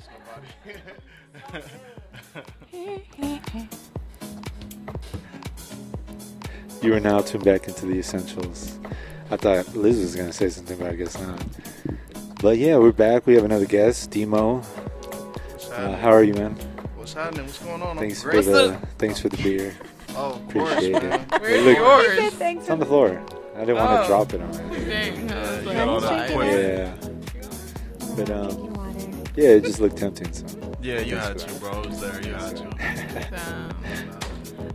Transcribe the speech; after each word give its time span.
diss 0.00 0.08
nobody. 1.52 1.66
You 6.82 6.94
are 6.94 7.00
now 7.00 7.20
tuned 7.20 7.44
back 7.44 7.68
into 7.68 7.84
the 7.86 7.98
essentials. 7.98 8.78
I 9.30 9.36
thought 9.36 9.74
Liz 9.76 10.00
was 10.00 10.16
gonna 10.16 10.32
say 10.32 10.48
something, 10.48 10.78
but 10.78 10.88
I 10.88 10.94
guess 10.94 11.18
not. 11.20 11.42
But 12.40 12.56
yeah, 12.56 12.78
we're 12.78 12.92
back. 12.92 13.26
We 13.26 13.34
have 13.34 13.44
another 13.44 13.66
guest, 13.66 14.10
Demo. 14.10 14.62
Uh, 15.72 15.94
how 15.96 16.08
are 16.10 16.22
you, 16.24 16.32
man? 16.34 16.52
What's 16.96 17.12
happening? 17.12 17.44
What's 17.46 17.58
going 17.58 17.82
on? 17.82 17.90
I'm 17.90 17.98
Thanks 17.98 18.22
for 18.22 18.40
the 18.42 18.78
thanks 18.98 19.20
for 19.20 19.28
the 19.28 19.36
beer. 19.42 19.76
Oh, 20.16 20.32
of 20.32 20.48
course, 20.52 20.72
Appreciate 20.72 21.02
it. 21.02 21.08
man. 21.10 21.26
Where's 21.38 21.76
yours? 21.76 22.32
Thanks 22.34 22.62
It's 22.62 22.70
on 22.70 22.78
the 22.78 22.86
floor. 22.86 23.22
I 23.56 23.60
didn't 23.60 23.76
want 23.76 23.90
Oh. 23.90 24.02
to 24.02 24.08
drop 24.08 24.32
it 24.32 24.40
on 24.40 24.50
it. 24.50 24.88
Dang, 24.88 25.30
I 25.32 25.58
you 25.60 25.64
got 25.66 25.88
all 25.88 26.00
that 26.00 26.28
Drinking 26.30 26.36
quick. 26.36 26.50
it. 26.50 26.78
Yeah, 26.78 28.14
but 28.16 28.30
um, 28.30 28.48
Drinking 28.48 28.60
water. 28.62 28.69
Yeah, 29.40 29.48
it 29.56 29.64
just 29.64 29.80
looked 29.80 29.96
tempting. 29.98 30.32
So 30.32 30.46
Yeah, 30.82 31.00
you 31.00 31.16
Thanks 31.18 31.42
had 31.42 31.50
for 31.50 31.54
to, 31.54 31.60
bro. 31.60 31.80
It 31.82 31.86
was 31.88 32.00
there. 32.00 32.22
You 32.22 32.34
had 32.34 32.56
to. 32.56 33.52
um, 33.52 33.74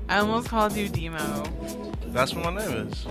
I 0.10 0.18
almost 0.20 0.50
called 0.50 0.74
you 0.76 0.88
Demo. 0.90 1.44
That's 2.08 2.34
what 2.34 2.54
my 2.54 2.66
name 2.66 2.88
is. 2.90 3.06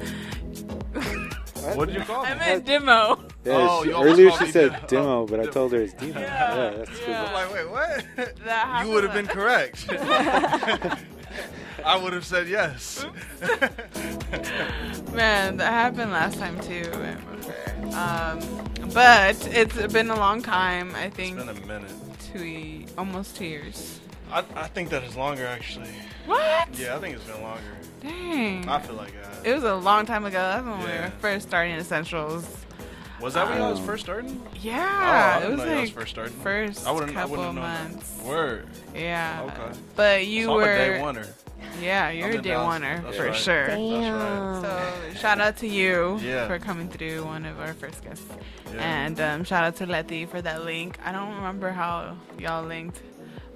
What 1.75 1.87
did 1.89 1.95
you 1.97 2.03
call 2.03 2.23
me? 2.25 2.29
I 2.29 2.35
meant 2.35 2.67
Demo. 2.67 3.25
yeah, 3.43 3.53
Oh, 3.71 3.85
she- 3.85 3.91
earlier 3.93 4.31
she 4.33 4.51
said 4.51 4.71
Demo. 4.87 4.87
demo, 4.87 5.27
but 5.27 5.41
I 5.41 5.47
told 5.47 5.73
her 5.73 5.81
it's 5.81 5.95
demo. 5.95 6.21
Yeah. 6.21 6.55
Yeah, 6.55 6.71
that's 6.77 6.91
Yeah. 7.09 7.25
I'm 7.25 7.33
like, 7.33 7.51
wait, 7.55 7.71
what? 7.71 8.05
That 8.45 8.67
happened 8.67 8.89
you 8.91 8.95
would 8.95 9.05
have 9.05 9.15
been 9.15 9.27
correct. 9.27 9.87
I 11.85 11.97
would 11.97 12.13
have 12.13 12.27
said 12.27 12.49
yes. 12.49 13.07
Man, 15.13 15.57
that 15.57 15.73
happened 15.73 16.13
last 16.13 16.39
time 16.39 16.61
too. 16.61 16.91
Um, 17.97 18.41
but 18.95 19.49
it's 19.49 19.93
been 19.93 20.11
a 20.11 20.17
long 20.17 20.41
time. 20.43 20.95
I 20.95 21.05
it's 21.05 21.17
think 21.17 21.37
been 21.37 21.49
a 21.49 21.55
minute. 21.55 21.91
two, 22.33 22.85
almost 22.97 23.37
two 23.37 23.45
years. 23.47 24.01
I, 24.33 24.43
I 24.57 24.67
think 24.69 24.89
that 24.91 25.05
is 25.05 25.17
longer, 25.17 25.47
actually. 25.47 25.91
What? 26.27 26.69
Yeah, 26.79 26.97
I 26.97 27.01
think 27.01 27.17
it's 27.17 27.25
been 27.25 27.43
longer. 27.43 27.61
Dang. 28.01 28.69
I 28.69 28.79
feel 28.81 28.97
like 28.97 29.13
I. 29.45 29.47
It 29.49 29.55
was 29.55 29.65
a 29.65 29.75
long 29.75 30.07
time 30.07 30.25
ago. 30.25 30.39
That's 30.39 30.65
when 30.65 30.79
we 30.79 30.85
were 30.87 31.13
first 31.21 31.47
starting 31.49 31.75
Essentials. 31.77 32.49
Was 33.21 33.35
that 33.35 33.49
when 33.49 33.61
I 33.63 33.71
was 33.71 33.79
Um, 33.79 33.87
first 33.87 34.05
starting? 34.05 34.43
Yeah, 34.61 35.41
Oh, 35.43 35.47
I 35.47 35.47
it 35.47 35.57
was 35.57 35.65
y'all 35.65 35.81
was 35.81 35.91
first 35.91 36.11
starting. 36.11 36.35
first 36.41 36.87
I 36.87 36.91
wouldn't. 36.91 37.13
I 37.17 37.21
couple 37.23 37.37
wouldn't 37.37 37.55
know 37.57 37.63
that. 37.63 37.91
months. 37.93 38.21
Word. 38.23 38.67
Yeah. 38.95 39.49
Okay. 39.55 39.79
But 39.95 40.27
you 40.27 40.47
so 40.47 40.55
were 40.57 40.63
I'm 40.65 40.69
a 40.69 40.75
day 40.75 40.99
oneer. 41.01 41.29
Yeah, 41.81 42.11
you're 42.11 42.31
a 42.31 42.43
day 42.43 42.51
oneer 42.51 43.03
That's 43.03 43.17
for 43.17 43.25
right. 43.27 43.37
sure. 43.37 43.67
Damn. 43.67 44.63
So 44.63 44.93
shout 45.21 45.41
out 45.41 45.57
to 45.59 45.67
you 45.69 46.19
Yeah. 46.23 46.47
for 46.47 46.59
coming 46.59 46.89
through 46.89 47.25
one 47.25 47.45
of 47.47 47.59
our 47.61 47.75
first 47.75 48.03
guests, 48.05 48.25
Yeah. 48.73 48.81
and 49.05 49.21
um, 49.21 49.45
shout 49.45 49.65
out 49.65 49.77
to 49.77 49.87
Letty 49.87 50.27
for 50.27 50.41
that 50.43 50.65
link. 50.65 50.99
I 51.05 51.13
don't 51.13 51.35
remember 51.35 51.71
how 51.71 52.17
y'all 52.39 52.65
linked, 52.65 53.01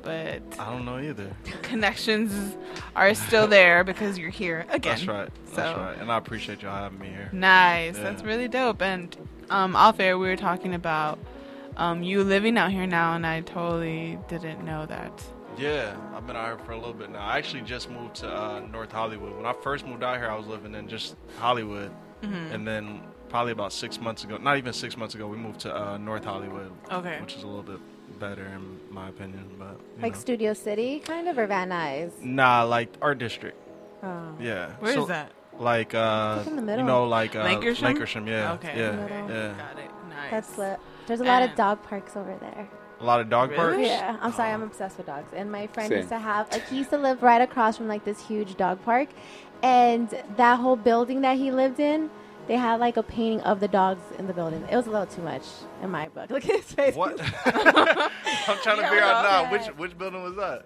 but 0.02 0.42
I 0.58 0.70
don't 0.70 0.84
know 0.84 0.98
either. 0.98 1.30
connections 1.62 2.56
are 2.96 3.14
still 3.14 3.46
there 3.46 3.84
because 3.84 4.18
you're 4.18 4.30
here 4.30 4.66
again. 4.70 4.96
That's 4.96 5.06
right. 5.06 5.28
That's 5.54 5.56
So- 5.76 5.80
right. 5.82 5.98
And 5.98 6.10
I 6.10 6.18
appreciate 6.18 6.62
y'all 6.62 6.74
having 6.76 6.98
me 6.98 7.08
here. 7.08 7.28
Nice. 7.32 7.96
Yeah. 7.96 8.02
That's 8.04 8.22
really 8.22 8.48
dope. 8.48 8.82
And 8.82 9.16
um, 9.50 9.74
off 9.76 10.00
air, 10.00 10.18
we 10.18 10.26
were 10.28 10.36
talking 10.36 10.74
about 10.74 11.18
um, 11.76 12.02
you 12.02 12.24
living 12.24 12.58
out 12.58 12.72
here 12.72 12.86
now, 12.86 13.14
and 13.14 13.24
I 13.26 13.40
totally 13.42 14.18
didn't 14.28 14.64
know 14.64 14.84
that. 14.86 15.12
Yeah, 15.58 15.96
I've 16.14 16.26
been 16.26 16.36
out 16.36 16.46
here 16.46 16.58
for 16.64 16.72
a 16.72 16.76
little 16.76 16.92
bit 16.94 17.10
now. 17.10 17.20
I 17.20 17.36
actually 17.38 17.62
just 17.62 17.90
moved 17.90 18.16
to 18.16 18.28
uh, 18.32 18.60
North 18.60 18.92
Hollywood. 18.92 19.36
When 19.36 19.44
I 19.46 19.52
first 19.52 19.86
moved 19.86 20.02
out 20.04 20.16
here, 20.18 20.30
I 20.30 20.36
was 20.36 20.46
living 20.46 20.74
in 20.74 20.88
just 20.88 21.16
Hollywood, 21.38 21.90
Mm-hmm. 22.22 22.52
and 22.52 22.66
then 22.66 23.00
probably 23.28 23.52
about 23.52 23.72
six 23.72 24.00
months 24.00 24.24
ago, 24.24 24.38
not 24.38 24.56
even 24.58 24.72
six 24.72 24.96
months 24.96 25.14
ago, 25.14 25.28
we 25.28 25.36
moved 25.36 25.60
to 25.60 25.72
uh, 25.76 25.96
North 25.98 26.24
Hollywood, 26.24 26.72
Okay. 26.90 27.20
which 27.20 27.36
is 27.36 27.44
a 27.44 27.46
little 27.46 27.62
bit 27.62 27.78
better 28.18 28.44
in 28.44 28.80
my 28.90 29.08
opinion. 29.08 29.44
But 29.56 29.78
Like 30.02 30.14
know. 30.14 30.18
Studio 30.18 30.52
City, 30.52 30.98
kind 30.98 31.28
of, 31.28 31.38
or 31.38 31.46
Van 31.46 31.68
Nuys? 31.70 32.10
nah, 32.20 32.64
like 32.64 32.88
Art 33.00 33.18
District. 33.18 33.56
Oh. 34.02 34.34
Yeah. 34.40 34.72
Where 34.80 34.90
is 34.90 34.96
So, 34.96 35.04
that? 35.06 35.30
Like 35.60 35.94
uh, 35.94 36.38
It's 36.40 36.48
in 36.48 36.66
the 36.66 36.76
you 36.76 36.82
know, 36.82 37.04
like 37.06 37.36
uh, 37.36 37.44
Lankershim? 37.46 37.94
Lankershim, 37.94 38.26
yeah, 38.26 38.52
Okay. 38.54 38.74
yeah, 38.76 39.06
yeah. 39.28 39.54
Got 39.54 39.78
it. 39.78 39.90
Nice. 40.08 40.30
That's 40.32 40.58
lit. 40.58 40.80
There's 41.06 41.20
a 41.20 41.24
lot 41.24 41.42
of 41.44 41.54
dog 41.54 41.82
parks 41.84 42.16
over 42.16 42.36
there. 42.40 42.68
A 43.00 43.04
lot 43.04 43.20
of 43.20 43.28
dog 43.30 43.50
Really? 43.50 43.62
parks. 43.62 43.78
Yeah, 43.88 44.16
I'm 44.20 44.32
sorry, 44.32 44.50
Oh. 44.50 44.54
I'm 44.54 44.62
obsessed 44.62 44.96
with 44.96 45.06
dogs. 45.06 45.32
And 45.34 45.52
my 45.52 45.66
friend 45.68 45.88
Same. 45.88 45.98
used 45.98 46.08
to 46.10 46.18
have, 46.18 46.50
like, 46.50 46.66
he 46.68 46.78
used 46.78 46.90
to 46.90 46.98
live 46.98 47.22
right 47.22 47.40
across 47.40 47.76
from, 47.76 47.86
like, 47.88 48.04
this 48.04 48.20
huge 48.26 48.56
dog 48.56 48.82
park. 48.84 49.08
And 49.62 50.08
that 50.36 50.58
whole 50.58 50.76
building 50.76 51.20
that 51.22 51.36
he 51.36 51.50
lived 51.50 51.78
in, 51.80 52.10
they 52.48 52.56
had, 52.56 52.80
like, 52.80 52.96
a 52.96 53.02
painting 53.02 53.40
of 53.42 53.60
the 53.60 53.68
dogs 53.68 54.02
in 54.18 54.26
the 54.26 54.32
building. 54.32 54.64
It 54.70 54.74
was 54.76 54.86
a 54.86 54.90
little 54.90 55.06
too 55.06 55.22
much 55.22 55.42
in 55.82 55.90
my 55.90 56.08
book. 56.08 56.30
Look 56.30 56.44
at 56.48 56.56
his 56.56 56.72
face. 56.72 56.94
What? 56.96 57.20
I'm 57.44 58.58
trying 58.62 58.76
to 58.76 58.82
Yeah, 58.82 58.88
figure 58.90 59.04
out 59.04 59.22
now 59.24 59.52
which 59.52 59.62
yeah. 59.62 59.70
which 59.72 59.96
building 59.98 60.22
was 60.22 60.34
that. 60.36 60.64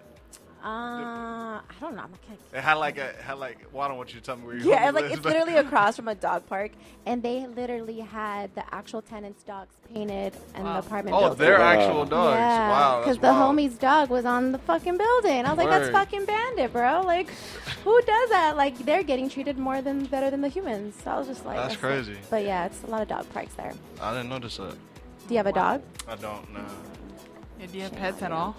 Uh, 0.63 1.59
I 1.59 1.61
don't 1.81 1.95
know. 1.97 2.03
I'm 2.03 2.11
not 2.11 2.19
It 2.53 2.61
had 2.61 2.75
like 2.75 2.97
a 2.97 3.13
had 3.21 3.33
like. 3.33 3.57
Well, 3.73 3.83
I 3.83 3.89
don't 3.89 3.97
want 3.97 4.13
you 4.13 4.19
to 4.21 4.25
tell 4.25 4.37
me 4.37 4.45
where 4.45 4.55
you. 4.55 4.69
Yeah, 4.69 4.91
like 4.91 5.11
it's 5.11 5.25
literally 5.25 5.57
across 5.57 5.97
from 5.97 6.07
a 6.07 6.15
dog 6.15 6.45
park, 6.47 6.71
and 7.05 7.21
they 7.21 7.45
literally 7.47 7.99
had 7.99 8.55
the 8.55 8.63
actual 8.73 9.01
tenants' 9.01 9.43
dogs 9.43 9.75
painted 9.93 10.33
in 10.55 10.63
Wow. 10.63 10.73
the 10.73 10.79
apartment 10.87 11.15
Oh, 11.17 11.19
building. 11.19 11.37
they're 11.39 11.59
Wow. 11.59 11.65
actual 11.65 12.05
dogs. 12.05 12.37
Yeah, 12.37 12.69
wow. 12.69 12.99
because 13.01 13.17
Because 13.17 13.35
the 13.35 13.39
homie's 13.43 13.77
dog 13.77 14.09
was 14.09 14.23
on 14.23 14.53
the 14.53 14.57
fucking 14.59 14.97
building. 14.97 15.45
I 15.45 15.49
was 15.49 15.57
like, 15.57 15.69
that's 15.69 15.89
fucking 15.89 16.23
bandit, 16.25 16.71
bro. 16.71 17.01
Like, 17.01 17.29
who 17.83 18.01
does 18.01 18.29
that? 18.29 18.55
Like, 18.55 18.77
they're 18.85 19.03
getting 19.03 19.27
treated 19.29 19.57
more 19.57 19.81
than 19.81 20.05
better 20.05 20.29
than 20.31 20.39
the 20.39 20.47
humans. 20.47 20.95
So 21.03 21.11
I 21.11 21.17
was 21.19 21.27
just 21.27 21.45
like, 21.45 21.57
That's 21.57 21.75
crazy. 21.75 22.15
But 22.29 22.45
yeah, 22.45 22.67
it's 22.67 22.81
a 22.83 22.87
lot 22.87 23.01
of 23.01 23.09
dog 23.09 23.29
parks 23.33 23.53
there. 23.55 23.73
I 24.01 24.13
didn't 24.13 24.29
notice 24.29 24.55
that. 24.57 24.71
Do 25.27 25.33
you 25.33 25.37
have 25.37 25.47
a 25.47 25.51
dog? 25.51 25.81
I 26.07 26.15
don't 26.15 26.53
know. 26.53 26.63
Yeah, 27.59 27.65
do 27.67 27.77
you 27.77 27.83
have 27.83 27.95
pets 27.95 28.21
at 28.21 28.31
all? 28.31 28.55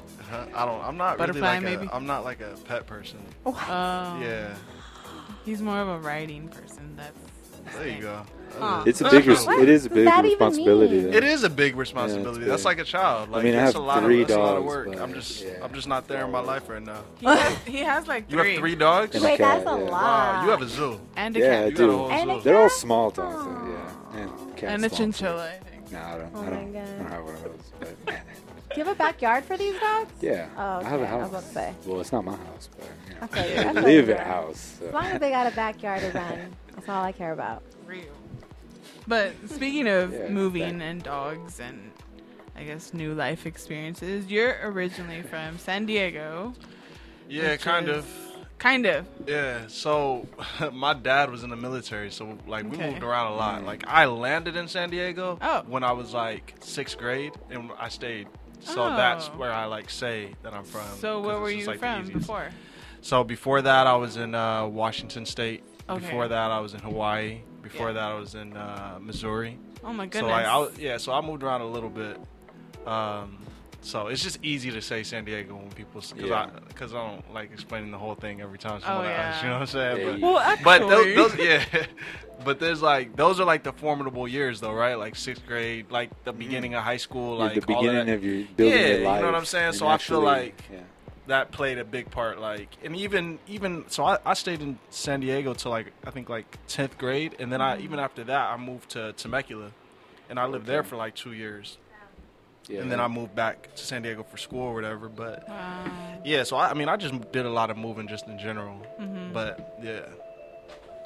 I 0.54 0.64
don't. 0.66 0.82
I'm 0.82 0.96
not 0.96 1.18
Butterfly, 1.18 1.54
really 1.54 1.66
like 1.66 1.78
maybe? 1.80 1.90
a. 1.90 1.94
I'm 1.94 2.06
not 2.06 2.24
like 2.24 2.40
a 2.40 2.54
pet 2.64 2.86
person. 2.86 3.18
Oh. 3.46 3.50
oh. 3.52 4.20
Yeah. 4.20 4.54
He's 5.44 5.60
more 5.60 5.78
of 5.78 5.88
a 5.88 5.98
writing 5.98 6.48
person. 6.48 6.94
That's. 6.96 7.18
There 7.76 7.88
you 7.88 8.02
go. 8.02 8.22
Huh. 8.58 8.84
It's 8.86 9.00
a 9.00 9.10
big, 9.10 9.26
res- 9.26 9.48
it 9.48 9.68
is 9.68 9.86
a 9.86 9.90
big 9.90 10.04
that 10.04 10.22
responsibility. 10.22 11.00
though. 11.00 11.16
It 11.16 11.24
is 11.24 11.42
a 11.44 11.50
big 11.50 11.76
responsibility. 11.76 12.40
big. 12.40 12.48
That's 12.48 12.64
like 12.64 12.78
a 12.78 12.84
child. 12.84 13.30
Like 13.30 13.42
mean, 13.42 13.54
I 13.54 13.62
have 13.62 13.74
a 13.74 13.80
lot 13.80 14.02
three 14.02 14.22
of 14.22 14.28
it's 14.28 14.36
a 14.36 14.38
lot 14.38 14.56
of 14.58 14.64
dogs, 14.64 14.86
work. 14.86 15.00
I'm 15.00 15.14
just 15.14 15.42
yeah. 15.42 15.54
I'm 15.62 15.72
just 15.72 15.88
not 15.88 16.06
there 16.06 16.24
in 16.24 16.30
my 16.30 16.40
life 16.40 16.68
right 16.68 16.82
now. 16.82 17.02
He 17.18 17.26
has, 17.26 17.58
he 17.64 17.78
has 17.78 18.06
like 18.06 18.30
You 18.30 18.38
three. 18.38 18.50
have 18.52 18.58
three 18.60 18.74
dogs? 18.76 19.20
Wait, 19.20 19.38
cat, 19.38 19.64
that's 19.64 19.74
a 19.74 19.78
yeah. 19.78 19.90
lot. 19.90 20.02
Wow, 20.02 20.44
you 20.44 20.50
have 20.50 20.62
a 20.62 20.68
zoo. 20.68 21.00
and 21.16 21.36
a 21.36 21.40
Yeah, 21.40 21.46
I 21.46 21.48
cat. 21.48 21.70
You 21.70 21.76
got 21.76 21.84
a 21.84 21.86
do. 21.86 22.06
And 22.10 22.30
a 22.30 22.34
zoo. 22.34 22.40
They're 22.42 22.58
all 22.58 22.70
small 22.70 23.10
dogs, 23.10 23.44
though, 23.44 23.72
yeah. 23.72 24.20
And 24.20 24.56
cats. 24.56 24.62
And 24.72 24.84
a 24.84 24.88
small. 24.88 24.98
chinchilla, 24.98 25.48
I 25.48 25.58
think. 25.70 25.90
No, 25.90 25.98
I 25.98 26.18
don't. 26.18 26.30
Oh 26.34 26.40
I 26.40 26.44
my 26.44 26.50
don't, 26.50 26.72
God. 26.72 26.82
I 26.82 26.86
don't 26.98 27.10
have 27.10 27.24
one 27.24 27.34
of 27.34 27.42
those. 27.44 27.72
But 28.04 28.14
Do 28.74 28.80
you 28.80 28.84
have 28.86 28.94
a 28.94 28.98
backyard 28.98 29.44
for 29.44 29.56
these 29.56 29.78
dogs? 29.80 30.12
yeah, 30.20 30.48
Oh, 30.56 30.80
I 30.80 30.82
have 30.84 31.00
a 31.00 31.04
okay. 31.04 31.12
I 31.12 31.16
was 31.16 31.20
house. 31.22 31.30
about 31.30 31.42
to 31.44 31.48
say. 31.54 31.74
Well, 31.86 32.00
it's 32.00 32.12
not 32.12 32.24
my 32.24 32.36
house, 32.36 32.68
but 32.76 32.88
you 33.08 33.14
know, 33.14 33.20
I 33.22 33.26
feel 33.26 33.50
you. 33.50 33.60
I 33.60 33.68
I 33.68 33.72
live 33.72 34.08
you, 34.08 34.14
at 34.14 34.20
a 34.20 34.24
bro. 34.24 34.32
house. 34.32 34.76
So. 34.80 34.86
As 34.86 34.92
long 34.94 35.04
as 35.06 35.20
they 35.20 35.30
got 35.30 35.46
a 35.52 35.54
backyard 35.54 36.00
to 36.00 36.10
run, 36.10 36.56
that's 36.74 36.88
all 36.88 37.04
I 37.04 37.12
care 37.12 37.32
about. 37.32 37.62
Real. 37.86 38.04
But 39.06 39.32
speaking 39.48 39.86
of 39.86 40.12
Yeah, 40.12 40.28
moving 40.28 40.78
that- 40.78 40.84
and 40.84 41.02
dogs 41.02 41.60
and 41.60 41.90
I 42.56 42.64
guess 42.64 42.94
new 42.94 43.14
life 43.14 43.46
experiences, 43.46 44.26
you're 44.26 44.56
originally 44.62 45.22
from 45.22 45.58
San 45.58 45.86
Diego. 45.86 46.54
Yeah, 47.28 47.56
kind 47.56 47.88
is- 47.88 47.98
of. 47.98 48.06
Kind 48.58 48.86
of. 48.86 49.04
Yeah, 49.26 49.66
so 49.66 50.26
my 50.72 50.94
dad 50.94 51.30
was 51.30 51.42
in 51.42 51.50
the 51.50 51.56
military, 51.56 52.10
so 52.10 52.38
like 52.46 52.64
we 52.64 52.76
Okay. 52.76 52.90
moved 52.92 53.02
around 53.02 53.32
a 53.32 53.36
lot. 53.36 53.60
Mm. 53.62 53.66
Like 53.66 53.84
I 53.86 54.06
landed 54.06 54.56
in 54.56 54.68
San 54.68 54.88
Diego 54.90 55.38
Oh. 55.42 55.62
when 55.66 55.84
I 55.84 55.92
was 55.92 56.14
like 56.14 56.54
sixth 56.60 56.96
grade, 56.96 57.32
and 57.50 57.70
I 57.78 57.88
stayed. 57.88 58.26
So 58.60 58.82
Oh. 58.84 58.96
that's 58.96 59.26
where 59.28 59.52
I 59.52 59.64
like 59.66 59.90
say 59.90 60.34
that 60.42 60.54
I'm 60.54 60.64
from. 60.64 60.86
So 60.98 61.20
where 61.20 61.38
were 61.38 61.48
just, 61.50 61.60
you 61.60 61.66
like, 61.66 61.78
from 61.78 62.06
before? 62.08 62.50
So 63.02 63.22
before 63.24 63.60
that, 63.62 63.86
I 63.86 63.96
was 63.96 64.16
in 64.16 64.34
uh, 64.34 64.66
Washington 64.66 65.26
State. 65.26 65.62
Okay. 65.88 66.00
Before 66.04 66.26
that, 66.28 66.50
I 66.50 66.60
was 66.60 66.72
in 66.74 66.80
Hawaii. 66.80 67.40
Before 67.62 67.88
Yeah. 67.88 67.92
that, 67.94 68.12
I 68.12 68.14
was 68.14 68.34
in 68.34 68.56
uh, 68.56 68.98
Missouri. 69.00 69.58
Oh 69.84 69.92
my 69.92 70.04
So 70.06 70.10
goodness. 70.10 70.30
like, 70.30 70.46
I 70.46 70.68
yeah, 70.78 70.96
so 70.96 71.12
I 71.12 71.20
moved 71.20 71.42
around 71.42 71.60
a 71.60 71.66
little 71.66 71.90
bit. 71.90 72.18
Um, 72.86 73.38
so 73.84 74.06
it's 74.06 74.22
just 74.22 74.38
easy 74.42 74.70
to 74.70 74.80
say 74.80 75.02
San 75.02 75.24
Diego 75.24 75.56
when 75.56 75.70
people, 75.70 76.00
because 76.00 76.30
Yeah. 76.30 76.48
I, 76.56 76.72
cause 76.72 76.94
I 76.94 77.06
don't 77.06 77.34
like 77.34 77.52
explaining 77.52 77.90
the 77.90 77.98
whole 77.98 78.14
thing 78.14 78.40
every 78.40 78.58
time 78.58 78.76
Oh, 78.76 78.86
someone 78.86 79.06
asks. 79.06 79.42
You 79.42 79.48
know 79.50 79.54
what 79.56 79.60
I'm 79.60 79.66
saying? 79.66 79.98
Yeah, 79.98 80.04
But- 80.04 80.18
you- 80.18 80.24
well, 80.24 80.38
actually, 80.38 80.64
but 80.64 80.88
those, 80.88 81.14
those 81.14 81.36
yeah 81.38 81.64
but 82.44 82.58
there's 82.58 82.82
like 82.82 83.14
those 83.14 83.40
are 83.40 83.44
like 83.44 83.62
the 83.62 83.72
formidable 83.72 84.26
years 84.26 84.60
though 84.60 84.72
right 84.72 84.96
like 84.96 85.14
sixth 85.16 85.46
grade 85.46 85.90
like 85.90 86.10
the 86.24 86.30
mm-hmm. 86.30 86.38
beginning 86.38 86.74
of 86.74 86.82
high 86.82 86.96
school 86.96 87.36
Yeah, 87.38 87.44
like 87.44 87.54
the 87.54 87.74
all 87.74 87.82
beginning 87.82 88.06
that, 88.06 88.14
of 88.14 88.24
your 88.24 88.44
building 88.56 88.78
Yeah, 88.78 88.86
your 88.86 88.98
you 88.98 89.04
know 89.04 89.26
what 89.26 89.34
I'm 89.34 89.44
saying? 89.44 89.66
and 89.68 89.76
So 89.76 89.86
I 89.86 89.98
feel 89.98 90.20
like- 90.20 90.62
yeah. 90.72 90.80
that 91.26 91.52
played 91.52 91.78
a 91.78 91.84
big 91.84 92.10
part 92.10 92.40
like 92.40 92.68
and 92.82 92.96
even 92.96 93.38
even 93.46 93.84
so 93.88 94.04
I, 94.04 94.18
I 94.26 94.34
stayed 94.34 94.60
in 94.60 94.78
san 94.90 95.20
diego 95.20 95.54
till 95.54 95.70
like 95.70 95.92
i 96.06 96.10
think 96.10 96.28
like 96.28 96.58
10th 96.68 96.98
grade 96.98 97.36
and 97.38 97.50
then 97.52 97.60
i 97.62 97.78
even 97.78 97.98
mm. 97.98 98.02
after 98.04 98.24
that 98.24 98.50
i 98.50 98.56
moved 98.58 98.90
to 98.90 99.12
temecula 99.14 99.70
and 100.28 100.38
i 100.38 100.44
lived 100.44 100.66
there 100.66 100.82
for 100.82 100.96
like 100.96 101.14
two 101.14 101.32
years 101.32 101.78
yeah, 102.68 102.80
and 102.80 102.90
then 102.90 103.00
i 103.00 103.06
moved 103.08 103.34
back 103.34 103.68
to 103.74 103.84
san 103.84 104.02
diego 104.02 104.22
for 104.22 104.36
school 104.36 104.62
or 104.62 104.74
whatever 104.74 105.08
but 105.08 105.48
Wow. 105.48 105.84
yeah 106.24 106.42
so 106.44 106.56
i, 106.56 106.70
I 106.70 106.74
mean 106.74 106.88
i 106.88 106.96
just 106.96 107.14
did 107.32 107.44
a 107.46 107.50
lot 107.50 107.70
of 107.70 107.76
moving 107.76 108.08
just 108.08 108.26
in 108.26 108.38
general 108.38 108.76
Mhm. 109.00 109.32
but 109.32 109.78
yeah 109.82 110.00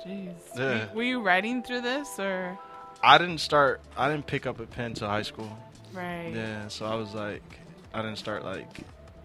Jeez. 0.06 0.30
Yeah. 0.56 0.86
Were 0.94 1.02
you 1.02 1.20
writing 1.20 1.62
through 1.62 1.80
this 1.80 2.18
or? 2.20 2.56
i 3.02 3.18
didn't 3.18 3.38
start 3.38 3.80
i 3.96 4.08
didn't 4.10 4.26
pick 4.26 4.46
up 4.46 4.60
a 4.60 4.66
pen 4.66 4.94
till 4.94 5.08
high 5.08 5.22
school 5.22 5.50
Right. 5.92 6.32
Yeah, 6.34 6.68
so 6.68 6.84
I 6.84 6.94
was 6.96 7.14
like, 7.14 7.42
I 7.94 8.02
didn't 8.02 8.18
start 8.18 8.44
like 8.44 8.68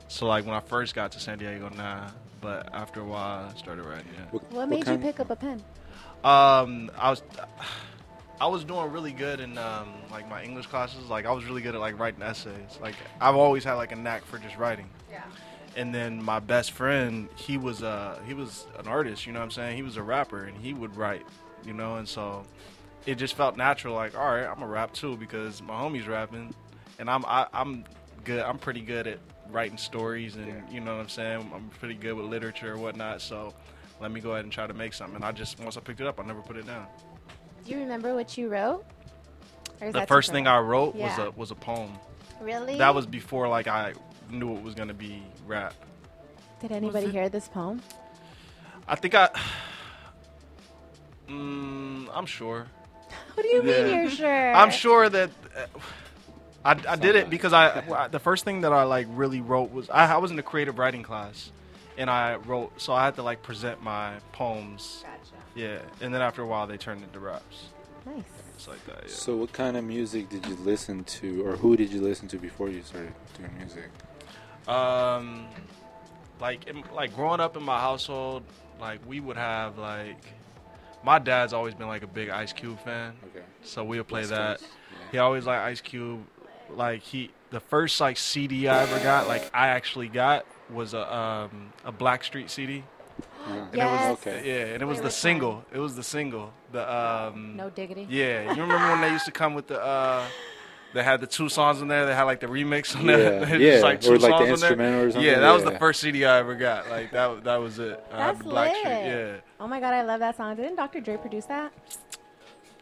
so 0.07 0.27
like 0.27 0.45
when 0.45 0.55
I 0.55 0.61
first 0.61 0.95
got 0.95 1.11
to 1.11 1.19
San 1.19 1.37
Diego, 1.37 1.69
nah. 1.69 2.09
But 2.39 2.73
after 2.73 3.01
a 3.01 3.03
while, 3.03 3.49
I 3.53 3.57
started 3.57 3.83
writing. 3.83 4.07
Yeah. 4.17 4.39
What 4.49 4.69
made 4.69 4.77
you 4.79 4.83
kind- 4.85 5.01
pick 5.01 5.19
up 5.19 5.29
a 5.29 5.35
pen? 5.35 5.61
Um, 6.23 6.89
I 6.97 7.09
was, 7.09 7.21
I 8.43 8.47
was 8.47 8.65
doing 8.65 8.91
really 8.91 9.13
good 9.13 9.39
in 9.39 9.57
um, 9.57 9.93
like 10.11 10.29
my 10.29 10.43
English 10.43 10.67
classes. 10.67 11.09
Like 11.09 11.25
I 11.25 11.31
was 11.31 11.45
really 11.45 11.61
good 11.61 11.75
at 11.75 11.79
like 11.79 11.97
writing 11.97 12.21
essays. 12.21 12.77
Like 12.81 12.95
I've 13.21 13.37
always 13.37 13.63
had 13.63 13.75
like 13.75 13.93
a 13.93 13.95
knack 13.95 14.25
for 14.25 14.37
just 14.37 14.57
writing. 14.57 14.89
Yeah. 15.09 15.23
And 15.77 15.95
then 15.95 16.21
my 16.21 16.39
best 16.39 16.73
friend, 16.73 17.29
he 17.37 17.57
was 17.57 17.83
uh 17.83 18.19
he 18.27 18.33
was 18.33 18.67
an 18.77 18.89
artist. 18.89 19.25
You 19.25 19.31
know 19.31 19.39
what 19.39 19.45
I'm 19.45 19.51
saying? 19.51 19.77
He 19.77 19.81
was 19.81 19.95
a 19.95 20.03
rapper, 20.03 20.43
and 20.43 20.57
he 20.57 20.73
would 20.73 20.97
write. 20.97 21.25
You 21.65 21.73
know, 21.73 21.95
and 21.95 22.05
so 22.05 22.43
it 23.05 23.15
just 23.15 23.35
felt 23.35 23.55
natural. 23.55 23.95
Like 23.95 24.13
all 24.13 24.29
right, 24.29 24.45
I'm 24.45 24.61
a 24.61 24.67
rap 24.67 24.91
too 24.91 25.15
because 25.15 25.61
my 25.61 25.75
homie's 25.75 26.09
rapping, 26.09 26.53
and 26.99 27.09
I'm 27.09 27.23
I, 27.25 27.47
I'm 27.53 27.85
good. 28.25 28.41
I'm 28.41 28.57
pretty 28.57 28.81
good 28.81 29.07
at 29.07 29.19
writing 29.51 29.77
stories, 29.77 30.35
and 30.35 30.69
you 30.69 30.81
know 30.81 30.97
what 30.97 31.01
I'm 31.01 31.07
saying. 31.07 31.49
I'm 31.55 31.69
pretty 31.79 31.95
good 31.95 32.15
with 32.15 32.25
literature 32.25 32.73
and 32.73 32.81
whatnot. 32.81 33.21
So 33.21 33.53
let 34.01 34.11
me 34.11 34.19
go 34.19 34.31
ahead 34.31 34.43
and 34.43 34.51
try 34.51 34.67
to 34.67 34.73
make 34.73 34.93
something. 34.93 35.15
And 35.15 35.23
I 35.23 35.31
just 35.31 35.61
once 35.61 35.77
I 35.77 35.79
picked 35.79 36.01
it 36.01 36.07
up, 36.07 36.19
I 36.19 36.25
never 36.25 36.41
put 36.41 36.57
it 36.57 36.67
down. 36.67 36.87
Do 37.65 37.71
you 37.71 37.79
remember 37.79 38.13
what 38.13 38.37
you 38.37 38.49
wrote? 38.49 38.83
The 39.79 40.05
first 40.07 40.31
thing? 40.31 40.47
I 40.47 40.59
wrote 40.59 40.95
Yeah. 40.95 41.07
was 41.07 41.27
a 41.27 41.31
was 41.31 41.51
a 41.51 41.55
poem. 41.55 41.91
Really? 42.41 42.77
That 42.77 42.93
was 42.95 43.05
before 43.05 43.47
like 43.47 43.67
I 43.67 43.93
knew 44.29 44.55
it 44.55 44.61
was 44.63 44.75
gonna 44.75 44.93
be 44.93 45.23
rap. 45.45 45.73
Did 46.61 46.71
anybody 46.71 47.09
hear 47.09 47.29
this 47.29 47.47
poem? 47.47 47.81
I 48.87 48.95
think 48.95 49.15
I. 49.15 49.29
Mm, 51.29 52.09
I'm 52.13 52.25
sure. 52.25 52.67
What 53.33 53.43
do 53.43 53.47
you 53.49 53.63
mean 53.63 53.87
you're 53.87 54.09
sure? 54.09 54.53
I'm 54.53 54.69
sure 54.69 55.07
that 55.09 55.29
uh, 55.55 55.65
I, 56.65 56.71
I 56.89 56.95
did 56.97 57.15
it 57.15 57.29
because 57.29 57.53
I 57.53 57.83
well, 57.87 58.09
the 58.09 58.19
first 58.19 58.43
thing 58.43 58.61
that 58.61 58.73
I 58.73 58.83
like 58.83 59.07
really 59.09 59.39
wrote 59.41 59.71
was 59.71 59.89
I, 59.89 60.13
I 60.13 60.17
was 60.17 60.31
in 60.31 60.37
a 60.37 60.43
creative 60.43 60.77
writing 60.77 61.01
class, 61.01 61.49
and 61.97 62.09
I 62.09 62.35
wrote 62.35 62.79
so 62.79 62.93
I 62.93 63.05
had 63.05 63.15
to 63.15 63.23
like 63.23 63.41
present 63.41 63.81
my 63.81 64.15
poems. 64.33 65.03
Gotcha. 65.55 65.59
Yeah, 65.67 65.79
and 66.05 66.13
then 66.13 66.21
after 66.21 66.41
a 66.41 66.45
while 66.47 66.67
they 66.67 66.77
turned 66.77 67.03
into 67.03 67.19
raps. 67.19 67.67
Nice. 68.05 68.23
It's 68.55 68.67
like 68.67 68.85
that. 68.85 69.03
Yeah. 69.03 69.13
So, 69.13 69.37
what 69.37 69.51
kind 69.53 69.75
of 69.77 69.83
music 69.83 70.29
did 70.29 70.45
you 70.45 70.55
listen 70.55 71.03
to, 71.05 71.45
or 71.45 71.55
who 71.55 71.75
did 71.77 71.91
you 71.91 72.01
listen 72.01 72.27
to 72.29 72.37
before 72.37 72.69
you 72.69 72.81
started 72.83 73.13
doing 73.37 73.51
music? 73.57 73.89
Um, 74.67 75.45
like 76.39 76.67
in, 76.67 76.83
like 76.93 77.15
growing 77.15 77.39
up 77.39 77.57
in 77.57 77.63
my 77.63 77.79
household, 77.79 78.43
like 78.79 78.99
we 79.07 79.19
would 79.19 79.37
have 79.37 79.77
like 79.77 80.23
my 81.03 81.19
dad's 81.19 81.51
always 81.53 81.73
been 81.73 81.87
like 81.87 82.03
a 82.03 82.07
big 82.07 82.29
Ice 82.29 82.53
Cube 82.53 82.79
fan, 82.83 83.13
Okay. 83.35 83.45
so 83.63 83.83
we 83.83 83.97
would 83.97 84.07
play 84.07 84.21
West 84.21 84.31
that. 84.31 84.59
Coast, 84.59 84.71
He 85.11 85.17
always 85.17 85.45
liked 85.45 85.61
Ice 85.63 85.81
Cube. 85.81 86.25
Like 86.69 87.01
he, 87.01 87.29
the 87.51 87.59
first 87.59 87.99
like 88.01 88.17
CD 88.17 88.67
I 88.67 88.83
ever 88.83 88.99
got, 89.03 89.27
like 89.27 89.49
I 89.53 89.67
actually 89.69 90.07
got 90.07 90.45
was 90.71 90.93
a 90.93 91.13
um 91.15 91.73
a 91.83 91.91
Blackstreet 91.91 92.49
CD. 92.49 92.83
Yeah. 93.45 93.53
And 93.53 93.75
Yes. 93.75 94.05
it 94.05 94.09
was 94.09 94.19
Okay. 94.19 94.41
yeah, 94.45 94.73
and 94.73 94.81
it 94.81 94.85
was 94.85 95.01
the 95.01 95.11
single. 95.11 95.65
It 95.73 95.79
was 95.79 95.95
the 95.95 96.03
single. 96.03 96.51
The 96.71 96.83
um 96.93 97.55
No 97.55 97.69
diggity. 97.69 98.07
yeah, 98.09 98.53
you 98.53 98.61
remember 98.61 98.87
when 98.89 99.01
they 99.01 99.11
used 99.11 99.25
to 99.25 99.31
come 99.31 99.53
with 99.53 99.67
the 99.67 99.81
uh 99.83 100.23
they 100.93 101.01
had 101.03 101.21
the 101.21 101.27
two 101.27 101.49
songs 101.49 101.81
in 101.81 101.87
there. 101.87 102.05
They 102.05 102.13
had 102.13 102.23
like 102.23 102.39
the 102.39 102.45
remix 102.47 102.95
on 102.95 103.05
Yeah, 103.05 103.15
there. 103.17 103.45
They 103.45 103.57
yeah, 103.65 103.71
just, 103.71 103.83
like 103.83 103.99
two 104.01 104.13
or 104.13 104.17
like 104.19 104.21
the 104.21 104.27
songs 104.29 104.39
on 104.41 104.45
there. 104.45 104.51
instrumental 104.51 104.99
or 105.01 105.11
something, 105.11 105.27
Yeah, 105.31 105.39
that 105.39 105.51
was 105.51 105.63
yeah. 105.63 105.69
the 105.71 105.79
first 105.79 106.01
CD 106.01 106.23
I 106.25 106.37
ever 106.37 106.53
got. 106.55 106.87
Like 106.89 107.11
that, 107.11 107.43
that 107.45 107.55
was 107.57 107.79
it. 107.79 108.03
I 108.11 108.17
had 108.17 108.35
That's 108.35 108.45
the 108.45 108.51
Blackstreet. 108.51 108.83
lit. 108.83 109.05
Yeah, 109.33 109.35
Oh 109.59 109.67
my 109.67 109.79
god, 109.79 109.93
I 109.93 110.03
love 110.03 110.19
that 110.19 110.37
song. 110.37 110.55
Didn't 110.55 110.75
Dr. 110.75 110.99
Dre 111.01 111.17
produce 111.17 111.45
that? 111.45 111.73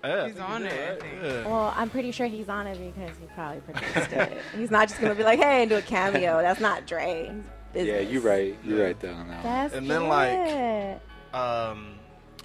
yeah. 0.03 0.25
He's 0.25 0.33
think 0.35 0.45
he 0.45 0.53
on 0.53 0.61
did, 0.63 0.71
it, 0.73 1.01
right? 1.01 1.11
Yeah. 1.23 1.47
Well, 1.47 1.73
I'm 1.77 1.89
pretty 1.89 2.11
sure 2.11 2.27
he's 2.27 2.49
on 2.49 2.67
it 2.67 2.77
because 2.93 3.15
he 3.17 3.25
probably 3.33 3.61
produced 3.61 4.11
it. 4.11 4.37
He's 4.57 4.71
not 4.71 4.89
just 4.89 4.99
gonna 4.99 5.15
be 5.15 5.23
like, 5.23 5.39
"Hey, 5.39 5.61
and 5.61 5.69
do 5.69 5.77
a 5.77 5.81
cameo." 5.81 6.41
That's 6.41 6.59
not 6.59 6.85
Dre. 6.85 7.31
He's 7.73 7.85
Yeah, 7.85 7.99
you're 7.99 8.21
right. 8.21 8.55
You're 8.63 8.83
right 8.85 8.99
there 8.99 9.13
on 9.13 9.27
that. 9.29 9.43
one. 9.43 9.53
That's 9.53 9.73
And 9.75 9.89
then, 9.89 10.07
like, 10.07 10.99
um 11.33 11.95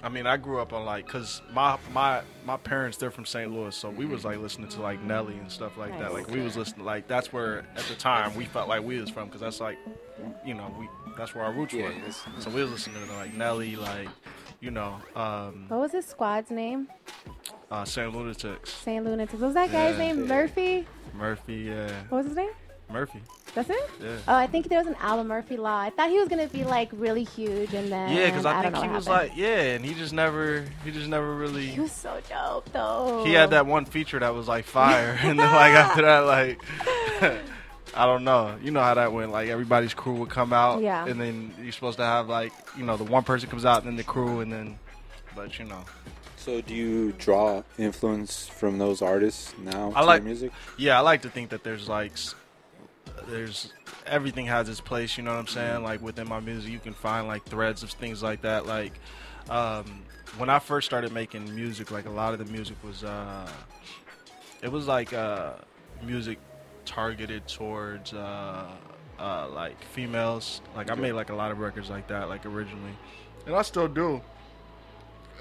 I 0.03 0.09
mean, 0.09 0.27
I 0.27 0.37
grew 0.37 0.59
up 0.61 0.73
on 0.73 0.85
like, 0.85 1.07
cause 1.07 1.41
my 1.51 1.77
my 1.91 2.21
my 2.45 2.55
parents 2.57 2.97
they're 2.97 3.09
from 3.09 3.25
St. 3.25 3.51
Louis, 3.51 3.75
so 3.75 3.89
we 3.89 4.05
was 4.05 4.23
like 4.23 4.37
listening 4.37 4.69
to 4.69 4.81
like 4.81 5.01
Nelly 5.01 5.33
and 5.37 5.51
stuff 5.51 5.75
like 5.75 5.97
that. 5.99 6.13
Like 6.13 6.29
we 6.29 6.39
was 6.39 6.55
listening, 6.55 6.85
like 6.85 7.07
that's 7.07 7.33
where 7.33 7.59
at 7.75 7.83
the 7.89 7.95
time 7.95 8.35
we 8.35 8.45
felt 8.45 8.69
like 8.69 8.83
we 8.83 8.99
was 9.01 9.09
from, 9.09 9.27
cause 9.29 9.41
that's 9.41 9.59
like, 9.59 9.77
you 10.45 10.53
know, 10.53 10.71
we 10.79 10.87
that's 11.17 11.33
where 11.33 11.43
our 11.43 11.51
roots 11.51 11.73
Yeah, 11.73 11.85
were. 11.85 11.89
it's- 11.91 12.23
So 12.39 12.51
we 12.51 12.61
was 12.61 12.69
listening 12.71 13.07
to 13.07 13.13
like 13.15 13.33
Nelly, 13.33 13.75
like, 13.75 14.07
you 14.61 14.69
know, 14.69 14.97
um, 15.15 15.65
what 15.67 15.79
was 15.79 15.91
his 15.93 16.05
squad's 16.05 16.51
name? 16.51 16.87
uh, 17.71 17.83
St. 17.83 18.13
Lunatics, 18.15 18.71
Saint 18.71 19.03
Lunatics. 19.03 19.33
What 19.33 19.47
was 19.47 19.53
that 19.55 19.71
guy's 19.71 19.93
Yeah. 19.93 19.97
name? 19.97 20.19
Yeah. 20.19 20.25
Murphy. 20.27 20.87
Murphy, 21.15 21.55
yeah, 21.55 21.89
What 22.09 22.19
was 22.19 22.27
his 22.27 22.35
name? 22.35 22.51
Murphy, 22.91 23.23
That's 23.55 23.69
it. 23.69 23.89
yeah. 24.01 24.17
Oh, 24.27 24.35
I 24.35 24.45
think 24.47 24.69
there 24.69 24.77
was 24.77 24.87
an 24.87 24.95
album 25.01 25.27
Murphy 25.29 25.57
Law. 25.57 25.79
I 25.79 25.89
thought 25.89 26.09
he 26.09 26.19
was 26.19 26.27
gonna 26.29 26.47
be 26.47 26.63
like 26.63 26.89
really 26.93 27.23
huge, 27.23 27.73
and 27.73 27.91
then 27.91 28.15
Yeah, 28.15 28.25
because 28.27 28.45
I, 28.45 28.61
don't 28.61 28.71
think 28.73 28.85
he 28.85 28.89
was 28.91 29.07
happened. 29.07 29.29
like, 29.29 29.37
yeah, 29.37 29.73
and 29.73 29.83
he 29.83 29.93
just 29.95 30.13
never, 30.13 30.63
he 30.83 30.91
just 30.91 31.07
never 31.07 31.33
really. 31.35 31.65
he 31.67 31.79
was 31.79 31.91
so 31.91 32.19
dope 32.29 32.71
though. 32.71 33.23
He 33.25 33.33
had 33.33 33.49
that 33.51 33.65
one 33.65 33.85
feature 33.85 34.19
that 34.19 34.33
was 34.35 34.47
like 34.47 34.65
fire, 34.65 35.17
and 35.23 35.39
then 35.39 35.51
like 35.51 35.73
after 35.73 36.03
that, 36.03 36.19
like 36.19 36.61
I 37.95 38.05
don't 38.05 38.23
know. 38.23 38.55
You 38.61 38.69
know 38.71 38.81
how 38.81 38.93
that 38.93 39.11
went. 39.11 39.31
Like 39.31 39.49
everybody's 39.49 39.93
crew 39.93 40.13
would 40.15 40.29
come 40.29 40.53
out, 40.53 40.81
Yeah. 40.81 41.05
and 41.07 41.19
then 41.19 41.53
you're 41.61 41.71
supposed 41.71 41.97
to 41.97 42.03
have 42.05 42.27
like 42.29 42.53
you 42.77 42.83
know 42.83 42.95
the 42.97 43.05
one 43.05 43.23
person 43.23 43.49
comes 43.49 43.65
out, 43.65 43.79
and 43.79 43.87
then 43.87 43.95
the 43.95 44.03
crew, 44.03 44.41
and 44.41 44.51
then 44.51 44.77
but 45.35 45.57
you 45.57 45.65
know, 45.65 45.83
So, 46.35 46.61
do 46.61 46.73
you 46.75 47.11
draw 47.13 47.63
influence 47.77 48.47
from 48.47 48.77
those 48.77 49.01
artists 49.01 49.53
now 49.63 49.91
I 49.95 50.01
to 50.01 50.05
like- 50.05 50.19
your 50.21 50.25
music? 50.25 50.51
yeah, 50.77 50.97
I 50.97 51.01
like 51.01 51.21
to 51.23 51.29
think 51.29 51.49
that 51.49 51.63
there's 51.63 51.87
like 51.89 52.11
s- 52.13 52.35
there's 53.27 53.73
everything 54.05 54.45
has 54.45 54.69
its 54.69 54.81
place. 54.81 55.17
You 55.17 55.23
know 55.23 55.33
what 55.33 55.39
I'm 55.39 55.47
saying? 55.47 55.83
Like 55.83 56.01
within 56.01 56.27
my 56.27 56.39
music, 56.39 56.71
you 56.71 56.79
can 56.79 56.93
find 56.93 57.27
like 57.27 57.43
threads 57.45 57.83
of 57.83 57.91
things 57.91 58.23
like 58.23 58.41
that. 58.41 58.65
Like 58.65 58.93
um, 59.49 60.03
when 60.37 60.49
I 60.49 60.59
first 60.59 60.87
started 60.87 61.11
making 61.11 61.53
music, 61.53 61.91
like 61.91 62.05
a 62.05 62.11
lot 62.11 62.33
of 62.33 62.39
the 62.39 62.51
music 62.51 62.77
was 62.83 63.03
uh, 63.03 63.49
it 64.61 64.71
was 64.71 64.87
like 64.87 65.13
uh, 65.13 65.53
music 66.03 66.39
targeted 66.85 67.47
towards 67.47 68.13
uh, 68.13 68.69
uh, 69.19 69.47
like 69.49 69.81
females. 69.83 70.61
Like 70.75 70.89
I 70.89 70.95
made 70.95 71.13
like 71.13 71.29
a 71.29 71.35
lot 71.35 71.51
of 71.51 71.59
records 71.59 71.89
like 71.89 72.07
that, 72.07 72.29
like 72.29 72.45
originally, 72.45 72.93
and 73.45 73.55
I 73.55 73.61
still 73.61 73.87
do. 73.87 74.21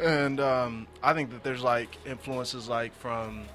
And 0.02 0.40
um, 0.40 0.86
I 1.02 1.14
think 1.14 1.30
that 1.30 1.42
there's 1.42 1.62
like 1.62 1.96
influences 2.04 2.68
like 2.68 2.94
from 2.98 3.46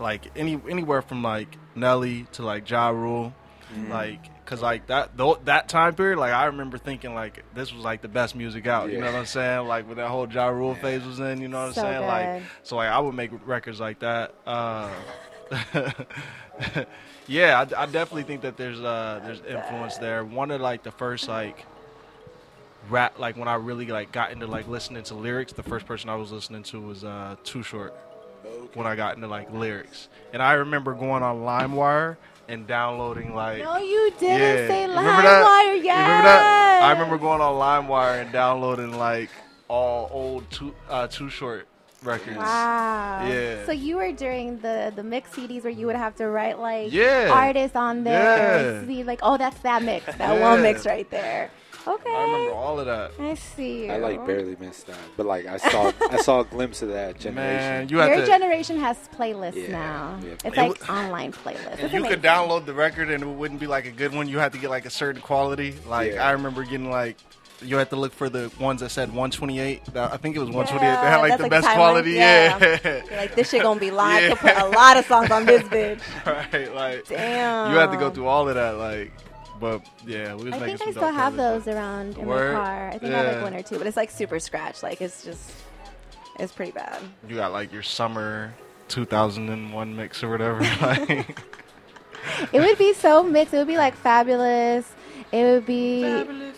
like 0.00 0.30
any 0.36 0.60
anywhere 0.68 1.02
from 1.02 1.22
like 1.22 1.56
Nelly 1.74 2.26
to 2.32 2.42
like 2.42 2.68
Ja 2.68 2.88
Rule, 2.88 3.32
like 3.88 4.20
because 4.44 4.60
like 4.62 4.86
that 4.88 5.16
tho- 5.16 5.40
that 5.44 5.68
time 5.68 5.94
period, 5.94 6.18
like 6.18 6.32
I 6.32 6.46
remember 6.46 6.78
thinking 6.78 7.14
like 7.14 7.42
this 7.54 7.72
was 7.72 7.84
like 7.84 8.02
the 8.02 8.08
best 8.08 8.34
music 8.34 8.66
out. 8.66 8.90
You 8.90 8.98
know 8.98 9.06
what 9.06 9.14
I'm 9.14 9.26
saying? 9.26 9.66
Like 9.66 9.86
when 9.88 9.96
that 9.96 10.08
whole 10.08 10.28
Ja 10.28 10.48
Rule 10.48 10.74
phase 10.74 11.02
was 11.04 11.20
in. 11.20 11.40
You 11.40 11.48
know 11.48 11.58
what 11.60 11.68
I'm 11.68 11.72
So 11.74 11.82
saying? 11.82 12.06
Like 12.06 12.42
so 12.62 12.76
like 12.76 12.90
I 12.90 12.98
would 12.98 13.14
make 13.14 13.30
records 13.46 13.80
like 13.80 14.00
that. 14.00 14.34
Uh, 14.46 14.90
yeah, 17.26 17.58
I, 17.58 17.82
I 17.82 17.86
definitely 17.86 18.24
think 18.24 18.42
that 18.42 18.56
there's 18.56 18.80
uh 18.80 19.20
there's 19.24 19.40
influence 19.48 19.96
there. 19.98 20.24
One 20.24 20.50
of 20.50 20.60
like 20.60 20.82
the 20.82 20.90
first 20.92 21.28
like 21.28 21.64
rap 22.90 23.18
like 23.18 23.36
when 23.36 23.48
I 23.48 23.54
really 23.54 23.86
like 23.86 24.12
got 24.12 24.32
into 24.32 24.46
like 24.46 24.68
listening 24.68 25.02
to 25.04 25.14
lyrics, 25.14 25.52
the 25.52 25.62
first 25.62 25.86
person 25.86 26.10
I 26.10 26.16
was 26.16 26.32
listening 26.32 26.62
to 26.64 26.80
was 26.80 27.04
uh 27.04 27.36
Too 27.44 27.62
Short 27.62 27.94
when 28.74 28.86
I 28.86 28.96
got 28.96 29.14
into 29.16 29.28
like 29.28 29.52
lyrics. 29.52 30.08
And 30.32 30.42
I 30.42 30.54
remember 30.54 30.94
going 30.94 31.22
on 31.22 31.40
LimeWire 31.40 32.16
and 32.52 32.66
downloading 32.66 33.34
like 33.34 33.58
No, 33.64 33.78
you 33.78 34.12
didn't 34.20 34.38
yeah. 34.38 34.68
say? 34.68 34.86
LimeWire. 34.86 35.82
Yes. 35.82 35.98
Remember 36.06 36.28
that? 36.28 36.80
I 36.84 36.92
remember 36.92 37.16
going 37.18 37.40
on 37.40 37.54
LimeWire 37.86 38.20
and 38.22 38.30
downloading 38.30 38.92
like 38.96 39.30
all 39.68 40.08
old 40.12 40.48
Too 40.50 40.74
uh, 40.90 41.06
Too 41.06 41.30
Short 41.30 41.66
records. 42.02 42.36
Wow. 42.36 43.24
Yeah. 43.26 43.64
So 43.64 43.72
you 43.72 43.96
were 43.96 44.12
during 44.12 44.58
the 44.58 44.92
the 44.94 45.02
mix 45.02 45.30
CDs 45.30 45.62
where 45.64 45.72
you 45.72 45.86
would 45.86 45.96
have 45.96 46.14
to 46.16 46.28
write 46.28 46.58
like 46.58 46.92
Yeah. 46.92 47.30
artists 47.32 47.74
on 47.76 48.04
there. 48.04 48.80
Yeah. 48.82 48.86
See 48.86 49.02
like, 49.02 49.20
oh, 49.22 49.38
that's 49.38 49.58
that 49.60 49.82
mix, 49.82 50.04
that 50.06 50.18
Yeah. 50.18 50.40
one 50.40 50.60
mix 50.62 50.84
right 50.84 51.08
there. 51.10 51.50
Okay. 51.86 52.14
I 52.14 52.22
remember 52.22 52.52
all 52.52 52.78
of 52.78 52.86
that. 52.86 53.12
I 53.18 53.34
see. 53.34 53.90
I 53.90 53.98
like 53.98 54.20
oh. 54.20 54.26
barely 54.26 54.56
missed 54.60 54.86
that, 54.86 54.98
but 55.16 55.26
like 55.26 55.46
I 55.46 55.56
saw, 55.56 55.92
I 56.10 56.18
saw 56.18 56.40
a 56.40 56.44
glimpse 56.44 56.82
of 56.82 56.88
that 56.90 57.18
generation. 57.18 57.34
Man, 57.34 57.88
you 57.88 57.98
Your 57.98 58.16
to 58.16 58.26
generation 58.26 58.78
has 58.78 58.96
playlists 59.16 59.56
Yeah, 59.56 59.72
now. 59.72 60.18
yeah. 60.22 60.30
It's 60.32 60.44
It 60.44 60.56
like 60.56 60.80
was- 60.80 60.88
online 60.88 61.32
playlists. 61.32 61.72
And 61.72 61.80
It's 61.80 61.94
you 61.94 62.04
could 62.04 62.22
download 62.22 62.66
the 62.66 62.74
record 62.74 63.10
and 63.10 63.22
it 63.22 63.26
wouldn't 63.26 63.60
be 63.60 63.66
like 63.66 63.86
a 63.86 63.90
good 63.90 64.14
one. 64.14 64.28
You 64.28 64.38
had 64.38 64.52
to 64.52 64.58
get 64.58 64.70
like 64.70 64.86
a 64.86 64.90
certain 64.90 65.20
quality. 65.20 65.74
Like 65.86 66.12
Yeah. 66.12 66.26
I 66.26 66.32
remember 66.32 66.62
getting 66.64 66.90
like 66.90 67.16
you 67.64 67.76
had 67.76 67.90
to 67.90 67.96
look 67.96 68.12
for 68.12 68.28
the 68.28 68.50
ones 68.58 68.80
that 68.80 68.90
said 68.90 69.08
128. 69.08 69.82
I 69.96 70.16
think 70.16 70.36
it 70.36 70.40
was 70.40 70.48
128. 70.50 70.80
they 70.80 70.86
had 70.86 71.16
like 71.18 71.36
the 71.36 71.42
like 71.44 71.50
best 71.50 71.66
timeline. 71.68 71.74
quality. 71.74 72.10
Yeah. 72.12 72.58
Yeah. 72.84 73.02
Like 73.16 73.34
this 73.34 73.50
shit 73.50 73.62
gonna 73.62 73.80
be 73.80 73.90
live. 73.90 74.22
Yeah. 74.22 74.28
Could 74.30 74.38
put 74.38 74.56
a 74.62 74.66
lot 74.66 74.96
of 74.96 75.06
songs 75.06 75.30
on 75.30 75.46
this 75.46 75.62
bitch. 75.64 76.00
right. 76.26 76.74
Like 76.74 77.08
Damn. 77.08 77.72
you 77.72 77.78
had 77.78 77.90
to 77.92 77.96
go 77.96 78.10
through 78.10 78.26
all 78.26 78.48
of 78.48 78.54
that. 78.54 78.78
Like, 78.78 79.12
but 79.62 79.80
yeah, 80.04 80.34
we 80.34 80.46
was 80.46 80.54
I 80.54 80.58
making 80.58 80.76
think 80.78 80.88
I 80.88 80.90
still 80.90 81.02
dope 81.02 81.14
have 81.14 81.34
playlists. 81.34 81.36
those 81.64 81.68
around 81.68 82.18
in 82.18 82.26
Word? 82.26 82.54
my 82.54 82.60
car. 82.60 82.88
I 82.88 82.98
think 82.98 83.14
I 83.14 83.18
have 83.18 83.34
like 83.34 83.42
one 83.44 83.54
or 83.54 83.62
two, 83.62 83.78
but 83.78 83.86
it's 83.86 83.96
like 83.96 84.10
super 84.10 84.40
scratch. 84.40 84.82
Like 84.82 85.00
it's 85.00 85.22
just, 85.24 85.52
it's 86.40 86.52
pretty 86.52 86.72
bad. 86.72 87.00
You 87.28 87.36
got 87.36 87.52
like 87.52 87.72
your 87.72 87.84
summer 87.84 88.52
2001 88.88 89.96
mix 89.96 90.24
or 90.24 90.30
whatever. 90.30 90.60
like, 90.82 91.38
it 92.52 92.60
would 92.60 92.76
be 92.76 92.92
so 92.92 93.22
mixed. 93.22 93.54
It 93.54 93.58
would 93.58 93.68
be 93.68 93.76
like 93.76 93.96
Fabolous. 94.02 94.84
It 95.30 95.44
would 95.44 95.64
be, 95.64 96.02
Fabolous. 96.02 96.56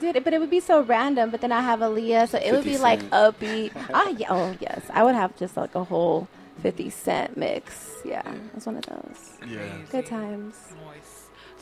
dude, 0.00 0.22
but 0.22 0.32
it 0.32 0.38
would 0.38 0.48
be 0.50 0.60
so 0.60 0.82
random. 0.84 1.30
But 1.30 1.40
then 1.40 1.50
I 1.50 1.60
have 1.60 1.80
Aaliyah, 1.80 2.28
so 2.28 2.38
it 2.38 2.52
would 2.52 2.62
50 2.62 2.70
be 2.70 2.78
like 2.78 3.00
Cent. 3.00 3.12
upbeat. 3.12 3.72
ah, 3.92 4.08
yeah, 4.16 4.28
oh 4.30 4.54
yes, 4.60 4.80
I 4.92 5.02
would 5.02 5.16
have 5.16 5.36
just 5.36 5.56
like 5.56 5.74
a 5.74 5.82
whole 5.82 6.28
Fifty 6.62 6.88
Cent 6.88 7.36
mix. 7.36 7.96
Yeah, 8.04 8.22
it's 8.56 8.64
one 8.64 8.76
of 8.76 8.86
those. 8.86 9.32
Yeah. 9.44 9.66
Good 9.90 10.06
times. 10.06 10.54
Moist. 10.86 11.13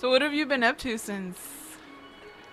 So 0.03 0.11
what 0.11 0.21
have 0.21 0.35
you 0.35 0.47
been 0.47 0.65
up 0.65 0.79
to 0.79 0.99
since? 0.99 1.39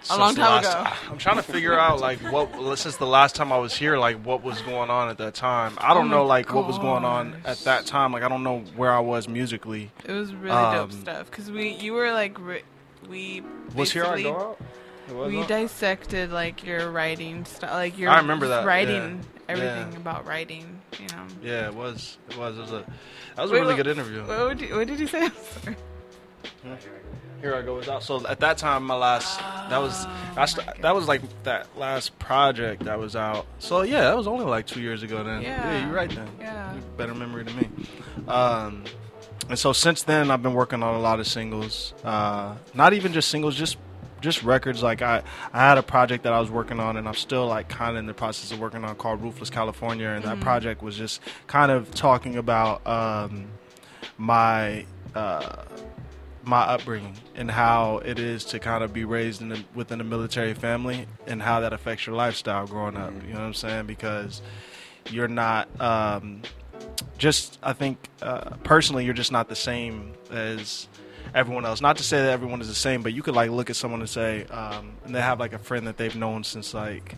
Since 0.03 0.20
long 0.20 0.36
time 0.36 0.63
last- 0.63 0.68
ago. 0.72 1.12
I'm 1.12 1.18
trying 1.18 1.38
to 1.38 1.41
figure 1.41 1.74
out 1.77 2.00
like 2.00 2.20
what 2.32 2.77
since 2.77 2.98
the 2.98 3.08
last 3.08 3.34
time 3.36 3.51
I 3.51 3.58
was 3.58 3.74
here, 3.75 3.98
like 3.98 4.18
what 4.24 4.44
was 4.44 4.62
going 4.62 4.91
on 4.91 5.10
at 5.10 5.18
that 5.18 5.34
time. 5.34 5.74
I 5.79 5.96
don't 5.96 6.06
Oh 6.13 6.18
know 6.18 6.25
like 6.27 6.53
what 6.53 6.68
was 6.68 6.77
going 6.77 7.03
on 7.03 7.41
at 7.46 7.58
that 7.62 7.88
time. 7.88 8.13
Like 8.13 8.22
I 8.22 8.29
don't 8.29 8.44
know 8.44 8.60
where 8.75 8.91
I 8.91 9.00
was 9.00 9.27
musically. 9.27 9.89
It 10.06 10.12
was 10.12 10.32
really 10.36 10.51
dope 10.51 10.91
Um, 10.91 10.91
stuff 10.91 11.32
because 11.32 11.50
we 11.50 11.70
you 11.70 11.94
were 11.94 12.12
like 12.12 12.38
we 13.10 13.41
Was 13.74 13.91
here 13.91 14.06
I 14.06 14.22
go 14.22 14.38
out? 15.10 15.27
We 15.27 15.39
out? 15.39 15.48
dissected 15.48 16.32
like 16.32 16.63
your 16.63 16.91
writing 16.91 17.46
stuff, 17.46 17.72
like 17.72 17.98
your 17.98 18.12
I 18.12 18.18
remember 18.20 18.50
that, 18.50 18.63
writing 18.63 19.22
yeah. 19.24 19.51
everything 19.53 19.91
Yeah. 19.94 19.98
about 19.98 20.27
writing. 20.27 20.82
You 21.00 21.08
know. 21.08 21.25
Yeah, 21.41 21.68
it 21.70 21.74
was. 21.74 22.20
It 22.29 22.38
was. 22.38 22.60
It 22.60 22.62
was 22.62 22.72
a. 22.74 22.86
That 23.36 23.41
was 23.41 23.50
a 23.50 23.53
really 23.56 23.65
what- 23.74 23.77
good 23.77 23.88
interview. 23.88 24.22
What, 24.22 24.62
you, 24.62 24.75
what 24.75 24.86
did 24.86 25.00
you 25.00 25.08
say? 25.08 25.25
I'm 26.65 26.79
sorry. 26.79 26.99
Here 27.41 27.55
I 27.55 27.62
go. 27.62 27.79
So 28.01 28.27
at 28.27 28.39
that 28.41 28.58
time, 28.58 28.84
my 28.84 28.96
last 28.96 29.39
that 29.69 29.77
was 29.77 30.05
that's 30.36 30.58
my 30.58 30.74
that 30.81 30.93
was 30.93 31.08
like 31.08 31.22
that 31.43 31.67
last 31.77 32.17
project 32.19 32.84
that 32.84 33.00
was 33.00 33.15
out. 33.15 33.46
So 33.60 33.84
yeah, 33.84 34.01
that 34.01 34.17
was 34.17 34.27
only 34.27 34.46
like 34.46 34.67
two 34.67 34.81
years 34.81 35.03
ago. 35.03 35.24
Then 35.24 35.41
Yeah. 35.41 35.86
you're 35.86 35.96
right. 35.96 36.10
Then 36.10 36.27
Yeah. 36.39 36.74
Better 36.98 37.13
memory 37.15 37.43
than 37.43 37.55
me. 37.55 37.69
Um, 38.27 38.84
and 39.48 39.58
so 39.58 39.72
since 39.74 40.03
then, 40.03 40.29
I've 40.31 40.43
been 40.43 40.53
working 40.53 40.84
on 40.84 40.96
a 40.96 41.00
lot 41.00 41.19
of 41.19 41.27
singles. 41.27 41.93
Uh, 42.03 42.55
not 42.74 42.93
even 42.93 43.13
just 43.13 43.29
singles, 43.29 43.55
just 43.55 43.77
just 44.22 44.43
records. 44.43 44.84
Like 44.84 45.01
I, 45.01 45.24
I 45.53 45.60
had 45.62 45.77
a 45.77 45.84
project 45.84 46.24
that 46.25 46.34
I 46.34 46.41
was 46.41 46.51
working 46.51 46.79
on, 46.81 46.98
and 46.98 47.08
I'm 47.08 47.15
still 47.15 47.48
like 47.48 47.69
kind 47.69 47.91
of 47.91 47.98
in 47.98 48.05
the 48.05 48.13
process 48.13 48.51
of 48.51 48.60
working 48.60 48.84
on 48.84 48.96
called 48.96 49.22
Roofless 49.22 49.50
California, 49.50 50.10
and 50.10 50.25
that 50.25 50.41
project 50.41 50.81
was 50.84 50.98
just 50.98 51.22
kind 51.48 51.72
of 51.72 51.89
talking 51.96 52.36
about 52.36 52.86
um, 52.86 53.48
my. 54.17 54.86
Uh, 55.15 55.63
my 56.43 56.62
upbringing 56.62 57.15
and 57.36 57.50
how 57.50 57.98
it 58.00 58.19
is 58.19 58.46
to 58.46 58.60
kind 58.60 58.84
of 58.84 58.93
be 58.93 59.05
raised 59.05 59.41
in 59.41 59.50
the, 59.50 59.63
within 59.75 60.01
a 60.01 60.03
military 60.03 60.53
family 60.53 61.05
and 61.27 61.41
how 61.41 61.60
that 61.60 61.74
affects 61.74 62.05
your 62.08 62.15
lifestyle 62.15 62.65
growing 62.65 62.98
up. 62.98 63.13
You 63.25 63.34
know 63.34 63.39
what 63.39 63.46
I'm 63.46 63.53
saying? 63.53 63.86
Because 63.86 64.41
you're 65.10 65.27
not 65.27 65.67
um, 65.81 66.41
just. 67.17 67.60
I 67.62 67.74
think 67.74 68.10
uh, 68.22 68.51
personally, 68.63 69.05
you're 69.05 69.13
just 69.13 69.31
not 69.31 69.50
the 69.50 69.55
same 69.55 70.13
as 70.31 70.88
everyone 71.34 71.65
else. 71.65 71.81
Not 71.81 71.98
to 71.98 72.03
say 72.03 72.17
that 72.17 72.31
everyone 72.31 72.62
is 72.62 72.67
the 72.67 72.75
same, 72.75 73.01
but 73.01 73.13
you 73.13 73.22
could 73.22 73.36
like 73.36 73.51
look 73.51 73.69
at 73.69 73.75
someone 73.75 74.00
and 74.00 74.10
say, 74.10 74.46
um, 74.46 74.93
and 75.05 75.13
they 75.13 75.22
have 75.22 75.39
like 75.39 75.53
a 75.53 75.60
friend 75.60 75.88
that 75.88 75.98
they've 75.98 76.15
known 76.15 76.43
since 76.43 76.74
like, 76.74 77.15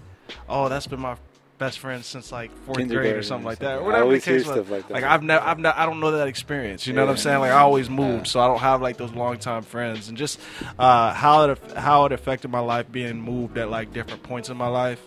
oh, 0.50 0.70
that's 0.70 0.88
been 0.88 1.00
my 1.00 1.16
best 1.62 1.80
friend 1.80 2.03
since 2.03 2.32
like 2.32 2.51
fourth 2.65 2.88
grade 2.89 3.15
or 3.15 3.22
something 3.24 3.46
like 3.46 3.60
that, 3.60 3.77
or. 3.77 3.84
Whatever 3.84 4.12
the 4.12 4.20
case 4.20 4.48
was. 4.48 4.68
like. 4.70 4.89
Like 4.89 5.03
I've 5.03 5.22
never, 5.24 5.46
I've 5.46 5.60
not, 5.60 5.77
I 5.77 5.86
don't 5.86 6.00
know 6.00 6.12
that 6.12 6.27
experience. 6.27 6.88
You 6.88 6.94
know 6.94 7.06
what 7.06 7.12
I'm 7.12 7.18
saying? 7.18 7.39
Like 7.39 7.51
I 7.51 7.60
always 7.60 7.89
moved, 7.89 8.25
Yeah. 8.25 8.32
so 8.32 8.39
I 8.41 8.48
don't 8.48 8.60
have 8.60 8.82
like 8.82 8.98
those 8.98 9.13
long 9.13 9.38
time 9.38 9.62
friends, 9.62 10.10
and 10.10 10.18
just 10.18 10.39
uh, 10.80 11.13
how 11.13 11.50
it 11.50 11.60
how 11.77 12.06
it 12.06 12.12
affected 12.12 12.50
my 12.50 12.60
life 12.60 12.91
being 12.91 13.22
moved 13.22 13.58
at 13.58 13.70
like 13.70 13.94
different 13.94 14.24
points 14.24 14.50
in 14.50 14.58
my 14.58 14.68
life, 14.68 15.01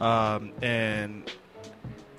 um, 0.00 0.52
and 0.62 1.28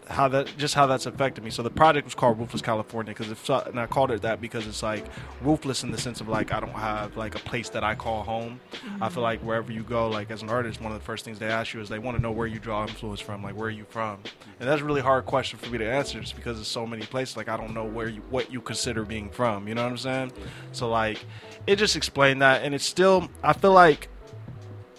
how 0.07 0.27
that 0.27 0.55
just 0.57 0.75
how 0.75 0.85
that's 0.85 1.05
affected 1.05 1.43
me. 1.43 1.49
So 1.49 1.63
the 1.63 1.69
project 1.69 2.05
was 2.05 2.13
called 2.13 2.39
Roofless 2.39 2.61
California 2.61 3.13
because 3.13 3.31
if 3.31 3.45
so, 3.45 3.59
and 3.65 3.79
I 3.79 3.87
called 3.87 4.11
it 4.11 4.21
that 4.21 4.39
because 4.39 4.67
it's 4.67 4.83
like 4.83 5.05
roofless 5.41 5.83
in 5.83 5.91
the 5.91 5.97
sense 5.97 6.21
of 6.21 6.27
like 6.27 6.53
I 6.53 6.59
don't 6.59 6.69
have 6.71 7.17
like 7.17 7.35
a 7.35 7.39
place 7.39 7.69
that 7.69 7.83
I 7.83 7.95
call 7.95 8.23
home. 8.23 8.59
I 9.01 9.09
feel 9.09 9.23
like 9.23 9.41
wherever 9.41 9.71
you 9.71 9.83
go, 9.83 10.09
like 10.09 10.31
as 10.31 10.41
an 10.41 10.49
artist, 10.49 10.81
one 10.81 10.91
of 10.91 10.99
the 10.99 11.03
first 11.03 11.25
things 11.25 11.39
they 11.39 11.47
ask 11.47 11.73
you 11.73 11.81
is 11.81 11.89
they 11.89 11.99
want 11.99 12.17
to 12.17 12.21
know 12.21 12.31
where 12.31 12.47
you 12.47 12.59
draw 12.59 12.83
influence 12.83 13.19
from, 13.19 13.43
like 13.43 13.55
where 13.55 13.67
are 13.67 13.71
you 13.71 13.85
from, 13.89 14.19
and 14.59 14.69
that's 14.69 14.81
a 14.81 14.85
really 14.85 15.01
hard 15.01 15.25
question 15.25 15.57
for 15.59 15.69
me 15.69 15.77
to 15.77 15.89
answer 15.89 16.19
just 16.19 16.35
because 16.35 16.57
there's 16.57 16.67
so 16.67 16.85
many 16.85 17.05
places. 17.05 17.37
Like 17.37 17.49
I 17.49 17.57
don't 17.57 17.73
know 17.73 17.85
where 17.85 18.07
you 18.07 18.21
what 18.29 18.51
you 18.51 18.61
consider 18.61 19.03
being 19.03 19.29
from. 19.29 19.67
You 19.67 19.75
know 19.75 19.83
what 19.83 19.91
I'm 19.91 19.97
saying? 19.97 20.31
So 20.71 20.89
like 20.89 21.25
it 21.67 21.77
just 21.77 21.95
explained 21.95 22.41
that, 22.41 22.63
and 22.63 22.75
it's 22.75 22.85
still 22.85 23.29
I 23.43 23.53
feel 23.53 23.73
like 23.73 24.09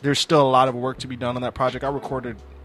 there's 0.02 0.18
still 0.18 0.42
a 0.42 0.50
lot 0.50 0.68
of 0.68 0.74
work 0.74 0.98
to 0.98 1.06
be 1.06 1.16
done 1.16 1.36
on 1.36 1.42
that 1.42 1.54
project. 1.54 1.84
I 1.84 1.88
recorded 1.88 2.36
uh, 2.36 2.55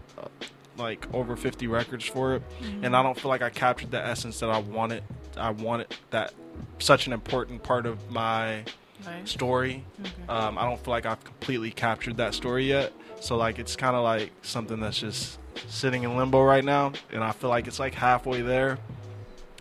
like 0.76 1.06
over 1.14 1.36
50 1.36 1.66
records 1.66 2.04
for 2.04 2.34
it, 2.36 2.42
and 2.82 2.96
I 2.96 3.02
don't 3.02 3.18
feel 3.18 3.28
like 3.28 3.42
I 3.42 3.50
captured 3.50 3.90
the 3.90 4.04
essence 4.04 4.40
that 4.40 4.50
I 4.50 4.58
wanted. 4.58 5.02
I 5.36 5.50
wanted 5.50 5.88
that 6.10 6.32
such 6.78 7.06
an 7.06 7.12
important 7.12 7.62
part 7.62 7.86
of 7.86 8.10
my 8.10 8.64
Right. 9.06 9.26
story. 9.28 9.84
Um, 10.28 10.56
I 10.58 10.64
don't 10.64 10.82
feel 10.82 10.92
like 10.92 11.06
I've 11.06 11.22
completely 11.24 11.70
captured 11.72 12.16
that 12.18 12.34
story 12.34 12.66
yet. 12.68 12.92
So 13.20 13.36
like 13.36 13.58
it's 13.58 13.74
kind 13.76 13.96
of 13.96 14.02
like 14.04 14.32
something 14.42 14.78
that's 14.80 14.98
just 15.00 15.38
sitting 15.68 16.02
in 16.04 16.16
limbo 16.16 16.42
right 16.42 16.64
now, 16.64 16.92
and 17.12 17.22
I 17.24 17.32
feel 17.32 17.50
like 17.50 17.66
it's 17.66 17.78
like 17.78 17.94
halfway 17.94 18.42
there, 18.42 18.78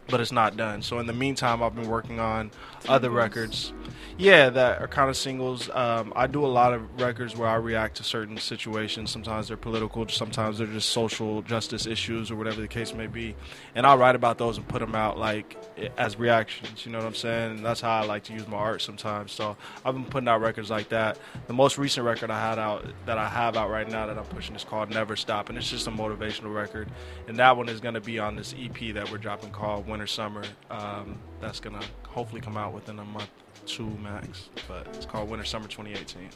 but 0.10 0.20
it's 0.22 0.32
not 0.32 0.58
done. 0.58 0.82
So 0.82 1.00
in 1.00 1.08
the 1.08 1.14
meantime, 1.14 1.62
I've 1.64 1.76
been 1.76 1.88
working 1.90 2.20
on 2.20 2.52
other 2.88 3.10
records. 3.10 3.74
Yeah, 4.22 4.52
that 4.52 4.80
are 4.80 4.88
kind 4.88 5.10
of 5.10 5.18
singles. 5.18 5.68
Um, 5.74 6.14
I 6.16 6.28
do 6.28 6.46
a 6.46 6.48
lot 6.48 6.76
of 6.76 7.02
records 7.02 7.36
where 7.36 7.50
I 7.50 7.56
react 7.56 7.98
to 7.98 8.04
certain 8.04 8.38
situations. 8.38 9.10
Sometimes 9.10 9.48
they're 9.48 9.58
political, 9.58 10.08
sometimes 10.10 10.60
they're 10.60 10.68
just 10.68 10.90
social 10.90 11.42
justice 11.42 11.88
issues 11.88 12.30
or 12.30 12.36
whatever 12.36 12.62
the 12.62 12.68
case 12.68 12.94
may 12.94 13.08
be. 13.08 13.36
And 13.74 13.84
I'll 13.84 13.98
write 13.98 14.14
about 14.14 14.38
those 14.38 14.58
and 14.58 14.68
put 14.68 14.78
them 14.78 14.94
out 14.94 15.18
like 15.18 15.58
as 15.98 16.20
reactions. 16.20 16.86
You 16.86 16.92
know 16.92 17.00
what 17.00 17.08
I'm 17.08 17.16
saying? 17.16 17.52
And 17.56 17.66
that's 17.66 17.82
how 17.82 18.00
I 18.00 18.06
like 18.06 18.24
to 18.26 18.34
use 18.34 18.48
my 18.48 18.58
art 18.58 18.84
sometimes. 18.84 19.32
So 19.32 19.58
I've 19.84 19.96
been 19.96 20.06
putting 20.06 20.28
out 20.30 20.40
records 20.40 20.70
like 20.70 20.90
that. 20.90 21.18
The 21.48 21.54
most 21.54 21.80
recent 21.80 22.06
record 22.06 22.30
I 22.30 22.40
had 22.40 22.60
out 22.60 22.86
that 23.08 23.18
I 23.18 23.28
have 23.28 23.58
out 23.58 23.72
right 23.72 23.90
now 23.90 24.06
that 24.06 24.20
I'm 24.20 24.26
pushing 24.26 24.56
is 24.56 24.64
called 24.64 24.92
Never 24.92 25.16
Stop, 25.16 25.50
and 25.50 25.58
it's 25.58 25.72
just 25.72 25.88
a 25.88 25.92
motivational 25.92 26.54
record. 26.54 26.92
And 27.28 27.38
that 27.38 27.58
one 27.58 27.70
is 27.70 27.80
going 27.80 27.96
to 27.96 28.02
be 28.02 28.20
on 28.20 28.36
this 28.36 28.54
EP 28.56 28.94
that 28.94 29.12
we're 29.12 29.18
dropping 29.18 29.50
called 29.50 29.88
Winter 29.88 30.06
Summer. 30.06 30.44
Um, 30.70 31.18
that's 31.40 31.60
going 31.60 31.80
to 31.80 31.88
hopefully 32.08 32.40
come 32.42 32.56
out 32.56 32.72
within 32.72 33.00
a 33.00 33.06
month, 33.06 33.32
two 33.66 33.88
max. 34.02 34.50
But 34.68 34.88
it's 34.94 35.06
called 35.06 35.30
Winter 35.30 35.46
Summer 35.46 35.68
2018. 35.68 36.30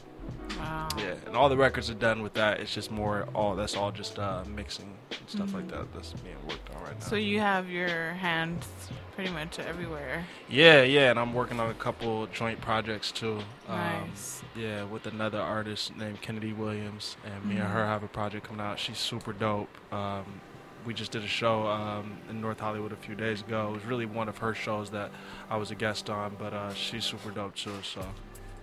Wow. 0.58 0.88
Yeah, 0.98 1.14
and 1.26 1.36
all 1.36 1.48
the 1.48 1.56
records 1.56 1.88
are 1.90 1.94
done 1.94 2.22
with 2.22 2.34
that. 2.34 2.60
It's 2.60 2.74
just 2.74 2.90
more 2.90 3.28
all 3.34 3.54
that's 3.54 3.76
all 3.76 3.92
just 3.92 4.18
uh, 4.18 4.42
mixing 4.48 4.92
and 5.10 5.28
stuff 5.28 5.54
like 5.54 5.68
that 5.68 5.92
that's 5.94 6.12
being 6.14 6.36
worked 6.48 6.68
on 6.74 6.82
right 6.82 6.98
now. 6.98 7.06
So 7.06 7.16
you 7.16 7.38
have 7.40 7.68
your 7.70 8.10
hands 8.12 8.66
pretty 9.14 9.30
much 9.30 9.58
everywhere. 9.58 10.26
yeah, 10.48 10.82
yeah, 10.82 11.10
and 11.10 11.18
I'm 11.18 11.32
working 11.32 11.60
on 11.60 11.70
a 11.70 11.74
couple 11.74 12.26
joint 12.28 12.60
projects 12.60 13.12
too. 13.12 13.38
Um, 13.68 13.78
Nice. 13.78 14.42
Yeah, 14.56 14.84
with 14.84 15.06
another 15.06 15.38
artist 15.40 15.96
named 15.96 16.22
Kennedy 16.22 16.52
Williams, 16.52 17.16
and 17.24 17.44
me 17.44 17.56
and 17.56 17.64
her 17.64 17.86
have 17.86 18.02
a 18.02 18.08
project 18.08 18.46
coming 18.46 18.64
out. 18.64 18.78
She's 18.78 18.98
super 18.98 19.32
dope. 19.32 19.68
Um, 19.92 20.40
we 20.86 20.94
just 20.94 21.10
did 21.10 21.22
a 21.24 21.28
show 21.28 21.66
um, 21.66 22.16
in 22.30 22.40
North 22.40 22.60
Hollywood 22.60 22.92
a 22.92 22.96
few 22.96 23.14
days 23.14 23.40
ago. 23.42 23.68
It 23.70 23.72
was 23.72 23.84
really 23.84 24.06
one 24.06 24.28
of 24.28 24.38
her 24.38 24.54
shows 24.54 24.88
that 24.90 25.10
I 25.50 25.56
was 25.56 25.70
a 25.70 25.74
guest 25.74 26.08
on, 26.08 26.36
but 26.38 26.52
uh, 26.54 26.72
she's 26.74 27.04
super 27.04 27.30
dope 27.30 27.56
too. 27.56 27.72
So, 27.82 28.06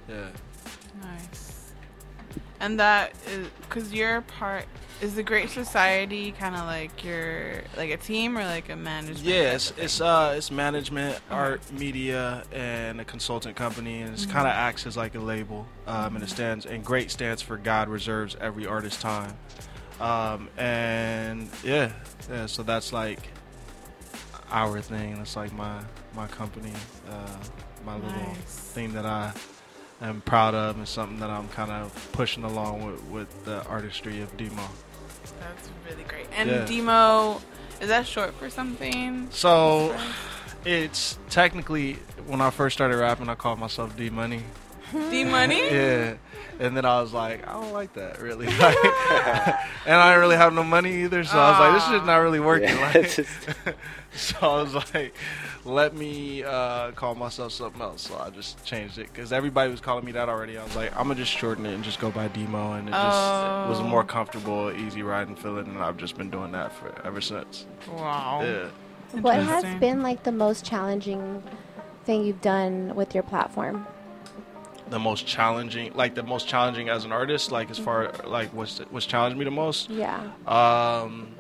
yeah. 0.08 0.28
Nice. 1.02 1.72
And 2.60 2.80
that 2.80 3.12
is 3.28 3.48
because 3.62 3.94
you're 3.94 4.22
part. 4.22 4.66
Is 5.02 5.16
the 5.16 5.24
Great 5.24 5.50
Society 5.50 6.32
kind 6.32 6.56
of 6.56 6.62
like 6.62 7.04
your 7.04 7.56
like 7.76 7.90
a 7.90 7.98
team 7.98 8.38
or 8.38 8.46
like 8.46 8.70
a 8.70 8.76
management? 8.78 9.26
Yeah, 9.26 9.54
it's 9.56 9.74
it's 9.76 10.00
uh 10.00 10.36
it's 10.38 10.50
management, 10.50 11.16
Okay. 11.16 11.36
art, 11.36 11.72
media, 11.74 12.44
and 12.54 13.02
a 13.02 13.04
consultant 13.06 13.58
company, 13.58 14.02
and 14.02 14.14
it's 14.14 14.26
Mhm. 14.26 14.32
kind 14.32 14.48
of 14.48 14.54
acts 14.54 14.86
as 14.88 14.96
like 14.96 15.14
a 15.16 15.20
label. 15.20 15.68
Um, 15.88 16.16
and 16.16 16.24
it 16.24 16.30
stands 16.30 16.66
and 16.66 16.86
great 16.86 17.12
stands 17.12 17.42
for 17.42 17.58
God 17.58 17.90
reserves 17.90 18.38
every 18.40 18.66
artist 18.66 19.02
time. 19.02 19.34
Um, 20.00 20.50
and 20.58 21.50
yeah, 21.64 21.92
yeah. 22.30 22.46
So 22.48 22.64
that's 22.64 22.92
like 22.94 23.20
our 24.52 24.82
thing. 24.82 25.18
That's 25.18 25.36
like 25.36 25.54
my 25.54 25.82
my 26.16 26.28
company, 26.28 26.74
uh, 27.10 27.38
my 27.86 27.96
little 27.96 28.34
thing 28.46 28.94
that 28.94 29.06
I 29.06 29.34
am 30.02 30.22
proud 30.22 30.56
of, 30.56 30.78
and 30.78 30.88
something 30.88 31.20
that 31.20 31.30
I'm 31.30 31.48
kind 31.50 31.72
of 31.72 32.10
pushing 32.12 32.44
along 32.44 32.86
with 32.86 33.04
with 33.06 33.46
the 33.46 33.66
artistry 33.68 34.22
of 34.22 34.36
demo. 34.38 34.64
That's 35.40 35.70
really 35.90 36.04
great. 36.04 36.28
And 36.36 36.50
Yeah. 36.50 36.66
demo 36.66 37.42
is 37.82 37.90
that 37.90 38.08
short 38.08 38.34
for 38.36 38.50
something? 38.50 39.28
So 39.32 39.96
it's 40.66 41.18
technically 41.30 41.94
when 42.28 42.42
I 42.42 42.50
first 42.50 42.76
started 42.76 42.98
rapping, 42.98 43.30
I 43.30 43.36
called 43.36 43.60
myself 43.60 43.96
D 43.98 44.10
Money. 44.10 44.44
D 44.92 45.24
money. 45.24 45.62
Yeah, 45.72 46.14
and 46.60 46.76
then 46.78 46.86
I 46.86 47.02
was 47.02 47.14
like, 47.14 47.48
I 47.48 47.54
don't 47.54 47.74
like 47.74 47.94
that 47.94 48.22
really, 48.22 48.46
Like, 48.58 48.78
and 49.86 49.96
I 49.96 50.10
didn't 50.12 50.22
really 50.22 50.36
have 50.38 50.54
no 50.54 50.64
money 50.64 51.04
either, 51.04 51.24
so 51.24 51.38
I 51.38 51.52
was 51.52 51.60
like, 51.60 51.74
this 51.92 52.02
is 52.02 52.06
not 52.08 52.18
really 52.18 52.40
working. 52.40 52.70
Yeah, 52.70 52.92
like- 52.96 53.10
just- 53.10 53.30
so 54.16 54.36
I 54.42 54.62
was 54.62 54.76
like, 54.94 55.16
let 55.66 55.96
me 55.96 56.44
uh, 56.44 56.92
call 56.92 57.16
myself 57.16 57.52
something 57.52 57.82
else. 57.82 58.04
So 58.08 58.16
I 58.20 58.30
just 58.30 58.64
changed 58.64 59.00
it 59.00 59.12
because 59.12 59.34
everybody 59.34 59.72
was 59.72 59.80
calling 59.82 60.06
me 60.06 60.12
that 60.12 60.30
already. 60.30 60.56
I 60.56 60.64
was 60.64 60.76
like, 60.76 60.92
I'm 60.96 61.08
gonna 61.08 61.16
just 61.16 61.32
shorten 61.32 61.66
it 61.66 61.74
and 61.74 61.84
just 61.84 62.00
go 62.00 62.12
by 62.12 62.28
Demo, 62.28 62.74
and 62.74 62.90
it 62.90 62.92
just 62.92 63.04
was 63.70 63.80
a 63.80 63.82
Oh. 63.82 63.88
more 63.88 64.04
comfortable, 64.04 64.72
easy 64.72 65.02
riding 65.02 65.36
feeling, 65.36 65.66
and 65.66 65.80
I've 65.80 65.98
just 65.98 66.16
been 66.16 66.30
doing 66.30 66.52
that 66.52 66.72
for 66.74 66.94
ever 67.04 67.22
since. 67.22 67.66
Wow. 67.92 68.42
Yeah. 68.44 69.20
What 69.20 69.38
has 69.42 69.64
been 69.80 70.04
like 70.04 70.22
the 70.24 70.32
most 70.32 70.64
challenging 70.64 71.42
thing 72.06 72.24
you've 72.24 72.42
done 72.42 72.94
with 72.96 73.16
your 73.16 73.24
platform? 73.24 73.88
The 74.90 75.00
most 75.00 75.26
challenging, 75.26 75.94
like 75.94 76.14
the 76.14 76.24
most 76.24 76.48
challenging 76.48 76.90
as 76.90 77.04
an 77.06 77.12
artist, 77.12 77.52
like 77.52 77.72
as 77.72 77.80
far 77.80 78.12
like 78.26 78.54
what's 78.54 78.80
what's 78.92 79.06
challenged 79.06 79.38
me 79.38 79.46
the 79.46 79.52
most. 79.52 79.90
Yeah. 79.90 80.20
Um, 80.46 81.34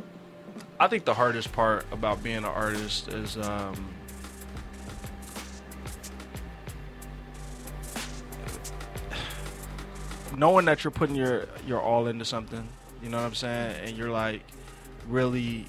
I 0.80 0.88
think 0.88 1.06
the 1.06 1.14
hardest 1.14 1.52
part 1.52 1.86
about 1.92 2.24
being 2.24 2.38
an 2.38 2.46
artist 2.46 3.10
is 3.10 3.38
um, 3.38 3.94
knowing 10.36 10.66
that 10.66 10.84
you're 10.84 10.92
putting 10.92 11.16
your 11.16 11.48
your 11.68 11.82
all 11.82 12.08
into 12.08 12.26
something. 12.26 12.68
You 13.02 13.10
know 13.10 13.18
what 13.18 13.26
I'm 13.26 13.36
saying? 13.36 13.76
And 13.84 13.98
you're 13.98 14.12
like 14.12 14.42
really 15.08 15.68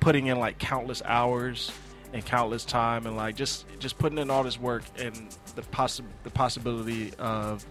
putting 0.00 0.26
in 0.26 0.40
like 0.40 0.58
countless 0.58 1.02
hours 1.04 1.70
and 2.12 2.24
countless 2.24 2.64
time 2.64 3.06
and 3.06 3.16
like 3.16 3.36
just 3.36 3.66
just 3.78 3.98
putting 3.98 4.18
in 4.18 4.30
all 4.30 4.42
this 4.42 4.60
work 4.60 4.82
and 4.98 5.14
the 5.54 5.62
possi- 5.62 6.04
the 6.24 6.30
possibility 6.30 7.12
of 7.18 7.64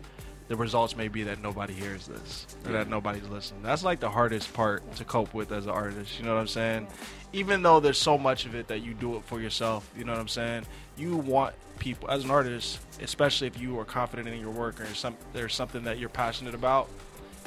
the 0.47 0.57
results 0.57 0.97
may 0.97 1.07
be 1.07 1.23
that 1.23 1.41
nobody 1.41 1.73
hears 1.73 2.07
this 2.07 2.45
or 2.65 2.73
that 2.73 2.89
nobody's 2.89 3.25
listening. 3.29 3.61
That's 3.63 3.85
like 3.85 4.01
the 4.01 4.09
hardest 4.09 4.53
part 4.53 4.95
to 4.97 5.05
cope 5.05 5.33
with 5.33 5.49
as 5.53 5.65
an 5.65 5.71
artist. 5.71 6.19
You 6.19 6.25
know 6.25 6.33
what 6.33 6.41
I'm 6.41 6.47
saying? 6.47 6.87
Even 7.31 7.61
though 7.61 7.79
there's 7.79 7.97
so 7.97 8.17
much 8.17 8.45
of 8.45 8.53
it 8.53 8.67
that 8.67 8.79
you 8.79 8.93
do 8.93 9.15
it 9.15 9.23
for 9.23 9.39
yourself, 9.39 9.89
you 9.95 10.03
know 10.03 10.11
what 10.11 10.19
I'm 10.19 10.27
saying? 10.27 10.65
You 10.97 11.15
want 11.15 11.55
people 11.79 12.11
as 12.11 12.25
an 12.25 12.31
artist, 12.31 12.81
especially 13.01 13.47
if 13.47 13.57
you 13.61 13.79
are 13.79 13.85
confident 13.85 14.27
in 14.27 14.41
your 14.41 14.51
work 14.51 14.81
or 14.81 14.87
some 14.87 15.15
there's 15.31 15.55
something 15.55 15.83
that 15.85 15.99
you're 15.99 16.09
passionate 16.09 16.53
about. 16.53 16.89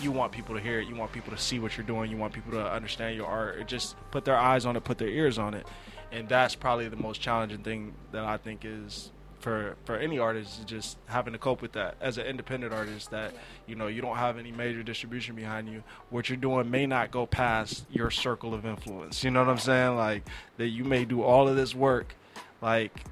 You 0.01 0.11
want 0.11 0.33
people 0.33 0.55
to 0.55 0.61
hear 0.63 0.81
it. 0.81 0.89
You 0.89 0.97
want 0.97 1.13
people 1.13 1.31
to 1.33 1.39
see 1.39 1.59
what 1.59 1.77
you're 1.77 1.87
doing. 1.87 2.11
You 2.11 2.17
want 2.17 2.33
people 2.33 2.53
to 2.53 2.73
understand 2.73 3.17
your 3.17 3.27
art. 3.27 3.57
Or 3.57 3.65
just 3.65 3.97
put 4.13 4.25
their 4.25 4.39
eyes 4.39 4.65
on 4.65 4.77
it, 4.77 4.85
put 4.85 4.97
their 4.97 5.09
ears 5.09 5.39
on 5.39 5.53
it, 5.53 5.67
and 6.13 6.29
that's 6.29 6.55
probably 6.55 6.89
the 6.89 6.97
most 6.97 7.21
challenging 7.21 7.63
thing 7.63 7.95
that 8.13 8.25
I 8.25 8.37
think 8.37 8.65
is 8.65 9.11
for 9.45 9.77
for 9.85 9.97
any 9.97 10.19
artist 10.19 10.61
is 10.61 10.65
just 10.65 10.97
having 11.07 11.35
to 11.35 11.39
cope 11.39 11.61
with 11.61 11.73
that. 11.73 11.97
As 12.01 12.17
an 12.17 12.27
independent 12.27 12.73
artist 12.73 13.11
that 13.11 13.35
you 13.67 13.75
know 13.75 13.89
you 13.89 14.01
don't 14.01 14.17
have 14.17 14.39
any 14.39 14.51
major 14.51 14.83
distribution 14.83 15.37
behind 15.37 15.69
you 15.69 15.85
what 16.09 16.31
you're 16.31 16.39
doing 16.39 16.71
may 16.71 16.87
not 16.87 17.11
go 17.11 17.27
past 17.27 17.85
your 17.91 18.11
circle 18.11 18.55
of 18.55 18.65
influence. 18.65 19.23
You 19.23 19.31
know 19.31 19.41
what 19.41 19.51
i'm 19.51 19.59
saying? 19.59 19.97
Like 19.97 20.23
that 20.57 20.69
you 20.69 20.85
may 20.85 21.05
do 21.05 21.23
all 21.23 21.47
of 21.47 21.57
this 21.57 21.75
work 21.75 22.15
like 22.63 23.05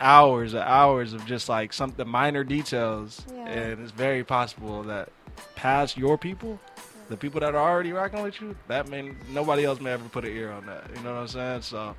hours 0.00 0.52
and 0.52 0.62
hours 0.62 1.12
of 1.12 1.24
just 1.24 1.48
like 1.48 1.72
some 1.72 1.94
the 1.96 2.04
minor 2.04 2.44
details. 2.44 3.24
Yeah. 3.34 3.46
and 3.48 3.80
it's 3.80 3.92
very 3.92 4.24
possible 4.24 4.82
that 4.84 5.08
past 5.54 5.96
your 5.96 6.18
people 6.18 6.60
the 7.08 7.16
people 7.16 7.40
that 7.40 7.54
are 7.54 7.70
already 7.70 7.92
rocking 7.92 8.22
with 8.22 8.40
you 8.40 8.54
that 8.68 8.88
may 8.88 9.12
nobody 9.32 9.64
else 9.64 9.80
may 9.80 9.92
ever 9.92 10.08
put 10.08 10.24
an 10.24 10.32
ear 10.32 10.50
on 10.50 10.66
that. 10.66 10.84
You 10.94 11.02
know 11.02 11.14
what 11.14 11.20
i'm 11.20 11.28
saying? 11.28 11.62
So 11.62 11.94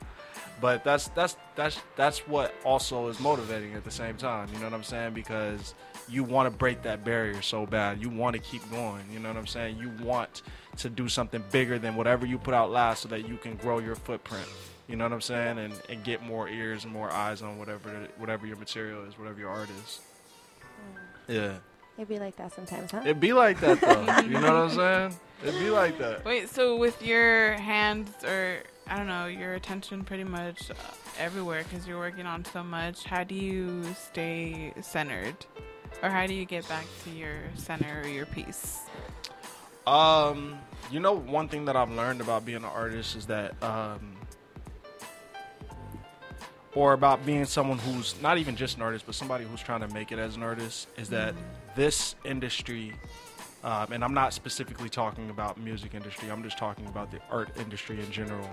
but 0.62 0.84
that's 0.84 1.08
that's 1.10 1.38
that's 1.56 1.80
that's 1.96 2.28
what 2.28 2.54
also 2.64 3.08
is 3.08 3.20
motivating 3.20 3.74
at 3.74 3.84
the 3.84 3.92
same 3.92 4.18
time. 4.18 4.50
You 4.54 4.60
know 4.60 4.66
what 4.66 4.74
i'm 4.74 4.84
saying? 4.84 5.14
Because 5.14 5.74
you 6.08 6.24
want 6.24 6.52
to 6.52 6.58
break 6.58 6.82
that 6.84 7.04
barrier 7.04 7.42
so 7.42 7.66
bad. 7.66 8.02
You 8.02 8.10
want 8.10 8.36
to 8.36 8.42
keep 8.42 8.70
going. 8.72 9.04
You 9.12 9.20
know 9.20 9.30
what 9.30 9.38
i'm 9.38 9.48
saying? 9.48 9.78
You 9.78 9.92
want 10.04 10.44
to 10.78 10.90
do 10.90 11.08
something 11.08 11.44
bigger 11.52 11.80
than 11.80 11.96
whatever 11.96 12.26
you 12.26 12.38
put 12.38 12.54
out 12.54 12.72
last 12.72 13.02
so 13.02 13.10
that 13.10 13.28
you 13.28 13.38
can 13.38 13.56
grow 13.56 13.80
your 13.80 13.96
footprint. 13.96 14.48
You 14.88 14.96
know 14.96 15.06
what 15.06 15.14
i'm 15.14 15.22
saying? 15.22 15.60
And, 15.60 15.74
and 15.90 16.04
get 16.04 16.24
more 16.24 16.50
ears 16.50 16.84
and 16.84 16.94
more 16.94 17.12
eyes 17.12 17.42
on 17.42 17.58
whatever 17.58 18.08
whatever 18.18 18.46
your 18.46 18.58
material 18.58 19.06
is 19.06 19.18
whatever 19.18 19.40
your 19.40 19.50
art 19.50 19.70
is. 19.70 20.02
Mm. 21.30 21.36
Yeah 21.36 21.58
It'd 22.00 22.08
be 22.08 22.18
like 22.18 22.38
that 22.38 22.54
sometimes, 22.54 22.92
huh? 22.92 23.02
it'd 23.04 23.20
be 23.20 23.34
like 23.34 23.60
that 23.60 23.82
though 23.82 24.22
you 24.24 24.30
know 24.30 24.42
what 24.42 24.54
i'm 24.54 24.70
saying 24.70 25.20
it'd 25.44 25.60
be 25.60 25.70
like 25.70 25.98
that 25.98 26.24
Wait, 26.24 26.48
so 26.48 26.78
with 26.78 27.04
your 27.04 27.54
hands 27.54 28.10
or 28.24 28.64
I 28.90 28.98
don't 28.98 29.08
know, 29.08 29.28
your 29.28 29.54
attention 29.54 30.04
pretty 30.04 30.24
much 30.24 30.72
uh, 30.72 30.74
everywhere 31.20 31.64
because 31.64 31.88
you're 31.88 32.00
working 32.00 32.26
on 32.26 32.44
so 32.44 32.64
much, 32.64 33.04
how 33.04 33.24
do 33.24 33.36
you 33.36 33.84
stay 33.94 34.74
centered? 34.82 35.36
Or 36.02 36.10
how 36.10 36.26
do 36.26 36.34
you 36.34 36.46
get 36.46 36.68
back 36.68 36.86
to 37.04 37.12
your 37.12 37.36
center 37.56 38.02
or 38.02 38.08
your 38.08 38.26
piece? 38.26 38.80
Um, 39.86 40.58
you 40.90 41.00
know, 41.00 41.14
one 41.14 41.50
thing 41.50 41.66
that 41.66 41.76
I've 41.76 41.92
learned 41.92 42.22
about 42.22 42.46
being 42.46 42.58
an 42.58 42.66
artist 42.66 43.16
is 43.16 43.28
that, 43.28 43.62
um, 43.62 44.16
or 46.74 46.94
about 46.94 47.24
being 47.26 47.46
someone 47.46 47.78
who's 47.78 48.20
not 48.24 48.40
even 48.40 48.56
just 48.56 48.78
an 48.78 48.82
artist, 48.82 49.06
but 49.06 49.14
somebody 49.14 49.46
who's 49.46 49.62
trying 49.62 49.82
to 49.82 49.88
make 49.94 50.12
it 50.12 50.18
as 50.18 50.36
an 50.36 50.42
artist, 50.42 50.88
is 50.98 51.10
that 51.10 51.36
this 51.76 52.16
industry, 52.26 52.94
um, 53.64 53.92
and 53.92 54.04
I'm 54.04 54.14
not 54.14 54.34
specifically 54.34 54.90
talking 54.90 55.30
about 55.30 55.60
music 55.60 55.94
industry. 55.94 56.32
I'm 56.32 56.44
just 56.44 56.58
talking 56.58 56.86
about 56.88 57.12
the 57.12 57.20
art 57.30 57.50
industry 57.58 58.00
in 58.00 58.12
general. 58.12 58.50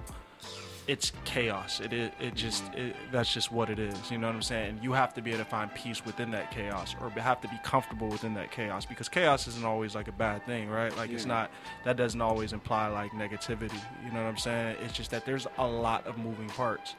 It's 0.87 1.11
chaos. 1.25 1.81
It 1.81 1.93
it, 1.93 2.13
it 2.21 2.35
just 2.35 2.63
it, 2.75 2.95
that's 3.11 3.33
just 3.35 3.51
what 3.51 3.71
it 3.71 3.81
is. 3.81 4.11
You 4.11 4.19
know 4.19 4.29
what 4.29 4.37
I'm 4.37 4.43
saying? 4.43 4.79
You 4.83 4.93
have 4.93 5.15
to 5.15 5.23
be 5.23 5.31
able 5.31 5.43
to 5.43 5.51
find 5.51 5.75
peace 5.75 6.05
within 6.05 6.31
that 6.31 6.53
chaos, 6.53 6.95
or 7.01 7.11
have 7.11 7.41
to 7.41 7.49
be 7.49 7.59
comfortable 7.65 8.07
within 8.09 8.35
that 8.35 8.53
chaos, 8.53 8.87
because 8.87 9.09
chaos 9.09 9.49
isn't 9.49 9.65
always 9.65 9.97
like 9.97 10.07
a 10.07 10.13
bad 10.13 10.47
thing, 10.47 10.71
right? 10.71 10.97
Like 10.97 11.11
it's 11.11 11.27
not. 11.27 11.51
That 11.85 11.97
doesn't 11.97 12.21
always 12.21 12.53
imply 12.53 12.87
like 12.87 13.11
negativity. 13.13 13.81
You 14.05 14.13
know 14.13 14.23
what 14.23 14.29
I'm 14.29 14.37
saying? 14.37 14.77
It's 14.85 14.93
just 14.93 15.11
that 15.11 15.25
there's 15.27 15.49
a 15.59 15.67
lot 15.67 16.07
of 16.07 16.19
moving 16.19 16.49
parts. 16.49 16.95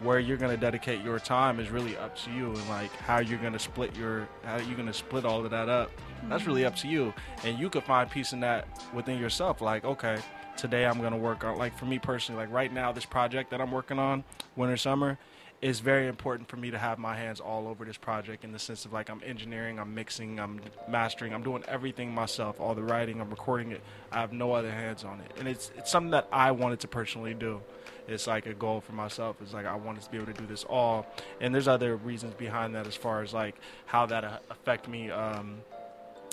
Where 0.00 0.20
you're 0.20 0.36
gonna 0.36 0.56
dedicate 0.56 1.02
your 1.02 1.18
time 1.18 1.58
is 1.58 1.70
really 1.70 1.96
up 1.96 2.16
to 2.18 2.30
you, 2.30 2.50
and 2.50 2.68
like 2.68 2.92
how 2.98 3.18
you're 3.18 3.38
gonna 3.38 3.58
split 3.58 3.96
your 3.96 4.28
how 4.44 4.56
you're 4.58 4.76
gonna 4.76 4.92
split 4.92 5.24
all 5.24 5.44
of 5.44 5.50
that 5.50 5.68
up. 5.68 5.90
That's 6.28 6.46
really 6.46 6.64
up 6.64 6.76
to 6.76 6.88
you, 6.88 7.12
and 7.44 7.58
you 7.58 7.68
could 7.68 7.82
find 7.82 8.08
peace 8.08 8.32
in 8.32 8.40
that 8.40 8.68
within 8.94 9.18
yourself. 9.18 9.60
Like, 9.60 9.84
okay, 9.84 10.18
today 10.56 10.86
I'm 10.86 11.00
gonna 11.00 11.18
work 11.18 11.42
on 11.44 11.58
like 11.58 11.76
for 11.76 11.86
me 11.86 11.98
personally, 11.98 12.40
like 12.40 12.52
right 12.52 12.72
now 12.72 12.92
this 12.92 13.04
project 13.04 13.50
that 13.50 13.60
I'm 13.60 13.72
working 13.72 13.98
on, 13.98 14.22
winter 14.54 14.76
summer, 14.76 15.18
is 15.60 15.80
very 15.80 16.06
important 16.06 16.48
for 16.48 16.56
me 16.56 16.70
to 16.70 16.78
have 16.78 16.98
my 16.98 17.16
hands 17.16 17.40
all 17.40 17.66
over 17.66 17.84
this 17.84 17.96
project 17.96 18.44
in 18.44 18.52
the 18.52 18.58
sense 18.58 18.84
of 18.84 18.92
like 18.92 19.10
I'm 19.10 19.20
engineering, 19.24 19.80
I'm 19.80 19.94
mixing, 19.94 20.38
I'm 20.38 20.60
mastering, 20.88 21.34
I'm 21.34 21.42
doing 21.42 21.64
everything 21.66 22.14
myself, 22.14 22.60
all 22.60 22.74
the 22.76 22.82
writing, 22.82 23.20
I'm 23.20 23.30
recording 23.30 23.72
it. 23.72 23.82
I 24.12 24.20
have 24.20 24.32
no 24.32 24.52
other 24.52 24.70
hands 24.70 25.02
on 25.02 25.20
it, 25.20 25.32
and 25.38 25.48
it's 25.48 25.72
it's 25.76 25.90
something 25.90 26.12
that 26.12 26.28
I 26.30 26.52
wanted 26.52 26.78
to 26.80 26.88
personally 26.88 27.34
do. 27.34 27.60
It's 28.08 28.26
like 28.26 28.46
a 28.46 28.54
goal 28.54 28.80
for 28.80 28.92
myself. 28.92 29.36
It's 29.42 29.52
like 29.52 29.66
I 29.66 29.76
wanted 29.76 30.02
to 30.02 30.10
be 30.10 30.16
able 30.16 30.32
to 30.32 30.32
do 30.32 30.46
this 30.46 30.64
all, 30.64 31.06
and 31.40 31.54
there's 31.54 31.68
other 31.68 31.96
reasons 31.96 32.34
behind 32.34 32.74
that 32.74 32.86
as 32.86 32.96
far 32.96 33.22
as 33.22 33.34
like 33.34 33.54
how 33.86 34.06
that 34.06 34.24
uh, 34.24 34.38
affect 34.50 34.88
me. 34.88 35.10
Um, 35.10 35.60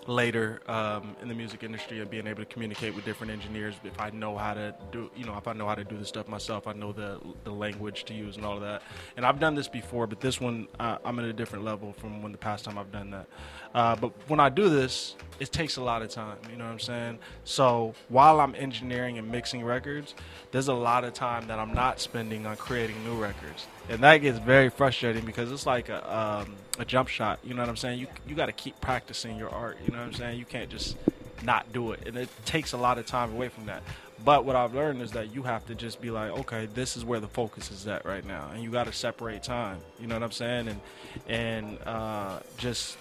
later 0.08 0.62
um, 0.68 1.16
in 1.22 1.28
the 1.28 1.34
music 1.34 1.64
industry 1.64 2.00
and 2.00 2.10
being 2.10 2.28
able 2.28 2.44
to 2.44 2.46
communicate 2.46 2.94
with 2.96 3.06
different 3.06 3.32
engineers 3.32 3.74
if 3.84 4.00
I 4.00 4.12
know 4.12 4.38
how 4.38 4.54
to 4.54 4.76
do 4.92 5.10
you 5.16 5.26
know 5.26 5.36
if 5.38 5.48
I 5.48 5.54
know 5.54 5.68
how 5.68 5.76
to 5.76 5.84
do 5.84 5.98
the 5.98 6.06
stuff 6.06 6.28
myself 6.28 6.68
I 6.68 6.74
know 6.74 6.92
the 6.92 7.20
the 7.44 7.52
language 7.52 8.06
to 8.06 8.14
use 8.14 8.36
and 8.38 8.46
all 8.46 8.56
of 8.56 8.62
that 8.62 8.84
and 9.18 9.26
I've 9.26 9.40
done 9.40 9.56
this 9.56 9.68
before 9.68 10.06
but 10.06 10.20
this 10.20 10.40
one 10.40 10.68
uh, 10.80 10.98
I'm 11.04 11.18
at 11.20 11.26
a 11.26 11.34
different 11.34 11.66
level 11.66 11.94
from 11.94 12.22
when 12.22 12.32
the 12.32 12.38
past 12.38 12.66
time 12.66 12.78
I've 12.78 12.92
done 12.92 13.10
that 13.12 13.28
uh, 13.76 13.96
but 13.96 14.12
when 14.28 14.40
I 14.40 14.50
do 14.50 14.70
this 14.70 15.16
it 15.40 15.52
takes 15.52 15.78
a 15.78 15.84
lot 15.84 16.02
of 16.02 16.10
time 16.10 16.38
you 16.50 16.58
know 16.58 16.66
what 16.66 16.72
I'm 16.72 16.80
saying 16.80 17.20
so 17.44 17.94
while 18.10 18.40
I'm 18.40 18.56
engineering 18.56 19.20
and 19.20 19.30
mixing 19.30 19.64
records 19.64 20.16
there's 20.52 20.70
a 20.70 20.74
lot 20.74 21.04
of 21.04 21.14
time 21.14 21.48
that 21.48 21.60
I'm 21.60 21.74
not 21.74 22.00
spending 22.00 22.48
on 22.48 22.58
creating 22.58 23.04
new 23.04 23.16
records 23.16 23.68
and 23.90 24.02
that 24.02 24.18
gets 24.18 24.40
very 24.40 24.70
frustrating 24.70 25.26
because 25.26 25.52
it's 25.52 25.66
like 25.66 25.90
a 25.90 26.18
um, 26.18 26.56
a 26.80 26.86
jump 26.86 27.08
shot. 27.08 27.40
You 27.44 27.54
know 27.54 27.62
what 27.62 27.70
I'm 27.70 27.78
saying? 27.78 28.00
You 28.00 28.08
you 28.28 28.36
got 28.36 28.48
to 28.48 28.52
keep 28.52 28.80
practicing 28.82 29.38
your 29.38 29.50
art. 29.50 29.78
You 29.86 29.92
know 29.92 30.00
what 30.00 30.08
I'm 30.08 30.14
saying? 30.14 30.40
You 30.40 30.46
can't 30.46 30.70
just 30.70 30.98
not 31.44 31.72
do 31.72 31.92
it, 31.92 32.08
and 32.08 32.18
it 32.18 32.30
takes 32.46 32.74
a 32.74 32.78
lot 32.78 32.98
of 32.98 33.06
time 33.06 33.34
away 33.34 33.50
from 33.50 33.66
that. 33.68 33.84
But 34.24 34.46
what 34.46 34.56
I've 34.56 34.74
learned 34.74 35.02
is 35.02 35.12
that 35.12 35.36
you 35.36 35.44
have 35.44 35.66
to 35.68 35.76
just 35.76 36.02
be 36.02 36.10
like, 36.10 36.32
okay, 36.32 36.68
this 36.74 36.98
is 36.98 37.06
where 37.06 37.20
the 37.20 37.28
focus 37.28 37.70
is 37.70 37.86
at 37.88 38.06
right 38.06 38.26
now, 38.26 38.50
and 38.54 38.64
you 38.64 38.72
got 38.72 38.86
to 38.86 38.94
separate 38.94 39.44
time. 39.44 39.80
You 40.00 40.08
know 40.08 40.16
what 40.16 40.24
I'm 40.24 40.32
saying? 40.32 40.68
And 40.68 40.82
and 41.28 41.80
uh, 41.86 42.40
just 42.58 42.98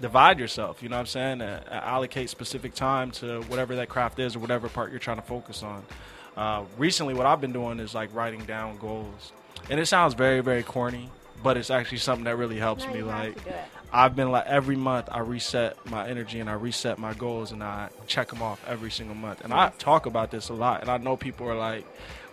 divide 0.00 0.38
yourself. 0.38 0.82
You 0.82 0.88
know 0.88 0.96
what 0.96 1.00
I'm 1.00 1.06
saying? 1.06 1.42
Uh, 1.42 1.62
allocate 1.70 2.30
specific 2.30 2.74
time 2.74 3.10
to 3.12 3.42
whatever 3.42 3.76
that 3.76 3.88
craft 3.88 4.18
is 4.18 4.36
or 4.36 4.38
whatever 4.38 4.68
part 4.68 4.90
you're 4.90 4.98
trying 4.98 5.18
to 5.18 5.22
focus 5.22 5.62
on. 5.62 5.84
Uh, 6.36 6.64
recently, 6.78 7.14
what 7.14 7.26
I've 7.26 7.40
been 7.40 7.52
doing 7.52 7.80
is 7.80 7.94
like 7.94 8.14
writing 8.14 8.44
down 8.44 8.78
goals, 8.78 9.32
and 9.68 9.78
it 9.78 9.86
sounds 9.86 10.14
very, 10.14 10.40
very 10.40 10.62
corny, 10.62 11.10
but 11.42 11.56
it's 11.56 11.70
actually 11.70 11.98
something 11.98 12.24
that 12.24 12.36
really 12.36 12.58
helps 12.58 12.84
No, 12.84 12.92
me. 12.94 13.02
Like 13.02 13.36
to 13.36 13.44
do 13.44 13.50
it. 13.50 13.56
I've 13.92 14.14
been 14.14 14.30
like 14.30 14.46
every 14.46 14.76
month 14.76 15.08
I 15.10 15.18
reset 15.18 15.76
my 15.90 16.08
energy 16.08 16.38
and 16.38 16.48
I 16.48 16.52
reset 16.52 16.98
my 16.98 17.12
goals 17.12 17.50
and 17.50 17.60
I 17.62 17.88
check 18.06 18.28
them 18.28 18.40
off 18.40 18.64
every 18.68 18.90
single 18.90 19.16
month. 19.16 19.40
And 19.42 19.52
I 19.52 19.70
talk 19.78 20.06
about 20.06 20.30
this 20.30 20.48
a 20.48 20.54
lot, 20.54 20.80
and 20.80 20.90
I 20.90 20.96
know 20.98 21.16
people 21.16 21.48
are 21.48 21.56
like. 21.56 21.84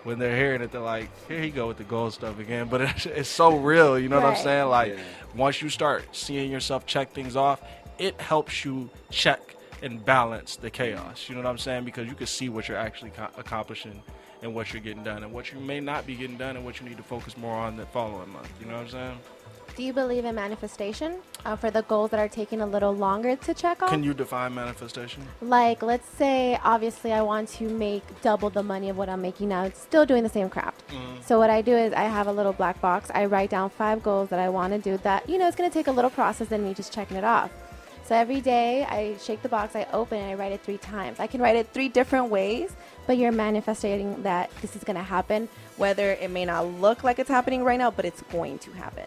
When 0.08 0.20
they're 0.20 0.38
hearing 0.38 0.62
it, 0.62 0.72
they're 0.72 0.80
like, 0.80 1.10
"Here 1.28 1.42
he 1.42 1.50
go 1.50 1.68
with 1.68 1.76
the 1.76 1.84
gold 1.84 2.14
stuff 2.14 2.40
again." 2.40 2.70
But 2.70 2.80
it's, 2.80 3.06
it's 3.06 3.28
so 3.28 3.58
real, 3.58 4.00
you 4.00 4.08
know 4.08 4.16
what 4.22 4.26
I'm 4.26 4.42
saying? 4.42 4.70
Like, 4.70 4.94
Yeah. 4.94 5.04
once 5.36 5.62
you 5.62 5.68
start 5.68 6.16
seeing 6.16 6.50
yourself 6.50 6.86
check 6.86 7.12
things 7.12 7.36
off, 7.36 7.62
it 8.00 8.22
helps 8.22 8.64
you 8.64 8.90
check 9.10 9.42
and 9.82 10.04
balance 10.06 10.56
the 10.56 10.70
chaos. 10.70 11.28
You 11.28 11.36
know 11.36 11.42
what 11.42 11.50
I'm 11.50 11.58
saying? 11.58 11.84
Because 11.84 12.08
you 12.08 12.16
can 12.16 12.26
see 12.26 12.48
what 12.48 12.70
you're 12.70 12.78
actually 12.78 13.10
co- 13.10 13.28
accomplishing 13.38 14.02
and 14.42 14.56
what 14.56 14.72
you're 14.72 14.82
getting 14.82 15.04
done, 15.04 15.24
and 15.24 15.34
what 15.34 15.52
you 15.52 15.60
may 15.60 15.82
not 15.82 16.08
be 16.08 16.16
getting 16.16 16.38
done, 16.38 16.56
and 16.56 16.64
what 16.64 16.80
you 16.80 16.88
need 16.88 16.96
to 16.96 17.04
focus 17.04 17.36
more 17.36 17.58
on 17.58 17.76
the 17.76 17.86
following 17.88 18.30
month. 18.32 18.50
You 18.62 18.68
know 18.68 18.76
what 18.78 18.84
I'm 18.84 18.90
saying? 18.90 19.20
Do 19.78 19.84
you 19.84 19.94
believe 19.94 20.26
in 20.26 20.34
manifestation 20.34 21.18
uh, 21.46 21.56
for 21.56 21.70
the 21.70 21.84
goals 21.84 22.10
that 22.10 22.20
are 22.20 22.28
taking 22.28 22.62
a 22.62 22.66
little 22.66 22.96
longer 22.96 23.36
to 23.36 23.54
check 23.54 23.84
off? 23.84 23.92
Can 23.92 24.04
you 24.04 24.16
define 24.16 24.56
manifestation? 24.56 25.22
Like, 25.40 25.84
let's 25.84 26.10
say, 26.10 26.60
obviously, 26.64 27.14
I 27.14 27.22
want 27.22 27.50
to 27.50 27.70
make 27.70 28.02
double 28.24 28.50
the 28.50 28.64
money 28.64 28.90
of 28.90 28.98
what 28.98 29.08
I'm 29.08 29.22
making 29.22 29.50
now. 29.50 29.66
It's 29.66 29.80
still 29.80 30.04
doing 30.04 30.24
the 30.24 30.30
same 30.30 30.50
craft. 30.50 30.82
So, 31.24 31.38
what 31.38 31.52
I 31.52 31.62
do 31.62 31.78
is 31.78 31.94
I 31.94 32.06
have 32.06 32.26
a 32.26 32.32
little 32.32 32.54
black 32.54 32.82
box. 32.82 33.12
I 33.14 33.26
write 33.26 33.52
down 33.52 33.70
five 33.70 34.02
goals 34.02 34.30
that 34.30 34.40
I 34.40 34.50
want 34.50 34.74
to 34.74 34.80
do 34.80 34.98
that, 35.04 35.30
you 35.30 35.38
know, 35.38 35.48
it's 35.48 35.56
going 35.56 35.70
to 35.70 35.74
take 35.74 35.86
a 35.86 35.92
little 35.92 36.10
process 36.10 36.48
than 36.48 36.64
me 36.64 36.74
just 36.74 36.92
checking 36.92 37.16
it 37.16 37.24
off. 37.24 37.52
So, 38.04 38.16
every 38.16 38.42
day 38.42 38.84
I 38.84 39.16
shake 39.18 39.44
the 39.44 39.50
box, 39.50 39.76
I 39.76 39.86
open 39.94 40.18
it, 40.18 40.32
I 40.32 40.34
write 40.34 40.54
it 40.54 40.62
three 40.64 40.80
times. 40.80 41.20
I 41.20 41.28
can 41.28 41.40
write 41.40 41.56
it 41.56 41.68
three 41.72 41.88
different 41.88 42.32
ways, 42.32 42.76
but 43.06 43.20
you're 43.20 43.32
manifesting 43.32 44.24
that 44.24 44.50
this 44.60 44.76
is 44.76 44.84
going 44.84 44.98
to 44.98 45.04
happen, 45.04 45.48
whether 45.76 46.14
it 46.14 46.32
may 46.32 46.46
not 46.46 46.66
look 46.66 47.04
like 47.04 47.20
it's 47.20 47.30
happening 47.30 47.64
right 47.64 47.78
now, 47.78 47.92
but 47.92 48.06
it's 48.06 48.24
going 48.32 48.58
to 48.58 48.72
happen. 48.72 49.06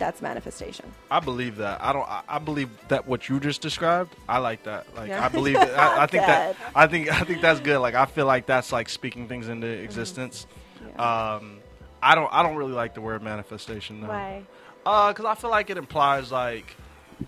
That's 0.00 0.20
manifestation. 0.20 0.86
I 1.12 1.20
believe 1.20 1.56
that. 1.58 1.80
I 1.80 1.92
don't. 1.92 2.08
I, 2.08 2.22
I 2.28 2.38
believe 2.40 2.68
that 2.88 3.06
what 3.06 3.28
you 3.28 3.38
just 3.38 3.60
described. 3.60 4.16
I 4.28 4.38
like 4.38 4.64
that. 4.64 4.92
Like 4.96 5.10
Yeah. 5.10 5.24
I 5.24 5.28
believe. 5.28 5.54
That, 5.54 5.78
I, 5.78 6.02
I 6.02 6.06
think 6.08 6.26
that. 6.26 6.56
I 6.74 6.86
think. 6.88 7.12
I 7.12 7.20
think 7.22 7.40
that's 7.40 7.60
good. 7.60 7.78
Like 7.78 7.94
I 7.94 8.06
feel 8.06 8.26
like 8.26 8.46
that's 8.46 8.72
like 8.72 8.88
speaking 8.88 9.28
things 9.28 9.48
into 9.48 9.68
Mm-hmm. 9.68 9.84
existence. 9.84 10.46
Um, 10.98 11.58
I 12.02 12.14
don't. 12.14 12.32
I 12.32 12.42
don't 12.42 12.56
really 12.56 12.72
like 12.72 12.94
the 12.94 13.00
word 13.00 13.22
manifestation. 13.22 14.00
though. 14.00 14.08
Why? 14.08 14.42
Uh, 14.84 15.12
because 15.12 15.26
I 15.26 15.34
feel 15.34 15.50
like 15.50 15.68
it 15.70 15.76
implies 15.76 16.32
like 16.32 16.74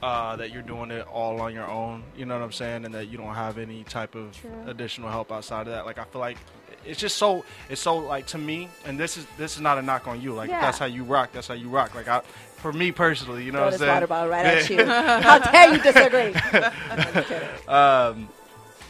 uh, 0.02 0.37
that 0.37 0.50
you're 0.50 0.62
doing 0.62 0.90
it 0.90 1.06
all 1.06 1.40
on 1.42 1.52
your 1.54 1.68
own. 1.68 2.02
You 2.16 2.24
know 2.24 2.35
what 2.38 2.42
I'm 2.44 2.52
saying, 2.52 2.85
and 2.87 2.94
that 2.94 3.06
you 3.08 3.18
don't 3.18 3.35
have 3.35 3.58
any 3.58 3.85
type 3.85 4.14
of 4.14 4.35
True. 4.40 4.50
additional 4.66 5.11
help 5.11 5.30
outside 5.30 5.66
of 5.66 5.74
that. 5.74 5.85
Like 5.85 5.98
I 5.98 6.04
feel 6.04 6.20
like 6.22 6.38
it's 6.87 6.98
just 6.98 7.16
so. 7.18 7.44
It's 7.68 7.80
so 7.82 7.98
like 7.98 8.26
to 8.28 8.38
me, 8.38 8.68
and 8.87 8.98
this 8.98 9.16
is 9.18 9.26
this 9.37 9.54
is 9.56 9.61
not 9.61 9.76
a 9.78 9.82
knock 9.82 10.08
on 10.08 10.20
you. 10.22 10.32
Like 10.32 10.48
Yeah. 10.48 10.62
that's 10.62 10.78
how 10.78 10.87
you 10.87 11.04
rock. 11.04 11.30
That's 11.32 11.46
how 11.48 11.54
you 11.54 11.68
rock. 11.68 11.94
Like 11.94 12.08
I, 12.08 12.22
for 12.62 12.72
me 12.72 12.92
personally, 12.92 13.44
you 13.44 13.51
know 13.51 13.59
Throw 13.59 13.64
what 13.66 13.72
I'm 13.75 13.79
saying. 13.81 13.92
water 13.92 14.07
bottle 14.07 14.31
right 14.31 14.46
at 14.46 14.70
you. 14.70 14.87
How 14.87 15.38
dare 15.38 15.75
you 15.75 15.83
disagree? 15.83 16.33
I'm 16.90 17.12
just 17.12 17.68
um, 17.68 18.29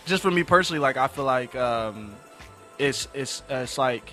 just 0.04 0.22
for 0.22 0.30
me 0.30 0.44
personally, 0.44 0.78
like 0.78 0.96
I 0.98 1.08
feel 1.08 1.24
like 1.24 1.56
um, 1.56 2.14
it's 2.78 3.08
it's 3.14 3.42
uh, 3.50 3.56
it's 3.64 3.78
like 3.78 4.12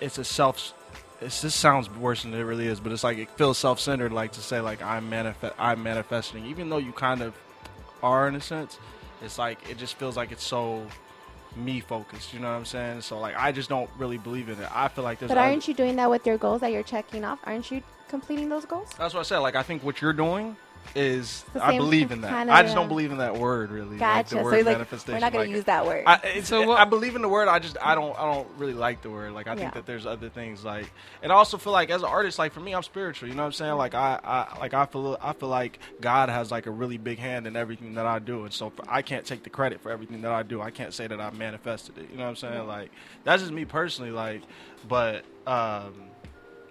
it's 0.00 0.18
a 0.18 0.24
self. 0.24 0.74
It's, 1.20 1.40
this 1.40 1.54
sounds 1.54 1.88
worse 1.88 2.24
than 2.24 2.34
it 2.34 2.42
really 2.42 2.66
is, 2.66 2.78
but 2.78 2.92
it's 2.92 3.04
like 3.04 3.16
it 3.16 3.30
feels 3.30 3.56
self-centered, 3.56 4.12
like 4.12 4.32
to 4.32 4.40
say 4.40 4.60
like 4.60 4.82
I'm 4.82 5.08
manifest, 5.08 5.54
I'm 5.58 5.82
manifesting, 5.82 6.44
even 6.46 6.68
though 6.68 6.78
you 6.78 6.92
kind 6.92 7.22
of 7.22 7.34
are 8.02 8.28
in 8.28 8.34
a 8.34 8.40
sense. 8.40 8.78
It's 9.22 9.38
like 9.38 9.58
it 9.70 9.78
just 9.78 9.94
feels 9.94 10.16
like 10.16 10.32
it's 10.32 10.44
so 10.44 10.84
me 11.56 11.80
focused. 11.80 12.34
You 12.34 12.40
know 12.40 12.50
what 12.50 12.56
I'm 12.56 12.64
saying? 12.64 13.00
So 13.02 13.18
like 13.18 13.34
I 13.36 13.52
just 13.52 13.68
don't 13.68 13.88
really 13.96 14.18
believe 14.18 14.48
in 14.48 14.60
it. 14.60 14.68
I 14.74 14.88
feel 14.88 15.04
like 15.04 15.20
there's. 15.20 15.30
But 15.30 15.38
aren't 15.38 15.66
you 15.66 15.74
doing 15.74 15.96
that 15.96 16.10
with 16.10 16.26
your 16.26 16.36
goals 16.36 16.60
that 16.60 16.72
you're 16.72 16.82
checking 16.82 17.24
off? 17.24 17.38
Aren't 17.44 17.70
you 17.70 17.82
completing 18.12 18.50
those 18.50 18.66
goals? 18.66 18.90
That's 18.98 19.14
what 19.14 19.20
I 19.20 19.22
said. 19.24 19.38
Like 19.38 19.56
I 19.56 19.62
think 19.62 19.82
what 19.82 20.00
you're 20.02 20.12
doing 20.12 20.54
is 20.94 21.44
I 21.58 21.76
believe 21.78 22.12
in 22.12 22.20
that. 22.20 22.30
kinda, 22.30 22.52
I 22.52 22.62
just 22.62 22.74
don't 22.74 22.88
believe 22.88 23.10
in 23.12 23.18
that 23.18 23.36
word 23.38 23.70
really. 23.70 23.96
like, 23.96 23.98
Gotcha. 23.98 24.34
the 24.36 24.42
word 24.42 24.56
you're 24.56 24.64
like, 24.78 24.90
we're 25.08 25.18
not 25.20 25.32
going 25.32 25.34
like, 25.34 25.48
to 25.48 25.56
use 25.56 25.64
that 25.64 25.86
word. 25.86 26.04
I, 26.06 26.40
So 26.42 26.72
I 26.72 26.84
believe 26.84 27.16
in 27.16 27.22
the 27.22 27.28
word. 27.28 27.48
I 27.48 27.58
just 27.58 27.78
I 27.80 27.94
don't 27.94 28.14
I 28.18 28.24
don't 28.30 28.46
really 28.58 28.74
like 28.74 29.00
the 29.00 29.08
word. 29.08 29.32
Like 29.32 29.46
I 29.46 29.52
Yeah. 29.52 29.60
think 29.60 29.74
that 29.74 29.86
there's 29.86 30.04
other 30.04 30.28
things 30.28 30.62
like, 30.64 30.92
and 31.22 31.32
I 31.32 31.36
also 31.36 31.56
feel 31.56 31.72
like 31.72 31.88
as 31.88 32.02
an 32.02 32.08
artist, 32.08 32.38
like 32.38 32.52
for 32.52 32.60
me, 32.60 32.74
I'm 32.74 32.82
spiritual. 32.82 33.28
You 33.30 33.34
know 33.34 33.42
what 33.42 33.46
I'm 33.46 33.52
saying? 33.52 33.74
Like 33.74 33.94
I, 33.94 34.20
I 34.22 34.58
like 34.60 34.74
I 34.74 34.84
feel 34.84 35.16
I 35.22 35.32
feel 35.32 35.48
like 35.48 35.78
God 36.02 36.28
has 36.28 36.50
like 36.50 36.66
a 36.66 36.70
really 36.70 36.98
big 36.98 37.18
hand 37.18 37.46
in 37.46 37.56
everything 37.56 37.94
that 37.94 38.04
I 38.06 38.18
do, 38.18 38.44
and 38.44 38.52
so 38.52 38.68
for, 38.68 38.84
I 38.86 39.00
can't 39.00 39.24
take 39.24 39.42
the 39.44 39.50
credit 39.50 39.80
for 39.80 39.90
everything 39.90 40.20
that 40.22 40.32
I 40.32 40.42
do. 40.42 40.60
I 40.60 40.70
can't 40.70 40.92
say 40.92 41.06
that 41.06 41.20
I 41.20 41.30
manifested 41.30 41.96
it. 41.96 42.10
You 42.10 42.18
know 42.18 42.24
what 42.24 42.30
I'm 42.30 42.36
saying? 42.36 42.66
Like 42.66 42.90
that's 43.24 43.40
just 43.40 43.52
me 43.54 43.64
personally. 43.64 44.10
Like, 44.10 44.42
but 44.86 45.24
um, 45.46 45.94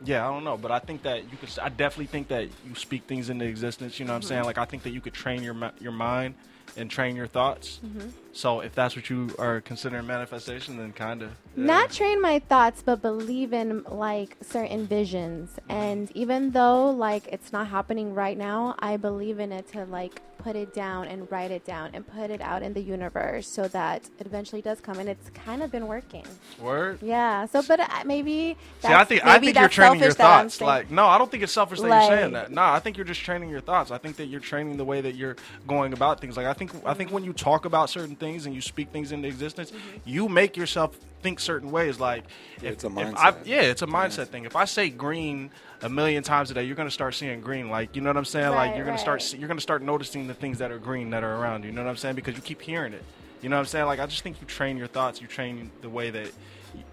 yeah, 0.04 0.28
I 0.28 0.32
don't 0.32 0.44
know, 0.44 0.58
but 0.58 0.72
I 0.72 0.80
think 0.80 1.04
that 1.04 1.24
you 1.32 1.38
could. 1.38 1.50
I 1.60 1.70
definitely 1.70 2.08
think 2.08 2.28
that 2.30 2.50
you 2.68 2.76
speak 2.76 3.04
things 3.04 3.30
into 3.30 3.46
existence. 3.46 4.00
You 4.00 4.06
know 4.06 4.14
what 4.14 4.18
I'm 4.18 4.22
saying? 4.24 4.40
Mm-hmm. 4.40 4.48
Like 4.48 4.58
I 4.58 4.66
think 4.66 4.84
that 4.84 4.92
you 4.92 5.02
could 5.02 5.14
train 5.14 5.44
your 5.44 5.72
your 5.80 5.92
mind 5.92 6.36
and 6.78 6.90
train 6.90 7.16
your 7.16 7.28
thoughts. 7.28 7.80
Mm-hmm. 7.86 8.10
So 8.34 8.62
if 8.62 8.74
that's 8.74 8.96
what 8.96 9.10
you 9.10 9.36
are 9.38 9.62
considering 9.62 10.08
manifestation, 10.08 10.78
then 10.78 10.94
kind 10.94 11.22
of 11.22 11.32
Not 11.56 11.92
train 11.92 12.22
my 12.22 12.40
thoughts, 12.40 12.82
but 12.82 13.02
believe 13.02 13.54
in 13.54 13.84
like 13.84 14.38
certain 14.42 14.88
visions. 14.88 15.52
Mm-hmm. 15.52 15.72
And 15.72 16.12
even 16.16 16.52
though 16.52 16.90
like 16.92 17.28
it's 17.28 17.52
not 17.52 17.68
happening 17.68 18.14
right 18.14 18.38
now, 18.38 18.76
I 18.80 18.98
believe 18.98 19.40
in 19.40 19.52
it 19.52 19.72
to 19.74 19.86
like 19.86 20.22
put 20.44 20.56
it 20.56 20.74
down 20.74 21.08
and 21.08 21.30
write 21.32 21.52
it 21.52 21.66
down 21.66 21.92
and 21.94 22.06
put 22.06 22.30
it 22.30 22.42
out 22.42 22.64
in 22.64 22.74
the 22.74 22.82
universe 22.82 23.48
so 23.48 23.68
that 23.70 24.10
it 24.20 24.26
eventually 24.26 24.62
does 24.62 24.80
come. 24.82 25.00
And 25.00 25.08
it's 25.10 25.30
kind 25.32 25.62
of 25.62 25.72
been 25.72 25.88
working. 25.88 26.26
word. 26.60 27.00
Yeah. 27.02 27.46
So, 27.46 27.62
but 27.68 27.80
uh, 27.80 27.88
maybe. 28.06 28.58
See, 28.82 28.88
I 28.88 28.92
that's- 29.04 29.08
think 29.08 29.26
I 29.26 29.40
think 29.40 29.56
you're 29.58 29.70
training 29.70 30.00
your 30.02 30.12
selfish 30.12 30.18
that 30.18 30.26
I'm 30.40 30.44
thoughts. 30.50 30.62
Like, 30.62 30.92
no, 30.92 31.06
I 31.08 31.18
don't 31.18 31.30
think 31.30 31.44
it's 31.44 31.54
selfish 31.54 31.80
that 31.80 31.88
you're 31.88 32.18
saying 32.18 32.34
that. 32.34 32.52
No, 32.52 32.64
I 32.64 32.80
think 32.80 32.98
you're 32.98 33.06
just 33.06 33.22
training 33.22 33.50
your 33.50 33.62
thoughts. 33.62 33.92
I 33.92 33.98
think 33.98 34.16
that 34.18 34.26
you're 34.26 34.40
training 34.40 34.78
the 34.78 34.86
way 34.86 35.02
that 35.02 35.16
you're 35.16 35.36
going 35.68 35.94
about 35.94 36.20
things. 36.20 36.38
Like, 36.38 36.46
I 36.48 36.54
think 36.54 36.72
I 36.86 36.94
think 36.94 37.12
when 37.12 37.24
you 37.24 37.34
talk 37.34 37.66
about 37.66 37.90
certain 37.90 38.16
things 38.16 38.46
and 38.46 38.56
you 38.56 38.62
speak 38.62 38.90
things 38.90 39.12
into 39.12 39.28
existence, 39.28 39.72
you 40.06 40.28
make 40.30 40.58
yourself 40.58 40.98
think 41.22 41.40
certain 41.40 41.72
ways. 41.72 42.00
Like, 42.00 42.26
if, 42.58 42.64
It's 42.74 42.84
a 42.84 42.88
if 42.88 42.94
mindset. 42.94 43.18
I, 43.18 43.34
yeah, 43.46 43.62
it's 43.62 43.82
a 43.82 43.88
mindset 43.88 44.28
thing. 44.28 44.46
If 44.46 44.56
I 44.56 44.66
say 44.66 44.90
green 44.90 45.52
a 45.82 45.90
million 45.90 46.24
times 46.24 46.52
a 46.52 46.54
day, 46.54 46.64
you're 46.64 46.76
gonna 46.76 46.92
start 46.92 47.16
seeing 47.16 47.42
green. 47.42 47.70
Like, 47.70 47.96
you 47.96 48.02
know 48.02 48.10
what 48.10 48.18
I'm 48.18 48.26
saying? 48.26 48.50
like, 48.50 48.76
you're 48.76 48.86
gonna 48.86 48.98
start 48.98 49.34
you're 49.34 49.48
gonna 49.48 49.62
start 49.62 49.82
noticing 49.82 50.28
the 50.28 50.34
things 50.34 50.58
that 50.60 50.72
are 50.72 50.80
green 50.80 51.10
that 51.12 51.24
are 51.24 51.36
around 51.36 51.64
you. 51.64 51.70
You 51.70 51.76
know 51.76 51.84
what 51.84 51.90
I'm 51.90 51.98
saying? 51.98 52.16
Because 52.16 52.36
you 52.36 52.42
keep 52.42 52.62
hearing 52.62 52.94
it. 52.94 53.04
You 53.42 53.50
know 53.50 53.56
what 53.56 53.62
I'm 53.62 53.66
saying? 53.68 53.86
Like, 53.86 54.00
I 54.00 54.06
just 54.06 54.22
think 54.22 54.40
you 54.40 54.48
train 54.48 54.78
your 54.78 54.88
thoughts. 54.88 55.20
You 55.20 55.28
train 55.28 55.72
the 55.82 55.90
way 55.90 56.12
that 56.12 56.32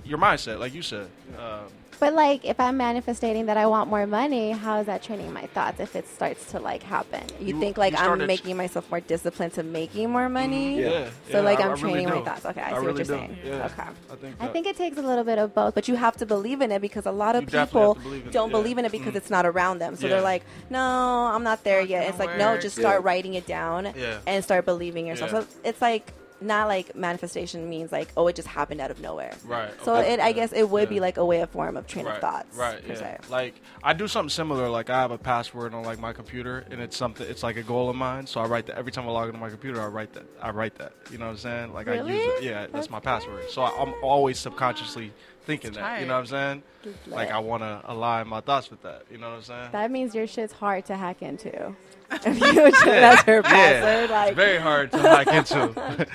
your 0.04 0.18
mindset, 0.18 0.58
like 0.58 0.74
you 0.74 0.82
said. 0.82 1.08
Um, 1.38 1.66
But 2.00 2.14
like, 2.14 2.44
if 2.44 2.61
I'm 2.61 2.76
manifesting 2.76 3.46
that 3.46 3.56
I 3.56 3.66
want 3.66 3.90
more 3.90 4.06
money, 4.06 4.52
how 4.52 4.78
is 4.80 4.87
that 4.87 5.02
training 5.02 5.32
my 5.32 5.46
thoughts 5.46 5.80
if 5.80 5.96
it 5.96 6.06
starts 6.08 6.44
to 6.52 6.61
like 6.61 6.82
happen? 6.82 7.22
You, 7.40 7.54
You- 7.54 7.61
think 7.61 7.76
like 7.76 7.92
you 7.92 7.98
I'm 7.98 8.26
making 8.26 8.56
myself 8.56 8.88
more 8.90 9.00
disciplined 9.00 9.54
to 9.54 9.62
making 9.62 10.11
more 10.11 10.28
money? 10.28 10.80
Yeah. 10.80 10.88
Yeah. 10.90 11.11
So 11.30 11.38
yeah, 11.38 11.40
like 11.40 11.58
I- 11.58 11.62
I'm 11.64 11.68
I 11.70 11.72
really 11.72 11.80
training 11.80 12.08
my 12.11 12.20
thoughts. 12.22 12.46
Okay, 12.46 12.61
I, 12.61 12.68
see 12.70 12.74
really 12.76 12.87
what 12.87 12.96
you're 12.96 13.04
do. 13.04 13.04
saying. 13.04 13.38
Yeah. 13.44 13.66
Okay. 13.66 13.82
I 14.12 14.14
think. 14.16 14.37
I 14.40 14.46
think 14.48 14.66
it 14.66 14.76
takes 14.76 14.96
a 14.98 15.02
little 15.02 15.24
bit 15.24 15.38
of 15.38 15.54
both, 15.54 15.74
but 15.74 15.88
you 15.88 15.96
have 15.96 16.16
to 16.18 16.26
believe 16.26 16.61
in 16.61 16.70
it 16.72 16.80
because 16.80 17.06
a 17.06 17.11
lot 17.12 17.34
of 17.37 17.42
You 17.52 17.58
people 17.61 17.94
believe 17.94 18.30
don't 18.30 18.50
yeah. 18.50 18.56
believe 18.56 18.78
in 18.78 18.84
it 18.84 18.92
because 18.92 19.14
Mhm. 19.14 19.16
it's 19.16 19.30
not 19.30 19.44
around 19.46 19.78
them. 19.78 19.96
So 19.96 20.06
Yeah. 20.06 20.14
they're 20.14 20.22
like, 20.22 20.44
"No, 20.70 20.80
I'm 20.80 21.42
not 21.42 21.64
there 21.64 21.80
Not 21.80 21.88
yet." 21.90 22.08
It's 22.08 22.18
like, 22.18 22.37
"No, 22.38 22.56
just 22.58 22.76
start 22.76 23.02
Yeah. 23.02 23.06
writing 23.08 23.34
it 23.34 23.46
down 23.46 23.92
Yeah. 23.96 24.18
and 24.26 24.44
start 24.44 24.64
believing 24.64 25.06
yourself." 25.06 25.32
Yeah. 25.32 25.40
So 25.40 25.46
it's 25.64 25.82
like 25.82 26.12
not 26.40 26.68
like 26.68 26.94
manifestation 26.94 27.68
means 27.68 27.90
like, 27.92 28.09
"Oh, 28.16 28.27
it 28.29 28.37
just 28.37 28.48
happened 28.48 28.81
out 28.81 28.90
of 28.90 29.01
nowhere." 29.01 29.35
Right. 29.44 29.70
So 29.85 29.96
okay, 29.96 30.14
it, 30.14 30.20
I 30.20 30.33
guess 30.33 30.53
it 30.53 30.68
would 30.68 30.88
be 30.88 31.01
like 31.01 31.16
a 31.16 31.24
way 31.24 31.40
of 31.40 31.51
form 31.51 31.77
of 31.77 31.87
train 31.87 32.07
right, 32.07 32.16
of 32.16 32.20
thoughts. 32.20 32.57
Right. 32.57 32.83
per 32.87 32.92
Yeah. 32.92 32.98
se. 32.98 33.18
Like 33.29 33.61
I 33.83 33.92
do 33.92 34.07
something 34.09 34.31
similar. 34.31 34.68
Like 34.68 34.90
I 34.90 35.01
have 35.01 35.11
a 35.11 35.18
password 35.18 35.74
on 35.74 35.85
like 35.85 35.98
my 35.98 36.12
computer, 36.12 36.64
and 36.70 36.81
it's 36.81 36.96
something. 36.96 37.27
It's 37.29 37.42
like 37.42 37.57
a 37.57 37.62
goal 37.62 37.90
of 37.90 37.96
mine. 37.96 38.27
So 38.27 38.40
I 38.40 38.46
write 38.46 38.66
that 38.66 38.77
every 38.79 38.92
time 38.92 39.09
I 39.09 39.11
log 39.12 39.29
into 39.29 39.40
my 39.40 39.51
computer. 39.51 39.81
I 39.81 39.87
write 39.87 40.12
that. 40.14 40.24
I 40.40 40.51
write 40.51 40.77
that. 40.77 40.92
You 41.11 41.18
know 41.18 41.27
what 41.27 41.33
I'm 41.33 41.38
saying? 41.38 41.72
Like 41.72 41.88
I 41.88 41.94
use 41.94 42.09
it. 42.09 42.42
Yeah. 42.42 42.61
That's, 42.61 42.72
That's 42.72 42.90
my 42.90 43.01
password. 43.01 43.51
So 43.51 43.62
I, 43.62 43.70
I'm 43.81 43.94
always 44.03 44.38
subconsciously 44.38 45.12
thinking 45.44 45.68
It's 45.70 45.79
that. 45.79 46.01
You 46.01 46.07
know 46.07 46.14
what 46.14 46.20
I'm 46.20 46.27
saying? 46.27 46.62
Like. 47.07 47.31
I 47.31 47.38
want 47.38 47.62
to 47.62 47.81
align 47.85 48.29
my 48.29 48.40
thoughts 48.40 48.70
with 48.70 48.83
that. 48.83 49.03
You 49.11 49.18
know 49.18 49.31
what 49.31 49.37
I'm 49.37 49.42
saying? 49.42 49.68
That 49.72 49.90
means 49.90 50.14
your 50.14 50.27
shit's 50.27 50.53
hard 50.53 50.85
to 50.87 50.96
hack 50.96 51.22
into. 51.22 51.74
If 52.10 52.40
you 52.40 52.70
that's 52.84 53.22
her 53.22 53.42
password, 53.42 54.10
like 54.10 54.28
it's 54.28 54.36
very 54.36 54.58
hard 54.58 54.90
to 54.92 54.98
hack 54.98 55.26
into. 55.28 56.08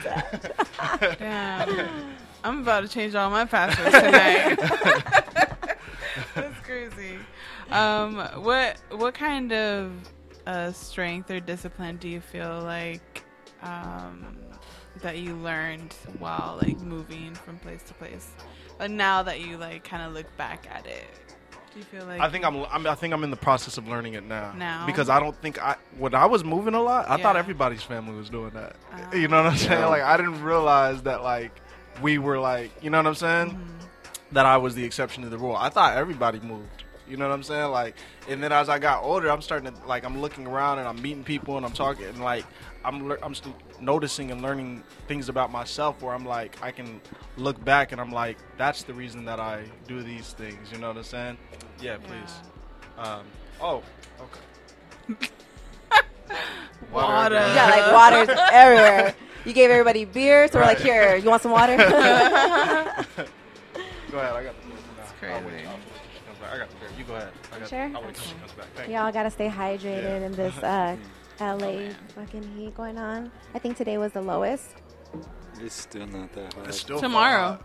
Damn. 1.20 2.16
I'm 2.44 2.62
about 2.62 2.82
to 2.82 2.88
change 2.90 3.16
all 3.16 3.30
my 3.30 3.46
passwords 3.46 3.92
tonight. 3.92 4.56
That's 6.36 6.60
crazy. 6.64 7.18
Um, 7.72 8.18
what 8.44 8.78
what 8.92 9.14
kind 9.14 9.54
of 9.54 9.94
uh, 10.46 10.72
strength 10.74 11.32
or 11.32 11.40
discipline 11.40 11.98
do 11.98 12.10
you 12.10 12.20
feel 12.20 12.62
like 12.64 13.24
um, 13.62 14.38
that 15.02 15.20
you 15.20 15.36
learned 15.36 15.94
while 16.20 16.60
like 16.62 16.80
moving 16.82 17.34
from 17.34 17.58
place 17.60 17.84
to 17.84 17.94
place? 17.94 18.32
Uh, 18.80 18.88
now 18.88 19.24
that 19.24 19.40
you 19.40 19.58
like 19.58 19.84
kind 19.86 20.04
of 20.04 20.14
look 20.14 20.28
back 20.36 20.68
at 20.70 20.86
it, 20.86 21.06
do 21.74 21.80
you 21.80 21.86
feel 21.86 22.06
like 22.06 22.20
I 22.22 22.30
think 22.30 22.46
I'm, 22.46 22.56
I'm. 22.72 22.86
I 22.88 22.96
think 22.96 23.14
I'm 23.14 23.24
in 23.24 23.32
the 23.32 23.38
process 23.38 23.78
of 23.78 23.88
learning 23.88 24.14
it 24.14 24.24
now. 24.24 24.54
Now? 24.54 24.86
because 24.86 25.10
I 25.10 25.20
don't 25.20 25.36
think 25.42 25.62
I 25.62 25.76
when 25.98 26.14
I 26.14 26.26
was 26.26 26.44
moving 26.44 26.74
a 26.74 26.82
lot, 26.82 27.10
I 27.10 27.18
thought 27.18 27.36
everybody's 27.36 27.82
family 27.84 28.16
was 28.16 28.30
doing 28.30 28.52
that. 28.52 28.76
Ah. 28.92 29.14
you 29.14 29.28
know 29.28 29.44
what 29.44 29.52
I'm 29.54 29.58
saying? 29.58 29.80
Yeah. 29.80 29.88
Like 29.88 30.04
I 30.04 30.18
didn't 30.18 30.44
realize 30.44 31.02
that 31.04 31.24
like 31.24 31.52
we 32.02 32.18
were 32.18 32.40
like 32.40 32.72
you 32.84 32.90
know 32.90 32.98
what 33.00 33.08
I'm 33.08 33.16
saying 33.16 33.50
Mm-hmm. 33.52 34.34
that 34.34 34.46
I 34.46 34.58
was 34.58 34.76
the 34.76 34.84
exception 34.84 35.24
to 35.24 35.30
the 35.30 35.38
rule. 35.38 35.56
I 35.56 35.70
thought 35.70 35.98
everybody 35.98 36.40
moved. 36.40 36.84
You 37.14 37.20
know 37.20 37.30
what 37.30 37.36
I'm 37.36 37.44
saying? 37.44 37.70
Like, 37.70 37.96
and 38.28 38.42
then 38.42 38.52
as 38.52 38.70
I 38.70 38.80
got 38.80 39.04
older, 39.04 39.30
I'm 39.30 39.44
starting 39.44 39.72
to 39.72 39.88
like 39.88 40.04
I'm 40.04 40.20
looking 40.20 40.48
around 40.48 40.80
and 40.80 40.88
I'm 40.88 41.00
meeting 41.00 41.24
people 41.24 41.58
and 41.58 41.66
I'm 41.66 41.72
talking 41.72 42.06
and 42.06 42.20
like 42.20 42.44
I'm 42.84 43.08
lear- 43.08 43.20
I'm 43.22 43.36
still 43.36 43.54
noticing 43.80 44.32
and 44.32 44.42
learning 44.42 44.82
things 45.08 45.30
about 45.30 45.52
myself 45.52 46.02
where 46.02 46.16
I'm 46.16 46.26
like 46.26 46.58
I 46.64 46.72
can 46.72 47.00
look 47.38 47.64
back 47.64 47.92
and 47.92 48.02
I'm 48.02 48.12
like 48.12 48.40
that's 48.58 48.82
the 48.82 48.96
reason 48.96 49.26
that 49.26 49.40
I 49.40 49.64
do 49.88 50.02
these 50.02 50.34
things. 50.34 50.72
You 50.72 50.80
know 50.80 50.88
what 50.88 50.98
I'm 50.98 51.04
saying? 51.04 51.38
Yeah, 51.80 51.98
please. 51.98 52.34
Um, 52.98 53.26
oh, 53.62 53.84
okay. 54.20 55.30
Water. 56.92 57.36
again. 57.36 57.50
you 57.50 57.56
got 57.56 57.70
like 57.78 57.94
waters 57.94 58.36
everywhere. 58.52 59.16
You 59.46 59.54
gave 59.54 59.70
everybody 59.70 60.06
beer, 60.06 60.48
so 60.48 60.58
we're 60.58 60.66
like, 60.66 60.80
here, 60.80 61.16
you 61.18 61.30
want 61.30 61.44
some 61.44 61.52
water? 61.52 61.78
Go 61.78 61.84
ahead. 61.84 63.06
I 64.14 64.44
got 64.44 64.56
the 64.60 64.68
beer. 64.68 64.78
No, 64.98 65.04
crazy. 65.20 65.34
I'll 65.34 65.44
wait. 65.46 65.68
I'll 65.68 65.78
I 66.54 66.58
got 66.60 66.70
the 66.70 66.76
beer. 66.76 66.90
You 66.98 67.04
go 67.06 67.16
ahead. 67.16 67.30
I 67.54 67.60
got, 67.60 67.70
Sure? 67.70 67.80
I'll 67.96 68.04
wait 68.04 68.14
till 68.16 68.24
she 68.26 68.36
comes 68.36 68.52
back. 68.54 68.66
Thank 68.76 68.90
you. 68.90 68.96
Y'all 68.96 69.12
gotta 69.12 69.32
stay 69.32 69.50
hydrated 69.50 70.04
Yeah. 70.04 70.26
in 70.26 70.32
this 70.34 70.58
uh, 70.64 70.96
Oh, 71.42 71.58
LA 71.58 71.90
fucking 72.16 72.44
heat 72.56 72.76
going 72.78 72.98
on. 73.00 73.32
I 73.56 73.60
think 73.60 73.76
today 73.76 73.98
was 73.98 74.12
the 74.12 74.22
lowest. 74.22 74.68
It's 75.60 75.74
still 75.74 76.06
not 76.06 76.32
that 76.34 76.54
hot. 76.54 76.68
It's 76.68 76.80
still 76.80 77.00
Tomorrow. 77.00 77.58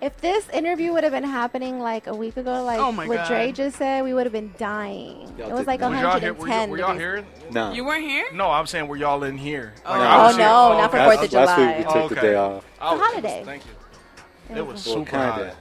If 0.00 0.16
this 0.20 0.48
interview 0.50 0.92
would 0.92 1.02
have 1.04 1.12
been 1.12 1.22
happening 1.24 1.78
like 1.80 2.06
a 2.08 2.14
week 2.14 2.36
ago, 2.36 2.62
like 2.64 2.78
Oh 2.80 2.90
what 2.92 3.08
God. 3.08 3.26
Dre 3.28 3.52
just 3.52 3.76
said, 3.76 4.02
we 4.04 4.14
would 4.14 4.24
have 4.26 4.32
been 4.32 4.52
dying. 4.58 5.32
Y'all 5.38 5.48
it 5.48 5.52
was 5.52 5.60
did 5.60 5.66
like 5.68 5.80
not. 5.80 5.90
Were 5.92 5.96
y'all 5.96 6.20
here? 6.20 6.32
Were, 6.34 6.38
110 6.48 6.68
y- 6.68 6.70
were 6.70 6.78
y'all 6.78 6.96
here? 6.98 7.24
No. 7.52 7.72
You 7.72 7.84
weren't 7.84 8.02
here? 8.04 8.26
No, 8.32 8.50
I'm 8.50 8.66
saying 8.66 8.86
were 8.88 8.96
y'all 8.96 9.22
in 9.24 9.36
here? 9.38 9.74
Oh. 9.84 9.90
Like, 9.90 10.00
Oh, 10.00 10.02
I 10.04 10.22
was 10.26 10.36
here. 10.36 10.44
no, 10.46 10.78
not 10.78 10.90
for. 10.90 10.96
Fourth 10.98 11.16
last, 11.18 11.24
of 11.26 11.32
last 11.32 11.58
week 11.58 11.66
we 11.76 11.82
July. 11.82 11.92
took 11.92 11.96
Oh, 11.96 12.08
the 12.08 12.14
okay. 12.18 12.26
day 12.28 12.34
off. 12.34 12.64
I 12.80 12.92
was- 12.94 13.00
holiday. 13.00 13.42
Thank 13.44 13.64
you. 13.66 13.70
It 14.50 14.58
It 14.58 14.66
was 14.66 14.72
was 14.74 14.86
Well, 14.86 14.94
super 14.96 15.10
kind 15.10 15.32
hot. 15.48 15.56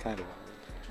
Kind 0.00 0.20
of. 0.20 0.26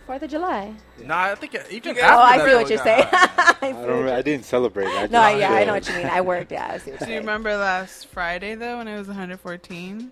Fourth 0.06 0.22
of 0.24 0.30
July. 0.30 0.74
Nah, 1.04 1.24
I 1.32 1.36
think 1.36 1.54
it- 1.56 1.68
even 1.72 1.96
guys- 1.96 2.04
after 2.04 2.16
Oh, 2.16 2.24
I 2.24 2.50
see 2.50 2.56
what 2.56 2.70
you're 2.70 2.84
saying. 2.84 3.08
I 3.12 3.56
I 3.62 3.72
don't. 3.72 4.10
I 4.10 4.22
didn't 4.22 4.46
celebrate. 4.46 4.88
I 4.88 5.04
No, 5.04 5.22
just 5.22 5.38
yeah, 5.40 5.52
I 5.54 5.64
know 5.64 5.74
what 5.74 5.88
you 5.88 5.96
mean. 5.96 6.08
I 6.08 6.20
worked. 6.22 6.52
Yeah, 6.52 6.72
I 6.74 6.78
see 6.78 6.92
what 6.92 7.00
Do 7.06 7.12
you 7.12 7.20
remember 7.20 7.56
last 7.56 8.08
Friday 8.08 8.56
though 8.56 8.78
when 8.80 8.88
it 8.90 8.98
was 8.98 9.08
114? 9.08 10.12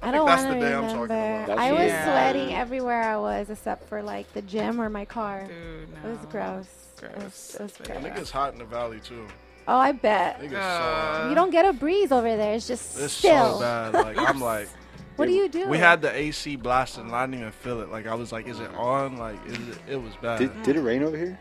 I 0.00 0.12
don't 0.12 0.24
want 0.26 0.40
to 0.42 0.46
the 0.54 0.60
day 0.60 0.72
I'm 0.74 0.82
talking 0.82 1.00
remember. 1.00 1.52
I 1.58 1.72
was 1.72 1.90
the- 1.90 2.02
sweating 2.04 2.54
everywhere 2.54 3.02
I 3.02 3.16
was, 3.16 3.50
except 3.50 3.88
for 3.88 4.00
like 4.02 4.32
the 4.34 4.42
gym 4.42 4.80
or 4.80 4.88
my 4.88 5.04
car. 5.04 5.46
Dude, 5.48 5.88
no. 6.04 6.08
It 6.10 6.12
was 6.18 6.26
gross. 6.30 6.66
It 7.02 7.16
was, 7.16 7.20
Gross. 7.20 7.54
it 7.56 7.62
was 7.62 7.72
Yeah. 7.88 7.94
And 7.96 8.06
it 8.06 8.08
gross. 8.10 8.18
gets 8.20 8.30
hot 8.30 8.52
in 8.52 8.58
the 8.60 8.64
valley 8.64 9.00
too. 9.00 9.26
Oh, 9.66 9.76
I 9.76 9.90
bet. 9.92 10.36
It 10.40 10.50
gets 10.50 10.54
Uh, 10.64 11.22
so 11.24 11.28
You 11.30 11.34
don't 11.34 11.50
get 11.50 11.64
a 11.64 11.72
breeze 11.72 12.12
over 12.12 12.36
there. 12.36 12.54
It's 12.54 12.68
just 12.68 12.98
It's 13.00 13.12
still. 13.12 13.54
so 13.54 13.60
bad. 13.60 13.92
Like 13.94 14.16
I'm 14.18 14.40
like, 14.40 14.68
What 15.18 15.26
do 15.26 15.32
you 15.34 15.48
do? 15.48 15.66
we 15.68 15.78
had 15.78 16.00
the 16.00 16.12
AC 16.14 16.56
blasting, 16.56 17.04
and 17.06 17.14
I 17.14 17.26
didn't 17.26 17.40
even 17.40 17.52
feel 17.52 17.80
it. 17.80 17.90
Like 17.90 18.06
I 18.06 18.14
was 18.14 18.30
like, 18.32 18.46
is 18.46 18.60
it 18.60 18.70
on? 18.74 19.16
Like, 19.18 19.36
is 19.46 19.54
it? 19.68 19.78
It 19.88 19.96
was 20.02 20.14
bad. 20.22 20.38
Did, 20.38 20.62
did 20.62 20.76
it 20.76 20.80
rain 20.80 21.02
over 21.02 21.16
here? 21.16 21.38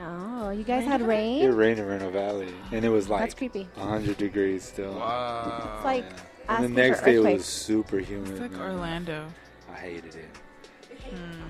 No, 0.00 0.50
you 0.50 0.62
guys 0.64 0.84
had 0.84 1.02
rain. 1.02 1.42
It 1.42 1.48
rained 1.48 1.78
in 1.78 1.86
Reno 1.86 2.10
Valley, 2.10 2.48
and 2.72 2.84
it 2.84 2.88
was 2.88 3.08
like 3.08 3.20
That's 3.20 3.32
like 3.40 3.52
creepy. 3.52 3.68
100 3.74 4.16
degrees 4.16 4.62
still. 4.64 4.94
wow. 4.94 5.72
It's 5.76 5.84
like 5.84 6.04
And 6.04 6.16
asking 6.48 6.74
the 6.74 6.82
next 6.82 7.00
for 7.00 7.04
day 7.06 7.12
it 7.14 7.18
earthquakes. 7.18 7.38
was 7.38 7.46
super 7.46 7.98
humid. 7.98 8.30
It's 8.30 8.40
like 8.40 8.52
man. 8.52 8.60
Orlando. 8.62 9.26
I 9.70 9.74
hated 9.74 10.14
it. 10.14 10.28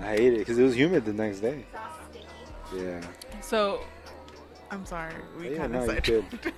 I 0.03 0.07
hated 0.17 0.35
it 0.35 0.39
because 0.41 0.59
it 0.59 0.63
was 0.63 0.77
humid 0.77 1.05
the 1.05 1.13
next 1.13 1.41
day. 1.41 1.67
Yeah. 2.75 3.01
So, 3.41 3.81
I'm 4.71 4.85
sorry, 4.87 5.15
we 5.39 5.51
yeah, 5.51 5.57
kind 5.59 5.73
no, 5.73 5.79
of 5.81 5.87
you 5.87 5.93
said. 5.95 6.05
could. 6.05 6.25
Happens 6.25 6.55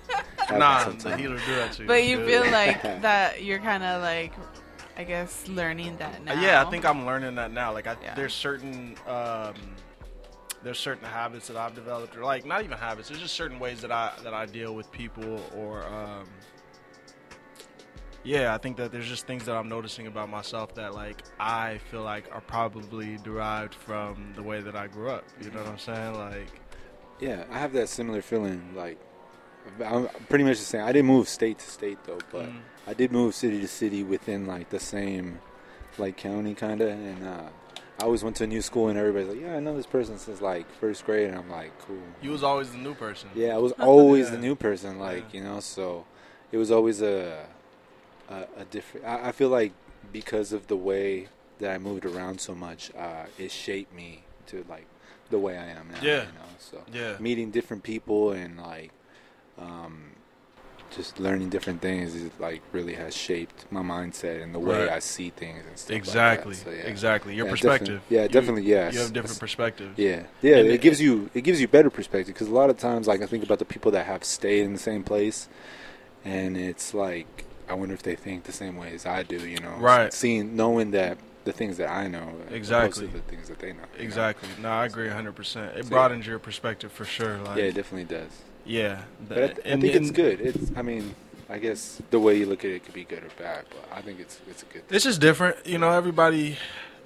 Nah, 0.58 0.78
the 0.78 0.84
sometimes. 0.90 1.20
heater 1.20 1.34
do 1.36 1.54
that 1.56 1.72
to 1.74 1.82
you. 1.82 1.88
But 1.88 2.04
you 2.04 2.24
feel 2.26 2.42
like 2.50 2.82
that 3.02 3.42
you're 3.44 3.58
kind 3.60 3.82
of 3.84 4.02
like, 4.02 4.32
I 5.00 5.04
guess, 5.04 5.48
learning 5.48 5.96
that 5.96 6.22
now. 6.22 6.32
Uh, 6.38 6.42
Yeah, 6.42 6.62
I 6.62 6.70
think 6.70 6.84
I'm 6.84 7.06
learning 7.06 7.34
that 7.36 7.50
now. 7.52 7.72
Like, 7.72 7.86
I, 7.86 7.96
Yeah. 8.02 8.14
there's 8.14 8.34
certain 8.34 8.96
um, 9.08 9.54
there's 10.62 10.78
certain 10.78 11.04
habits 11.06 11.48
that 11.48 11.56
I've 11.56 11.74
developed, 11.74 12.18
or 12.18 12.22
like 12.22 12.44
not 12.44 12.62
even 12.64 12.76
habits. 12.76 13.08
There's 13.08 13.20
just 13.20 13.34
certain 13.34 13.58
ways 13.58 13.80
that 13.80 13.90
I 13.90 14.12
that 14.24 14.34
I 14.34 14.44
deal 14.44 14.74
with 14.74 14.92
people, 14.92 15.42
or 15.56 15.86
um, 15.86 16.28
yeah, 18.24 18.54
I 18.54 18.58
think 18.58 18.76
that 18.76 18.92
there's 18.92 19.08
just 19.08 19.26
things 19.26 19.46
that 19.46 19.56
I'm 19.56 19.70
noticing 19.70 20.06
about 20.06 20.28
myself 20.28 20.74
that 20.74 20.92
like 20.94 21.22
I 21.38 21.78
feel 21.90 22.02
like 22.02 22.28
are 22.30 22.42
probably 22.42 23.16
derived 23.24 23.74
from 23.74 24.34
the 24.36 24.42
way 24.42 24.60
that 24.60 24.76
I 24.76 24.86
grew 24.86 25.08
up. 25.10 25.24
You 25.42 25.50
know 25.50 25.60
what 25.60 25.68
I'm 25.68 25.78
saying? 25.78 26.14
Like, 26.14 26.60
Yeah, 27.20 27.44
I 27.50 27.58
have 27.58 27.72
that 27.72 27.88
similar 27.88 28.20
feeling. 28.20 28.74
Like, 28.76 28.98
I'm 29.82 30.08
pretty 30.28 30.44
much 30.44 30.58
the 30.58 30.64
same. 30.66 30.82
I 30.84 30.92
didn't 30.92 31.06
move 31.08 31.26
state 31.26 31.58
to 31.60 31.70
state 31.70 32.04
though, 32.04 32.18
but 32.30 32.50
mm, 32.50 32.60
I 32.86 32.94
did 32.94 33.12
move 33.12 33.34
city 33.34 33.60
to 33.60 33.68
city 33.68 34.02
within 34.02 34.46
like 34.46 34.70
the 34.70 34.80
same 34.80 35.40
like 35.98 36.16
county 36.16 36.54
kind 36.54 36.80
of. 36.80 36.88
And 36.90 37.26
uh, 37.26 37.42
I 37.98 38.04
always 38.04 38.24
went 38.24 38.36
to 38.36 38.44
a 38.44 38.46
new 38.46 38.62
school, 38.62 38.88
and 38.88 38.98
everybody's 38.98 39.28
like, 39.28 39.40
"Yeah, 39.40 39.56
I 39.56 39.60
know 39.60 39.76
this 39.76 39.86
person 39.86 40.18
since 40.18 40.40
like 40.40 40.70
first 40.80 41.04
grade," 41.04 41.28
and 41.28 41.36
I'm 41.38 41.50
like, 41.50 41.78
"Cool." 41.80 41.98
you 42.22 42.30
was 42.30 42.42
always 42.42 42.70
the 42.72 42.78
new 42.78 42.94
person. 42.94 43.28
Yeah, 43.34 43.54
I 43.54 43.58
was 43.58 43.72
always 43.80 44.26
Yeah. 44.26 44.36
the 44.36 44.38
new 44.38 44.54
person, 44.56 44.98
like 44.98 45.32
Yeah. 45.32 45.40
you 45.40 45.44
know. 45.44 45.60
So 45.60 46.06
it 46.52 46.56
was 46.56 46.70
always 46.70 47.02
a 47.02 47.46
a, 48.28 48.46
a 48.58 48.64
different. 48.64 49.06
I, 49.06 49.28
I 49.28 49.32
feel 49.32 49.48
like 49.50 49.72
because 50.12 50.52
of 50.52 50.66
the 50.68 50.76
way 50.76 51.28
that 51.58 51.70
I 51.72 51.78
moved 51.78 52.06
around 52.06 52.40
so 52.40 52.54
much, 52.54 52.90
uh, 52.96 53.26
it 53.38 53.50
shaped 53.50 53.92
me 53.94 54.22
to 54.46 54.64
like 54.68 54.86
the 55.28 55.38
way 55.38 55.58
I 55.58 55.66
am 55.66 55.88
now. 55.90 56.02
Yeah. 56.02 56.22
You 56.22 56.32
know, 56.32 56.48
so 56.58 56.82
Yeah. 56.92 57.16
meeting 57.18 57.50
different 57.50 57.82
people 57.82 58.32
and 58.32 58.58
like 58.58 58.92
um, 59.58 60.12
just 60.90 61.18
learning 61.20 61.48
different 61.48 61.80
things 61.80 62.14
is 62.14 62.30
like 62.38 62.62
really 62.72 62.94
has 62.94 63.14
shaped 63.14 63.64
my 63.70 63.80
mindset 63.82 64.42
and 64.42 64.54
the 64.54 64.58
way 64.58 64.80
Right. 64.86 64.90
I 64.90 64.98
see 64.98 65.30
things 65.30 65.64
and 65.68 65.78
stuff. 65.78 65.96
Exactly. 65.96 66.54
Like. 66.54 66.64
So, 66.64 66.70
yeah. 66.70 66.76
Exactly. 66.82 67.34
Your 67.34 67.46
Yeah, 67.46 67.50
perspective. 67.52 67.86
definitely- 68.00 68.16
yeah, 68.16 68.22
You- 68.22 68.28
definitely, 68.28 68.62
yes. 68.64 68.94
You 68.94 69.00
have 69.00 69.12
different 69.12 69.38
perspectives. 69.40 69.98
Yeah, 69.98 70.22
yeah. 70.42 70.56
And 70.56 70.68
it, 70.68 70.74
it- 70.74 70.80
gives 70.80 71.00
you 71.00 71.30
it 71.34 71.42
gives 71.42 71.60
you 71.60 71.68
better 71.68 71.90
perspective 71.90 72.34
because 72.34 72.48
a 72.48 72.54
lot 72.54 72.70
of 72.70 72.78
times, 72.78 73.06
like 73.06 73.22
I 73.22 73.26
think 73.26 73.44
about 73.44 73.58
the 73.60 73.64
people 73.64 73.90
that 73.92 74.06
have 74.06 74.24
stayed 74.24 74.64
in 74.64 74.72
the 74.72 74.78
same 74.78 75.02
place, 75.04 75.48
and 76.24 76.56
it's 76.56 76.92
like 76.94 77.44
I 77.68 77.74
wonder 77.74 77.94
if 77.94 78.02
they 78.02 78.16
think 78.16 78.44
the 78.44 78.52
same 78.52 78.76
way 78.76 78.92
as 78.94 79.06
I 79.06 79.22
do. 79.22 79.38
You 79.46 79.58
know, 79.60 79.76
Right. 79.78 80.12
Seeing, 80.12 80.56
knowing 80.56 80.90
that 80.90 81.18
the 81.44 81.52
things 81.52 81.76
that 81.78 81.88
I 81.88 82.08
know, 82.08 82.34
Exactly. 82.50 83.06
to 83.06 83.12
the 83.12 83.20
things 83.20 83.48
that 83.48 83.60
they 83.60 83.68
know. 83.68 83.78
you 83.94 83.98
know? 83.98 84.04
Exactly. 84.04 84.48
No, 84.60 84.68
I 84.68 84.84
agree 84.86 85.08
100%. 85.08 85.74
It 85.76 85.84
So, 85.84 85.90
broadens 85.90 86.26
your 86.26 86.38
perspective 86.38 86.92
for 86.92 87.04
sure. 87.06 87.38
Like, 87.38 87.56
Yeah, 87.56 87.64
it 87.64 87.74
definitely 87.76 88.04
does. 88.14 88.30
Yeah. 88.70 89.02
But 89.28 89.38
I, 89.38 89.46
th- 89.48 89.58
I 89.66 89.70
think 89.80 89.84
it's 89.84 90.08
and 90.08 90.14
good. 90.14 90.40
It's. 90.40 90.70
I 90.76 90.82
mean, 90.82 91.14
I 91.48 91.58
guess 91.58 92.00
the 92.10 92.18
way 92.20 92.38
you 92.38 92.46
look 92.46 92.64
at 92.64 92.70
it 92.70 92.84
could 92.84 92.94
be 92.94 93.04
good 93.04 93.24
or 93.24 93.30
bad, 93.38 93.64
but 93.70 93.96
I 93.96 94.00
think 94.02 94.20
it's 94.20 94.40
it's 94.48 94.62
a 94.62 94.66
good. 94.66 94.86
Thing. 94.86 94.96
It's 94.96 95.04
just 95.04 95.20
different. 95.20 95.66
You 95.66 95.78
know, 95.78 95.90
everybody, 95.90 96.56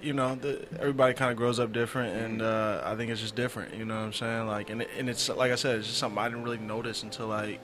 you 0.02 0.12
know, 0.12 0.34
the, 0.34 0.66
everybody 0.78 1.14
kind 1.14 1.30
of 1.30 1.36
grows 1.36 1.58
up 1.58 1.72
different, 1.72 2.14
and 2.16 2.42
uh, 2.42 2.82
I 2.84 2.94
think 2.96 3.10
it's 3.10 3.20
just 3.20 3.34
different. 3.34 3.74
You 3.74 3.84
know 3.84 3.94
what 3.96 4.04
I'm 4.06 4.12
saying? 4.12 4.46
Like, 4.46 4.70
and, 4.70 4.82
it, 4.82 4.90
and 4.98 5.08
it's 5.08 5.28
like 5.28 5.50
I 5.52 5.56
said, 5.56 5.78
it's 5.78 5.86
just 5.88 5.98
something 5.98 6.18
I 6.18 6.28
didn't 6.28 6.44
really 6.44 6.58
notice 6.58 7.02
until 7.02 7.28
like 7.28 7.60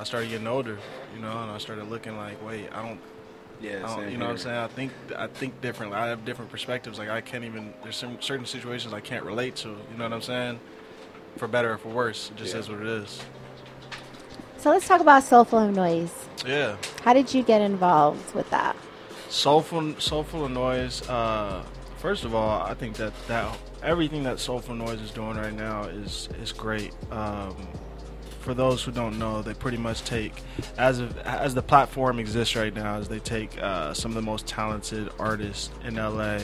I 0.00 0.04
started 0.04 0.30
getting 0.30 0.46
older. 0.48 0.78
You 1.14 1.20
know, 1.22 1.42
and 1.42 1.50
I 1.50 1.58
started 1.58 1.88
looking 1.88 2.16
like, 2.16 2.44
wait, 2.44 2.68
I 2.72 2.86
don't, 2.86 3.00
Yeah, 3.60 3.76
I 3.76 3.80
don't 3.82 4.00
same 4.00 4.10
you 4.10 4.18
know 4.18 4.26
what 4.26 4.32
I'm 4.32 4.38
saying? 4.38 4.56
I 4.58 4.66
think 4.68 4.92
I 5.16 5.26
think 5.28 5.60
differently. 5.60 5.96
I 5.96 6.08
have 6.08 6.24
different 6.24 6.50
perspectives. 6.50 6.98
Like 6.98 7.10
I 7.10 7.20
can't 7.20 7.44
even. 7.44 7.72
There's 7.84 7.96
some 7.96 8.20
certain 8.20 8.46
situations 8.46 8.92
I 8.92 9.00
can't 9.00 9.24
relate 9.24 9.54
to. 9.56 9.68
You 9.68 9.96
know 9.96 10.04
what 10.04 10.12
I'm 10.12 10.22
saying? 10.22 10.58
For 11.36 11.48
better 11.48 11.72
or 11.72 11.78
for 11.78 11.88
worse, 11.90 12.30
it 12.30 12.36
just 12.36 12.54
Yeah. 12.54 12.60
is 12.60 12.68
what 12.68 12.80
it 12.80 12.86
is. 12.86 13.20
So 14.64 14.70
let's 14.70 14.88
talk 14.88 15.02
about 15.02 15.22
Soulful 15.22 15.70
Noise. 15.72 16.10
Yeah. 16.46 16.78
How 17.02 17.12
did 17.12 17.34
you 17.34 17.42
get 17.42 17.60
involved 17.60 18.34
with 18.34 18.48
that? 18.48 18.74
Soulful, 19.28 20.00
soulful 20.00 20.48
noise. 20.48 21.06
Uh, 21.06 21.62
first 21.98 22.24
of 22.24 22.34
all, 22.34 22.62
I 22.62 22.72
think 22.72 22.96
that 22.96 23.12
that 23.28 23.58
everything 23.82 24.22
that 24.22 24.40
soulful 24.40 24.74
noise 24.74 25.02
is 25.02 25.10
doing 25.10 25.36
right 25.36 25.52
now 25.52 25.82
is 25.82 26.30
is 26.40 26.50
great. 26.50 26.92
Um, 27.10 27.54
for 28.40 28.54
those 28.54 28.82
who 28.82 28.90
don't 28.90 29.18
know, 29.18 29.42
they 29.42 29.52
pretty 29.52 29.76
much 29.76 30.02
take 30.04 30.32
as 30.78 30.98
of, 30.98 31.18
as 31.18 31.54
the 31.54 31.62
platform 31.62 32.18
exists 32.18 32.56
right 32.56 32.72
now, 32.72 32.96
as 32.96 33.06
they 33.06 33.18
take 33.18 33.62
uh, 33.62 33.92
some 33.92 34.12
of 34.12 34.14
the 34.14 34.22
most 34.22 34.46
talented 34.46 35.10
artists 35.18 35.68
in 35.84 35.96
LA 35.96 36.38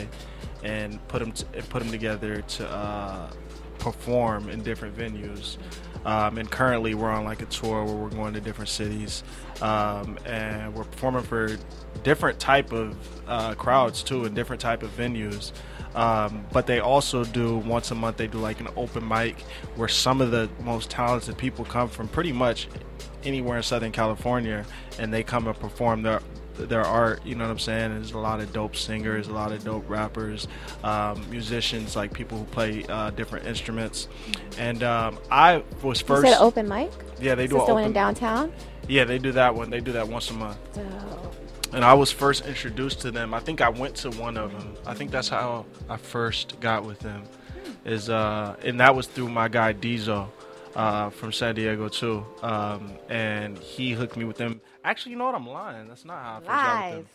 and 0.63 1.07
put 1.07 1.21
them 1.21 1.31
t- 1.31 1.45
put 1.69 1.81
them 1.81 1.91
together 1.91 2.43
to 2.43 2.69
uh, 2.69 3.31
perform 3.81 4.49
in 4.49 4.61
different 4.61 4.95
venues. 4.95 5.57
Um, 6.05 6.37
and 6.37 6.49
currently, 6.49 6.95
we're 6.95 7.11
on 7.11 7.25
like 7.25 7.41
a 7.41 7.45
tour 7.45 7.83
where 7.83 7.93
we're 7.93 8.09
going 8.09 8.33
to 8.33 8.41
different 8.41 8.69
cities, 8.69 9.23
um, 9.61 10.17
and 10.25 10.73
we're 10.73 10.85
performing 10.85 11.23
for 11.23 11.57
different 12.03 12.39
type 12.39 12.71
of 12.71 12.97
uh, 13.27 13.53
crowds 13.53 14.01
too, 14.01 14.25
and 14.25 14.33
different 14.33 14.61
type 14.61 14.81
of 14.81 14.95
venues. 14.97 15.51
Um, 15.93 16.45
but 16.51 16.65
they 16.65 16.79
also 16.79 17.23
do 17.23 17.57
once 17.57 17.91
a 17.91 17.95
month. 17.95 18.17
They 18.17 18.27
do 18.27 18.39
like 18.39 18.59
an 18.61 18.69
open 18.75 19.07
mic 19.07 19.41
where 19.75 19.89
some 19.89 20.21
of 20.21 20.31
the 20.31 20.49
most 20.63 20.89
talented 20.89 21.37
people 21.37 21.65
come 21.65 21.89
from 21.89 22.07
pretty 22.07 22.31
much 22.31 22.67
anywhere 23.23 23.57
in 23.57 23.63
Southern 23.63 23.91
California, 23.91 24.65
and 24.97 25.13
they 25.13 25.21
come 25.21 25.47
and 25.47 25.59
perform 25.59 26.01
their 26.01 26.21
their 26.55 26.83
art. 26.83 27.25
You 27.25 27.35
know 27.35 27.45
what 27.45 27.51
I'm 27.51 27.59
saying? 27.59 27.93
There's 27.93 28.11
a 28.11 28.17
lot 28.17 28.39
of 28.39 28.51
dope 28.53 28.75
singers, 28.75 29.27
a 29.27 29.33
lot 29.33 29.51
of 29.51 29.63
dope 29.63 29.89
rappers, 29.89 30.47
um, 30.83 31.27
musicians, 31.29 31.95
like 31.95 32.13
people 32.13 32.37
who 32.37 32.45
play 32.45 32.85
uh, 32.89 33.11
different 33.11 33.45
instruments. 33.45 34.07
And 34.57 34.83
um, 34.83 35.17
I 35.29 35.63
was 35.81 36.01
first. 36.01 36.27
said 36.27 36.37
open 36.39 36.67
mic. 36.67 36.91
yeah, 37.19 37.35
they 37.35 37.45
Is 37.45 37.49
do 37.51 37.57
the 37.65 37.73
one 37.73 37.83
in 37.83 37.93
downtown? 37.93 38.51
Yeah, 38.87 39.05
they 39.05 39.19
do 39.19 39.31
that 39.33 39.55
one. 39.55 39.69
They 39.69 39.79
do 39.79 39.91
that 39.93 40.07
once 40.07 40.29
a 40.29 40.33
month. 40.33 40.57
And 41.73 41.85
I 41.85 41.93
was 41.93 42.11
first 42.11 42.45
introduced 42.45 42.99
to 43.01 43.11
them. 43.11 43.33
I 43.33 43.39
think 43.39 43.61
I 43.61 43.69
went 43.69 43.95
to 43.97 44.09
one 44.11 44.35
of 44.35 44.51
them. 44.51 44.75
I 44.85 44.93
think 44.93 45.09
that's 45.11 45.29
how 45.29 45.65
I 45.89 45.95
first 45.97 46.59
got 46.59 46.83
with 46.83 46.99
them. 46.99 47.23
Is 47.85 48.09
uh, 48.09 48.55
and 48.63 48.79
that 48.79 48.93
was 48.93 49.07
through 49.07 49.29
my 49.29 49.47
guy 49.47 49.71
Diesel 49.71 50.31
uh, 50.75 51.09
from 51.09 51.31
San 51.31 51.55
Diego 51.55 51.87
too. 51.87 52.25
Um, 52.41 52.91
and 53.09 53.57
he 53.57 53.91
hooked 53.91 54.17
me 54.17 54.25
with 54.25 54.37
them. 54.37 54.61
Actually, 54.83 55.13
you 55.13 55.17
know 55.17 55.25
what? 55.25 55.35
I'm 55.35 55.47
lying. 55.47 55.87
That's 55.87 56.05
not 56.05 56.21
how 56.21 56.33
I 56.35 56.39
first 56.39 56.47
got 56.47 56.85
with 56.85 56.95
them. 56.97 57.07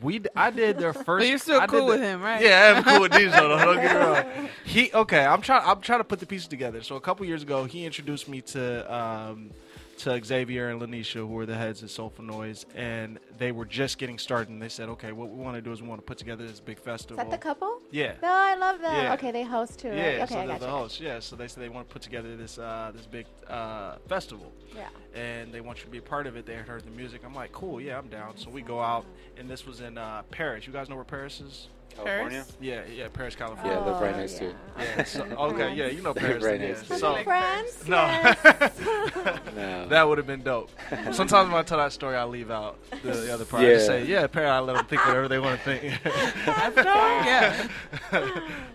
We 0.00 0.18
d- 0.20 0.28
I 0.34 0.50
did 0.50 0.78
their 0.78 0.92
first. 1.08 1.28
you're 1.28 1.36
still 1.38 1.58
I 1.60 1.66
did 1.66 1.70
cool 1.70 1.80
the- 1.86 1.92
with 1.92 2.00
him, 2.00 2.22
right? 2.22 2.40
Yeah, 2.42 2.74
I'm 2.76 2.82
cool 2.84 3.00
with 3.02 3.12
Diesel. 3.12 3.30
though, 3.48 3.58
Don't 3.58 3.76
get 3.76 3.92
me 3.94 4.40
wrong. 4.40 4.48
He 4.64 4.90
okay. 4.94 5.24
I'm 5.24 5.42
trying. 5.42 5.62
I'm 5.68 5.80
trying 5.80 6.00
to 6.00 6.04
put 6.04 6.18
the 6.20 6.26
pieces 6.26 6.48
together. 6.48 6.82
So 6.82 6.96
a 6.96 7.00
couple 7.00 7.26
years 7.26 7.42
ago, 7.42 7.64
he 7.64 7.84
introduced 7.84 8.26
me 8.28 8.40
to 8.42 8.94
um, 8.94 9.50
to 10.02 10.22
Xavier 10.24 10.68
and 10.70 10.80
Lanisha, 10.80 11.14
who 11.14 11.26
were 11.28 11.46
the 11.46 11.56
heads 11.56 11.82
of 11.82 11.90
Soulful 11.90 12.24
Noise, 12.24 12.66
and 12.74 13.18
they 13.38 13.52
were 13.52 13.64
just 13.64 13.98
getting 13.98 14.18
started. 14.18 14.48
And 14.50 14.60
they 14.60 14.68
said, 14.68 14.88
"Okay, 14.90 15.12
what 15.12 15.30
we 15.30 15.36
want 15.42 15.56
to 15.56 15.62
do 15.62 15.70
is 15.72 15.80
we 15.80 15.88
want 15.88 16.00
to 16.00 16.04
put 16.04 16.18
together 16.18 16.46
this 16.46 16.60
big 16.60 16.78
festival." 16.78 17.16
Is 17.22 17.24
festival." 17.24 17.30
that 17.30 17.40
the 17.40 17.42
couple? 17.42 17.78
yeah. 17.90 18.14
No, 18.22 18.28
I 18.28 18.54
love 18.56 18.80
that. 18.80 19.02
Yeah. 19.04 19.14
Okay, 19.14 19.30
they 19.30 19.44
host 19.44 19.78
too, 19.78 19.88
right? 19.88 19.96
Yeah, 19.96 20.24
okay, 20.24 20.34
so 20.34 20.40
I 20.40 20.46
they're 20.46 20.58
the 20.58 20.66
hosts. 20.68 21.00
Yeah, 21.00 21.20
so 21.20 21.36
they 21.36 21.46
said 21.48 21.62
they 21.62 21.68
want 21.68 21.88
to 21.88 21.92
put 21.92 22.02
together 22.02 22.36
this 22.36 22.58
uh, 22.58 22.90
this 22.94 23.06
big 23.06 23.26
uh, 23.48 23.96
festival, 24.08 24.52
Yeah. 24.74 24.88
and 25.14 25.52
they 25.52 25.60
want 25.60 25.78
you 25.78 25.84
to 25.84 25.90
be 25.90 25.98
a 25.98 26.02
part 26.02 26.26
of 26.26 26.36
it. 26.36 26.46
They 26.46 26.54
heard 26.56 26.84
the 26.84 26.90
music. 26.90 27.22
I'm 27.24 27.34
like, 27.34 27.52
cool, 27.52 27.80
yeah, 27.80 27.98
I'm 27.98 28.08
down. 28.08 28.36
So 28.36 28.50
we 28.50 28.62
go 28.62 28.80
out, 28.80 29.06
and 29.36 29.48
this 29.48 29.66
was 29.66 29.80
in 29.80 29.98
uh, 29.98 30.22
Perris. 30.32 30.66
You 30.66 30.72
guys 30.72 30.88
know 30.88 30.96
where 30.96 31.04
Perris 31.04 31.40
is? 31.40 31.68
California. 31.96 32.44
Yeah, 32.60 32.82
yeah, 32.94 33.08
Perris, 33.08 33.36
California. 33.36 33.72
Yeah, 33.72 33.80
I 33.80 33.84
live 33.86 34.00
right 34.00 34.14
Oh, 34.14 34.18
next 34.18 34.34
to 34.34 34.48
it. 34.48 34.54
Yeah. 34.78 35.04
So, 35.04 35.22
okay. 35.24 35.74
Yeah, 35.74 35.86
you 35.86 36.02
know 36.02 36.14
Perris. 36.14 36.42
Right 36.44 36.60
yeah. 36.60 36.68
next 36.68 36.88
to. 36.88 36.98
So 36.98 37.22
France? 37.24 37.88
no, 37.88 37.96
No. 39.56 39.88
that 39.88 40.08
would 40.08 40.18
have 40.18 40.26
been 40.26 40.42
dope. 40.42 40.70
Sometimes 41.12 41.48
when 41.50 41.58
I 41.58 41.62
tell 41.62 41.78
that 41.78 41.92
story, 41.92 42.16
I 42.16 42.24
leave 42.24 42.50
out 42.50 42.78
the, 43.02 43.12
the 43.12 43.34
other 43.34 43.44
part. 43.44 43.62
I 43.64 43.74
just 43.74 43.86
say, 43.86 44.04
yeah, 44.06 44.26
Paris. 44.26 44.50
I 44.50 44.58
let 44.60 44.76
them 44.76 44.86
think 44.86 45.04
whatever 45.06 45.28
they 45.28 45.38
want 45.38 45.58
to 45.60 45.64
think. 45.64 46.00
yeah. 47.26 47.68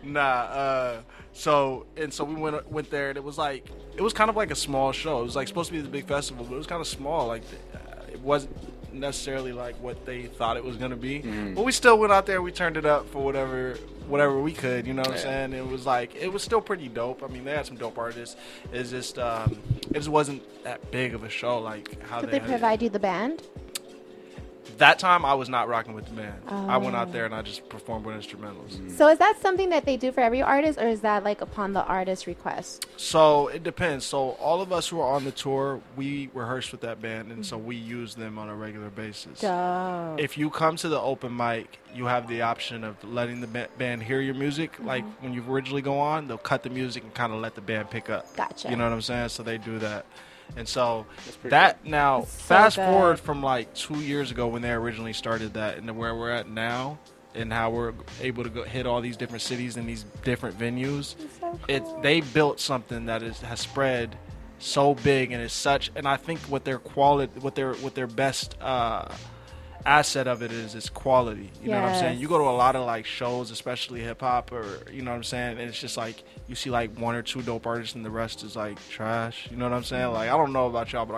nah. 0.04 0.22
Uh, 0.22 1.02
so 1.34 1.86
and 1.96 2.12
so 2.14 2.24
we 2.24 2.34
went 2.36 2.72
went 2.72 2.90
there, 2.90 3.10
and 3.10 3.18
it 3.18 3.24
was 3.24 3.38
like 3.38 3.68
it 3.96 4.02
was 4.02 4.14
kind 4.14 4.30
of 4.30 4.36
like 4.36 4.52
a 4.52 4.56
small 4.56 4.92
show. 4.92 5.20
It 5.22 5.24
was 5.24 5.36
like 5.36 5.48
supposed 5.48 5.68
to 5.70 5.74
be 5.74 5.82
the 5.82 5.90
big 5.90 6.08
festival, 6.08 6.46
but 6.46 6.56
it 6.56 6.58
was 6.58 6.68
kind 6.68 6.82
of 6.82 6.88
small. 6.88 7.28
Like 7.28 7.44
uh, 7.76 7.78
it 8.12 8.20
wasn't 8.22 8.56
necessarily 9.00 9.52
like 9.52 9.76
what 9.82 10.06
they 10.06 10.24
thought 10.24 10.58
it 10.58 10.64
was 10.64 10.78
gonna 10.78 10.96
be. 10.96 11.22
Mhm. 11.22 11.56
But 11.56 11.66
we 11.66 11.72
still 11.72 11.98
went 11.98 12.12
out 12.14 12.26
there. 12.26 12.42
We 12.42 12.52
turned 12.52 12.78
it 12.78 12.86
up 12.86 13.08
for 13.10 13.24
whatever 13.24 13.76
whatever 14.08 14.40
we 14.40 14.54
could. 14.54 14.88
You 14.88 14.94
know 14.94 15.02
what 15.02 15.12
I'm 15.12 15.18
saying? 15.18 15.54
It 15.54 15.68
was 15.68 15.86
like 15.86 16.16
it 16.16 16.32
was 16.32 16.44
still 16.44 16.62
pretty 16.62 16.88
dope. 16.88 17.24
I 17.24 17.28
mean, 17.28 17.44
they 17.46 17.52
had 17.52 17.66
some 17.66 17.78
dope 17.78 17.98
artists. 17.98 18.36
It's 18.72 18.90
just 18.90 19.20
um, 19.20 19.58
it 19.90 19.94
just 19.94 20.10
wasn't 20.10 20.42
that 20.64 20.92
big 20.92 21.14
of 21.14 21.24
a 21.24 21.30
show 21.30 21.60
like 21.60 22.02
how 22.04 22.22
Did 22.22 22.32
they, 22.32 22.40
they 22.40 22.46
provide 22.46 22.82
you 22.82 22.90
the 22.90 23.00
band? 23.00 23.44
That 24.78 25.00
time 25.00 25.26
I 25.26 25.34
was 25.34 25.50
not 25.50 25.68
rocking 25.68 25.94
with 25.94 26.06
the 26.06 26.12
band. 26.12 26.42
I 26.48 26.78
went 26.78 26.96
Oh. 26.96 27.00
out 27.00 27.12
there 27.12 27.24
ah. 27.24 27.28
and 27.28 27.36
I 27.36 27.42
just 27.42 27.68
performed 27.70 28.06
with 28.06 28.16
instrumentals. 28.16 28.72
Mm-hmm. 28.76 28.90
So 28.90 29.08
is 29.08 29.20
that 29.20 29.40
something 29.42 29.70
that 29.70 29.86
they 29.86 29.98
do 29.98 30.12
for 30.12 30.22
every 30.22 30.42
artist, 30.42 30.80
or 30.80 30.88
is 30.88 31.02
that 31.02 31.24
like 31.24 31.42
upon 31.42 31.74
the 31.74 31.84
artist's 31.86 32.28
request? 32.28 32.86
So 32.98 33.48
it 33.48 33.64
depends. 33.64 34.06
So 34.06 34.32
all 34.32 34.62
of 34.62 34.72
us 34.72 34.88
who 34.88 35.00
are 35.00 35.14
on 35.14 35.24
the 35.24 35.32
tour, 35.32 35.82
we 35.96 36.30
rehearse 36.34 36.72
with 36.72 36.82
that 36.82 37.02
band, 37.02 37.32
and 37.32 37.46
so 37.46 37.58
mm-hmm. 37.58 37.68
we 37.68 37.76
use 37.76 38.16
them 38.16 38.38
on 38.38 38.50
a 38.50 38.56
regular 38.56 38.90
basis. 38.90 39.40
Dope. 39.40 40.20
If 40.20 40.38
you 40.38 40.50
come 40.50 40.76
to 40.78 40.90
the 40.90 41.00
open 41.00 41.36
mic, 41.36 41.80
you 41.94 42.06
have 42.06 42.28
the 42.28 42.42
option 42.42 42.84
of 42.84 43.02
letting 43.04 43.42
the 43.42 43.48
ba- 43.48 43.70
band 43.78 44.04
hear 44.04 44.22
your 44.22 44.36
music. 44.36 44.74
Mm-hmm. 44.74 44.88
Like 44.88 45.06
when 45.22 45.34
you 45.34 45.44
originally 45.48 45.82
go 45.82 46.00
on, 46.00 46.28
they'll 46.28 46.38
cut 46.38 46.64
the 46.64 46.70
music 46.70 47.04
and 47.04 47.14
kind 47.14 47.34
of 47.34 47.40
let 47.40 47.56
the 47.56 47.62
band 47.62 47.90
pick 47.90 48.10
up. 48.10 48.36
Gotcha. 48.36 48.70
You 48.70 48.76
know 48.76 48.84
what 48.84 48.94
I'm 48.94 49.02
saying? 49.02 49.30
So 49.30 49.44
they 49.44 49.58
do 49.58 49.80
that. 49.80 50.06
And 50.56 50.68
so 50.68 51.06
That's 51.26 51.38
pretty 51.38 51.50
that 51.52 51.86
now, 51.86 52.22
so 52.22 52.26
fast 52.28 52.78
good. 52.78 52.86
forward 52.86 53.20
from 53.20 53.44
like 53.44 53.74
two 53.76 54.00
years 54.02 54.32
ago 54.32 54.48
when 54.48 54.62
they 54.62 54.72
originally 54.72 55.14
started 55.14 55.54
that, 55.54 55.78
and 55.78 55.98
where 55.98 56.16
we're 56.16 56.32
at 56.32 56.50
now, 56.50 56.98
and 57.36 57.54
how 57.54 57.70
we're 57.70 57.94
able 58.22 58.44
to 58.44 58.50
go 58.50 58.64
hit 58.64 58.88
all 58.88 59.02
these 59.02 59.18
different 59.18 59.44
cities 59.44 59.78
and 59.78 59.88
these 59.88 60.06
different 60.24 60.58
venues 60.58 61.16
So 61.40 61.60
it 61.68 61.84
they 62.02 62.22
built 62.22 62.60
something 62.60 63.06
that 63.06 63.22
is 63.22 63.42
has 63.42 63.60
spread 63.60 64.18
so 64.60 64.96
big 64.96 65.32
and 65.32 65.44
is 65.44 65.54
such 65.54 65.92
and 65.96 66.08
I 66.08 66.18
think 66.18 66.40
what 66.42 66.66
their 66.66 66.80
quality 66.80 67.32
what 67.40 67.54
their 67.54 67.74
what 67.76 67.94
their 67.94 68.08
best 68.08 68.56
uh 68.60 69.14
asset 69.88 70.28
of 70.28 70.42
it 70.44 70.52
is 70.52 70.76
its 70.76 70.90
quality. 70.90 71.50
You 71.64 71.70
know 71.72 71.82
what 71.82 71.92
I'm 71.94 71.96
saying? 71.96 72.20
You 72.20 72.28
go 72.28 72.38
to 72.38 72.44
a 72.44 72.52
lot 72.58 72.76
of 72.76 72.86
like 72.86 73.06
shows, 73.06 73.52
especially 73.52 74.02
hip 74.02 74.20
hop 74.20 74.52
or 74.52 74.66
you 74.92 75.02
know 75.02 75.12
what 75.12 75.18
I'm 75.18 75.24
saying, 75.24 75.52
and 75.60 75.62
it's 75.70 75.80
just 75.80 75.96
like 75.96 76.24
you 76.48 76.56
see 76.56 76.70
like 76.70 76.98
one 77.00 77.16
or 77.16 77.22
two 77.22 77.42
dope 77.42 77.66
artists 77.66 77.96
and 77.96 78.04
the 78.06 78.10
rest 78.10 78.44
is 78.44 78.56
like 78.56 78.78
trash. 78.90 79.48
You 79.50 79.56
know 79.58 79.64
what 79.66 79.74
I'm 79.74 79.84
saying? 79.86 80.12
Like 80.12 80.30
I 80.30 80.36
don't 80.38 80.52
know 80.52 80.68
about 80.68 80.92
y'all, 80.92 81.06
but 81.06 81.16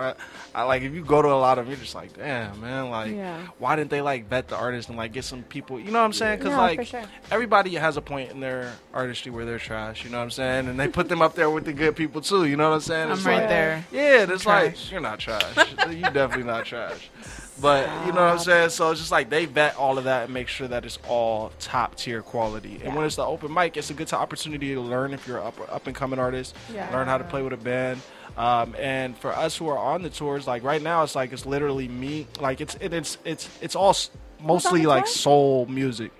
I, 0.54 0.62
I 0.62 0.64
like 0.64 0.84
if 0.84 0.94
you 0.94 1.04
go 1.04 1.22
to 1.22 1.28
a 1.30 1.34
lot 1.40 1.58
of 1.58 1.66
them, 1.66 1.72
you're 1.74 1.82
just 1.82 1.96
like, 1.96 2.14
damn 2.16 2.62
man, 2.62 2.90
like 2.92 3.12
Yeah. 3.16 3.48
why 3.58 3.76
didn't 3.76 3.90
they 3.90 4.02
like 4.02 4.30
vet 4.30 4.48
the 4.48 4.56
artist 4.56 4.88
and 4.90 4.98
like 4.98 5.14
get 5.14 5.24
some 5.26 5.42
people? 5.44 5.80
You 5.80 5.90
know 5.92 6.00
what 6.00 6.06
I'm 6.06 6.14
saying? 6.14 6.38
Because 6.38 6.52
No, 6.52 6.58
like 6.60 6.86
sure. 6.86 7.02
everybody 7.32 7.74
has 7.76 7.98
a 7.98 8.02
point 8.02 8.30
in 8.32 8.40
their 8.40 8.72
artistry 8.94 9.32
where 9.32 9.46
they're 9.46 9.58
trash. 9.58 10.04
You 10.04 10.12
know 10.12 10.18
what 10.20 10.26
I'm 10.26 10.32
saying? 10.32 10.68
And 10.68 10.80
they 10.80 10.88
put 10.88 11.10
them 11.10 11.24
up 11.24 11.34
there 11.34 11.50
with 11.50 11.66
the 11.66 11.74
good 11.74 11.96
people 11.96 12.22
too. 12.22 12.46
You 12.46 12.56
know 12.56 12.70
what 12.70 12.76
I'm 12.76 12.82
saying? 12.82 13.08
I'm 13.08 13.14
It's 13.18 13.26
right 13.26 13.40
like, 13.40 13.50
there. 13.50 13.86
Yeah, 13.92 14.32
it's 14.32 14.46
like 14.46 14.92
you're 14.92 15.02
not 15.02 15.18
trash. 15.20 15.56
you're 15.90 16.12
definitely 16.12 16.44
not 16.44 16.66
trash. 16.66 17.10
But 17.62 17.88
you 18.06 18.12
know 18.14 18.22
what 18.22 18.32
I'm 18.34 18.40
saying? 18.40 18.70
So 18.70 18.92
it's 18.92 19.00
just 19.00 19.12
like 19.12 19.30
they 19.30 19.46
vet 19.46 19.76
all 19.76 19.98
of 19.98 20.06
that 20.06 20.26
and 20.26 20.34
make 20.34 20.48
sure 20.48 20.68
that 20.68 20.86
it's 20.86 20.98
all 21.08 21.52
top 21.60 21.96
tier 21.96 22.22
quality. 22.22 22.76
And 22.76 22.84
Yeah. 22.84 22.96
when 22.96 23.06
it's 23.06 23.16
the 23.18 23.26
open 23.26 23.54
mic, 23.54 23.76
it's 23.78 23.90
a 23.90 23.94
good 23.94 24.12
opportunity 24.14 24.74
to 24.74 24.82
learn 24.82 25.14
if 25.14 25.28
you're 25.28 25.44
up 25.44 25.56
up 25.72 25.88
and 25.88 25.96
coming 25.96 26.20
artist, 26.20 26.56
Yeah. 26.74 26.90
learn 26.94 27.08
how 27.08 27.18
to 27.18 27.24
play 27.24 27.42
with 27.42 27.54
a 27.54 27.58
band. 27.58 28.02
Um, 28.38 28.76
and 28.80 29.18
for 29.18 29.32
us 29.36 29.58
who 29.58 29.68
are 29.68 29.78
on 29.78 30.02
the 30.04 30.10
tours, 30.10 30.48
like 30.48 30.64
right 30.64 30.82
now, 30.82 31.04
it's 31.04 31.16
like 31.16 31.34
it's 31.34 31.46
literally 31.46 31.88
me. 31.90 32.28
Like 32.40 32.62
it's 32.62 32.76
it, 32.80 32.94
it's 32.94 33.18
it's 33.26 33.50
it's 33.62 33.76
all 33.76 33.96
mostly 34.42 34.86
like 34.86 35.08
soul 35.08 35.66
music. 35.66 36.12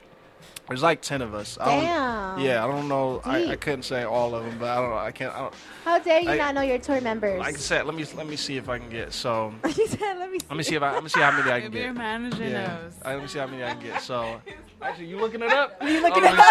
There's 0.70 0.84
like 0.84 1.02
ten 1.02 1.22
of 1.22 1.34
us. 1.34 1.58
I 1.60 1.66
don't- 1.66 1.84
Damn. 1.84 2.40
yeah, 2.40 2.64
I 2.64 2.68
don't 2.68 2.88
know. 2.88 3.22
I, 3.26 3.52
I 3.52 3.56
couldn't 3.56 3.84
say 3.84 4.04
all 4.04 4.36
of 4.36 4.46
them, 4.46 4.58
but 4.60 4.70
I 4.70 4.76
don't 4.76 4.90
know. 4.92 4.98
I 4.98 5.12
can't. 5.12 5.34
I 5.36 5.40
don't, 5.40 5.54
How 5.84 6.00
dare 6.00 6.20
you 6.22 6.30
I- 6.30 6.38
not 6.38 6.54
know 6.56 6.62
your 6.62 6.78
tour 6.78 7.02
members? 7.02 7.40
like 7.40 7.56
I 7.56 7.58
said, 7.58 7.86
let 7.88 7.96
me 7.96 8.06
let 8.16 8.28
me 8.28 8.36
see 8.36 8.56
if 8.58 8.70
I 8.70 8.78
can 8.78 8.90
get. 8.90 9.12
So 9.12 9.54
you 9.66 9.88
said, 9.88 10.18
let 10.20 10.32
me. 10.32 10.38
let 10.48 10.56
me 10.58 10.64
see 10.64 10.76
if 10.76 10.84
I 10.84 10.94
let 10.94 11.04
me 11.04 11.10
see 11.10 11.20
how 11.22 11.32
many 11.32 11.52
I 11.52 11.60
can 11.62 11.72
Maybe 11.72 11.80
your 11.84 11.88
get. 11.94 11.98
manager 11.98 12.44
Yeah, 12.48 12.68
knows. 12.68 12.94
Uh, 13.04 13.10
let 13.10 13.22
me 13.22 13.28
see 13.28 13.40
how 13.40 13.48
many 13.48 13.64
I 13.64 13.74
can 13.74 13.82
get. 13.84 14.02
So 14.04 14.42
actually, 14.82 15.08
you 15.08 15.18
looking 15.20 15.42
it 15.42 15.52
up? 15.52 15.82
You 15.82 16.02
looking 16.02 16.24
Oh, 16.24 16.28
it 16.28 16.34
up? 16.34 16.38
me 16.38 16.44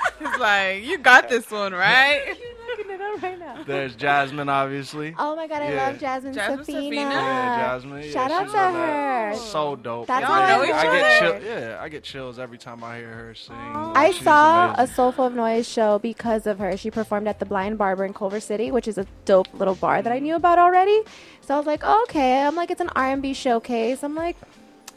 oh, 0.26 0.30
he's 0.30 0.40
like, 0.40 0.84
you 0.84 0.98
got 0.98 1.28
this 1.28 1.50
one, 1.50 1.72
right? 1.72 2.34
You're 2.66 2.76
looking 2.76 2.90
it 2.94 3.00
up 3.00 3.22
right 3.22 3.38
now. 3.38 3.62
There's 3.66 3.94
Jasmine, 3.96 4.48
obviously. 4.48 5.14
Oh 5.18 5.34
my 5.36 5.46
god, 5.48 5.62
I 5.62 5.72
Yeah. 5.72 5.86
love 5.88 5.98
Jasmine, 5.98 6.32
Jasmine 6.34 6.58
Safina. 6.66 6.88
Safina? 6.90 7.10
Yeah, 7.10 7.56
Jasmine. 7.72 8.02
Yeah, 8.02 8.10
Shout 8.12 8.30
out 8.30 8.42
she's 8.44 8.52
to 8.52 8.58
on 8.58 8.72
that. 8.74 9.32
her. 9.32 9.36
So 9.36 9.76
dope. 9.76 10.06
That's 10.06 10.22
Y'all 10.28 10.32
how 10.40 10.46
know 10.56 10.62
I 10.62 10.66
each 10.66 10.72
I 10.72 10.86
other? 10.88 10.98
get 10.98 11.18
chill. 11.20 11.42
Yeah, 11.42 11.78
I 11.80 11.88
get 11.88 12.02
chills 12.04 12.38
every 12.38 12.58
time 12.58 12.82
I 12.84 12.98
hear 12.98 13.12
her 13.12 13.34
sing. 13.34 13.56
Oh. 13.74 13.92
I 13.94 14.10
She's 14.12 14.22
saw 14.22 14.66
amazing. 14.74 14.84
a 14.84 14.86
Soulful 14.94 15.26
of 15.26 15.34
Noise 15.34 15.68
show 15.68 15.98
because 15.98 16.46
of 16.46 16.58
her. 16.58 16.76
She 16.76 16.90
performed 16.90 17.28
at 17.28 17.38
the 17.38 17.46
Blind 17.46 17.78
Barber 17.78 18.04
in 18.04 18.14
Culver 18.14 18.40
City, 18.40 18.70
which 18.70 18.86
is 18.88 18.98
a 18.98 19.06
dope 19.24 19.52
little 19.54 19.74
bar 19.74 20.02
that 20.02 20.12
I 20.12 20.18
knew 20.18 20.34
about 20.36 20.58
already. 20.58 21.02
So 21.40 21.54
I 21.54 21.56
was 21.58 21.66
like, 21.66 21.82
okay. 21.84 22.42
I'm 22.42 22.54
like, 22.56 22.70
it's 22.70 22.80
an 22.80 22.90
R&B 22.94 23.34
showcase. 23.34 24.02
I'm 24.04 24.14
like, 24.14 24.36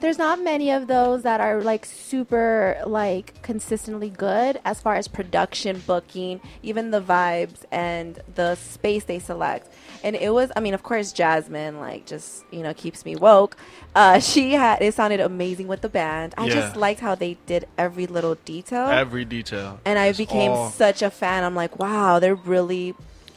there's 0.01 0.17
not 0.17 0.41
many 0.41 0.71
of 0.71 0.88
those 0.88 1.23
that 1.23 1.39
are 1.41 1.62
like 1.62 1.86
super 1.86 2.77
like 2.86 3.41
consistently 3.41 4.10
good 4.10 4.60
as 4.65 4.81
far 4.81 4.95
as 4.95 5.08
production, 5.08 5.81
booking, 5.88 6.41
even 6.63 6.91
the 6.91 7.01
vibes 7.01 7.63
and 7.71 8.19
the 8.36 8.55
space 8.55 9.05
they 9.05 9.19
select. 9.19 9.71
And 10.03 10.15
it 10.15 10.31
was, 10.34 10.51
I 10.55 10.60
mean, 10.60 10.73
of 10.75 10.84
course, 10.84 11.12
Jasmine 11.12 11.79
like 11.79 12.05
just 12.05 12.43
you 12.51 12.62
know 12.62 12.73
keeps 12.73 13.05
me 13.05 13.15
woke. 13.15 13.58
Uh, 13.95 14.19
she 14.31 14.53
had 14.53 14.81
it 14.81 14.93
sounded 14.93 15.19
amazing 15.19 15.67
with 15.67 15.81
the 15.81 15.89
band. 15.89 16.34
I 16.38 16.49
just 16.49 16.75
liked 16.75 16.99
how 16.99 17.15
they 17.15 17.38
did 17.45 17.67
every 17.77 18.05
little 18.05 18.36
detail 18.45 18.88
every 18.88 19.25
detail. 19.25 19.79
and 19.86 19.97
I 19.97 20.12
became 20.12 20.51
all- 20.51 20.69
such 20.69 21.01
a 21.01 21.10
fan. 21.10 21.43
I'm 21.43 21.55
like, 21.55 21.79
wow, 21.79 22.19
they're 22.19 22.36
really 22.36 22.93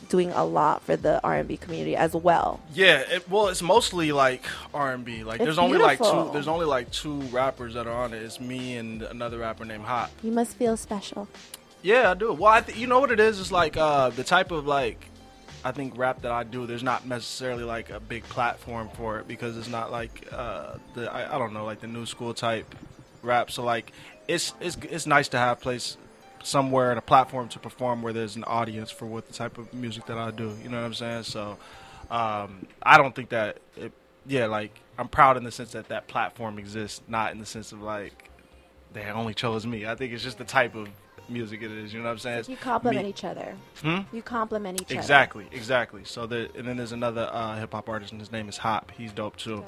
doing 0.08 0.30
a 0.32 0.44
lot 0.44 0.82
for 0.82 0.96
the 0.96 1.22
R&B 1.22 1.56
community 1.58 1.96
as 1.96 2.14
well. 2.14 2.60
Yeah, 2.72 2.98
it, 2.98 3.28
well, 3.28 3.48
it's 3.48 3.62
mostly 3.62 4.12
like 4.12 4.44
R 4.74 4.92
and 4.92 5.04
B. 5.04 5.24
Like, 5.24 5.40
It's 5.40 5.44
there's 5.44 5.58
only 5.58 5.78
like 5.78 5.98
two. 5.98 6.30
There's 6.32 6.48
only 6.48 6.66
like 6.66 6.90
two 6.90 7.20
rappers 7.22 7.74
that 7.74 7.86
are 7.86 7.92
on 8.04 8.12
it. 8.12 8.22
It's 8.22 8.40
me 8.40 8.76
and 8.76 9.02
another 9.02 9.38
rapper 9.38 9.64
named 9.64 9.84
Hot. 9.84 10.10
You 10.22 10.32
must 10.32 10.56
feel 10.56 10.76
special. 10.76 11.28
Yeah, 11.82 12.10
I 12.10 12.14
do. 12.14 12.32
Well, 12.32 12.52
I 12.52 12.60
th- 12.60 12.76
you 12.76 12.86
know 12.86 13.00
what 13.00 13.10
it 13.10 13.20
is? 13.20 13.38
It's 13.40 13.52
like 13.52 13.76
uh, 13.76 14.10
the 14.10 14.24
type 14.24 14.50
of 14.50 14.66
like 14.66 15.06
I 15.64 15.72
think 15.72 15.96
rap 15.96 16.22
that 16.22 16.32
I 16.32 16.44
do. 16.44 16.66
There's 16.66 16.82
not 16.82 17.06
necessarily 17.06 17.64
like 17.64 17.90
a 17.90 18.00
big 18.00 18.24
platform 18.24 18.88
for 18.94 19.18
it 19.18 19.28
because 19.28 19.56
it's 19.56 19.68
not 19.68 19.90
like 19.90 20.26
uh, 20.32 20.74
the 20.94 21.12
I, 21.12 21.36
I 21.36 21.38
don't 21.38 21.52
know 21.52 21.64
like 21.64 21.80
the 21.80 21.86
new 21.86 22.06
school 22.06 22.34
type 22.34 22.74
rap. 23.22 23.50
So 23.50 23.62
like 23.62 23.92
it's 24.26 24.54
it's 24.60 24.76
it's 24.90 25.06
nice 25.06 25.28
to 25.28 25.38
have 25.38 25.60
place 25.60 25.96
somewhere 26.42 26.90
and 26.90 26.98
a 26.98 27.02
platform 27.02 27.48
to 27.48 27.58
perform 27.58 28.02
where 28.02 28.12
there's 28.12 28.36
an 28.36 28.44
audience 28.44 28.90
for 28.90 29.06
what 29.06 29.26
the 29.26 29.32
type 29.32 29.58
of 29.58 29.72
music 29.74 30.06
that 30.06 30.18
I 30.18 30.30
do. 30.30 30.56
You 30.62 30.68
know 30.68 30.78
what 30.78 30.86
I'm 30.86 30.94
saying? 30.94 31.24
So 31.24 31.58
um, 32.10 32.66
I 32.82 32.96
don't 32.96 33.14
think 33.14 33.30
that 33.30 33.58
it, 33.76 33.92
yeah 34.26 34.46
like 34.46 34.78
I'm 34.98 35.08
proud 35.08 35.36
in 35.36 35.44
the 35.44 35.50
sense 35.52 35.72
that 35.72 35.88
that 35.88 36.08
platform 36.08 36.58
exists, 36.58 37.00
not 37.08 37.32
in 37.32 37.38
the 37.38 37.46
sense 37.46 37.72
of 37.72 37.82
like 37.82 38.30
they 38.92 39.04
only 39.04 39.34
chose 39.34 39.66
me. 39.66 39.86
I 39.86 39.94
think 39.94 40.12
it's 40.12 40.22
just 40.22 40.38
the 40.38 40.44
type 40.44 40.74
of 40.74 40.88
music 41.28 41.62
it 41.62 41.70
is. 41.70 41.92
You 41.92 42.00
know 42.00 42.06
what 42.06 42.12
I'm 42.12 42.18
saying? 42.18 42.44
You 42.48 42.56
complement 42.56 43.04
me- 43.04 43.10
each 43.10 43.24
other. 43.24 43.54
Hmm? 43.82 43.98
You 44.12 44.22
complement 44.22 44.80
each 44.80 44.88
other. 44.88 44.98
Exactly, 44.98 45.46
exactly. 45.52 46.02
So 46.04 46.26
the 46.26 46.50
and 46.56 46.66
then 46.66 46.76
there's 46.76 46.92
another 46.92 47.28
uh, 47.32 47.58
hip 47.58 47.72
hop 47.72 47.88
artist, 47.88 48.12
and 48.12 48.20
his 48.20 48.32
name 48.32 48.48
is 48.48 48.56
Hop. 48.58 48.92
He's 48.96 49.12
dope 49.12 49.36
too. 49.36 49.64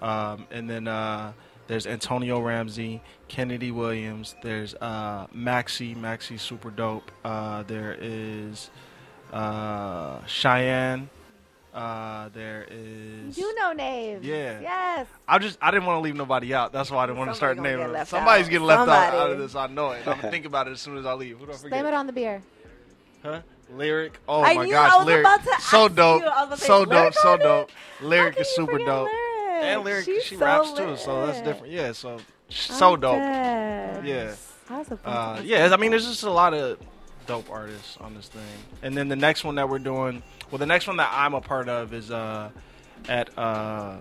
Um, 0.00 0.46
and 0.50 0.68
then 0.70 0.88
uh, 0.88 1.32
there's 1.70 1.86
Antonio 1.86 2.40
Ramsey, 2.40 3.00
Kennedy 3.28 3.70
Williams. 3.70 4.34
There's 4.42 4.74
uh, 4.80 5.28
Maxi. 5.28 5.96
Maxi's 5.96 6.42
super 6.42 6.70
dope. 6.70 7.12
Uh, 7.24 7.62
there 7.62 7.96
is 8.00 8.70
uh, 9.32 10.18
Cheyenne. 10.26 11.08
Uh, 11.72 12.28
there 12.30 12.66
other. 12.68 12.74
is. 12.76 13.38
You 13.38 13.54
know 13.54 13.72
names. 13.72 14.24
Yeah. 14.26 14.60
Yes. 14.60 15.06
I 15.28 15.38
just 15.38 15.56
I 15.62 15.70
didn't 15.70 15.86
want 15.86 15.98
to 15.98 16.00
leave 16.00 16.16
nobody 16.16 16.52
out. 16.52 16.72
That's 16.72 16.90
why 16.90 17.04
I 17.04 17.06
didn't 17.06 17.18
want 17.18 17.30
to 17.30 17.36
start 17.36 17.56
naming. 17.56 17.92
get 17.92 18.08
Somebody's 18.08 18.46
out. 18.46 18.50
getting 18.50 18.66
left 18.66 18.80
out, 18.80 18.86
Somebody. 18.88 19.16
out 19.18 19.30
of 19.30 19.38
this. 19.38 19.54
I 19.54 19.66
know 19.68 19.92
it. 19.92 20.04
I'm 20.08 20.16
gonna 20.18 20.30
think 20.32 20.46
about 20.46 20.66
it 20.66 20.72
as 20.72 20.80
soon 20.80 20.96
as 20.98 21.06
I 21.06 21.12
leave. 21.12 21.38
Who 21.38 21.46
do 21.46 21.52
I 21.52 21.56
Blame 21.56 21.62
forget? 21.70 21.84
it 21.86 21.94
on 21.94 22.06
the 22.08 22.12
beer. 22.12 22.42
Huh? 23.22 23.42
Lyric. 23.72 24.18
Oh 24.26 24.42
I 24.42 24.54
my 24.54 24.64
knew- 24.64 24.72
gosh, 24.72 24.92
I 24.92 24.96
was 24.96 25.06
lyric. 25.06 25.24
about 25.24 25.44
to 25.44 25.60
so 25.60 25.88
dope. 25.88 26.22
you. 26.22 26.28
I 26.28 26.44
was 26.46 26.60
So 26.60 26.84
say, 26.84 26.90
dope. 26.90 27.14
So 27.14 27.36
dope. 27.36 27.70
Lyric 28.02 28.40
is 28.40 28.48
super 28.56 28.78
dope. 28.78 29.06
Lyric? 29.06 29.29
And 29.50 29.84
lyric, 29.84 30.04
She's 30.04 30.24
she 30.24 30.36
so 30.36 30.44
raps 30.44 30.72
too, 30.72 30.96
so 30.96 31.26
that's 31.26 31.40
different. 31.40 31.72
Yeah, 31.72 31.92
so 31.92 32.18
so 32.48 32.94
I'm 32.94 33.00
dope. 33.00 33.16
dead. 33.16 34.06
Yeah. 34.06 34.34
A 34.70 35.08
Uh, 35.08 35.40
yeah, 35.44 35.68
I 35.72 35.76
mean, 35.76 35.90
there's 35.90 36.06
just 36.06 36.22
a 36.22 36.30
lot 36.30 36.54
of 36.54 36.78
dope 37.26 37.50
artists 37.50 37.96
on 38.00 38.14
this 38.14 38.28
thing. 38.28 38.42
And 38.82 38.96
then 38.96 39.08
the 39.08 39.16
next 39.16 39.44
one 39.44 39.56
that 39.56 39.68
we're 39.68 39.78
doing, 39.80 40.22
well, 40.50 40.58
the 40.58 40.66
next 40.66 40.86
one 40.86 40.96
that 40.98 41.10
I'm 41.12 41.34
a 41.34 41.40
part 41.40 41.68
of 41.68 41.92
is 41.92 42.10
uh, 42.10 42.50
at 43.08 43.36
uh, 43.38 43.96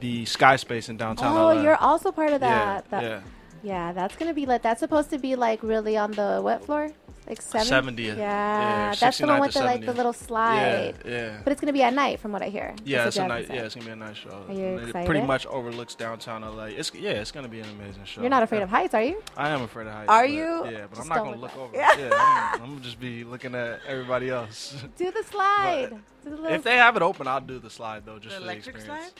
the 0.00 0.24
Skyspace 0.24 0.88
in 0.88 0.96
downtown 0.96 1.36
Oh, 1.36 1.46
LA. 1.54 1.62
you're 1.62 1.76
also 1.76 2.10
part 2.10 2.32
of 2.32 2.42
yeah, 2.42 2.48
that. 2.48 2.90
That- 2.90 3.02
yeah. 3.02 3.20
Yeah, 3.62 3.92
that's 3.92 4.16
gonna 4.16 4.34
be 4.34 4.46
lit. 4.46 4.62
That's 4.62 4.80
supposed 4.80 5.10
to 5.10 5.18
be 5.18 5.36
like 5.36 5.62
really 5.62 5.96
on 5.96 6.12
the 6.12 6.40
wet 6.42 6.64
floor, 6.64 6.90
like 7.28 7.42
70. 7.42 8.04
70th. 8.06 8.16
Yeah, 8.16 8.18
Yeah, 8.18 8.94
that's 8.98 9.18
the 9.18 9.26
one 9.26 9.40
with 9.40 9.52
to 9.52 9.58
the 9.58 9.64
like 9.64 9.84
the 9.84 9.92
little 9.92 10.12
slide. 10.14 10.94
Yeah, 11.04 11.10
yeah. 11.10 11.40
But 11.44 11.52
it's 11.52 11.60
gonna 11.60 11.72
be 11.74 11.82
at 11.82 11.92
night, 11.92 12.20
from 12.20 12.32
what 12.32 12.40
I 12.42 12.48
hear. 12.48 12.74
Yeah, 12.84 13.06
it's 13.06 13.16
a 13.18 13.26
night. 13.28 13.42
Jasmine 13.42 13.56
Yeah, 13.58 13.64
it's 13.66 13.74
gonna 13.74 13.86
be 13.86 13.92
a 13.92 13.96
nice 13.96 14.16
show. 14.16 14.44
Are 14.48 14.52
you 14.54 14.64
it 14.64 14.84
excited? 14.88 15.06
pretty 15.06 15.26
much 15.26 15.46
overlooks 15.46 15.94
downtown 15.94 16.42
LA. 16.42 16.64
It's 16.80 16.90
yeah, 16.94 17.10
it's 17.10 17.30
gonna 17.32 17.48
be 17.48 17.60
an 17.60 17.68
amazing 17.78 18.04
show. 18.04 18.22
You're 18.22 18.30
not 18.30 18.42
afraid 18.42 18.58
Yeah. 18.58 18.64
of 18.64 18.70
heights, 18.70 18.94
are 18.94 19.02
you? 19.02 19.22
I 19.36 19.50
am 19.50 19.62
afraid 19.62 19.86
of 19.88 19.92
heights. 19.92 20.08
Are 20.08 20.22
but- 20.22 20.30
you? 20.30 20.64
Yeah, 20.64 20.86
but 20.88 20.96
Just 20.96 21.00
I'm 21.02 21.08
not 21.08 21.18
gonna 21.24 21.36
look 21.36 21.54
look 21.56 21.58
over. 21.58 21.76
yeah, 21.76 22.08
I'm, 22.54 22.62
I'm 22.62 22.68
gonna 22.70 22.80
just 22.80 22.98
be 22.98 23.24
looking 23.24 23.54
at 23.54 23.80
everybody 23.86 24.30
else. 24.30 24.74
Do 24.96 25.10
the 25.10 25.22
slide. 25.24 25.98
Do 26.24 26.36
the 26.36 26.54
if 26.54 26.62
they 26.62 26.76
have 26.78 26.96
it 26.96 27.02
open, 27.02 27.26
I'll 27.26 27.40
do 27.40 27.58
the 27.58 27.70
slide 27.70 28.06
though, 28.06 28.18
just 28.18 28.36
The 28.36 28.40
for 28.40 28.46
the 28.46 28.50
electric 28.52 28.76
experience. 28.76 29.12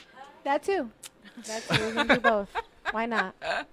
That 0.43 0.63
too. 0.63 0.89
That 1.45 1.61
too. 1.69 1.79
We're 1.83 1.93
gonna 1.93 2.15
do 2.15 2.19
both. 2.21 2.49
Why 2.91 3.05
not? 3.05 3.35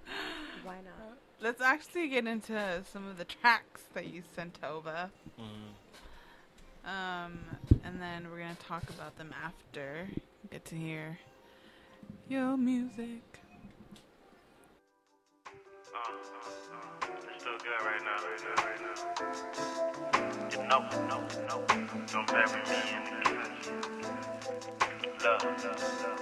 Let's 1.41 1.61
actually 1.61 2.09
get 2.09 2.27
into 2.27 2.83
some 2.91 3.07
of 3.07 3.17
the 3.17 3.23
tracks 3.23 3.83
that 3.93 4.07
you 4.07 4.23
sent 4.35 4.57
over. 4.63 5.09
Mhm. 5.39 5.73
Um, 6.85 7.39
and 7.83 8.01
then 8.01 8.29
we're 8.29 8.39
gonna 8.39 8.55
talk 8.55 8.89
about 8.89 9.15
them 9.17 9.33
after. 9.43 10.09
Get 10.51 10.65
to 10.65 10.75
hear 10.75 11.19
your 12.27 12.57
music. 12.57 13.21
It's 15.81 17.41
still 17.41 17.57
good 17.57 17.81
right 17.85 18.03
now, 18.03 18.17
right 18.25 18.41
now, 18.43 18.55
right 18.65 18.81
now. 18.81 18.95
Know, 20.69 20.81
no, 21.07 21.17
no, 21.47 21.55
don't 22.05 22.27
bury 22.27 22.61
me 22.63 22.77
in 22.93 23.03
the. 23.05 23.29
Love, 25.23 25.43
love, 25.43 25.81
love. 26.03 26.21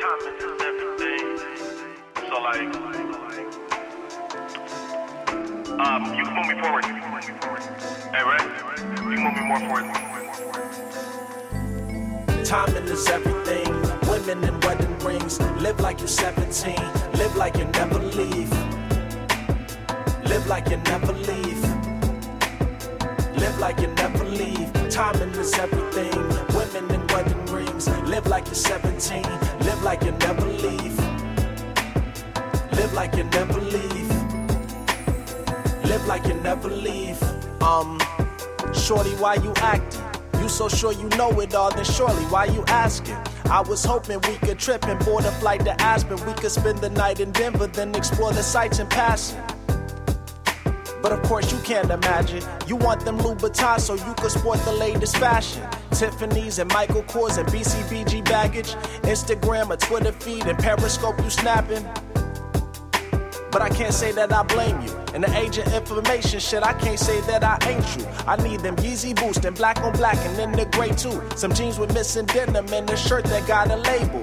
Timing 0.00 0.36
is 0.38 0.62
everything. 0.62 1.26
So 2.16 2.36
like, 2.40 2.70
um, 5.78 6.14
you 6.14 6.24
can 6.24 6.34
move 6.34 6.46
me 6.46 6.60
forward. 6.60 6.84
Hey, 6.84 6.92
you 6.92 6.96
can 8.96 9.24
move 9.24 9.34
me 9.34 9.40
more 9.46 9.60
forward. 9.60 9.84
More 9.84 9.96
forward. 10.34 10.64
Timing 12.44 12.84
is 12.84 13.06
everything. 13.08 13.66
Women 14.08 14.44
in 14.44 14.58
wedding 14.60 14.98
rings. 15.00 15.40
Live 15.60 15.80
like 15.80 15.98
you're 15.98 16.08
17. 16.08 16.74
Live 17.14 17.36
like 17.36 17.56
you 17.58 17.64
never 17.66 17.98
leave. 17.98 18.50
Live 20.24 20.46
like 20.46 20.68
you 20.70 20.78
never 20.78 21.12
leave. 21.12 21.62
Live 23.36 23.58
like 23.58 23.80
you 23.80 23.88
never 23.88 24.24
leave. 24.24 24.72
Timing 24.88 25.30
is 25.34 25.52
everything. 25.54 26.16
Women 26.56 26.90
in 26.94 27.06
wedding 27.08 27.44
rings. 27.46 27.88
Live 28.04 28.26
like 28.26 28.46
you're 28.46 28.54
17. 28.54 29.22
Live 29.60 29.82
like 29.82 30.02
you 30.02 30.12
never 30.12 30.46
leave. 30.46 30.98
Live 32.72 32.92
like 32.94 33.14
you 33.16 33.24
never 33.24 33.60
leave. 33.60 34.05
Live 35.96 36.08
like 36.08 36.26
you 36.26 36.34
never 36.34 36.68
leave. 36.68 37.22
Um, 37.62 37.98
shorty, 38.74 39.12
why 39.12 39.36
you 39.36 39.54
acting? 39.56 40.02
You 40.42 40.46
so 40.46 40.68
sure 40.68 40.92
you 40.92 41.08
know 41.16 41.40
it 41.40 41.54
all, 41.54 41.70
then 41.70 41.86
surely 41.86 42.22
why 42.24 42.44
you 42.44 42.62
asking? 42.66 43.16
I 43.46 43.62
was 43.62 43.82
hoping 43.82 44.20
we 44.28 44.36
could 44.46 44.58
trip 44.58 44.84
and 44.88 45.02
board 45.06 45.24
a 45.24 45.30
flight 45.40 45.64
to 45.64 45.80
Aspen. 45.80 46.18
We 46.26 46.34
could 46.34 46.50
spend 46.50 46.80
the 46.80 46.90
night 46.90 47.20
in 47.20 47.32
Denver, 47.32 47.66
then 47.66 47.94
explore 47.94 48.34
the 48.34 48.42
sights 48.42 48.78
in 48.78 48.88
passing. 48.88 49.40
But 51.00 51.12
of 51.12 51.22
course 51.22 51.50
you 51.50 51.58
can't 51.60 51.90
imagine. 51.90 52.42
You 52.66 52.76
want 52.76 53.02
them 53.06 53.16
Louboutins 53.16 53.80
so 53.80 53.94
you 53.94 54.14
could 54.18 54.32
sport 54.32 54.58
the 54.66 54.72
latest 54.72 55.16
fashion. 55.16 55.66
Tiffany's 55.92 56.58
and 56.58 56.70
Michael 56.74 57.04
Kors 57.04 57.38
and 57.38 57.48
BCBG 57.48 58.22
baggage. 58.26 58.74
Instagram, 59.00 59.72
a 59.72 59.78
Twitter 59.78 60.12
feed, 60.12 60.46
and 60.46 60.58
Periscope 60.58 61.18
you 61.24 61.30
snapping. 61.30 61.86
But 63.56 63.62
I 63.62 63.70
can't 63.70 63.94
say 63.94 64.12
that 64.12 64.34
I 64.34 64.42
blame 64.42 64.82
you. 64.82 64.92
In 65.14 65.22
the 65.22 65.34
age 65.34 65.56
of 65.56 65.66
information, 65.72 66.40
shit, 66.40 66.62
I 66.62 66.74
can't 66.74 66.98
say 66.98 67.22
that 67.22 67.42
I 67.42 67.56
ain't 67.70 67.96
you. 67.96 68.06
I 68.26 68.36
need 68.36 68.60
them 68.60 68.76
Yeezy 68.76 69.16
boost 69.16 69.46
and 69.46 69.56
black 69.56 69.80
on 69.80 69.94
black 69.94 70.18
and 70.26 70.36
then 70.36 70.52
the 70.52 70.66
gray 70.66 70.90
too. 70.90 71.22
Some 71.38 71.54
jeans 71.54 71.78
with 71.78 71.94
missing 71.94 72.26
denim 72.26 72.70
and 72.70 72.90
a 72.90 72.96
shirt 72.98 73.24
that 73.24 73.48
got 73.48 73.70
a 73.70 73.76
label. 73.76 74.20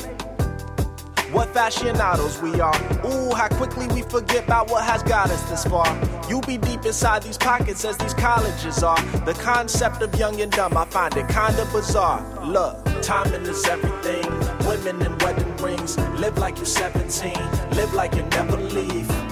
What 1.34 1.52
fashionados 1.52 2.44
we 2.44 2.62
are. 2.62 2.76
Ooh, 3.08 3.34
how 3.34 3.48
quickly 3.48 3.88
we 3.88 4.04
forget 4.04 4.44
about 4.46 4.70
what 4.70 4.84
has 4.84 5.02
got 5.02 5.32
us 5.32 5.42
this 5.50 5.66
far. 5.66 5.90
You 6.30 6.40
be 6.42 6.60
deep 6.60 6.86
inside 6.86 7.24
these 7.24 7.40
pockets 7.40 7.84
as 7.86 7.98
these 7.98 8.14
colleges 8.14 8.84
are. 8.84 9.02
The 9.26 9.34
concept 9.42 10.04
of 10.04 10.14
young 10.14 10.42
and 10.42 10.52
dumb, 10.52 10.78
I 10.78 10.86
find 10.86 11.18
it 11.18 11.28
kinda 11.28 11.68
bizarre. 11.72 12.22
Look, 12.46 12.86
timing 13.02 13.48
is 13.48 13.66
everything. 13.66 14.30
Women 14.68 15.02
in 15.02 15.18
wedding 15.18 15.58
rings. 15.58 15.98
Live 16.20 16.38
like 16.38 16.58
you're 16.58 16.68
17. 16.68 17.34
Live 17.72 17.96
like 17.96 18.14
you 18.14 18.22
never 18.22 18.58
leave. 18.58 19.23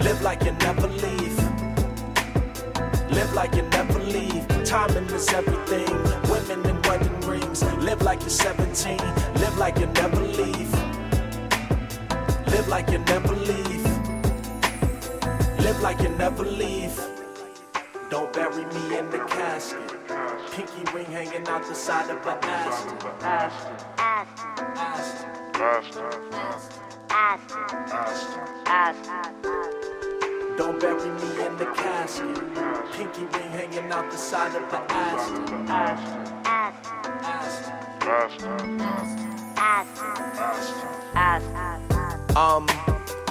Live 0.00 0.22
like 0.22 0.42
you 0.44 0.52
never 0.52 0.88
leave. 0.88 1.36
Live 3.10 3.32
like 3.34 3.54
you 3.54 3.62
never 3.62 3.98
leave. 3.98 4.46
Timing 4.64 5.04
is 5.10 5.28
everything. 5.28 5.90
Women 6.30 6.64
in 6.70 6.80
wedding 6.82 7.20
rings. 7.20 7.62
Live 7.84 8.00
like 8.00 8.20
you're 8.20 8.30
17. 8.30 8.96
Live 9.34 9.58
like 9.58 9.78
you 9.78 9.86
never 9.86 10.20
leave. 10.20 10.72
Live 12.46 12.68
like 12.68 12.88
you 12.90 12.98
never 12.98 13.34
leave. 13.34 13.84
Live 15.58 15.80
like 15.82 16.00
you 16.00 16.08
never 16.10 16.44
leave. 16.44 16.98
Don't 18.08 18.32
bury 18.32 18.64
me 18.64 18.98
in 18.98 19.10
the 19.10 19.18
casket. 19.28 19.90
Pinky 20.52 20.82
ring 20.94 21.06
hanging 21.06 21.46
out 21.46 21.66
the 21.66 21.74
side 21.74 22.10
of 22.10 22.26
an 22.26 22.38
Aston. 22.42 22.98
Aston. 23.20 23.76
Aston. 25.60 26.89
Don't 30.56 30.80
bury 30.80 31.10
me 31.10 31.44
in 31.44 31.56
the 31.58 31.66
casket. 31.76 32.34
Pinky 32.92 33.24
ring 33.24 33.50
hanging 33.50 33.92
out 33.92 34.10
the 34.10 34.16
side 34.16 34.56
of 34.56 34.62
an 34.72 34.82
Aston. 34.88 35.66
Aston. 41.14 42.36
Um, 42.36 42.66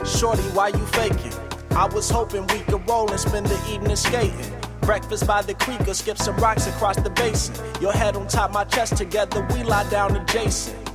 shorty, 0.05 0.43
why 0.53 0.67
you 0.67 0.85
faking? 0.85 1.33
I 1.71 1.87
was 1.87 2.11
hoping 2.11 2.45
we 2.47 2.59
could 2.59 2.87
roll 2.87 3.09
and 3.09 3.19
spend 3.19 3.47
the 3.47 3.73
evening 3.73 3.95
skating. 3.95 4.53
Breakfast 4.81 5.25
by 5.25 5.41
the 5.41 5.55
creek 5.55 5.87
or 5.87 5.95
skip 5.95 6.19
some 6.19 6.35
rocks 6.37 6.67
across 6.67 6.97
the 6.97 7.09
basin. 7.09 7.55
Your 7.81 7.93
head 7.93 8.15
on 8.15 8.27
top 8.27 8.51
my 8.51 8.65
chest 8.65 8.97
together, 8.97 9.47
we 9.51 9.63
lie 9.63 9.89
down 9.89 10.15
adjacent. 10.15 10.88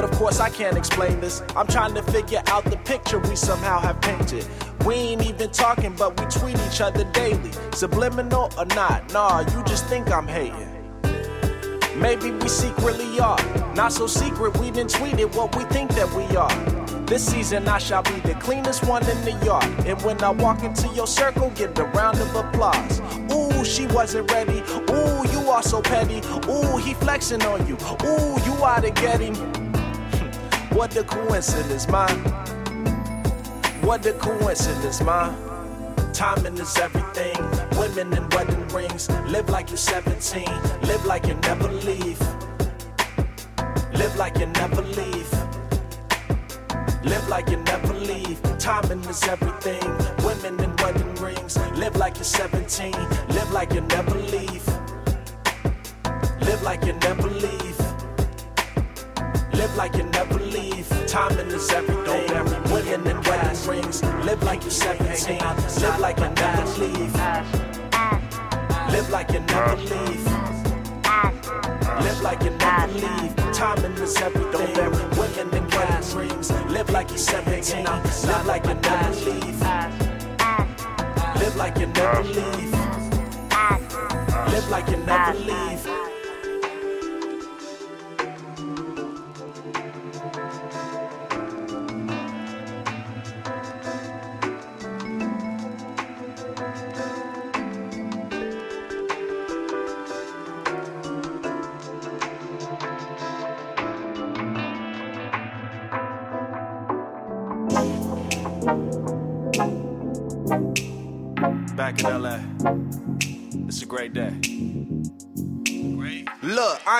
But 0.00 0.12
of 0.12 0.18
course, 0.18 0.40
I 0.40 0.48
can't 0.48 0.78
explain 0.78 1.20
this. 1.20 1.42
I'm 1.54 1.66
trying 1.66 1.92
to 1.92 2.02
figure 2.04 2.42
out 2.46 2.64
the 2.64 2.78
picture 2.78 3.18
we 3.18 3.36
somehow 3.36 3.80
have 3.80 4.00
painted. 4.00 4.46
We 4.86 4.94
ain't 4.94 5.26
even 5.26 5.50
talking, 5.50 5.94
but 5.94 6.18
we 6.18 6.24
tweet 6.24 6.56
each 6.66 6.80
other 6.80 7.04
daily. 7.12 7.50
Subliminal 7.74 8.50
or 8.56 8.64
not, 8.64 9.12
nah, 9.12 9.40
you 9.40 9.62
just 9.64 9.84
think 9.88 10.10
I'm 10.10 10.26
hating. 10.26 10.70
Maybe 12.00 12.30
we 12.30 12.48
secretly 12.48 13.20
are. 13.20 13.36
Not 13.74 13.92
so 13.92 14.06
secret, 14.06 14.56
we 14.56 14.70
didn't 14.70 14.88
tweet 14.88 15.18
it 15.18 15.34
what 15.34 15.54
we 15.54 15.64
think 15.64 15.90
that 15.90 16.10
we 16.14 16.24
are. 16.34 17.04
This 17.04 17.26
season 17.26 17.68
I 17.68 17.76
shall 17.76 18.02
be 18.02 18.20
the 18.20 18.36
cleanest 18.36 18.86
one 18.86 19.02
in 19.06 19.22
the 19.22 19.32
yard. 19.44 19.66
And 19.84 20.00
when 20.00 20.24
I 20.24 20.30
walk 20.30 20.62
into 20.62 20.88
your 20.94 21.06
circle, 21.06 21.50
get 21.50 21.78
a 21.78 21.84
round 21.84 22.18
of 22.20 22.34
applause. 22.34 23.02
Ooh, 23.34 23.62
she 23.66 23.86
wasn't 23.88 24.32
ready. 24.32 24.62
Ooh, 24.92 25.28
you 25.30 25.50
are 25.50 25.62
so 25.62 25.82
petty. 25.82 26.22
Ooh, 26.48 26.78
he 26.78 26.94
flexing 26.94 27.42
on 27.42 27.66
you. 27.66 27.74
Ooh, 28.06 28.40
you 28.46 28.64
ought 28.64 28.80
to 28.82 28.90
get 28.92 29.20
him. 29.20 29.69
What 30.72 30.90
the 30.90 31.04
coincidence, 31.04 31.88
man. 31.88 32.16
What 33.82 34.02
the 34.02 34.12
coincidence, 34.14 35.02
man. 35.02 35.34
Timing 36.12 36.58
is 36.58 36.76
everything. 36.78 37.36
Women 37.78 38.12
in 38.16 38.28
wedding 38.30 38.66
rings. 38.68 39.08
Live 39.28 39.48
like 39.48 39.70
you're 39.70 39.76
17. 39.76 40.44
Live 40.82 41.04
like 41.04 41.26
you 41.26 41.34
never 41.34 41.68
leave. 41.68 42.20
Live 43.94 44.16
like 44.16 44.38
you 44.38 44.46
never 44.46 44.82
leave. 44.82 45.32
Live 47.04 47.28
like 47.28 47.48
you 47.50 47.56
never 47.56 47.94
leave. 47.94 48.40
Timing 48.58 49.04
is 49.04 49.22
everything. 49.24 49.82
Women 50.24 50.60
in 50.62 50.76
wedding 50.76 51.14
rings. 51.16 51.56
Live 51.76 51.96
like 51.96 52.16
you're 52.16 52.24
17. 52.24 52.92
Live 53.28 53.50
like 53.52 53.72
you 53.72 53.80
never 53.82 54.14
leave. 54.14 54.66
Live 56.40 56.62
like 56.62 56.84
you 56.84 56.92
never 56.94 57.28
leave. 57.28 57.69
Live 59.52 59.76
like 59.76 59.96
you 59.96 60.04
never 60.04 60.38
leave. 60.38 60.88
Timing 61.06 61.48
is 61.48 61.70
everything. 61.70 62.28
Women 62.72 63.06
in 63.06 63.20
wedding 63.22 63.68
rings. 63.68 64.02
Live 64.24 64.42
like 64.42 64.62
you're 64.62 64.70
17. 64.70 65.38
Live 65.38 65.98
like 66.00 66.18
you 66.18 66.28
never 66.30 66.66
leave. 66.80 67.14
Live 68.92 69.10
like 69.10 69.30
you 69.32 69.40
never 69.40 69.76
leave. 69.76 70.24
Live 72.04 72.20
like 72.22 72.42
you 72.42 72.50
never 72.50 72.92
leave. 72.92 73.36
Timing 73.52 73.92
is 73.98 74.16
everything. 74.16 74.74
Women 75.18 75.54
and 75.54 75.74
wedding 75.74 76.16
rings. 76.16 76.50
Live 76.70 76.90
like 76.90 77.08
you're 77.10 77.18
17. 77.18 77.84
Live 77.84 78.46
like 78.46 78.64
you 78.66 78.74
never 78.74 79.14
leave. 79.30 79.60
Live 81.40 81.56
like 81.56 81.78
you 81.78 81.86
never 81.86 82.22
leave. 82.24 82.72
Live 84.52 84.68
like 84.70 84.88
you 84.88 84.96
never 84.98 85.38
leave. 85.38 85.99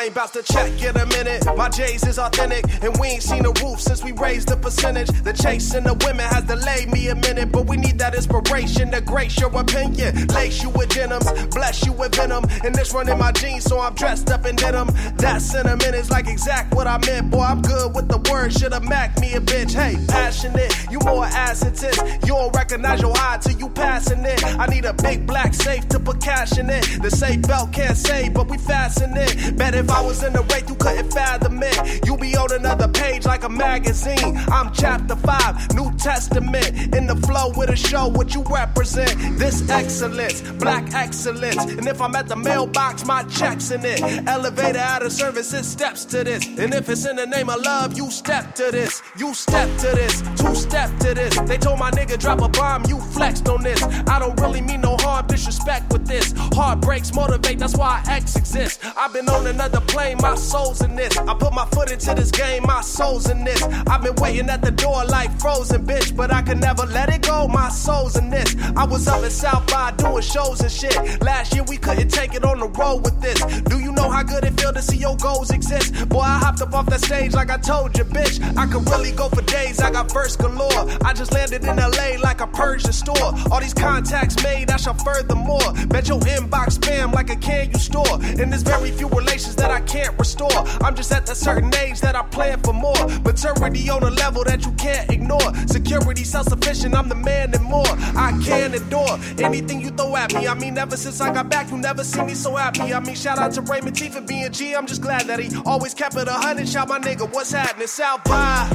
I 0.00 0.04
ain't 0.04 0.12
about 0.12 0.32
to 0.32 0.42
check 0.42 0.82
in 0.82 0.96
a 0.96 1.04
minute. 1.04 1.44
My 1.58 1.68
J's 1.68 2.04
is 2.04 2.18
authentic, 2.18 2.64
and 2.82 2.96
we 2.98 3.08
ain't 3.08 3.22
seen 3.22 3.42
the 3.42 3.52
roof 3.62 3.82
since 3.82 4.02
we 4.02 4.12
raised 4.12 4.48
the 4.48 4.56
percentage. 4.56 5.08
The 5.08 5.34
chasing 5.34 5.84
the 5.84 5.92
women 5.92 6.24
has 6.24 6.44
delayed 6.44 6.90
me 6.90 7.08
a 7.08 7.14
minute, 7.14 7.52
but 7.52 7.66
we 7.66 7.76
need 7.76 7.98
that 7.98 8.14
inspiration 8.14 8.90
to 8.92 9.02
grace 9.02 9.38
your 9.38 9.54
opinion. 9.54 10.26
Lace 10.28 10.62
you 10.62 10.70
with 10.70 10.88
denims, 10.88 11.30
bless 11.48 11.84
you 11.84 11.92
with 11.92 12.14
venom. 12.14 12.46
And 12.64 12.74
this 12.74 12.94
run 12.94 13.10
in 13.10 13.18
my 13.18 13.30
jeans, 13.32 13.64
so 13.64 13.78
I'm 13.78 13.92
dressed 13.92 14.30
up 14.30 14.46
in 14.46 14.56
denim. 14.56 14.88
That 15.18 15.42
sentiment 15.42 15.94
is 15.94 16.10
like 16.10 16.28
exact 16.28 16.74
what 16.74 16.86
I 16.86 16.96
meant. 17.04 17.30
Boy, 17.30 17.42
I'm 17.42 17.60
good 17.60 17.94
with 17.94 18.08
the 18.08 18.26
word, 18.32 18.54
should've 18.54 18.88
mac 18.88 19.20
me 19.20 19.34
a 19.34 19.40
bitch. 19.40 19.74
Hey, 19.74 20.02
passionate, 20.08 20.74
you 20.90 20.98
more 21.00 21.26
ass 21.26 21.62
intense. 21.62 21.98
You 22.24 22.32
don't 22.40 22.56
recognize 22.56 23.02
your 23.02 23.12
eye 23.16 23.38
till 23.42 23.58
you 23.58 23.68
passing 23.68 24.24
it. 24.24 24.42
I 24.46 24.64
need 24.64 24.86
a 24.86 24.94
big 24.94 25.26
black 25.26 25.52
safe 25.52 25.86
to 25.88 26.00
put 26.00 26.22
cash 26.22 26.56
in 26.56 26.70
it. 26.70 27.02
The 27.02 27.10
safe 27.10 27.42
belt 27.42 27.74
can't 27.74 27.98
save, 27.98 28.32
but 28.32 28.48
we 28.48 28.56
fasten 28.56 29.14
it. 29.14 29.58
Bet 29.58 29.74
if 29.74 29.89
I 29.90 30.00
was 30.02 30.22
in 30.22 30.32
the 30.32 30.42
rate, 30.42 30.68
you 30.68 30.74
couldn't 30.76 31.10
fathom 31.10 31.60
it. 31.62 32.06
You 32.06 32.16
be 32.16 32.36
on 32.36 32.52
another 32.52 32.88
page 32.88 33.26
like 33.26 33.44
a 33.44 33.48
magazine. 33.48 34.36
I'm 34.50 34.72
chapter 34.72 35.16
5, 35.16 35.74
New 35.74 35.92
Testament. 35.98 36.94
In 36.94 37.06
the 37.06 37.16
flow 37.26 37.52
with 37.56 37.70
a 37.70 37.76
show, 37.76 38.08
what 38.08 38.34
you 38.34 38.42
represent. 38.42 39.38
This 39.38 39.68
excellence, 39.68 40.42
black 40.52 40.94
excellence. 40.94 41.64
And 41.64 41.86
if 41.86 42.00
I'm 42.00 42.14
at 42.14 42.28
the 42.28 42.36
mailbox, 42.36 43.04
my 43.04 43.24
check's 43.24 43.70
in 43.70 43.84
it. 43.84 44.00
Elevator 44.26 44.78
out 44.78 45.04
of 45.04 45.12
service, 45.12 45.52
it 45.52 45.64
steps 45.64 46.04
to 46.06 46.24
this. 46.24 46.46
And 46.46 46.72
if 46.74 46.88
it's 46.88 47.06
in 47.06 47.16
the 47.16 47.26
name 47.26 47.48
of 47.50 47.60
love, 47.62 47.96
you 47.96 48.10
step 48.10 48.54
to 48.56 48.70
this. 48.70 49.02
You 49.18 49.34
step 49.34 49.68
to 49.78 49.88
this, 49.94 50.22
two 50.40 50.54
step 50.54 50.96
to 51.00 51.14
this. 51.14 51.38
They 51.40 51.58
told 51.58 51.78
my 51.78 51.90
nigga 51.90 52.18
drop 52.18 52.40
a 52.40 52.48
bomb, 52.48 52.84
you 52.86 53.00
flexed 53.00 53.48
on 53.48 53.62
this. 53.62 53.82
I 53.82 54.18
don't 54.18 54.38
really 54.40 54.60
mean 54.60 54.82
no 54.82 54.96
harm, 55.20 55.26
disrespect 55.28 55.92
with 55.92 56.06
this. 56.06 56.32
Heartbreaks 56.54 57.14
motivate, 57.14 57.58
that's 57.58 57.76
why 57.76 58.02
X 58.08 58.36
exists. 58.36 58.78
I've 58.96 59.12
been 59.12 59.28
on 59.28 59.46
another 59.46 59.80
plane, 59.80 60.16
my 60.20 60.34
soul's 60.34 60.82
in 60.82 60.96
this. 60.96 61.16
I 61.16 61.34
put 61.34 61.52
my 61.52 61.66
foot 61.66 61.90
into 61.90 62.14
this 62.14 62.30
game, 62.30 62.64
my 62.64 62.80
soul's 62.80 63.28
in 63.30 63.44
this. 63.44 63.62
I've 63.62 64.02
been 64.02 64.14
waiting 64.16 64.48
at 64.48 64.62
the 64.62 64.70
door 64.70 65.04
like 65.04 65.30
frozen, 65.40 65.86
bitch, 65.86 66.16
but 66.16 66.32
I 66.32 66.42
can 66.42 66.60
never 66.60 66.86
let 66.86 67.08
it 67.10 67.22
go. 67.22 67.48
My 67.48 67.68
soul's 67.68 68.16
in 68.16 68.30
this. 68.30 68.56
I 68.76 68.84
was 68.84 69.06
up 69.08 69.22
in 69.22 69.30
South 69.30 69.66
by 69.66 69.92
doing 69.92 70.22
shows 70.22 70.60
and 70.60 70.70
shit. 70.70 70.96
Last 71.22 71.54
year 71.54 71.64
we 71.64 71.76
couldn't 71.76 72.08
take 72.08 72.34
it 72.34 72.44
on 72.44 72.60
the 72.60 72.68
road 72.68 73.04
with 73.04 73.20
this. 73.20 73.40
Do 73.62 73.78
you 73.78 73.92
know 73.92 74.08
how 74.10 74.22
good 74.22 74.44
it 74.44 74.58
feel 74.60 74.72
to 74.72 74.82
see 74.82 74.96
your 74.96 75.16
goals 75.16 75.50
exist? 75.50 76.08
Boy, 76.08 76.20
I 76.20 76.38
hopped 76.38 76.60
up 76.60 76.74
off 76.74 76.86
that 76.86 77.00
stage 77.00 77.34
like 77.34 77.50
I 77.50 77.58
told 77.58 77.96
you, 77.96 78.04
bitch. 78.04 78.40
I 78.56 78.66
could 78.66 78.88
really 78.90 79.12
go 79.12 79.28
for 79.28 79.42
days. 79.42 79.80
I 79.80 79.90
got 79.90 80.10
verse 80.12 80.36
galore. 80.36 80.86
I 81.04 81.12
just 81.12 81.32
landed 81.32 81.64
in 81.64 81.76
LA 81.76 82.16
like 82.22 82.40
a 82.40 82.46
Persian 82.46 82.92
store. 82.92 83.34
All 83.50 83.60
these 83.60 83.74
contacts 83.74 84.42
made, 84.42 84.70
I 84.70 84.76
shall 84.76 84.94
furthermore. 85.12 85.72
Bet 85.88 86.08
your 86.08 86.20
inbox 86.20 86.78
spam 86.78 87.12
like 87.12 87.30
a 87.30 87.36
can 87.36 87.70
you 87.70 87.78
store. 87.78 88.14
And 88.38 88.52
there's 88.52 88.62
very 88.62 88.90
few 88.90 89.08
relations 89.08 89.56
that 89.56 89.70
I 89.70 89.80
can't 89.80 90.16
restore. 90.18 90.58
I'm 90.82 90.94
just 90.94 91.12
at 91.12 91.26
that 91.26 91.36
certain 91.36 91.74
age 91.76 92.00
that 92.00 92.14
I 92.16 92.22
plan 92.22 92.60
for 92.60 92.72
more. 92.72 93.02
Maturity 93.24 93.90
on 93.90 94.02
a 94.02 94.10
level 94.10 94.44
that 94.44 94.64
you 94.64 94.72
can't 94.72 95.10
ignore. 95.10 95.54
Security, 95.66 96.24
self 96.24 96.48
sufficient, 96.48 96.94
I'm 96.94 97.08
the 97.08 97.14
man 97.14 97.54
and 97.54 97.64
more. 97.64 97.92
I 98.26 98.38
can 98.44 98.74
endure 98.74 99.18
anything 99.38 99.80
you 99.80 99.90
throw 99.90 100.16
at 100.16 100.34
me. 100.34 100.46
I 100.46 100.54
mean, 100.54 100.78
ever 100.78 100.96
since 100.96 101.20
I 101.20 101.32
got 101.32 101.48
back, 101.48 101.70
you 101.70 101.76
never 101.76 102.04
see 102.04 102.22
me 102.22 102.34
so 102.34 102.56
happy. 102.56 102.94
I 102.94 103.00
mean, 103.00 103.14
shout 103.14 103.38
out 103.38 103.52
to 103.52 103.62
Raymond 103.62 103.96
T 103.96 104.08
for 104.08 104.20
being 104.20 104.50
G. 104.52 104.74
I'm 104.74 104.86
just 104.86 105.02
glad 105.02 105.26
that 105.26 105.40
he 105.40 105.50
always 105.66 105.94
kept 105.94 106.16
it 106.16 106.28
a 106.28 106.32
hundred. 106.32 106.68
Shout 106.68 106.88
my 106.88 106.98
nigga, 106.98 107.30
what's 107.32 107.52
happening? 107.52 107.86
South 107.86 108.24
by. 108.24 108.68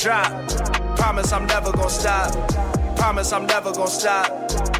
Drop. 0.00 0.32
Promise 0.96 1.30
I'm 1.32 1.46
never 1.46 1.72
gonna 1.72 1.90
stop. 1.90 2.32
Promise 2.96 3.32
I'm 3.32 3.46
never 3.46 3.70
gonna 3.72 3.86
stop. 3.86 4.30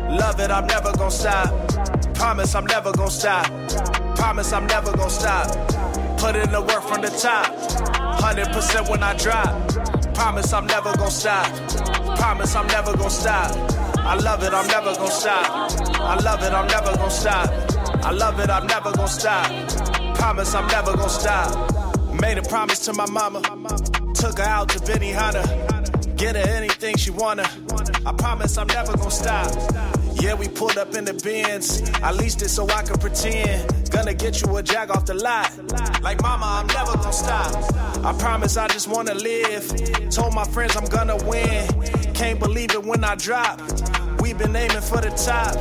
Love 0.08 0.40
it, 0.40 0.50
I'm 0.50 0.66
never 0.66 0.92
gonna 0.92 1.10
stop. 1.10 1.50
Promise 2.14 2.54
I'm 2.54 2.64
never 2.64 2.92
gonna 2.92 3.10
stop. 3.10 3.46
Promise 4.16 4.52
I'm 4.52 4.66
never 4.66 4.92
gonna 4.96 5.10
stop. 5.10 5.46
Put 6.18 6.36
in 6.36 6.50
the 6.50 6.62
work 6.62 6.82
from 6.84 7.02
the 7.02 7.10
top. 7.10 7.52
100% 8.20 8.88
when 8.90 9.02
I 9.02 9.14
drop. 9.14 10.14
Promise 10.14 10.52
I'm 10.54 10.66
never 10.66 10.96
gonna 10.96 11.10
stop. 11.10 11.46
Promise 12.16 12.56
I'm 12.56 12.66
never 12.68 12.96
gonna 12.96 13.10
stop. 13.10 13.50
I 13.98 14.14
love 14.14 14.42
it, 14.42 14.54
I'm 14.54 14.66
never 14.68 14.94
gonna 14.94 15.10
stop. 15.10 15.70
I 16.00 16.14
love 16.16 16.42
it, 16.42 16.52
I'm 16.52 16.66
never 16.66 16.96
gonna 16.96 17.10
stop. 17.10 17.50
I 18.04 18.10
love 18.10 18.40
it, 18.40 18.48
I'm 18.48 18.66
never 18.66 18.90
gonna 18.92 19.08
stop. 19.08 19.46
Promise 20.14 20.54
I'm 20.54 20.66
never 20.68 20.96
gonna 20.96 21.08
stop. 21.10 21.79
Made 22.20 22.38
a 22.38 22.42
promise 22.42 22.80
to 22.80 22.92
my 22.92 23.06
mama. 23.10 23.40
Took 24.14 24.38
her 24.38 24.44
out 24.44 24.68
to 24.70 24.78
Benihana. 24.80 26.16
Get 26.16 26.36
her 26.36 26.48
anything 26.50 26.96
she 26.96 27.10
wanna. 27.10 27.48
I 28.04 28.12
promise 28.12 28.58
I'm 28.58 28.66
never 28.66 28.96
gonna 28.96 29.10
stop. 29.10 29.50
Yeah, 30.20 30.34
we 30.34 30.48
pulled 30.48 30.76
up 30.76 30.94
in 30.94 31.06
the 31.06 31.14
bins. 31.14 31.82
I 32.02 32.12
leased 32.12 32.42
it 32.42 32.50
so 32.50 32.68
I 32.68 32.82
could 32.82 33.00
pretend. 33.00 33.90
Gonna 33.90 34.12
get 34.12 34.42
you 34.42 34.54
a 34.56 34.62
jag 34.62 34.90
off 34.90 35.06
the 35.06 35.14
lot. 35.14 35.50
Like 36.02 36.20
mama, 36.20 36.44
I'm 36.46 36.66
never 36.66 36.92
gonna 36.98 37.12
stop. 37.12 37.54
I 38.04 38.12
promise 38.18 38.56
I 38.58 38.68
just 38.68 38.86
wanna 38.86 39.14
live. 39.14 39.66
Told 40.10 40.34
my 40.34 40.44
friends 40.44 40.76
I'm 40.76 40.84
gonna 40.84 41.16
win. 41.24 41.66
Can't 42.12 42.38
believe 42.38 42.72
it 42.72 42.84
when 42.84 43.02
I 43.02 43.14
drop. 43.14 43.60
We've 44.20 44.36
been 44.36 44.54
aiming 44.54 44.82
for 44.82 45.00
the 45.00 45.10
top. 45.10 45.56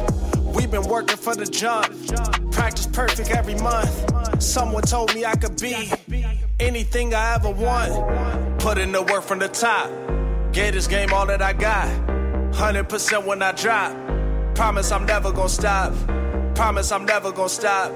We've 0.54 0.70
been 0.70 0.88
working 0.88 1.18
for 1.18 1.36
the 1.36 1.46
jump. 1.46 1.88
Practice 2.52 2.88
perfect 2.88 3.30
every 3.32 3.56
month. 3.56 4.44
Someone 4.44 4.84
told 4.84 5.14
me 5.16 5.26
I 5.26 5.36
could 5.36 5.60
be 5.60 5.92
anything 6.60 7.14
I 7.14 7.36
ever 7.36 7.52
want. 7.52 8.60
Put 8.60 8.78
in 8.78 8.92
the 8.92 9.02
work 9.02 9.24
from 9.24 9.40
the 9.40 9.48
top. 9.48 9.90
Gave 10.52 10.74
this 10.74 10.88
game 10.88 11.14
all 11.14 11.26
that 11.28 11.42
I 11.42 11.54
got. 11.54 11.88
100% 12.54 13.26
when 13.26 13.42
I 13.42 13.52
drop. 13.54 13.96
Promise 14.56 14.92
I'm 14.92 15.06
never 15.06 15.32
gonna 15.32 15.50
stop. 15.50 15.94
Promise 16.56 16.92
I'm 16.92 17.06
never 17.06 17.32
gonna 17.32 17.50
stop. 17.50 17.92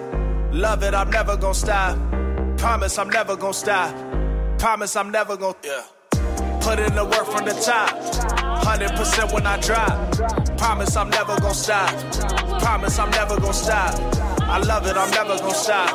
Love 0.51 0.83
it, 0.83 0.93
I'm 0.93 1.09
never 1.09 1.35
gonna 1.35 1.53
stop. 1.53 1.97
Promise 2.57 2.97
I'm 2.97 3.09
never 3.09 3.35
gonna 3.35 3.53
stop. 3.53 3.93
Promise 4.57 4.95
I'm 4.95 5.11
never 5.11 5.35
gonna. 5.35 5.55
Yeah. 5.63 5.83
Put 6.61 6.79
in 6.79 6.95
the 6.95 7.03
work 7.03 7.25
from 7.25 7.43
the 7.45 7.53
top. 7.53 7.89
100% 8.63 9.33
when 9.33 9.45
I 9.45 9.59
drop. 9.59 10.57
Promise 10.57 10.95
I'm 10.95 11.09
never 11.09 11.35
gonna 11.41 11.53
stop. 11.53 11.89
Promise 12.61 12.99
I'm 12.99 13.11
never 13.11 13.37
gonna 13.39 13.53
stop. 13.53 13.99
I 14.41 14.59
love 14.59 14.85
it, 14.87 14.95
I'm 14.95 15.11
never 15.11 15.37
gonna 15.39 15.53
stop. 15.53 15.89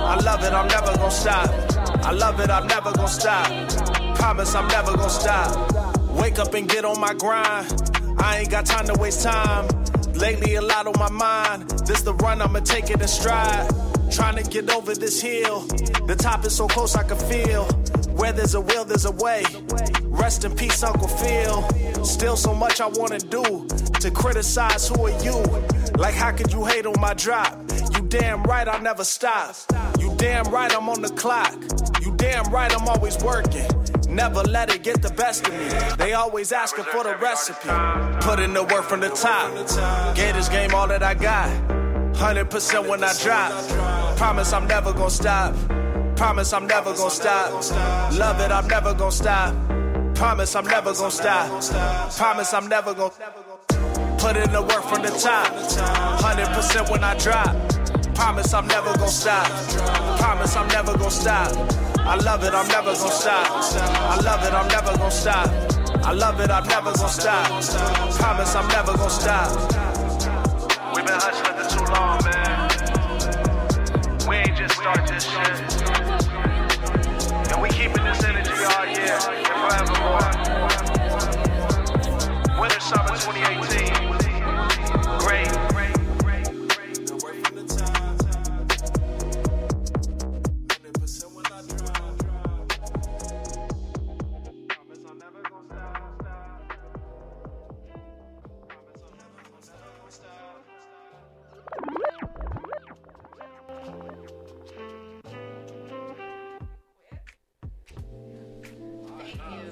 I 0.00 0.16
love 0.16 0.42
it, 0.44 0.52
I'm 0.52 0.68
never 0.68 0.96
gonna 0.98 1.10
stop. 1.10 1.69
I 2.02 2.12
love 2.12 2.40
it, 2.40 2.50
I'm 2.50 2.66
never 2.66 2.92
gonna 2.92 3.08
stop. 3.08 3.46
Promise 4.16 4.54
I'm 4.54 4.68
never 4.68 4.96
gonna 4.96 5.10
stop. 5.10 5.72
Wake 6.10 6.38
up 6.38 6.54
and 6.54 6.68
get 6.68 6.84
on 6.84 7.00
my 7.00 7.14
grind. 7.14 7.90
I 8.18 8.38
ain't 8.38 8.50
got 8.50 8.66
time 8.66 8.86
to 8.86 8.94
waste 9.00 9.22
time. 9.22 9.68
Lately, 10.14 10.56
a 10.56 10.62
lot 10.62 10.86
on 10.86 10.94
my 10.98 11.10
mind. 11.10 11.70
This 11.86 12.02
the 12.02 12.14
run, 12.14 12.42
I'ma 12.42 12.60
take 12.60 12.90
it 12.90 13.00
in 13.00 13.08
stride. 13.08 13.68
Trying 14.10 14.36
to 14.36 14.50
get 14.50 14.70
over 14.70 14.94
this 14.94 15.20
hill. 15.22 15.60
The 16.06 16.16
top 16.18 16.44
is 16.44 16.54
so 16.56 16.66
close, 16.66 16.96
I 16.96 17.04
can 17.04 17.16
feel. 17.16 17.64
Where 18.16 18.32
there's 18.32 18.54
a 18.54 18.60
will, 18.60 18.84
there's 18.84 19.04
a 19.04 19.12
way. 19.12 19.44
Rest 20.02 20.44
in 20.44 20.54
peace, 20.54 20.82
Uncle 20.82 21.08
Phil. 21.08 22.04
Still 22.04 22.36
so 22.36 22.54
much 22.54 22.80
I 22.80 22.88
wanna 22.88 23.18
do 23.18 23.66
to 24.00 24.10
criticize 24.10 24.88
who 24.88 25.06
are 25.06 25.22
you. 25.22 25.42
Like, 26.00 26.14
how 26.14 26.32
could 26.32 26.50
you 26.50 26.64
hate 26.64 26.86
on 26.86 26.98
my 26.98 27.12
drop? 27.12 27.60
You 27.94 28.00
damn 28.08 28.42
right 28.44 28.66
I 28.66 28.78
never 28.78 29.04
stop. 29.04 29.54
You 29.98 30.14
damn 30.16 30.46
right 30.50 30.74
I'm 30.74 30.88
on 30.88 31.02
the 31.02 31.10
clock. 31.10 31.52
You 32.00 32.14
damn 32.16 32.50
right 32.50 32.74
I'm 32.74 32.88
always 32.88 33.22
working. 33.22 33.68
Never 34.08 34.40
let 34.44 34.74
it 34.74 34.82
get 34.82 35.02
the 35.02 35.10
best 35.10 35.46
of 35.46 35.52
me. 35.52 35.68
They 35.98 36.14
always 36.14 36.52
asking 36.52 36.84
for 36.84 37.04
the 37.04 37.16
recipe. 37.16 37.68
Put 38.26 38.40
in 38.40 38.54
the 38.54 38.64
work 38.64 38.84
from 38.84 39.00
the 39.00 39.10
top. 39.10 40.16
Gave 40.16 40.36
this 40.36 40.48
game 40.48 40.74
all 40.74 40.88
that 40.88 41.02
I 41.02 41.12
got. 41.12 41.50
100% 42.14 42.88
when 42.88 43.04
I 43.04 43.12
drop. 43.22 44.16
Promise 44.16 44.54
I'm 44.54 44.66
never 44.66 44.94
gonna 44.94 45.10
stop. 45.10 45.54
Promise 46.16 46.54
I'm 46.54 46.66
never 46.66 46.94
gonna 46.94 47.10
stop. 47.10 47.52
Love 48.14 48.40
it, 48.40 48.50
I'm 48.50 48.66
never 48.68 48.94
gonna 48.94 49.12
stop. 49.12 49.54
Promise 50.14 50.56
I'm 50.56 50.64
never 50.64 50.94
gonna 50.94 51.10
stop. 51.10 52.16
Promise 52.16 52.54
I'm 52.54 52.68
never 52.68 52.94
gonna 52.94 53.12
put 54.20 54.36
in 54.36 54.52
the 54.52 54.60
work 54.60 54.84
from 54.84 55.02
the 55.02 55.10
top. 55.16 55.48
100% 56.20 56.90
when 56.90 57.02
I 57.02 57.16
drop. 57.16 57.56
Promise 58.14 58.52
I'm 58.52 58.66
never 58.68 58.92
gonna 58.98 59.08
stop. 59.08 59.48
Promise 60.18 60.56
I'm 60.56 60.68
never 60.68 60.92
gonna 60.98 61.10
stop. 61.10 61.50
I 62.00 62.16
love 62.16 62.44
it, 62.44 62.52
I'm 62.52 62.68
never 62.68 62.92
gonna 62.92 63.10
stop. 63.10 63.46
I 64.12 64.20
love 64.20 64.44
it, 64.44 64.52
I'm 64.52 64.68
never 64.68 64.96
gonna 64.98 65.10
stop. 65.10 65.48
I 66.04 66.12
love 66.12 66.38
it, 66.40 66.50
I'm 66.50 66.68
never 66.68 66.92
gonna 66.92 67.08
stop. 67.08 67.46
Promise 68.20 68.54
I'm 68.54 68.68
never 68.68 68.92
gonna 68.96 69.10
stop. 69.10 69.50
We've 70.94 71.06
been 71.06 71.14
hustling 71.14 71.56
for 71.56 71.68
too 71.72 71.84
long, 71.94 72.22
man. 72.24 72.68
We 74.28 74.36
ain't 74.36 74.56
just 74.56 74.74
start 74.74 75.06
this 75.08 75.24
shit. 75.24 75.56
And 77.52 77.62
we 77.62 77.68
keeping 77.70 78.04
this 78.04 78.22
energy 78.22 78.52
all 78.68 78.86
year 78.86 79.18
and 79.32 79.46
forevermore. 79.48 80.60
Winter 82.60 82.80
Summer 82.80 83.16
2018. 83.16 83.99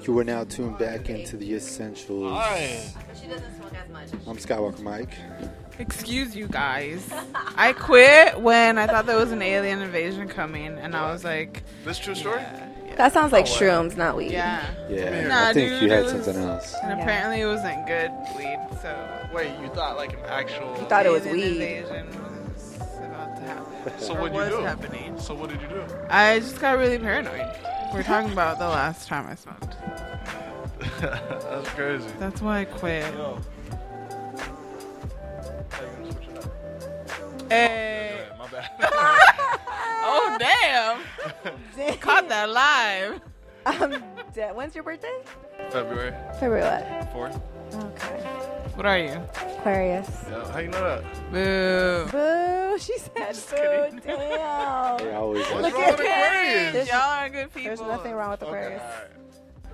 You 0.09 0.17
are 0.17 0.23
now 0.23 0.43
tuned 0.43 0.79
back 0.79 1.07
into 1.07 1.37
the 1.37 1.53
essentials. 1.53 2.43
She 3.21 3.27
doesn't 3.27 3.55
smoke 3.57 3.71
as 3.75 3.89
much. 3.91 4.07
I'm 4.25 4.37
Skywalker 4.37 4.79
Mike. 4.79 5.11
Excuse 5.77 6.35
you 6.35 6.47
guys. 6.47 7.07
I 7.55 7.73
quit 7.73 8.41
when 8.41 8.79
I 8.79 8.87
thought 8.87 9.05
there 9.05 9.17
was 9.17 9.31
an 9.31 9.43
alien 9.43 9.83
invasion 9.83 10.27
coming, 10.27 10.79
and 10.79 10.95
I 10.95 11.11
was 11.11 11.23
like, 11.23 11.61
This 11.85 11.99
true 11.99 12.15
story? 12.15 12.41
That 12.97 13.13
sounds 13.13 13.31
like 13.31 13.45
oh, 13.45 13.49
shrooms, 13.49 13.97
not 13.97 14.17
weed. 14.17 14.31
yeah. 14.31 14.65
Yeah, 14.89 15.27
Nah, 15.27 15.49
I 15.49 15.53
think 15.53 15.69
dude, 15.73 15.83
you 15.83 15.91
had 15.91 16.05
was- 16.05 16.11
something 16.25 16.37
else. 16.43 16.73
And 16.81 16.89
Yeah. 16.97 17.03
apparently 17.03 17.41
it 17.41 17.45
wasn't 17.45 17.85
good 17.85 18.09
weed, 18.35 18.57
so 18.81 19.29
Wait, 19.31 19.51
you 19.61 19.67
thought 19.75 19.95
like 19.95 20.13
an 20.13 20.25
actual? 20.25 20.73
Thought 20.87 21.05
it 21.05 21.11
was 21.11 21.27
alien 21.27 21.59
weed. 21.59 21.61
invasion 21.77 22.07
was 22.51 22.77
about 22.99 23.35
to 23.35 23.43
happen. 23.43 23.99
So 23.99 24.15
or 24.17 24.21
what'd 24.21 24.33
you 24.35 24.39
was 24.41 24.49
do? 24.49 24.61
happening. 24.63 25.19
So 25.19 25.35
what 25.35 25.51
did 25.51 25.61
you 25.61 25.67
do? 25.67 25.83
I 26.09 26.39
just 26.39 26.59
got 26.59 26.79
really 26.79 26.97
paranoid. 26.97 27.45
We're 27.93 28.03
talking 28.03 28.31
about 28.31 28.59
the 28.59 28.67
last 28.67 29.07
time 29.07 29.27
I 29.27 29.35
smoked. 29.35 29.75
That's 31.01 31.69
crazy. 31.69 32.07
That's 32.19 32.41
why 32.41 32.59
I 32.59 32.65
quit. 32.65 33.13
Yo. 33.13 33.39
Hey. 37.49 38.27
My 38.37 38.47
bad. 38.47 38.69
Oh 40.11 40.37
damn! 40.39 41.97
Caught 41.99 42.29
that 42.29 42.49
live. 42.49 43.21
Um, 43.65 44.01
de- 44.33 44.53
when's 44.53 44.73
your 44.73 44.83
birthday? 44.83 45.21
February 45.69 46.13
February 46.39 46.63
what? 46.63 47.11
fourth. 47.11 47.39
Okay. 48.79 48.83
What 48.83 48.85
are 48.85 48.97
you? 48.97 49.57
Aquarius. 49.57 50.07
Yeah. 50.29 50.51
How 50.53 50.59
you 50.59 50.69
know 50.69 51.01
that? 51.01 51.31
Boo. 51.33 52.11
Boo. 52.11 52.79
She 52.79 52.97
said 52.97 53.35
boo. 53.49 53.99
Damn. 54.05 54.97
They 54.99 55.13
always 55.13 55.45
What's 55.47 55.61
Look 55.63 55.73
wrong 55.73 55.83
at 55.83 55.91
with 55.91 55.99
Aquarius? 55.99 56.73
There's- 56.73 56.87
Y'all 56.87 56.99
are 57.01 57.29
good 57.29 57.53
people. 57.53 57.63
There's 57.63 57.81
nothing 57.81 58.13
wrong 58.13 58.31
with 58.31 58.43
Okay, 58.43 58.51
Aquarius. 58.51 58.83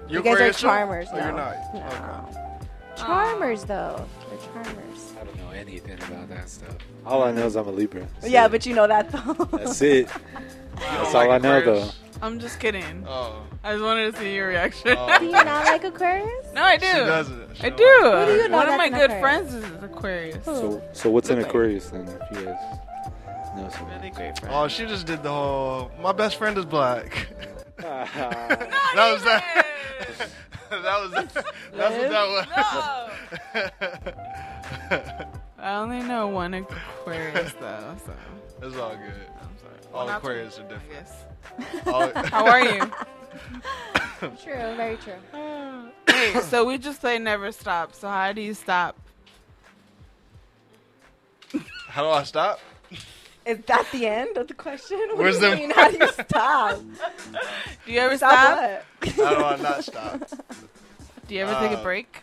You 0.10 0.18
You 0.18 0.24
guys 0.24 0.32
are 0.32 0.36
Aquarius 0.36 0.58
too? 0.58 0.66
charmers. 0.68 1.08
Oh, 1.12 1.18
no. 1.18 1.24
you're 1.24 1.32
not. 1.34 1.74
No. 1.74 2.52
Charmers 2.98 3.64
though. 3.66 4.06
They're 4.30 4.40
charmers. 4.64 5.14
I 5.22 5.24
don't 5.24 5.38
know 5.38 5.50
anything 5.52 5.98
about 6.02 6.30
that 6.30 6.50
stuff. 6.50 6.76
All 7.06 7.22
I 7.24 7.32
know 7.32 7.46
is 7.46 7.56
I'm 7.56 7.68
a 7.68 7.72
Libra. 7.72 8.08
That's 8.22 8.32
Yeah, 8.34 8.48
but 8.48 8.66
you 8.66 8.74
know 8.74 8.88
that 8.88 9.12
though. 9.12 9.34
that's 9.58 9.82
it. 9.84 10.10
That's 10.80 11.14
all 11.16 11.32
I 11.32 11.38
know 11.38 11.62
though. 11.62 11.90
I'm 12.22 12.40
just 12.40 12.60
kidding. 12.60 13.06
Oh. 13.08 13.42
I 13.64 13.74
just 13.74 13.84
wanted 13.84 14.14
to 14.14 14.20
see 14.20 14.34
your 14.36 14.48
reaction. 14.48 14.96
Oh. 14.98 15.20
Do 15.20 15.26
you 15.26 15.32
not 15.32 15.66
like 15.66 15.84
Aquarius? 15.84 16.46
no, 16.54 16.62
I 16.62 16.78
do. 16.78 16.86
She 16.88 16.94
doesn't. 16.94 17.56
She 17.58 17.64
I 17.64 17.70
don't 17.70 17.78
do. 17.78 17.84
like 18.10 18.28
Who 18.28 18.36
do 18.36 18.42
you 18.44 18.48
know 18.50 18.58
One 18.58 18.70
of 18.70 18.78
my 18.78 18.90
good 18.90 19.12
Aquarius? 19.12 19.22
friends 19.22 19.54
is 19.54 19.84
Aquarius. 19.84 20.46
So, 20.46 20.82
so 20.94 21.10
what's 21.10 21.30
an 21.30 21.40
Aquarius 21.40 21.90
then? 21.90 22.08
If 22.08 22.38
you 22.40 22.46
guys 22.46 22.56
know 23.56 23.70
something. 23.70 23.88
Really 23.98 24.10
great 24.12 24.40
friend. 24.40 24.56
Oh, 24.56 24.68
she 24.68 24.86
just 24.86 25.06
did 25.08 25.24
the 25.24 25.30
whole. 25.32 25.92
My 26.02 26.12
best 26.14 26.38
friend 26.38 26.58
is 26.58 26.66
black. 26.66 27.28
that 27.78 28.70
that 28.96 29.14
was 29.14 29.24
that. 29.24 29.66
that 30.70 30.84
was. 30.84 31.12
That's 31.74 31.98
what 31.98 32.10
that 32.10 32.28
was. 34.92 35.32
I 35.58 35.76
only 35.78 36.02
know 36.04 36.28
one 36.28 36.54
Aquarius 36.54 37.54
though, 37.60 37.96
so 38.06 38.14
it's 38.62 38.76
all 38.78 38.96
good. 38.96 39.28
Um, 39.42 39.50
I'm 39.96 40.00
sorry. 40.00 40.02
All 40.02 40.08
not 40.08 40.18
Aquarius 40.18 40.60
are 40.60 40.64
I 40.64 40.68
different. 40.68 40.92
guess. 40.92 41.86
All- 41.88 42.12
How 42.26 42.48
are 42.48 42.62
you? 42.64 42.92
True, 44.44 44.76
very 44.76 44.98
true. 44.98 45.14
hey, 46.10 46.40
so 46.42 46.66
we 46.66 46.78
just 46.78 47.00
play 47.02 47.20
never 47.20 47.52
stop. 47.52 47.94
So 47.94 48.08
how 48.08 48.32
do 48.32 48.42
you 48.42 48.54
stop? 48.54 48.96
How 51.88 52.04
do 52.04 52.10
I 52.10 52.24
stop? 52.24 52.60
Is 53.46 53.60
that 53.68 53.86
the 53.92 54.08
end 54.08 54.38
of 54.38 54.48
the 54.48 54.54
question? 54.56 54.98
What 55.10 55.18
Where's 55.18 55.40
do 55.40 55.46
you 55.48 55.52
the- 55.52 55.58
mean? 55.58 55.70
How 55.72 55.92
do 55.92 55.98
you 55.98 56.08
stop? 56.12 56.80
Do 57.86 57.92
you 57.92 58.00
ever 58.00 58.18
Stop 58.18 58.32
stop? 58.34 58.84
what? 59.02 59.12
How 59.28 59.36
do 59.36 59.44
I 59.44 59.58
not 59.62 59.84
stop? 59.84 60.30
Do 61.28 61.36
you 61.36 61.42
ever 61.42 61.54
take 61.60 61.78
a 61.78 61.80
Uh, 61.80 61.84
break? 61.84 62.22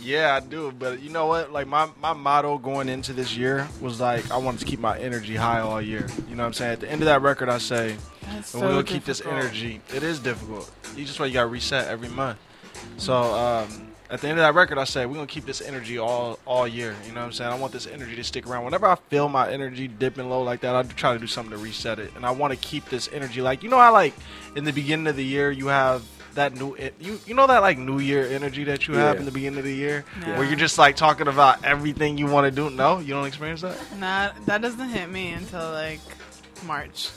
Yeah, 0.00 0.34
I 0.34 0.40
do. 0.40 0.72
But 0.72 1.00
you 1.00 1.10
know 1.10 1.26
what? 1.26 1.52
Like 1.52 1.66
my, 1.66 1.88
my 2.00 2.12
motto 2.12 2.58
going 2.58 2.88
into 2.88 3.12
this 3.12 3.36
year 3.36 3.68
was 3.80 4.00
like 4.00 4.30
I 4.30 4.36
wanted 4.36 4.60
to 4.60 4.66
keep 4.66 4.80
my 4.80 4.98
energy 4.98 5.36
high 5.36 5.60
all 5.60 5.80
year. 5.80 6.06
You 6.28 6.36
know 6.36 6.42
what 6.42 6.48
I'm 6.48 6.52
saying? 6.52 6.72
At 6.72 6.80
the 6.80 6.90
end 6.90 7.02
of 7.02 7.06
that 7.06 7.22
record, 7.22 7.48
I 7.48 7.58
say, 7.58 7.96
That's 8.22 8.50
so 8.50 8.60
we're 8.60 8.68
gonna 8.68 8.84
keep 8.84 9.04
this 9.04 9.22
energy. 9.22 9.80
It 9.94 10.02
is 10.02 10.18
difficult. 10.18 10.70
You 10.96 11.04
just 11.04 11.18
why 11.18 11.26
you 11.26 11.32
gotta 11.32 11.48
reset 11.48 11.88
every 11.88 12.08
month. 12.08 12.38
So 12.96 13.14
um, 13.14 13.88
at 14.10 14.20
the 14.20 14.28
end 14.28 14.38
of 14.38 14.42
that 14.42 14.54
record, 14.54 14.78
I 14.78 14.84
say 14.84 15.06
we're 15.06 15.14
gonna 15.14 15.26
keep 15.26 15.46
this 15.46 15.60
energy 15.62 15.98
all 15.98 16.38
all 16.44 16.68
year. 16.68 16.94
You 17.06 17.12
know 17.12 17.20
what 17.20 17.26
I'm 17.26 17.32
saying? 17.32 17.50
I 17.50 17.58
want 17.58 17.72
this 17.72 17.86
energy 17.86 18.14
to 18.16 18.24
stick 18.24 18.46
around. 18.46 18.64
Whenever 18.64 18.86
I 18.86 18.96
feel 18.96 19.28
my 19.28 19.50
energy 19.50 19.88
dipping 19.88 20.28
low 20.28 20.42
like 20.42 20.60
that, 20.60 20.74
I 20.76 20.82
try 20.82 21.14
to 21.14 21.18
do 21.18 21.26
something 21.26 21.56
to 21.56 21.62
reset 21.62 21.98
it. 21.98 22.12
And 22.14 22.26
I 22.26 22.30
want 22.30 22.52
to 22.52 22.58
keep 22.58 22.88
this 22.90 23.08
energy. 23.12 23.40
Like 23.40 23.62
you 23.62 23.70
know 23.70 23.78
how 23.78 23.92
like 23.92 24.14
in 24.54 24.64
the 24.64 24.72
beginning 24.72 25.06
of 25.06 25.16
the 25.16 25.24
year 25.24 25.50
you 25.50 25.68
have 25.68 26.04
that 26.34 26.54
new 26.54 26.76
you 27.00 27.18
you 27.26 27.34
know 27.34 27.46
that 27.46 27.60
like 27.60 27.78
New 27.78 27.98
Year 27.98 28.26
energy 28.26 28.64
that 28.64 28.86
you 28.88 28.94
have 28.94 29.14
Yeah. 29.14 29.20
in 29.20 29.24
the 29.26 29.32
beginning 29.32 29.58
of 29.58 29.64
the 29.64 29.74
year 29.74 30.04
Yeah. 30.20 30.36
where 30.38 30.46
you're 30.46 30.56
just 30.56 30.78
like 30.78 30.96
talking 30.96 31.28
about 31.28 31.64
everything 31.64 32.18
you 32.18 32.26
want 32.26 32.44
to 32.46 32.50
do. 32.50 32.70
No, 32.70 32.98
you 32.98 33.14
don't 33.14 33.26
experience 33.26 33.60
that. 33.62 33.76
Nah, 33.98 34.30
that 34.46 34.60
doesn't 34.62 34.88
hit 34.88 35.08
me 35.10 35.32
until 35.32 35.70
like 35.72 36.00
March. 36.66 37.10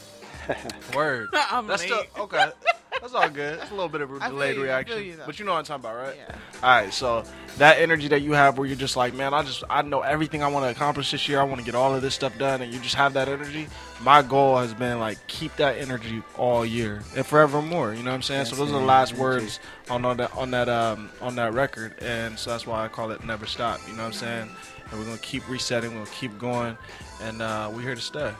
Word. 0.95 1.29
I'm 1.33 1.67
That's 1.67 1.83
still 1.83 2.03
okay. 2.19 2.51
That's 2.99 3.13
all 3.13 3.29
good. 3.29 3.59
It's 3.61 3.69
a 3.69 3.73
little 3.75 3.89
bit 3.89 4.01
of 4.01 4.11
a 4.13 4.15
I 4.15 4.19
feel 4.21 4.29
delayed 4.29 4.55
you, 4.55 4.61
I 4.63 4.65
reaction, 4.65 4.97
feel 4.97 5.05
you, 5.05 5.15
though. 5.17 5.25
but 5.27 5.37
you 5.37 5.45
know 5.45 5.51
what 5.53 5.59
I'm 5.59 5.65
talking 5.65 5.85
about, 5.85 5.95
right? 5.97 6.15
Yeah. 6.17 6.35
All 6.63 6.69
right. 6.81 6.91
So 6.91 7.23
that 7.57 7.79
energy 7.79 8.07
that 8.07 8.21
you 8.21 8.31
have, 8.31 8.57
where 8.57 8.65
you're 8.65 8.75
just 8.75 8.97
like, 8.97 9.13
man, 9.13 9.33
I 9.35 9.43
just 9.43 9.63
I 9.69 9.83
know 9.83 10.01
everything 10.01 10.41
I 10.41 10.47
want 10.47 10.65
to 10.65 10.71
accomplish 10.71 11.11
this 11.11 11.27
year. 11.29 11.39
I 11.39 11.43
want 11.43 11.59
to 11.59 11.65
get 11.65 11.75
all 11.75 11.93
of 11.93 12.01
this 12.01 12.15
stuff 12.15 12.35
done, 12.39 12.61
and 12.63 12.73
you 12.73 12.79
just 12.79 12.95
have 12.95 13.13
that 13.13 13.27
energy. 13.29 13.67
My 14.01 14.21
goal 14.23 14.57
has 14.57 14.73
been 14.73 14.99
like 14.99 15.25
keep 15.27 15.55
that 15.57 15.77
energy 15.77 16.23
all 16.37 16.65
year 16.65 17.03
and 17.15 17.25
forevermore. 17.25 17.93
You 17.93 18.01
know 18.03 18.09
what 18.11 18.15
I'm 18.15 18.21
saying? 18.23 18.45
so 18.45 18.55
those 18.55 18.69
are 18.69 18.79
the 18.79 18.85
last 18.85 19.11
Energy. 19.11 19.21
words 19.21 19.59
on, 19.89 20.03
on 20.03 20.17
that 20.17 20.35
on 20.35 20.51
that 20.51 20.67
um 20.69 21.09
on 21.21 21.35
that 21.35 21.53
record, 21.53 21.93
and 22.01 22.37
so 22.39 22.49
that's 22.49 22.65
why 22.65 22.83
I 22.83 22.87
call 22.87 23.11
it 23.11 23.23
never 23.23 23.45
stop. 23.45 23.79
You 23.87 23.93
know 23.93 23.99
what 24.03 24.07
I'm 24.07 24.13
saying? 24.13 24.49
And 24.89 24.99
we're 24.99 25.05
gonna 25.05 25.17
keep 25.19 25.47
resetting. 25.49 25.91
We're 25.91 26.05
gonna 26.05 26.15
keep 26.15 26.39
going, 26.39 26.75
and 27.21 27.41
uh, 27.43 27.69
we're 27.71 27.81
here 27.81 27.95
to 27.95 28.01
stay. 28.01 28.31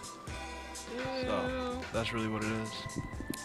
So 1.22 1.82
that's 1.94 2.14
really 2.14 2.28
what 2.28 2.44
it 2.44 2.52
is. 2.52 2.72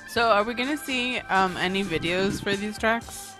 So 0.09 0.31
are 0.31 0.43
we 0.43 0.55
gonna 0.55 0.77
see 0.77 1.19
um, 1.19 1.57
any 1.57 1.85
videos 1.85 2.43
for 2.43 2.55
these 2.55 2.79
tracks? 2.79 3.35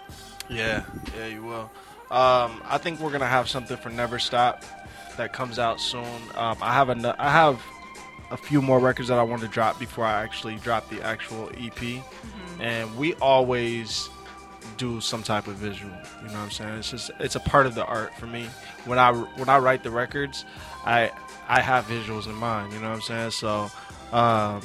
Yeah, 0.49 0.85
yeah, 1.17 1.27
you 1.27 1.43
will. 1.43 1.71
Um, 2.11 2.61
I 2.65 2.79
think 2.79 3.01
we're 3.01 3.13
gonna 3.13 3.27
have 3.27 3.49
something 3.49 3.77
for 3.77 3.91
Never 3.91 4.19
Stop 4.19 4.65
that 5.17 5.33
comes 5.33 5.59
out 5.59 5.81
soon. 5.81 6.05
Um, 6.35 6.57
I 6.61 6.73
have 6.73 6.89
a, 6.89 7.17
I 7.19 7.31
have 7.31 7.61
a 8.31 8.37
few 8.37 8.63
more 8.63 8.79
records 8.79 9.09
that 9.09 9.19
I 9.19 9.23
want 9.23 9.43
to 9.43 9.49
drop 9.49 9.79
before 9.79 10.05
I 10.05 10.23
actually 10.23 10.57
drop 10.57 10.89
the 10.89 11.03
actual 11.03 11.51
EP, 11.59 12.03
and 12.61 12.97
we 12.97 13.15
always 13.15 14.09
do 14.77 15.01
some 15.01 15.23
type 15.23 15.47
of 15.47 15.57
visual. 15.57 15.93
You 16.23 16.29
know 16.29 16.35
what 16.35 16.41
I'm 16.41 16.51
saying? 16.51 16.75
It's 16.79 16.91
just 16.91 17.11
it's 17.21 17.37
a 17.37 17.41
part 17.41 17.67
of 17.67 17.75
the 17.75 17.85
art 17.85 18.15
for 18.17 18.27
me. 18.27 18.47
When 18.87 18.99
I 18.99 19.13
when 19.13 19.49
I 19.49 19.59
write 19.59 19.83
the 19.83 19.91
records, 19.91 20.45
I 20.85 21.11
I 21.49 21.61
have 21.61 21.87
visuals 21.87 22.27
in 22.27 22.35
mind. 22.35 22.73
You 22.73 22.81
know 22.81 22.89
what 22.89 22.97
I'm 22.97 23.03
saying? 23.03 23.31
So 23.33 23.71
um, 24.13 24.63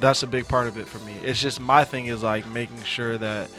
that's 0.00 0.22
a 0.22 0.26
big 0.26 0.48
part 0.48 0.66
of 0.66 0.78
it 0.78 0.86
for 0.86 0.98
me. 1.04 1.14
It's 1.22 1.40
just 1.40 1.60
my 1.60 1.84
thing 1.84 2.06
is 2.06 2.22
like 2.22 2.46
making 2.48 2.82
sure 2.82 3.18
that 3.18 3.50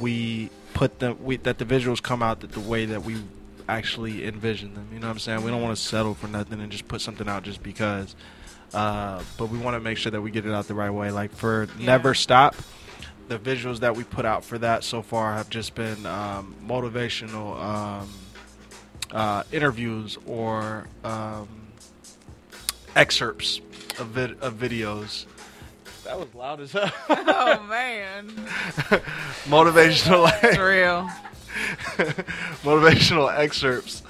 we 0.00 0.50
put 0.74 0.98
them 0.98 1.16
we 1.22 1.36
that 1.38 1.58
the 1.58 1.64
visuals 1.64 2.02
come 2.02 2.22
out 2.22 2.40
that 2.40 2.52
the 2.52 2.60
way 2.60 2.84
that 2.86 3.02
we 3.04 3.16
actually 3.68 4.24
envision 4.26 4.74
them. 4.74 4.88
You 4.92 5.00
know 5.00 5.06
what 5.06 5.14
I'm 5.14 5.18
saying? 5.18 5.42
We 5.42 5.50
don't 5.50 5.62
want 5.62 5.76
to 5.76 5.82
settle 5.82 6.14
for 6.14 6.28
nothing 6.28 6.60
and 6.60 6.72
just 6.72 6.88
put 6.88 7.00
something 7.00 7.28
out 7.28 7.42
just 7.42 7.62
because. 7.62 8.16
Uh, 8.72 9.22
but 9.38 9.46
we 9.46 9.58
want 9.58 9.74
to 9.74 9.80
make 9.80 9.96
sure 9.96 10.12
that 10.12 10.20
we 10.20 10.30
get 10.30 10.44
it 10.44 10.52
out 10.52 10.68
the 10.68 10.74
right 10.74 10.90
way. 10.90 11.10
Like 11.10 11.32
for 11.32 11.68
Never 11.78 12.14
Stop, 12.14 12.54
the 13.28 13.38
visuals 13.38 13.80
that 13.80 13.96
we 13.96 14.04
put 14.04 14.24
out 14.24 14.44
for 14.44 14.58
that 14.58 14.84
so 14.84 15.02
far 15.02 15.34
have 15.34 15.48
just 15.50 15.74
been 15.74 16.04
um, 16.06 16.54
motivational 16.66 17.60
um, 17.62 18.08
uh, 19.10 19.42
interviews 19.52 20.18
or 20.26 20.86
um, 21.04 21.48
excerpts 22.98 23.60
of, 23.98 24.08
vid- 24.08 24.40
of 24.42 24.54
videos. 24.54 25.24
That 26.04 26.18
was 26.18 26.34
loud 26.34 26.60
as 26.60 26.72
hell. 26.72 26.90
oh 27.08 27.62
man, 27.68 28.28
motivational 29.46 30.30
it's 30.42 30.58
real. 30.58 31.08
motivational 32.62 33.32
excerpts 33.36 34.02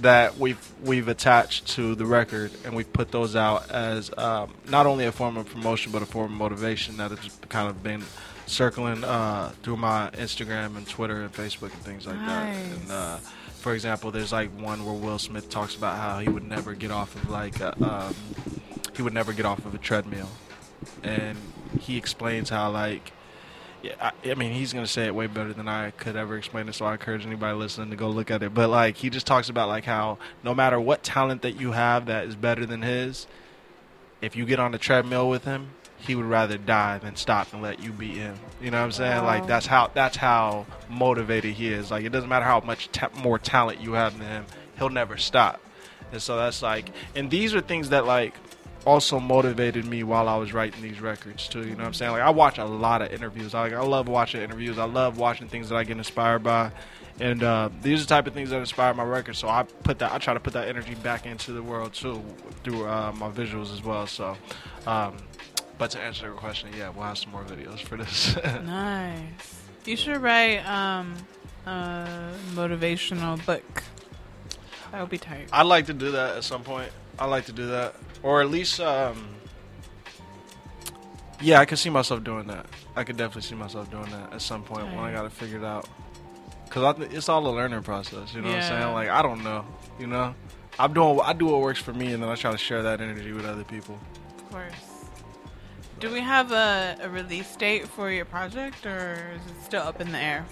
that 0.00 0.36
we've 0.38 0.58
we've 0.84 1.08
attached 1.08 1.66
to 1.68 1.94
the 1.94 2.04
record, 2.04 2.50
and 2.64 2.74
we've 2.74 2.92
put 2.92 3.10
those 3.10 3.34
out 3.36 3.70
as 3.70 4.10
um, 4.18 4.52
not 4.68 4.86
only 4.86 5.06
a 5.06 5.12
form 5.12 5.36
of 5.36 5.46
promotion 5.48 5.92
but 5.92 6.02
a 6.02 6.06
form 6.06 6.32
of 6.32 6.38
motivation 6.38 6.96
that 6.98 7.10
has 7.10 7.38
kind 7.48 7.68
of 7.68 7.82
been 7.82 8.02
circling 8.46 9.02
uh, 9.04 9.50
through 9.62 9.76
my 9.76 10.10
Instagram 10.14 10.76
and 10.76 10.86
Twitter 10.86 11.22
and 11.22 11.32
Facebook 11.32 11.72
and 11.72 11.82
things 11.82 12.06
like 12.06 12.16
that. 12.16 12.26
Nice. 12.54 12.72
And 12.80 12.90
uh, 12.92 13.18
for 13.66 13.74
example, 13.74 14.12
there's 14.12 14.30
like 14.30 14.48
one 14.60 14.86
where 14.86 14.94
Will 14.94 15.18
Smith 15.18 15.50
talks 15.50 15.74
about 15.74 15.96
how 15.96 16.20
he 16.20 16.28
would 16.28 16.48
never 16.48 16.72
get 16.72 16.92
off 16.92 17.16
of 17.16 17.28
like 17.28 17.58
a, 17.58 17.74
um, 17.84 18.14
he 18.94 19.02
would 19.02 19.12
never 19.12 19.32
get 19.32 19.44
off 19.44 19.66
of 19.66 19.74
a 19.74 19.78
treadmill, 19.78 20.28
and 21.02 21.36
he 21.80 21.96
explains 21.96 22.48
how 22.48 22.70
like 22.70 23.10
I, 24.00 24.12
I 24.24 24.34
mean, 24.34 24.52
he's 24.52 24.72
gonna 24.72 24.86
say 24.86 25.06
it 25.06 25.16
way 25.16 25.26
better 25.26 25.52
than 25.52 25.66
I 25.66 25.90
could 25.90 26.14
ever 26.14 26.38
explain 26.38 26.68
it. 26.68 26.76
So 26.76 26.86
I 26.86 26.92
encourage 26.92 27.26
anybody 27.26 27.56
listening 27.56 27.90
to 27.90 27.96
go 27.96 28.08
look 28.08 28.30
at 28.30 28.40
it. 28.44 28.54
But 28.54 28.70
like, 28.70 28.98
he 28.98 29.10
just 29.10 29.26
talks 29.26 29.48
about 29.48 29.66
like 29.66 29.82
how 29.82 30.18
no 30.44 30.54
matter 30.54 30.78
what 30.78 31.02
talent 31.02 31.42
that 31.42 31.58
you 31.58 31.72
have 31.72 32.06
that 32.06 32.28
is 32.28 32.36
better 32.36 32.66
than 32.66 32.82
his, 32.82 33.26
if 34.22 34.36
you 34.36 34.46
get 34.46 34.60
on 34.60 34.70
the 34.70 34.78
treadmill 34.78 35.28
with 35.28 35.42
him, 35.42 35.70
he 36.06 36.14
would 36.14 36.26
rather 36.26 36.56
die 36.56 36.98
than 36.98 37.16
stop 37.16 37.52
and 37.52 37.62
let 37.62 37.80
you 37.80 37.92
be 37.92 38.20
in. 38.20 38.34
You 38.60 38.70
know 38.70 38.78
what 38.78 38.84
I'm 38.84 38.92
saying? 38.92 39.24
Like 39.24 39.46
that's 39.46 39.66
how 39.66 39.90
that's 39.92 40.16
how 40.16 40.66
motivated 40.88 41.54
he 41.54 41.72
is. 41.72 41.90
Like 41.90 42.04
it 42.04 42.10
doesn't 42.10 42.28
matter 42.28 42.44
how 42.44 42.60
much 42.60 42.90
ta- 42.92 43.10
more 43.22 43.38
talent 43.38 43.80
you 43.80 43.94
have 43.94 44.18
than 44.18 44.28
him, 44.28 44.46
he'll 44.78 44.88
never 44.88 45.16
stop. 45.16 45.60
And 46.12 46.22
so 46.22 46.36
that's 46.36 46.62
like, 46.62 46.90
and 47.14 47.30
these 47.30 47.54
are 47.54 47.60
things 47.60 47.88
that 47.90 48.06
like 48.06 48.34
also 48.86 49.18
motivated 49.18 49.84
me 49.84 50.04
while 50.04 50.28
I 50.28 50.36
was 50.36 50.52
writing 50.52 50.80
these 50.80 51.00
records 51.00 51.48
too. 51.48 51.60
You 51.60 51.72
know 51.72 51.78
what 51.78 51.86
I'm 51.86 51.94
saying? 51.94 52.12
Like 52.12 52.22
I 52.22 52.30
watch 52.30 52.58
a 52.58 52.64
lot 52.64 53.02
of 53.02 53.12
interviews. 53.12 53.54
I, 53.54 53.62
like, 53.62 53.72
I 53.72 53.80
love 53.80 54.08
watching 54.08 54.40
interviews. 54.40 54.78
I 54.78 54.84
love 54.84 55.18
watching 55.18 55.48
things 55.48 55.68
that 55.68 55.76
I 55.76 55.84
get 55.84 55.96
inspired 55.96 56.44
by, 56.44 56.70
and 57.18 57.42
uh, 57.42 57.68
these 57.82 58.00
are 58.00 58.04
the 58.04 58.08
type 58.08 58.26
of 58.26 58.34
things 58.34 58.50
that 58.50 58.58
inspire 58.58 58.94
my 58.94 59.02
records. 59.02 59.38
So 59.38 59.48
I 59.48 59.64
put 59.64 59.98
that. 59.98 60.12
I 60.12 60.18
try 60.18 60.34
to 60.34 60.40
put 60.40 60.52
that 60.52 60.68
energy 60.68 60.94
back 60.94 61.26
into 61.26 61.52
the 61.52 61.62
world 61.62 61.92
too 61.92 62.22
through 62.62 62.86
uh, 62.86 63.12
my 63.16 63.28
visuals 63.28 63.72
as 63.72 63.82
well. 63.82 64.06
So, 64.06 64.36
um, 64.86 65.16
but 65.78 65.90
to 65.92 66.00
answer 66.00 66.26
your 66.26 66.34
question, 66.34 66.70
yeah, 66.76 66.88
we'll 66.90 67.04
have 67.04 67.18
some 67.18 67.30
more 67.32 67.44
videos 67.44 67.80
for 67.80 67.96
this. 67.96 68.36
Nice. 68.64 69.22
You 69.84 69.96
should 69.96 70.18
write 70.18 70.58
um 70.66 71.14
a 71.66 72.32
motivational 72.54 73.44
book. 73.46 73.82
That 74.92 75.00
would 75.00 75.10
be 75.10 75.18
tight. 75.18 75.48
I'd 75.52 75.66
like 75.66 75.86
to 75.86 75.94
do 75.94 76.10
that 76.12 76.36
at 76.36 76.44
some 76.44 76.62
point. 76.62 76.90
I'd 77.18 77.26
like 77.26 77.46
to 77.46 77.52
do 77.52 77.66
that, 77.68 77.94
or 78.22 78.40
at 78.42 78.50
least, 78.50 78.78
um, 78.80 79.28
yeah, 81.40 81.60
I 81.60 81.64
could 81.64 81.78
see 81.78 81.90
myself 81.90 82.22
doing 82.24 82.46
that. 82.48 82.66
I 82.94 83.04
could 83.04 83.16
definitely 83.16 83.42
see 83.42 83.54
myself 83.54 83.90
doing 83.90 84.10
that 84.10 84.32
at 84.32 84.42
some 84.42 84.62
point 84.62 84.84
when 84.86 84.98
I 84.98 85.12
got 85.12 85.24
it 85.26 85.32
figured 85.32 85.64
out. 85.64 85.88
Cause 86.70 86.82
I 86.82 86.92
th- 86.98 87.12
it's 87.12 87.28
all 87.28 87.46
a 87.46 87.50
learning 87.54 87.82
process. 87.84 88.34
You 88.34 88.42
know 88.42 88.48
what 88.48 88.56
I'm 88.56 88.62
saying? 88.62 88.92
Like 88.92 89.08
I 89.08 89.22
don't 89.22 89.42
know. 89.44 89.64
You 89.98 90.06
know, 90.08 90.34
I'm 90.78 90.92
doing 90.92 91.20
I 91.22 91.32
do 91.32 91.46
what 91.46 91.60
works 91.60 91.78
for 91.80 91.92
me, 91.92 92.12
and 92.12 92.22
then 92.22 92.28
I 92.28 92.34
try 92.34 92.50
to 92.52 92.58
share 92.58 92.82
that 92.82 93.00
energy 93.00 93.32
with 93.32 93.46
other 93.46 93.64
people. 93.64 93.98
Of 94.38 94.50
course. 94.50 94.72
Do 95.98 96.12
we 96.12 96.20
have 96.20 96.52
a, 96.52 96.96
a 97.00 97.08
release 97.08 97.56
date 97.56 97.88
for 97.88 98.10
your 98.10 98.26
project, 98.26 98.84
or 98.84 99.30
is 99.34 99.40
it 99.50 99.64
still 99.64 99.82
up 99.82 100.00
in 100.00 100.12
the 100.12 100.18
air? 100.18 100.44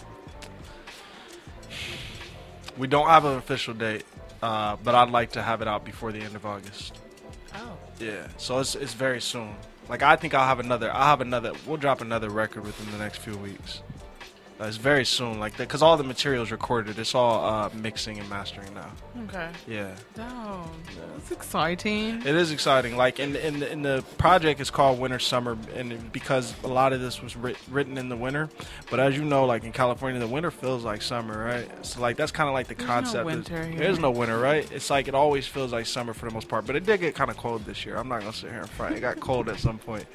We 2.78 2.86
don't 2.86 3.08
have 3.08 3.26
an 3.26 3.36
official 3.36 3.74
date, 3.74 4.04
uh, 4.42 4.76
but 4.82 4.94
I'd 4.94 5.10
like 5.10 5.32
to 5.32 5.42
have 5.42 5.60
it 5.60 5.68
out 5.68 5.84
before 5.84 6.12
the 6.12 6.20
end 6.20 6.34
of 6.34 6.46
August. 6.46 6.98
Oh. 7.54 7.76
Yeah, 8.00 8.26
so 8.38 8.58
it's 8.58 8.74
it's 8.74 8.94
very 8.94 9.20
soon. 9.20 9.54
Like 9.88 10.02
I 10.02 10.16
think 10.16 10.32
I'll 10.32 10.46
have 10.46 10.60
another. 10.60 10.90
I'll 10.90 11.06
have 11.06 11.20
another. 11.20 11.52
We'll 11.66 11.76
drop 11.76 12.00
another 12.00 12.30
record 12.30 12.64
within 12.64 12.90
the 12.90 12.98
next 12.98 13.18
few 13.18 13.36
weeks. 13.36 13.82
Uh, 14.60 14.66
it's 14.66 14.76
very 14.76 15.04
soon, 15.04 15.40
like 15.40 15.56
that, 15.56 15.66
because 15.66 15.82
all 15.82 15.96
the 15.96 16.04
material's 16.04 16.52
recorded. 16.52 16.96
It's 16.96 17.12
all 17.12 17.44
uh, 17.44 17.70
mixing 17.74 18.20
and 18.20 18.28
mastering 18.30 18.72
now. 18.72 18.88
Okay. 19.24 19.48
Yeah, 19.66 19.90
Oh, 20.20 20.70
that's 21.16 21.32
exciting. 21.32 22.20
it 22.20 22.34
is 22.36 22.52
exciting. 22.52 22.96
Like 22.96 23.18
in 23.18 23.34
in 23.34 23.58
the, 23.58 23.72
in 23.72 23.82
the 23.82 24.04
project, 24.16 24.60
it's 24.60 24.70
called 24.70 25.00
Winter 25.00 25.18
Summer, 25.18 25.58
and 25.74 25.92
it- 25.92 26.12
because 26.12 26.54
a 26.62 26.68
lot 26.68 26.92
of 26.92 27.00
this 27.00 27.20
was 27.20 27.34
writ- 27.34 27.56
written 27.68 27.98
in 27.98 28.08
the 28.08 28.16
winter. 28.16 28.48
But 28.90 29.00
as 29.00 29.16
you 29.16 29.24
know, 29.24 29.44
like 29.44 29.64
in 29.64 29.72
California, 29.72 30.20
the 30.20 30.28
winter 30.28 30.52
feels 30.52 30.84
like 30.84 31.02
summer, 31.02 31.44
right? 31.44 31.68
So 31.84 32.00
like 32.00 32.16
that's 32.16 32.30
kind 32.32 32.48
of 32.48 32.54
like 32.54 32.68
the 32.68 32.74
There's 32.76 32.86
no 32.88 32.94
concept. 32.94 33.26
winter 33.26 33.60
is, 33.60 33.66
here. 33.66 33.78
There's 33.78 33.98
no 33.98 34.12
winter, 34.12 34.38
right? 34.38 34.70
It's 34.70 34.88
like 34.88 35.08
it 35.08 35.14
always 35.16 35.48
feels 35.48 35.72
like 35.72 35.86
summer 35.86 36.14
for 36.14 36.28
the 36.28 36.32
most 36.34 36.46
part. 36.48 36.64
But 36.64 36.76
it 36.76 36.86
did 36.86 37.00
get 37.00 37.16
kind 37.16 37.28
of 37.30 37.36
cold 37.36 37.64
this 37.64 37.84
year. 37.84 37.96
I'm 37.96 38.08
not 38.08 38.20
gonna 38.20 38.32
sit 38.32 38.50
here 38.50 38.60
and 38.60 38.70
front. 38.70 38.94
It 38.94 39.00
got 39.00 39.18
cold 39.18 39.48
at 39.48 39.58
some 39.58 39.78
point. 39.78 40.06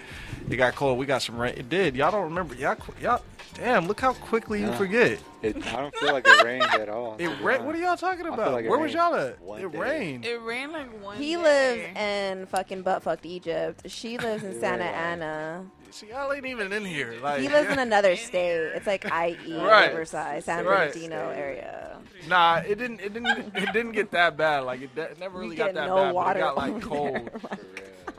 It 0.50 0.56
got 0.56 0.76
cold. 0.76 0.98
We 0.98 1.06
got 1.06 1.22
some 1.24 1.38
rain. 1.38 1.56
It 1.58 1.70
did. 1.70 1.98
Y'all 1.98 2.12
don't 2.12 2.24
remember? 2.24 2.56
Y'all, 2.56 2.78
y'all. 3.02 3.22
Damn! 3.56 3.88
Look 3.88 4.00
how 4.00 4.14
quickly 4.30 4.62
you 4.62 4.72
forget. 4.74 5.20
It, 5.42 5.56
I 5.74 5.82
don't 5.82 5.96
feel 5.96 6.14
like 6.14 6.28
it 6.28 6.44
rained 6.44 6.64
at 6.64 6.88
all. 6.90 7.16
It 7.16 7.20
be 7.20 7.44
rained. 7.44 7.66
What 7.66 7.74
are 7.76 7.80
y'all 7.80 7.98
talking 7.98 8.28
about? 8.28 8.52
like 8.54 8.66
it 8.66 8.70
Where 8.70 8.78
was 8.80 8.94
rained 8.94 9.12
y'all 9.12 9.16
at? 9.16 9.42
one 9.42 9.60
It 9.62 9.72
day. 9.72 9.78
rained. 9.78 10.26
It 10.26 10.42
rained 10.42 10.72
like 10.72 11.04
one. 11.04 11.18
He 11.18 11.36
day. 11.36 11.42
lives 11.94 11.98
in 12.00 12.46
fucking 12.48 12.84
buttfucked 12.84 13.26
Egypt. 13.26 13.90
She 13.90 14.18
lives 14.18 14.44
in 14.44 14.60
Santa 14.60 14.84
Right. 14.86 14.94
Ana. 14.94 15.66
See, 15.92 16.08
y'all 16.10 16.32
ain't 16.32 16.46
even 16.46 16.72
in 16.72 16.86
here. 16.86 17.16
Like 17.24 17.42
He 17.42 17.50
lives 17.50 17.72
in 17.72 17.80
another 17.80 18.16
state. 18.16 18.52
It's 18.76 18.86
like 18.86 19.06
IE, 19.06 19.12
Right. 19.58 19.88
Riverside, 19.92 20.44
San 20.44 20.64
Right. 20.66 20.90
Bernardino 20.94 21.30
area. 21.30 21.98
Nah, 22.28 22.58
it 22.58 22.78
didn't. 22.78 23.00
It 23.00 23.14
didn't. 23.14 23.56
It 23.56 23.74
didn't 23.74 23.94
get 23.94 24.12
that 24.12 24.38
bad. 24.38 24.66
Like 24.66 24.82
it, 24.82 24.94
de- 24.94 25.16
never 25.20 25.40
really 25.40 25.52
You 25.52 25.58
got 25.58 25.66
get 25.68 25.76
that 25.76 25.88
no 25.88 25.96
bad. 25.96 26.14
water 26.14 26.28
But 26.34 26.38
it 26.38 26.42
got 26.42 26.58
like 26.58 26.72
over 26.74 26.80
cold, 26.86 27.16
there. 27.16 27.40
For 27.40 27.48
real. 27.56 27.60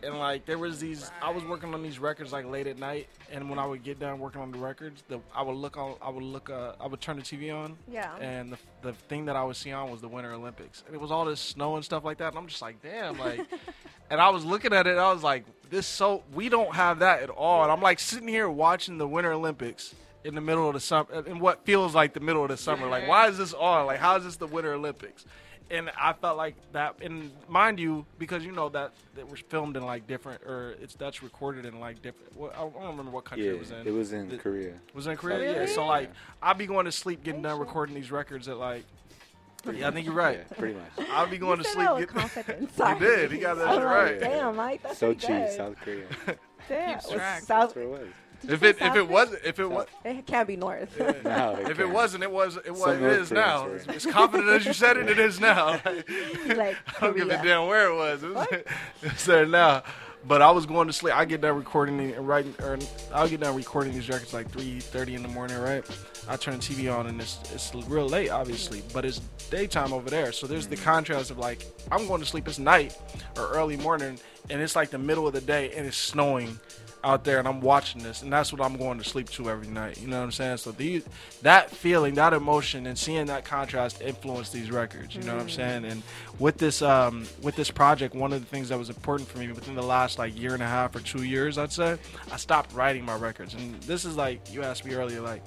And 0.02 0.18
like 0.18 0.46
there 0.46 0.58
was 0.58 0.78
these. 0.78 1.10
I 1.22 1.30
was 1.30 1.44
working 1.44 1.72
on 1.74 1.82
these 1.82 1.98
records 1.98 2.32
like 2.32 2.46
late 2.46 2.66
at 2.66 2.78
night, 2.78 3.08
and 3.30 3.48
when 3.48 3.58
I 3.58 3.66
would 3.66 3.82
get 3.82 3.98
done 3.98 4.18
working 4.18 4.40
on 4.40 4.50
the 4.52 4.58
records, 4.58 5.02
the 5.08 5.20
I 5.34 5.42
would 5.42 5.56
look 5.56 5.76
on. 5.76 5.94
I 6.02 6.10
would 6.10 6.22
look. 6.22 6.50
Uh, 6.50 6.72
I 6.80 6.86
would 6.86 7.00
turn 7.00 7.16
the 7.16 7.22
TV 7.22 7.54
on, 7.54 7.76
Yeah. 7.90 8.14
and 8.16 8.52
the 8.52 8.58
the 8.82 8.92
thing 8.92 9.26
that 9.26 9.36
I 9.36 9.44
would 9.44 9.56
see 9.56 9.72
on 9.72 9.90
was 9.90 10.00
the 10.00 10.08
Winter 10.08 10.32
Olympics, 10.32 10.82
and 10.86 10.94
it 10.94 11.00
was 11.00 11.10
all 11.10 11.24
this 11.24 11.40
snow 11.40 11.76
and 11.76 11.84
stuff 11.84 12.04
like 12.04 12.18
that. 12.18 12.28
And 12.28 12.38
I'm 12.38 12.46
just 12.46 12.62
like, 12.62 12.82
damn, 12.82 13.18
like. 13.18 13.40
and 14.10 14.20
I 14.20 14.28
was 14.30 14.44
looking 14.44 14.72
at 14.72 14.86
it, 14.86 14.98
I 14.98 15.12
was 15.12 15.22
like, 15.22 15.44
this 15.70 15.86
so 15.86 16.24
we 16.34 16.48
don't 16.48 16.74
have 16.74 16.98
that 16.98 17.22
at 17.22 17.30
all. 17.30 17.62
And 17.62 17.70
I'm 17.70 17.80
like 17.80 18.00
sitting 18.00 18.28
here 18.28 18.50
watching 18.50 18.98
the 18.98 19.06
Winter 19.06 19.32
Olympics 19.32 19.94
in 20.24 20.34
the 20.34 20.40
middle 20.40 20.66
of 20.68 20.74
the 20.74 20.80
summer, 20.80 21.24
in 21.26 21.38
what 21.38 21.64
feels 21.64 21.94
like 21.94 22.12
the 22.12 22.20
middle 22.20 22.42
of 22.42 22.50
the 22.50 22.56
summer. 22.56 22.86
Like, 22.88 23.08
why 23.08 23.28
is 23.28 23.38
this 23.38 23.54
on? 23.54 23.86
Like, 23.86 24.00
how 24.00 24.16
is 24.16 24.24
this 24.24 24.36
the 24.36 24.46
Winter 24.46 24.74
Olympics? 24.74 25.24
And 25.70 25.88
I 25.96 26.12
felt 26.14 26.36
like 26.36 26.56
that, 26.72 26.96
and 27.00 27.30
mind 27.48 27.78
you, 27.78 28.04
because 28.18 28.44
you 28.44 28.50
know 28.50 28.68
that 28.70 28.92
it 29.16 29.28
was 29.30 29.38
filmed 29.38 29.76
in 29.76 29.84
like 29.86 30.06
different, 30.08 30.42
or 30.42 30.74
it's 30.82 30.94
that's 30.96 31.22
recorded 31.22 31.64
in 31.64 31.78
like 31.78 32.02
different. 32.02 32.36
Well, 32.36 32.50
I 32.52 32.58
don't 32.80 32.88
remember 32.90 33.12
what 33.12 33.24
country 33.24 33.46
Yeah, 33.46 33.52
it 33.52 33.60
was 33.60 33.70
in. 33.70 33.86
it 33.86 33.92
was 33.92 34.12
in 34.12 34.28
The- 34.30 34.38
Korea. 34.38 34.74
was 34.94 35.06
in 35.06 35.16
Korea? 35.16 35.60
South 35.60 35.60
Yeah. 35.60 35.66
So 35.72 35.86
like, 35.86 36.10
I'd 36.42 36.58
be 36.58 36.66
going 36.66 36.86
to 36.86 36.92
sleep, 36.92 37.22
getting 37.22 37.42
done 37.42 37.60
recording 37.60 37.94
these 37.94 38.10
records 38.10 38.48
at 38.48 38.56
like. 38.56 38.84
Yeah, 39.72 39.88
I 39.88 39.90
think 39.92 40.06
you're 40.06 40.14
right. 40.14 40.38
Yeah, 40.50 40.56
pretty 40.56 40.74
much. 40.74 41.08
I'll 41.12 41.28
be 41.28 41.38
going 41.38 41.58
You 41.58 41.64
to 41.64 41.68
sleep. 41.70 41.86
that 41.86 41.96
with 41.96 42.08
Getting, 42.08 42.20
confidence. 42.20 42.72
You 42.78 42.98
did. 42.98 43.30
He 43.30 43.38
got 43.38 43.58
that 43.58 43.68
I'm 43.68 43.74
shit 43.76 43.84
like, 43.84 43.94
right. 43.94 44.20
Damn, 44.20 44.56
Mike, 44.56 44.82
that's 44.82 44.98
Sochi, 45.00 45.18
pretty 45.26 45.34
good. 45.34 45.52
South 45.52 45.76
Korea. 45.84 46.04
Damn. 46.68 46.94
Keeps 46.94 47.06
was 47.06 47.14
track. 47.14 47.42
South, 47.42 47.74
That's 47.74 48.10
where 48.46 48.56
it 48.56 48.60
was. 48.60 48.60
did 48.60 48.62
you 48.62 48.68
if 48.68 48.80
it 48.80 48.82
if 48.86 48.96
it 48.96 49.08
wasn't 49.08 49.44
if 49.44 49.58
it 49.58 49.70
was 49.70 49.86
It 50.04 50.26
can't 50.26 50.48
be 50.48 50.56
north. 50.56 50.98
No, 51.24 51.56
if 51.60 51.70
it 51.70 51.76
can't. 51.76 51.90
wasn't 51.92 52.22
it 52.24 52.30
was 52.30 52.56
it 52.56 52.70
was 52.70 52.80
Some 52.80 52.90
it 52.96 53.00
North 53.00 53.18
is 53.20 53.30
now. 53.32 53.64
Koreans 53.64 53.88
As, 53.88 54.06
as 54.06 54.12
confident 54.12 54.48
as 54.50 54.66
you 54.66 54.72
said 54.72 54.96
it, 54.96 55.08
it 55.08 55.18
is 55.18 55.40
now. 55.40 55.80
Like, 56.46 56.76
I 56.86 57.00
don't 57.00 57.16
give 57.16 57.28
a 57.28 57.42
damn 57.42 57.66
where 57.68 57.90
it 57.90 57.94
was. 57.96 58.22
It 58.22 58.34
was 58.34 58.46
it's 59.02 59.24
there 59.26 59.46
now. 59.46 59.82
But 60.26 60.42
I 60.42 60.50
was 60.50 60.66
going 60.66 60.86
to 60.86 60.92
sleep. 60.92 61.16
I 61.16 61.24
get 61.24 61.40
done 61.40 61.56
recording 61.56 61.98
and 62.12 62.28
writing, 62.28 62.54
or 62.62 62.78
I'll 63.14 63.26
get 63.28 63.40
done 63.40 63.56
recording 63.56 63.94
these 63.94 64.08
records 64.10 64.34
like 64.34 64.50
three 64.50 64.78
thirty 64.80 65.14
in 65.14 65.22
the 65.22 65.28
morning, 65.28 65.56
right? 65.58 65.82
I 66.28 66.36
turn 66.36 66.54
the 66.54 66.60
TV 66.60 66.94
on 66.94 67.06
and 67.06 67.20
it's 67.20 67.38
it's 67.52 67.74
real 67.88 68.08
late, 68.08 68.30
obviously, 68.30 68.82
but 68.92 69.04
it's 69.04 69.18
daytime 69.50 69.92
over 69.92 70.08
there. 70.08 70.32
So 70.32 70.46
there's 70.46 70.66
the 70.66 70.76
contrast 70.76 71.30
of 71.30 71.38
like 71.38 71.66
I'm 71.90 72.06
going 72.06 72.20
to 72.20 72.26
sleep. 72.26 72.46
It's 72.48 72.58
night 72.58 72.96
or 73.36 73.48
early 73.48 73.76
morning, 73.76 74.18
and 74.48 74.60
it's 74.60 74.76
like 74.76 74.90
the 74.90 74.98
middle 74.98 75.26
of 75.26 75.32
the 75.32 75.40
day 75.40 75.72
and 75.72 75.86
it's 75.86 75.96
snowing 75.96 76.58
out 77.02 77.24
there 77.24 77.38
and 77.38 77.48
I'm 77.48 77.60
watching 77.60 78.02
this 78.02 78.22
and 78.22 78.32
that's 78.32 78.52
what 78.52 78.60
I'm 78.60 78.76
going 78.76 78.98
to 78.98 79.04
sleep 79.04 79.30
to 79.30 79.50
every 79.50 79.68
night. 79.68 80.00
You 80.00 80.08
know 80.08 80.18
what 80.18 80.24
I'm 80.24 80.32
saying? 80.32 80.58
So 80.58 80.72
these 80.72 81.04
that 81.42 81.70
feeling, 81.70 82.14
that 82.14 82.32
emotion 82.32 82.86
and 82.86 82.98
seeing 82.98 83.26
that 83.26 83.44
contrast 83.44 84.02
influence 84.02 84.50
these 84.50 84.70
records, 84.70 85.14
you 85.14 85.22
know 85.22 85.34
what 85.34 85.42
I'm 85.42 85.48
saying? 85.48 85.84
And 85.84 86.02
with 86.38 86.58
this 86.58 86.82
um 86.82 87.26
with 87.42 87.56
this 87.56 87.70
project, 87.70 88.14
one 88.14 88.32
of 88.32 88.40
the 88.40 88.46
things 88.46 88.68
that 88.68 88.78
was 88.78 88.90
important 88.90 89.28
for 89.28 89.38
me 89.38 89.48
within 89.48 89.74
the 89.74 89.82
last 89.82 90.18
like 90.18 90.38
year 90.38 90.54
and 90.54 90.62
a 90.62 90.66
half 90.66 90.94
or 90.94 91.00
2 91.00 91.22
years, 91.22 91.58
I'd 91.58 91.72
say, 91.72 91.98
I 92.30 92.36
stopped 92.36 92.74
writing 92.74 93.04
my 93.04 93.16
records. 93.16 93.54
And 93.54 93.80
this 93.82 94.04
is 94.04 94.16
like 94.16 94.52
you 94.52 94.62
asked 94.62 94.84
me 94.84 94.94
earlier 94.94 95.20
like 95.20 95.42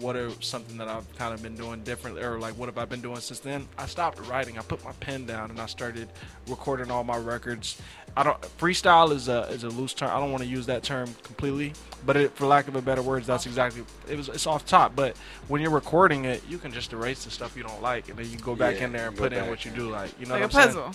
what 0.00 0.16
are 0.16 0.30
something 0.40 0.76
that 0.78 0.88
I've 0.88 1.16
kind 1.16 1.34
of 1.34 1.42
been 1.42 1.56
doing 1.56 1.82
differently, 1.82 2.22
or 2.22 2.38
like 2.38 2.54
what 2.54 2.66
have 2.66 2.78
I 2.78 2.84
been 2.84 3.00
doing 3.00 3.20
since 3.20 3.40
then? 3.40 3.68
I 3.78 3.86
stopped 3.86 4.18
writing. 4.28 4.58
I 4.58 4.62
put 4.62 4.84
my 4.84 4.92
pen 4.92 5.26
down 5.26 5.50
and 5.50 5.60
I 5.60 5.66
started 5.66 6.08
recording 6.48 6.90
all 6.90 7.04
my 7.04 7.16
records. 7.16 7.80
I 8.16 8.22
don't 8.22 8.40
freestyle 8.58 9.12
is 9.12 9.28
a 9.28 9.42
is 9.48 9.64
a 9.64 9.68
loose 9.68 9.92
term. 9.92 10.10
I 10.10 10.18
don't 10.18 10.30
want 10.30 10.42
to 10.42 10.48
use 10.48 10.66
that 10.66 10.82
term 10.82 11.14
completely, 11.22 11.74
but 12.06 12.16
it, 12.16 12.32
for 12.34 12.46
lack 12.46 12.66
of 12.66 12.74
a 12.74 12.82
better 12.82 13.02
words, 13.02 13.26
that's 13.26 13.46
exactly 13.46 13.84
it 14.08 14.16
was. 14.16 14.28
It's 14.28 14.46
off 14.46 14.64
top, 14.64 14.96
but 14.96 15.16
when 15.48 15.60
you're 15.60 15.70
recording 15.70 16.24
it, 16.24 16.42
you 16.48 16.58
can 16.58 16.72
just 16.72 16.92
erase 16.92 17.24
the 17.24 17.30
stuff 17.30 17.56
you 17.56 17.62
don't 17.62 17.82
like, 17.82 18.08
and 18.08 18.18
then 18.18 18.30
you 18.30 18.38
go 18.38 18.54
back 18.54 18.78
Yeah, 18.78 18.86
in 18.86 18.92
there 18.92 19.08
and 19.08 19.16
put 19.16 19.32
in 19.32 19.46
what 19.48 19.64
you 19.64 19.70
do 19.70 19.90
like. 19.90 20.18
You 20.18 20.26
know 20.26 20.34
like 20.34 20.44
a 20.44 20.46
what 20.46 20.56
I'm 20.56 20.72
saying? 20.72 20.94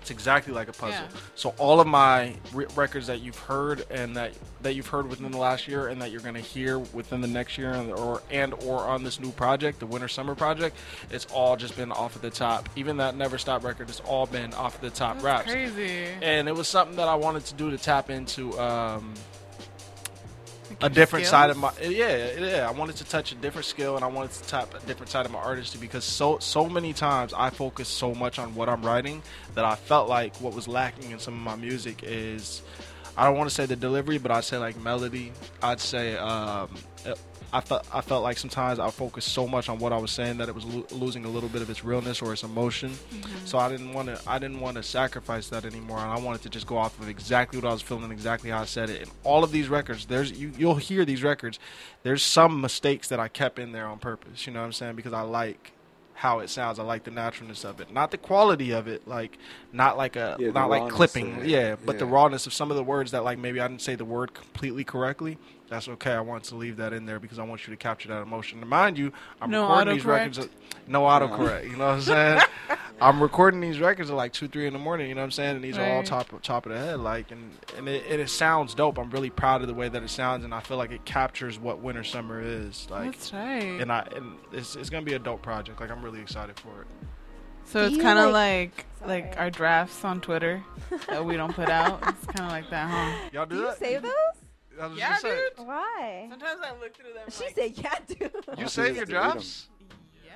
It's 0.00 0.10
exactly 0.10 0.52
like 0.52 0.68
a 0.68 0.72
puzzle. 0.72 1.04
Yeah. 1.04 1.20
So 1.34 1.54
all 1.58 1.80
of 1.80 1.86
my 1.86 2.34
re- 2.52 2.66
records 2.74 3.06
that 3.08 3.20
you've 3.20 3.38
heard 3.38 3.84
and 3.90 4.16
that 4.16 4.32
that 4.62 4.74
you've 4.74 4.86
heard 4.86 5.08
within 5.08 5.30
the 5.30 5.38
last 5.38 5.68
year 5.68 5.88
and 5.88 6.00
that 6.02 6.10
you're 6.10 6.20
going 6.20 6.34
to 6.34 6.40
hear 6.40 6.78
within 6.78 7.20
the 7.20 7.28
next 7.28 7.56
year 7.58 7.72
and 7.72 7.92
or 7.92 8.22
and 8.30 8.54
or 8.64 8.80
on 8.80 9.04
this 9.04 9.20
new 9.20 9.30
project, 9.32 9.78
the 9.80 9.86
Winter 9.86 10.08
Summer 10.08 10.34
project, 10.34 10.76
it's 11.10 11.26
all 11.26 11.56
just 11.56 11.76
been 11.76 11.92
off 11.92 12.16
of 12.16 12.22
the 12.22 12.30
top. 12.30 12.68
Even 12.76 12.96
that 12.98 13.14
Never 13.16 13.38
Stop 13.38 13.62
record, 13.64 13.88
it's 13.88 14.00
all 14.00 14.26
been 14.26 14.52
off 14.54 14.76
of 14.76 14.80
the 14.80 14.90
top 14.90 15.14
That's 15.16 15.24
raps. 15.24 15.50
crazy. 15.52 16.06
And 16.22 16.48
it 16.48 16.54
was 16.54 16.68
something 16.68 16.96
that 16.96 17.08
I 17.08 17.14
wanted 17.14 17.44
to 17.46 17.54
do 17.54 17.70
to 17.70 17.78
tap 17.78 18.10
into 18.10 18.58
um, 18.58 19.12
a 20.82 20.88
different 20.88 21.26
side 21.26 21.50
of 21.50 21.56
my 21.56 21.72
yeah 21.82 22.38
yeah. 22.38 22.68
I 22.68 22.72
wanted 22.72 22.96
to 22.96 23.04
touch 23.04 23.32
a 23.32 23.34
different 23.34 23.66
skill 23.66 23.96
and 23.96 24.04
i 24.04 24.08
wanted 24.08 24.32
to 24.32 24.42
tap 24.44 24.74
a 24.74 24.86
different 24.86 25.10
side 25.10 25.26
of 25.26 25.32
my 25.32 25.38
artistry 25.38 25.80
because 25.80 26.04
so 26.04 26.38
so 26.38 26.68
many 26.68 26.92
times 26.92 27.34
i 27.34 27.50
focus 27.50 27.88
so 27.88 28.14
much 28.14 28.38
on 28.38 28.54
what 28.54 28.68
i'm 28.68 28.82
writing 28.82 29.22
that 29.54 29.64
i 29.64 29.74
felt 29.74 30.08
like 30.08 30.34
what 30.36 30.54
was 30.54 30.66
lacking 30.66 31.10
in 31.10 31.18
some 31.18 31.34
of 31.34 31.40
my 31.40 31.56
music 31.56 32.02
is 32.02 32.62
i 33.16 33.24
don't 33.24 33.36
want 33.36 33.48
to 33.48 33.54
say 33.54 33.66
the 33.66 33.76
delivery 33.76 34.18
but 34.18 34.30
i'd 34.30 34.44
say 34.44 34.56
like 34.56 34.78
melody. 34.80 35.32
I'd 35.62 35.80
say 35.80 36.16
um 36.16 36.70
I 37.52 37.60
felt 37.60 37.86
I 37.92 38.00
felt 38.00 38.22
like 38.22 38.38
sometimes 38.38 38.78
I 38.78 38.90
focused 38.90 39.28
so 39.28 39.46
much 39.46 39.68
on 39.68 39.78
what 39.78 39.92
I 39.92 39.98
was 39.98 40.10
saying 40.10 40.38
that 40.38 40.48
it 40.48 40.54
was 40.54 40.64
lo- 40.64 40.86
losing 40.92 41.24
a 41.24 41.28
little 41.28 41.48
bit 41.48 41.62
of 41.62 41.70
its 41.70 41.84
realness 41.84 42.22
or 42.22 42.32
its 42.32 42.42
emotion. 42.42 42.90
Mm-hmm. 42.90 43.46
So 43.46 43.58
I 43.58 43.68
didn't 43.68 43.92
want 43.92 44.08
to 44.08 44.20
I 44.26 44.38
didn't 44.38 44.60
want 44.60 44.76
to 44.76 44.82
sacrifice 44.82 45.48
that 45.48 45.64
anymore, 45.64 45.98
and 45.98 46.10
I 46.10 46.18
wanted 46.18 46.42
to 46.42 46.48
just 46.48 46.66
go 46.66 46.76
off 46.76 46.98
of 47.00 47.08
exactly 47.08 47.60
what 47.60 47.68
I 47.68 47.72
was 47.72 47.82
feeling, 47.82 48.04
and 48.04 48.12
exactly 48.12 48.50
how 48.50 48.60
I 48.60 48.66
said 48.66 48.90
it. 48.90 49.02
And 49.02 49.10
all 49.24 49.42
of 49.42 49.50
these 49.50 49.68
records, 49.68 50.06
there's 50.06 50.32
you 50.32 50.52
you'll 50.56 50.76
hear 50.76 51.04
these 51.04 51.22
records. 51.22 51.58
There's 52.02 52.22
some 52.22 52.60
mistakes 52.60 53.08
that 53.08 53.18
I 53.20 53.28
kept 53.28 53.58
in 53.58 53.72
there 53.72 53.86
on 53.86 53.98
purpose. 53.98 54.46
You 54.46 54.52
know 54.52 54.60
what 54.60 54.66
I'm 54.66 54.72
saying? 54.72 54.96
Because 54.96 55.12
I 55.12 55.22
like 55.22 55.72
how 56.20 56.40
it 56.40 56.50
sounds. 56.50 56.78
I 56.78 56.82
like 56.82 57.04
the 57.04 57.10
naturalness 57.10 57.64
of 57.64 57.80
it, 57.80 57.90
not 57.90 58.10
the 58.10 58.18
quality 58.18 58.72
of 58.72 58.86
it. 58.86 59.08
Like 59.08 59.38
not 59.72 59.96
like 59.96 60.16
a 60.16 60.36
Yeah, 60.38 60.50
not 60.50 60.68
like 60.68 60.90
clipping. 60.92 61.32
of 61.38 61.44
it. 61.44 61.48
Yeah, 61.48 61.76
but 61.84 61.98
the 61.98 62.04
rawness 62.06 62.46
of 62.46 62.52
some 62.52 62.70
of 62.70 62.76
the 62.76 62.84
words 62.84 63.10
that 63.12 63.24
like 63.24 63.38
maybe 63.38 63.58
I 63.58 63.66
didn't 63.66 63.80
say 63.82 63.94
the 63.94 64.04
word 64.04 64.34
completely 64.34 64.84
correctly. 64.84 65.38
That's 65.70 65.86
okay. 65.88 66.10
I 66.12 66.20
want 66.20 66.42
to 66.44 66.56
leave 66.56 66.76
that 66.78 66.92
in 66.92 67.06
there 67.06 67.18
because 67.20 67.38
I 67.38 67.44
want 67.44 67.66
you 67.66 67.72
to 67.72 67.76
capture 67.76 68.08
that 68.08 68.20
emotion. 68.22 68.58
And 68.60 68.68
mind 68.68 68.98
you, 68.98 69.12
I'm 69.40 69.50
No 69.50 69.62
recording 69.68 69.94
these 69.94 70.04
records. 70.04 70.38
At, 70.40 70.48
no 70.88 71.02
autocorrect. 71.02 71.70
You 71.70 71.76
know 71.76 71.86
what 71.86 71.94
I'm 71.94 72.00
saying? 72.02 72.40
I'm 73.00 73.22
recording 73.22 73.60
these 73.60 73.78
records 73.78 74.10
at 74.10 74.16
like 74.16 74.32
two, 74.32 74.48
three 74.48 74.66
in 74.66 74.72
the 74.72 74.78
morning. 74.80 75.08
You 75.08 75.14
know 75.14 75.20
what 75.20 75.26
I'm 75.26 75.30
saying? 75.30 75.54
And 75.56 75.64
these 75.64 75.78
are 75.78 75.88
all 75.88 76.02
top 76.02 76.28
top 76.42 76.66
of 76.66 76.72
the 76.72 76.78
head. 76.78 76.98
Like, 76.98 77.30
and 77.30 77.52
and 77.78 77.88
it, 77.88 78.04
and 78.10 78.20
it 78.20 78.28
sounds 78.28 78.74
dope. 78.74 78.98
I'm 78.98 79.10
really 79.10 79.30
proud 79.30 79.62
of 79.62 79.68
the 79.68 79.74
way 79.74 79.88
that 79.88 80.02
it 80.02 80.10
sounds, 80.10 80.44
and 80.44 80.52
I 80.52 80.58
feel 80.60 80.76
like 80.76 80.90
it 80.90 81.04
captures 81.04 81.56
what 81.58 81.78
winter 81.78 82.02
summer 82.04 82.42
is. 82.42 82.88
Like, 82.90 83.12
That's 83.12 83.32
right. 83.32 83.80
and 83.80 83.92
I 83.92 84.08
and 84.16 84.34
it's 84.52 84.74
it's 84.74 84.90
gonna 84.90 85.06
be 85.06 85.14
a 85.14 85.18
dope 85.20 85.40
project. 85.40 85.80
Like, 85.80 85.90
I'm 85.92 86.02
really 86.04 86.20
excited 86.20 86.58
for 86.58 86.82
it. 86.82 86.86
so 87.64 87.88
Do 87.88 87.94
it's 87.94 88.02
kind 88.02 88.18
of 88.18 88.32
like- 88.32 88.76
like 88.76 88.86
like 89.06 89.34
our 89.40 89.48
drafts 89.50 90.04
on 90.04 90.20
Twitter 90.20 90.62
that 91.08 91.24
we 91.24 91.36
don't 91.36 91.54
put 91.54 91.70
out. 91.70 92.02
It's 92.08 92.26
kind 92.26 92.40
of 92.40 92.50
like 92.50 92.68
that, 92.70 92.90
huh? 92.90 93.28
Y'all 93.32 93.46
do, 93.46 93.54
Do 93.54 93.60
you 93.62 93.66
that? 93.68 93.78
save 93.78 94.02
those? 94.02 94.12
I 94.80 94.86
was 94.86 94.98
Yeah, 94.98 95.10
just 95.10 95.22
saying. 95.22 95.40
dude. 95.56 95.66
Why? 95.66 96.26
Sometimes 96.30 96.60
I 96.64 96.70
look 96.80 96.96
through 96.96 97.12
them. 97.12 97.24
She 97.30 97.44
like, 97.44 97.54
said, 97.54 97.72
"Yeah, 97.78 97.98
dude." 98.28 98.58
You 98.58 98.68
save 98.78 98.96
your 98.96 99.04
drafts? 99.06 99.68
yeah. 100.24 100.32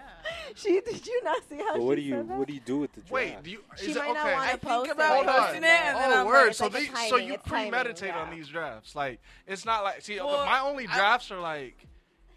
She 0.55 0.81
did 0.81 1.07
you 1.07 1.23
not 1.25 1.43
see 1.49 1.57
how 1.59 1.73
But 1.73 1.79
she 1.81 1.85
what 1.85 1.95
do 1.97 2.01
you 2.03 2.15
said 2.15 2.29
what 2.29 2.49
do 2.49 2.55
you 2.55 2.61
do 2.61 2.79
with 2.79 2.93
the 2.93 3.01
draft? 3.01 3.13
Wait, 3.13 3.43
do 3.43 3.51
you? 3.51 3.61
She 3.77 3.91
it, 3.91 3.97
might 3.97 4.09
not 4.09 4.17
okay. 4.19 4.33
wanna 4.35 4.53
I 4.53 4.57
post 4.57 4.87
think 4.87 4.87
it 4.87 4.91
about 4.93 5.27
right 5.27 5.37
posting 5.37 5.65
it, 5.65 5.69
and 5.69 5.97
then 5.97 6.13
oh, 6.13 6.21
I'm 6.21 6.27
word. 6.27 6.47
like, 6.47 6.55
so, 6.55 6.67
it's 6.67 6.75
like 6.75 6.89
the, 6.93 6.95
a 7.07 7.09
so 7.09 7.17
you 7.17 7.35
it's 7.35 7.49
timing, 7.49 7.71
premeditate 7.71 8.09
yeah. 8.09 8.21
on 8.23 8.31
these 8.31 8.49
drafts. 8.49 8.95
Like, 8.95 9.21
it's 9.47 9.65
not 9.65 9.85
like 9.85 10.03
see, 10.03 10.17
Well, 10.19 10.45
my 10.47 10.61
only 10.61 10.87
I- 10.87 10.95
drafts 10.97 11.31
are 11.31 11.41
like 11.41 11.87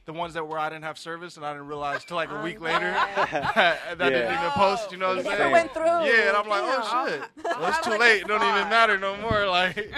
the 0.07 0.13
ones 0.13 0.33
that 0.33 0.47
were 0.47 0.57
I 0.57 0.69
didn't 0.69 0.85
have 0.85 0.97
service 0.97 1.35
and 1.37 1.45
I 1.45 1.51
didn't 1.53 1.67
realize 1.67 2.03
till 2.03 2.15
like 2.17 2.31
a 2.31 2.37
Um, 2.37 2.43
week 2.43 2.59
later 2.59 2.91
that 3.15 3.97
I 3.99 4.09
didn't 4.09 4.33
even 4.33 4.49
post. 4.51 4.91
You 4.91 4.97
know 4.97 5.09
what 5.09 5.17
I'm 5.19 5.23
never 5.25 5.37
saying? 5.37 5.51
went 5.51 5.73
through. 5.73 5.83
Yeah, 5.85 6.29
and 6.29 6.37
I'm 6.37 6.47
like, 6.47 6.61
Damn. 6.63 6.81
oh 6.81 7.07
shit, 7.09 7.21
well, 7.45 7.67
it's 7.67 7.75
have, 7.75 7.83
too 7.83 7.89
like, 7.91 7.99
late. 7.99 8.21
It 8.23 8.27
don't 8.27 8.41
even 8.41 8.69
matter 8.69 8.97
no 8.97 9.15
more. 9.17 9.45
Like, 9.45 9.91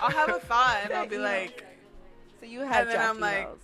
I'll 0.00 0.10
have 0.10 0.30
a 0.30 0.38
thought 0.40 0.78
and 0.84 0.92
I'll 0.94 1.06
be 1.06 1.18
like, 1.18 1.64
So 2.40 2.46
you 2.46 2.60
have 2.60 2.86
And 2.86 2.90
then 2.90 3.00
I'm 3.10 3.20
like, 3.20 3.48
emails. 3.48 3.58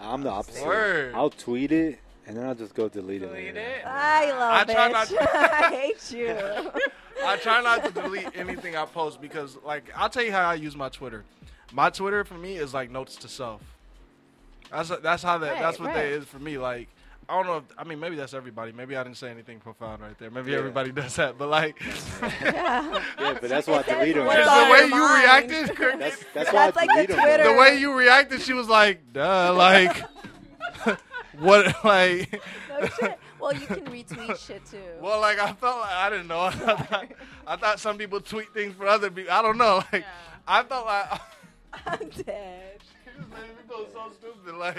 nah. 0.00 0.12
I'm 0.12 0.22
the 0.22 0.30
opposite. 0.30 0.66
Word. 0.66 1.14
I'll 1.14 1.30
tweet 1.30 1.72
it 1.72 2.00
and 2.26 2.36
then 2.36 2.44
I'll 2.44 2.54
just 2.54 2.74
go 2.74 2.88
delete, 2.88 3.20
Delete 3.22 3.46
it. 3.48 3.54
later. 3.54 3.60
it. 3.60 3.86
I 3.86 4.30
love 4.32 4.52
I 4.52 4.62
it. 4.62 4.74
try 4.74 4.88
not 4.90 5.12
I 5.34 5.70
hate 5.70 6.12
you. 6.12 6.72
I 7.24 7.36
try 7.36 7.62
not 7.62 7.84
to 7.84 7.90
delete 7.90 8.28
anything 8.36 8.76
I 8.76 8.84
post 8.84 9.20
because, 9.20 9.56
like, 9.64 9.90
I'll 9.96 10.10
tell 10.10 10.22
you 10.24 10.32
how 10.32 10.48
I 10.48 10.54
use 10.54 10.74
my 10.76 10.88
Twitter. 10.88 11.24
My 11.72 11.90
Twitter 11.90 12.24
for 12.24 12.34
me 12.34 12.56
is 12.56 12.74
like 12.74 12.90
notes 12.90 13.16
to 13.16 13.28
self. 13.28 13.60
That's 14.70 14.88
that's 15.02 15.22
how 15.22 15.38
that 15.38 15.52
Right, 15.52 15.60
that's 15.62 15.78
what 15.78 15.92
that 15.94 16.00
right. 16.00 16.12
is 16.12 16.24
for 16.24 16.38
me. 16.38 16.58
Like, 16.58 16.88
I 17.28 17.36
don't 17.36 17.46
know. 17.46 17.56
If, 17.58 17.64
I 17.76 17.84
mean, 17.84 18.00
maybe 18.00 18.16
that's 18.16 18.34
everybody. 18.34 18.72
Maybe 18.72 18.96
I 18.96 19.02
didn't 19.02 19.16
say 19.18 19.30
anything 19.30 19.60
profound 19.60 20.00
right 20.02 20.18
there. 20.18 20.30
Maybe 20.30 20.52
Yeah. 20.52 20.58
everybody 20.58 20.92
does 21.02 21.16
that. 21.16 21.36
But 21.38 21.48
like, 21.48 21.80
yeah. 22.42 23.00
Yeah, 23.20 23.38
but 23.40 23.48
that's 23.50 23.66
why 23.66 23.74
I 23.76 23.80
It 23.80 23.86
says 23.86 23.96
delete 23.98 24.14
them. 24.16 24.26
what's 24.26 24.38
because 24.38 24.48
on 24.48 24.66
the 24.68 24.72
way 24.72 24.80
you 24.84 24.90
mind. 24.90 25.22
reacted, 25.50 25.76
That's 26.00 26.24
that's 26.34 26.52
why 26.52 26.66
That's 26.70 26.76
I 26.78 26.84
like 26.86 27.08
the. 27.08 27.14
Twitter. 27.14 27.44
the 27.44 27.54
way 27.54 27.78
you 27.78 27.92
reacted, 27.94 28.40
she 28.42 28.52
was 28.54 28.68
like, 28.68 29.12
"Duh," 29.12 29.52
like, 29.56 30.04
what, 31.38 31.84
like. 31.84 32.42
No 32.80 32.86
shit. 33.00 33.18
Well, 33.40 33.52
you 33.54 33.66
can 33.66 33.80
retweet 33.86 34.36
shit 34.44 34.64
too. 34.66 34.78
Well, 35.00 35.20
like 35.20 35.38
I 35.38 35.52
felt 35.52 35.80
like 35.80 35.90
I 35.92 36.10
didn't 36.10 36.26
know. 36.28 36.40
I 36.40 36.50
thought, 36.50 37.08
I 37.46 37.56
thought 37.56 37.80
some 37.80 37.96
people 37.98 38.20
tweet 38.20 38.52
things 38.52 38.74
for 38.74 38.86
other 38.86 39.10
people. 39.10 39.32
I 39.32 39.42
don't 39.42 39.58
know. 39.58 39.76
Like 39.92 40.02
Yeah. 40.02 40.08
I 40.46 40.62
felt 40.64 40.86
like 40.86 41.20
I'm 41.86 42.08
dead. 42.24 42.77
She 43.18 43.22
just 43.24 43.30
made 43.32 43.42
me 43.42 43.62
feel 43.68 43.86
so 43.92 44.10
stupid. 44.18 44.54
Like 44.54 44.78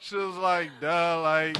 she 0.00 0.16
was 0.16 0.36
like, 0.36 0.70
"Duh," 0.80 1.20
like 1.22 1.56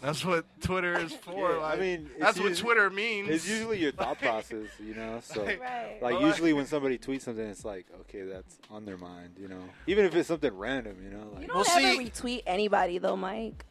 that's 0.00 0.24
what 0.24 0.44
Twitter 0.60 0.98
is 0.98 1.12
for. 1.22 1.52
Yeah, 1.56 1.62
I 1.64 1.76
mean, 1.76 2.08
it's 2.12 2.20
that's 2.20 2.40
what 2.40 2.56
Twitter 2.56 2.88
means. 2.90 3.28
It's 3.28 3.48
usually 3.48 3.78
your 3.80 3.92
thought 3.92 4.18
process, 4.22 4.66
you 4.78 4.94
know. 4.94 5.20
So, 5.22 5.42
Like- 5.44 5.60
Right. 5.60 5.98
like 6.00 6.14
Well, 6.18 6.26
usually 6.28 6.52
when 6.52 6.66
somebody 6.66 6.98
tweets 6.98 7.22
something, 7.22 7.44
it's 7.44 7.64
like, 7.64 7.86
okay, 8.02 8.22
that's 8.22 8.58
on 8.70 8.84
their 8.84 8.96
mind, 8.96 9.30
you 9.40 9.48
know. 9.48 9.62
Even 9.88 10.04
if 10.04 10.14
it's 10.14 10.28
something 10.28 10.56
random, 10.56 10.96
you 11.02 11.10
know. 11.10 11.28
Like, 11.32 11.42
you 11.42 11.48
don't 11.48 11.56
Well, 11.56 11.66
ever 11.78 11.94
see- 12.04 12.10
retweet 12.10 12.42
anybody 12.46 12.98
though, 12.98 13.16
Mike. 13.16 13.64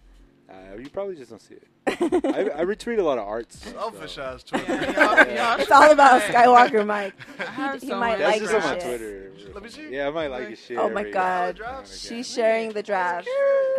uh, 0.50 0.76
you 0.78 0.90
probably 0.90 1.16
just 1.16 1.30
don't 1.30 1.42
see 1.42 1.56
it. 1.56 1.68
I, 1.88 2.50
I 2.62 2.66
retweet 2.66 3.00
a 3.00 3.04
lot 3.04 3.18
of 3.18 3.28
arts. 3.28 3.58
selfish 3.72 4.14
so- 4.14 4.22
ass 4.24 4.44
Twitter. 4.44 4.74
Y'all- 4.74 4.84
y'all 5.36 5.60
It's 5.60 5.72
all 5.72 5.92
about 5.92 6.22
Skywalker, 6.32 6.86
Mike. 6.86 7.14
I 7.40 7.78
He 7.78 7.88
so 7.88 8.00
might 8.00 8.20
many 8.20 8.40
That's 8.40 8.42
like 8.42 8.42
just 8.42 8.54
on 8.54 8.62
your 8.62 8.70
my 8.72 8.80
shit. 8.80 8.84
Twitter. 9.00 9.32
Let 9.54 9.64
me 9.64 9.70
see. 9.70 9.90
Yeah, 9.90 10.08
I 10.08 10.12
might 10.12 10.28
like 10.28 10.48
your 10.50 10.58
shit. 10.58 10.78
Oh 10.78 10.90
my 10.90 11.04
God. 11.10 11.58
now 11.60 11.80
and 11.80 11.86
again. 11.88 11.98
She's 11.98 12.32
sharing 12.32 12.72
the 12.74 12.84
draft. 12.84 13.28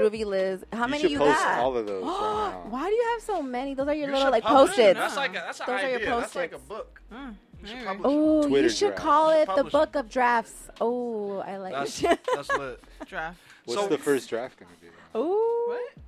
Groovy 0.00 0.24
Liz. 0.24 0.64
How 0.72 0.84
You 0.86 0.90
many 0.90 1.02
should 1.02 1.10
you 1.12 1.18
post 1.18 1.38
got? 1.42 1.58
all 1.60 1.76
of 1.76 1.86
those. 1.86 2.02
Why 2.70 2.86
do 2.88 2.94
you 2.94 3.08
have 3.12 3.22
so 3.22 3.42
many? 3.42 3.74
Those 3.74 3.88
are 3.88 3.94
your 3.94 4.08
You 4.08 4.14
little 4.14 4.32
like 4.32 4.42
publish 4.42 4.70
post-its. 4.70 4.90
it. 4.90 4.94
That's 5.00 5.16
like 5.16 5.30
a, 5.30 5.34
that's 5.34 5.60
an 5.60 5.66
Those 5.68 5.80
are 5.82 5.88
your 5.88 5.96
idea. 6.00 6.08
That's 6.20 6.34
like 6.34 6.52
a 6.52 6.58
book. 6.58 7.00
Mm, 7.12 7.34
You 7.62 7.66
should 7.68 7.76
maybe. 7.76 7.86
publish 7.86 8.00
it. 8.00 8.06
Oh, 8.06 8.46
you 8.56 8.68
should 8.70 8.86
draft. 8.88 9.02
call 9.02 9.30
You 9.30 9.34
should 9.36 9.42
it 9.42 9.46
the 9.46 9.52
publish 9.54 9.72
book 9.72 9.94
of 9.96 10.10
drafts. 10.10 10.68
Oh, 10.80 11.38
I 11.38 11.56
like 11.58 11.72
That's 11.74 12.02
it. 12.02 12.18
that's 12.34 12.48
lit. 12.58 12.80
Draft. 13.06 13.38
What's 13.66 13.80
So- 13.80 13.88
the 13.88 13.98
first 13.98 14.28
draft 14.30 14.58
gonna 14.58 14.70
be? 14.80 14.88
Oh, 15.14 15.64
What? 15.68 16.04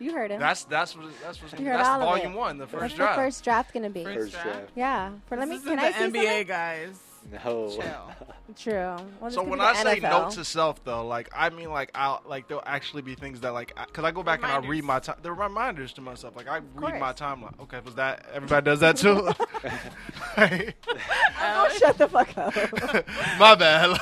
You 0.00 0.12
heard 0.12 0.30
him. 0.30 0.40
That's 0.40 0.64
that's 0.64 0.96
what 0.96 1.06
that's 1.22 1.40
what's 1.42 1.52
You 1.58 1.66
heard 1.66 1.78
that's 1.80 1.88
volume 1.88 2.32
it. 2.32 2.36
one, 2.36 2.58
the 2.58 2.64
What's 2.66 2.72
first 2.78 2.94
the 2.94 2.98
draft. 2.98 3.16
first 3.16 3.44
draft 3.44 3.74
gonna 3.74 3.90
be? 3.90 4.04
First 4.04 4.18
First 4.18 4.32
draft? 4.32 4.46
draft. 4.52 4.70
Yeah. 4.74 5.10
For 5.26 5.36
let 5.36 5.48
me. 5.48 5.58
Can 5.58 5.78
is 5.78 5.84
I 5.84 5.90
the 5.92 5.92
see 5.98 6.04
NBA 6.18 6.24
something? 6.24 6.46
guys. 6.46 6.98
No. 7.30 8.08
True. 8.56 8.96
Well, 9.20 9.30
So 9.30 9.42
when 9.42 9.60
I 9.60 9.72
the 9.74 9.82
say 9.82 10.00
NFL. 10.00 10.10
note 10.10 10.30
to 10.32 10.44
self, 10.44 10.82
though, 10.84 11.06
like 11.06 11.28
I 11.36 11.50
mean, 11.50 11.70
like 11.70 11.90
I'll 11.94 12.22
like 12.26 12.48
there'll 12.48 12.62
actually 12.64 13.02
be 13.02 13.14
things 13.16 13.40
that 13.40 13.52
like 13.52 13.74
because 13.86 14.04
I 14.04 14.12
go 14.12 14.22
back 14.22 14.42
and 14.42 14.50
I 14.50 14.58
read 14.66 14.84
my 14.84 14.98
time. 15.00 15.16
They're 15.22 15.34
reminders 15.34 15.92
to 15.94 16.00
myself. 16.00 16.36
Like 16.36 16.48
I 16.48 16.60
read 16.76 16.98
my 16.98 17.12
timeline. 17.12 17.58
Okay, 17.60 17.80
was 17.84 17.96
that 17.96 18.24
everybody 18.32 18.64
does 18.64 18.80
that 18.80 18.96
too? 18.96 19.28
Oh, 21.40 21.68
shut 21.78 21.98
the 21.98 22.08
fuck 22.08 22.36
up. 22.38 22.54
my 23.38 23.54
bad. 23.54 23.98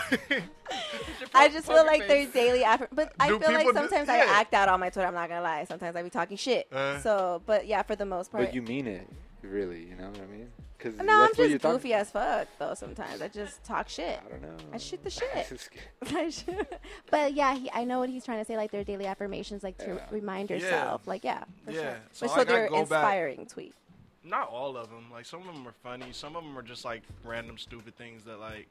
I 1.37 1.49
just 1.49 1.67
feel 1.67 1.85
like 1.87 2.03
face. 2.03 2.09
there's 2.09 2.33
daily 2.33 2.65
effort, 2.65 2.89
but 2.93 3.13
I 3.21 3.29
Do 3.29 3.39
feel 3.39 3.49
like 3.53 3.59
people 3.67 3.73
do- 3.73 3.79
sometimes 3.89 4.09
I 4.09 4.19
act 4.19 4.55
out 4.55 4.69
on 4.69 4.81
my 4.81 4.91
Twitter. 4.91 5.07
I'm 5.09 5.15
not 5.15 5.29
gonna 5.29 5.43
lie. 5.43 5.65
Sometimes 5.65 5.95
I 5.97 6.03
be 6.03 6.11
talking 6.11 6.37
shit. 6.37 6.67
Uh. 6.73 6.99
so, 7.01 7.43
but 7.47 7.67
yeah, 7.67 7.83
for 7.83 7.97
the 7.97 8.07
most 8.07 8.33
part, 8.33 8.45
But 8.47 8.55
you 8.55 8.63
mean 8.63 8.87
it. 8.87 9.07
really. 9.43 9.85
You 9.85 9.97
know 9.97 10.09
what 10.09 10.21
I 10.21 10.27
mean? 10.27 10.51
Because 10.79 10.97
No, 10.99 11.15
I'm 11.15 11.21
that's 11.21 11.39
you're 11.39 11.49
just 11.49 11.63
talking. 11.63 11.77
goofy 11.79 11.95
as 11.95 12.11
fuck 12.11 12.49
though. 12.59 12.75
Sometimes 12.75 13.23
I 13.23 13.29
just 13.29 13.65
talk 13.65 13.89
shit. 13.89 14.21
I 14.27 14.29
don't 14.31 14.43
know. 14.43 14.57
I 14.73 14.77
shoot 14.77 15.03
the 15.03 15.11
shit. 15.19 15.71
I 16.15 16.29
shoot. 16.29 16.67
But 17.11 17.33
yeah, 17.33 17.55
he, 17.57 17.71
I 17.73 17.85
know 17.85 17.99
what 17.99 18.11
he's 18.11 18.25
trying 18.27 18.41
to 18.41 18.45
say. 18.45 18.57
Like 18.59 18.71
their 18.73 18.85
daily 18.85 19.07
affirmations, 19.07 19.63
like 19.63 19.79
to 19.79 19.95
Yeah. 19.95 20.01
remind 20.11 20.51
Yeah. 20.51 20.57
yourself. 20.57 21.07
Like 21.07 21.25
yeah, 21.25 21.45
for 21.65 21.71
Yeah. 21.73 21.81
sure. 21.81 21.97
So, 22.13 22.27
so 22.27 22.45
they're 22.45 22.69
go 22.69 22.75
back. 22.75 22.81
inspiring 22.83 23.47
tweet. 23.47 23.75
Not 24.23 24.51
all 24.51 24.77
of 24.77 24.91
them. 24.91 25.07
Like 25.11 25.25
some 25.25 25.41
of 25.49 25.55
them 25.55 25.67
are 25.67 25.75
funny. 25.83 26.07
Some 26.13 26.37
of 26.37 26.45
them 26.45 26.59
are 26.59 26.63
just 26.63 26.85
like 26.85 27.03
random 27.25 27.57
stupid 27.59 27.97
things 27.97 28.25
that 28.25 28.39
like 28.39 28.67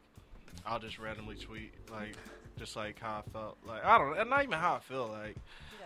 I'll 0.66 0.80
just 0.80 1.00
randomly 1.00 1.36
tweet. 1.38 1.74
Like 1.92 2.16
just 2.58 2.76
like 2.76 3.00
how 3.00 3.24
I 3.26 3.30
felt. 3.32 3.58
Like 3.68 3.84
I 3.86 3.98
don't. 3.98 4.18
and 4.18 4.30
Not 4.30 4.44
even 4.44 4.58
how 4.60 4.76
I 4.76 4.80
feel. 4.80 5.08
Like 5.08 5.36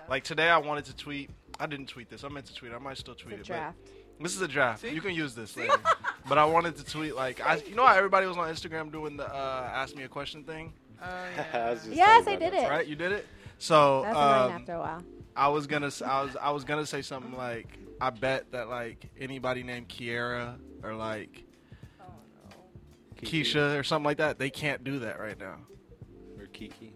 like 0.09 0.23
today 0.23 0.49
I 0.49 0.57
wanted 0.57 0.85
to 0.85 0.95
tweet. 0.95 1.29
I 1.59 1.65
didn't 1.67 1.87
tweet 1.87 2.09
this. 2.09 2.23
I 2.23 2.29
meant 2.29 2.45
to 2.47 2.53
tweet. 2.53 2.71
it. 2.71 2.75
I 2.75 2.79
might 2.79 2.97
still 2.97 3.15
tweet 3.15 3.39
It's 3.39 3.49
a 3.49 3.53
it. 3.53 3.55
draft. 3.55 3.77
But 4.17 4.23
this 4.23 4.35
is 4.35 4.41
a 4.41 4.47
draft. 4.47 4.81
See? 4.81 4.89
You 4.89 5.01
can 5.01 5.13
use 5.13 5.33
this 5.35 5.55
later. 5.55 5.73
but 6.29 6.37
I 6.37 6.45
wanted 6.45 6.75
to 6.77 6.83
tweet 6.85 7.15
like 7.15 7.39
I. 7.45 7.55
You 7.57 7.75
know 7.75 7.85
how 7.85 7.95
everybody 7.95 8.25
was 8.27 8.37
on 8.37 8.47
Instagram 8.49 8.91
doing 8.91 9.17
the 9.17 9.27
uh, 9.27 9.71
ask 9.73 9.95
me 9.95 10.03
a 10.03 10.07
question 10.09 10.43
thing, 10.43 10.73
Oh 11.01 11.05
I 11.07 11.29
yeah. 11.53 11.69
was 11.71 11.83
just 11.83 11.95
Yes, 11.95 12.27
I 12.27 12.35
did 12.35 12.53
that. 12.53 12.63
it. 12.65 12.69
right? 12.69 12.87
You 12.87 12.95
did 12.95 13.11
it. 13.11 13.25
So 13.57 14.01
That's 14.03 14.17
um, 14.17 14.51
after 14.51 14.73
a 14.73 14.79
while. 14.79 15.03
I 15.35 15.47
was 15.49 15.67
gonna 15.67 15.87
s- 15.87 16.01
I 16.01 16.21
was 16.21 16.35
I 16.35 16.51
was 16.51 16.63
gonna 16.65 16.85
say 16.85 17.01
something 17.01 17.33
like 17.33 17.77
I 18.01 18.09
bet 18.09 18.51
that 18.51 18.67
like 18.69 19.09
anybody 19.19 19.63
named 19.63 19.87
Kiera 19.89 20.55
or 20.83 20.95
like 20.95 21.43
Keisha 23.21 23.77
or 23.77 23.83
something 23.83 24.05
like 24.05 24.17
that 24.17 24.39
they 24.39 24.49
can't 24.49 24.83
do 24.83 24.99
that 24.99 25.19
right 25.19 25.37
now 25.37 25.55
or 25.55 25.57
Kiki. 26.59 26.93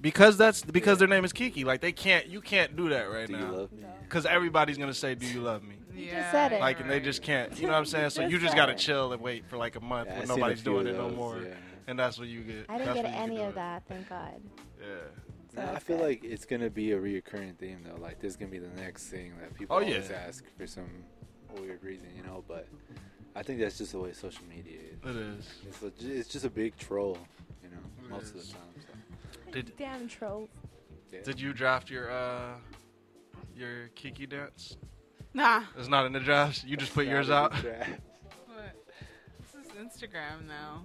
because 0.00 0.36
that's 0.36 0.62
because 0.62 0.98
their 0.98 1.08
name 1.08 1.24
is 1.24 1.32
Kiki 1.32 1.64
like 1.64 1.80
they 1.80 1.92
can't 1.92 2.26
you 2.26 2.40
can't 2.40 2.76
do 2.76 2.88
that 2.88 3.04
right 3.10 3.26
Do 3.26 3.32
you 3.34 3.38
now 3.38 3.52
love 3.52 3.72
me? 3.72 3.84
because 4.04 4.26
everybody's 4.26 4.78
gonna 4.78 4.94
say 4.94 5.14
do 5.14 5.26
you 5.26 5.40
love 5.40 5.62
me 5.62 5.76
Yeah, 5.94 6.30
said 6.32 6.52
it. 6.52 6.60
like 6.60 6.80
and 6.80 6.90
they 6.90 7.00
just 7.00 7.22
can't 7.22 7.56
you 7.58 7.66
know 7.66 7.72
what 7.72 7.78
I'm 7.78 7.84
saying 7.86 8.10
so 8.10 8.22
you 8.22 8.38
just 8.38 8.56
gotta 8.56 8.72
it. 8.72 8.78
chill 8.78 9.12
and 9.12 9.20
wait 9.22 9.44
for 9.46 9.56
like 9.56 9.76
a 9.76 9.80
month 9.80 10.08
Yeah, 10.08 10.14
when 10.20 10.22
I've 10.22 10.28
seen 10.28 10.36
a 10.36 10.40
nobody's 10.40 10.62
few 10.62 10.72
doing 10.72 10.86
of 10.88 10.94
it 10.94 10.98
no 10.98 11.08
those, 11.08 11.16
more 11.16 11.38
yeah. 11.38 11.54
and 11.86 11.98
that's 11.98 12.18
what 12.18 12.28
you 12.28 12.40
get 12.40 12.66
I 12.68 12.78
didn't 12.78 12.94
That's 12.94 13.02
get 13.02 13.04
what 13.04 13.14
you 13.14 13.20
any 13.22 13.36
can 13.36 13.46
of 13.46 13.52
do. 13.52 13.54
that, 13.56 13.82
thank 13.88 14.08
God. 14.08 14.40
yeah 14.80 14.86
So 15.54 15.62
Nah, 15.62 15.72
I 15.72 15.78
feel 15.78 15.98
good. 15.98 16.06
like 16.06 16.24
it's 16.24 16.46
gonna 16.46 16.70
be 16.70 16.92
a 16.92 16.98
reoccurring 16.98 17.56
theme 17.58 17.80
though. 17.84 18.00
Like 18.00 18.18
this 18.20 18.30
is 18.32 18.36
gonna 18.36 18.50
be 18.50 18.58
the 18.58 18.74
next 18.80 19.04
thing 19.08 19.34
that 19.40 19.52
people 19.54 19.76
Oh, 19.76 19.80
always 19.80 20.08
yeah. 20.10 20.16
ask 20.26 20.44
for 20.56 20.66
some 20.66 20.90
weird 21.60 21.84
reason, 21.84 22.08
you 22.16 22.22
know. 22.22 22.42
But 22.48 22.66
I 23.36 23.42
think 23.42 23.60
that's 23.60 23.76
just 23.78 23.92
the 23.92 23.98
way 23.98 24.12
social 24.14 24.44
media 24.48 24.78
is. 24.92 25.10
it 25.10 25.16
is 25.16 25.46
It's, 25.68 25.82
a, 25.82 26.18
it's 26.18 26.28
just 26.30 26.44
a 26.46 26.50
big 26.50 26.76
troll, 26.78 27.18
you 27.62 27.68
know, 27.68 27.76
It 28.06 28.10
most 28.10 28.30
of 28.34 28.40
is. 28.40 28.48
the 28.48 28.52
time. 28.54 28.62
So, 29.52 29.60
did 29.62 29.76
Damn 29.76 30.08
trolls. 30.08 30.48
yeah. 31.12 31.20
did 31.22 31.40
you 31.40 31.52
draft 31.52 31.90
your 31.90 32.10
uh 32.10 32.54
your 33.56 33.88
Kiki 33.94 34.26
dance 34.26 34.76
Nah. 35.34 35.62
it's 35.78 35.88
not 35.88 36.06
in 36.06 36.12
the 36.12 36.20
draft 36.20 36.64
you 36.64 36.76
just 36.76 36.94
put 36.94 37.06
yours 37.06 37.30
out 37.30 37.52
was 37.52 37.60
a 37.60 37.62
draft. 37.62 37.90
What? 38.46 38.74
This 39.40 39.66
is 39.66 39.72
Instagram 39.72 40.46
now. 40.46 40.84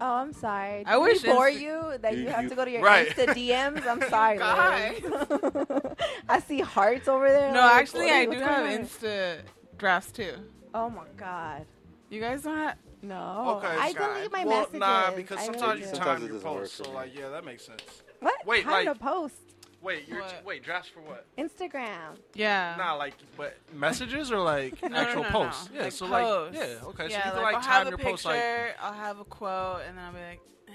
Oh, 0.00 0.14
I'm 0.14 0.32
sorry. 0.32 0.84
I 0.86 0.92
Did 0.94 0.98
we 1.02 1.08
wish 1.08 1.22
bore 1.22 1.50
Insta- 1.50 1.60
you 1.60 1.98
that 2.00 2.16
you, 2.16 2.22
You- 2.22 2.28
have 2.28 2.44
you- 2.44 2.48
to 2.50 2.54
go 2.56 2.64
to 2.64 2.70
your 2.70 2.82
Right. 2.82 3.08
Insta 3.08 3.26
DMs. 3.34 3.86
I'm 3.86 4.00
sorry. 4.08 4.38
Guys. 4.38 5.02
Liz. 5.02 5.96
I 6.28 6.40
see 6.40 6.60
hearts 6.60 7.06
over 7.06 7.28
there. 7.28 7.52
No, 7.52 7.60
like, 7.60 7.72
actually, 7.82 8.06
what- 8.06 8.14
I 8.14 8.26
what's 8.26 8.38
do 8.40 8.44
going 8.44 8.54
have 8.54 8.80
on? 8.80 8.86
Insta 8.86 9.38
drafts 9.76 10.12
too. 10.12 10.32
Oh 10.72 10.88
my 10.88 11.04
god. 11.16 11.66
You 12.10 12.20
guys 12.20 12.42
don't 12.42 12.56
have. 12.56 12.76
No. 13.02 13.58
Okay, 13.58 13.66
I 13.68 13.92
God. 13.92 14.14
delete 14.14 14.32
my 14.32 14.44
well, 14.46 14.58
messages. 14.60 14.80
Nah, 14.80 15.10
because 15.14 15.38
I 15.38 15.44
sometimes 15.44 15.62
really 15.62 15.80
you 15.80 15.84
do. 15.86 15.90
Sometimes 15.90 16.06
time 16.06 16.16
it 16.16 16.26
your 16.26 16.34
doesn't 16.36 16.50
work 16.50 16.58
posts, 16.60 16.76
for 16.78 16.84
so 16.84 16.90
me. 16.90 16.96
like, 16.96 17.16
yeah, 17.18 17.28
that 17.28 17.44
makes 17.44 17.64
sense. 17.66 17.82
What? 18.20 18.46
Wait, 18.46 18.64
Time 18.64 18.72
like- 18.86 18.92
to 18.92 18.94
post. 19.02 19.36
Wait, 19.82 20.08
you're 20.08 20.22
What? 20.22 20.42
wait, 20.46 20.62
drafts 20.62 20.88
for 20.88 21.00
what? 21.02 21.26
Instagram. 21.36 22.16
Yeah. 22.32 22.74
Nah, 22.78 22.94
like, 22.94 23.12
but 23.36 23.54
messages 23.74 24.32
or 24.32 24.38
like 24.38 24.80
No, 24.82 24.88
no, 24.88 24.96
actual 24.96 25.22
no, 25.24 25.28
no. 25.28 25.32
posts? 25.44 25.68
Yeah, 25.74 25.82
Like 25.82 25.92
so 25.92 26.06
posts. 26.08 26.10
like, 26.10 26.68
yeah, 26.68 26.86
okay, 26.88 27.02
so 27.02 27.10
yeah, 27.10 27.16
you 27.26 27.32
can 27.32 27.42
like, 27.42 27.42
like 27.42 27.54
I'll 27.56 27.60
time 27.60 27.72
have 27.72 27.86
a 27.86 27.90
your 27.90 27.98
picture, 27.98 28.10
posts 28.12 28.24
like, 28.24 28.76
I'll 28.80 28.92
have 28.94 29.18
a 29.20 29.24
quote, 29.24 29.82
and 29.86 29.98
then 29.98 30.04
I'll 30.06 30.12
be 30.12 30.18
like, 30.20 30.40
eh, 30.68 30.72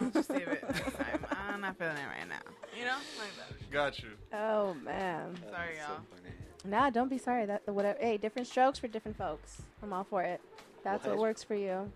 I'll 0.00 0.10
just 0.10 0.28
save 0.28 0.46
it 0.46 0.62
next 0.72 0.96
time. 0.96 1.26
I'm 1.52 1.60
not 1.60 1.76
feeling 1.76 1.96
it 1.96 2.06
right 2.16 2.28
now. 2.28 2.36
You 2.78 2.84
know, 2.84 2.96
like 3.18 3.36
that. 3.58 3.70
got 3.72 3.98
you. 4.00 4.10
Oh 4.32 4.74
man. 4.74 5.34
Sorry, 5.50 5.76
y'all. 5.78 5.96
funny. 6.08 6.34
Nah, 6.64 6.90
don't 6.90 7.08
be 7.10 7.18
sorry. 7.18 7.46
That 7.46 7.66
whatever. 7.68 7.98
Hey, 8.00 8.16
different 8.16 8.46
strokes 8.46 8.78
for 8.78 8.86
different 8.86 9.18
folks. 9.18 9.60
I'm 9.82 9.92
all 9.92 10.04
for 10.04 10.22
it. 10.22 10.40
That's 10.84 11.04
What? 11.04 11.16
what 11.16 11.20
works 11.22 11.42
for 11.42 11.56
you. 11.56 11.90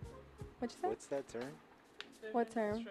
What 0.59 0.73
you 0.73 0.77
say? 0.83 0.89
What's 0.89 1.07
that 1.07 1.29
term? 1.29 1.45
What 2.33 2.51
term? 2.51 2.87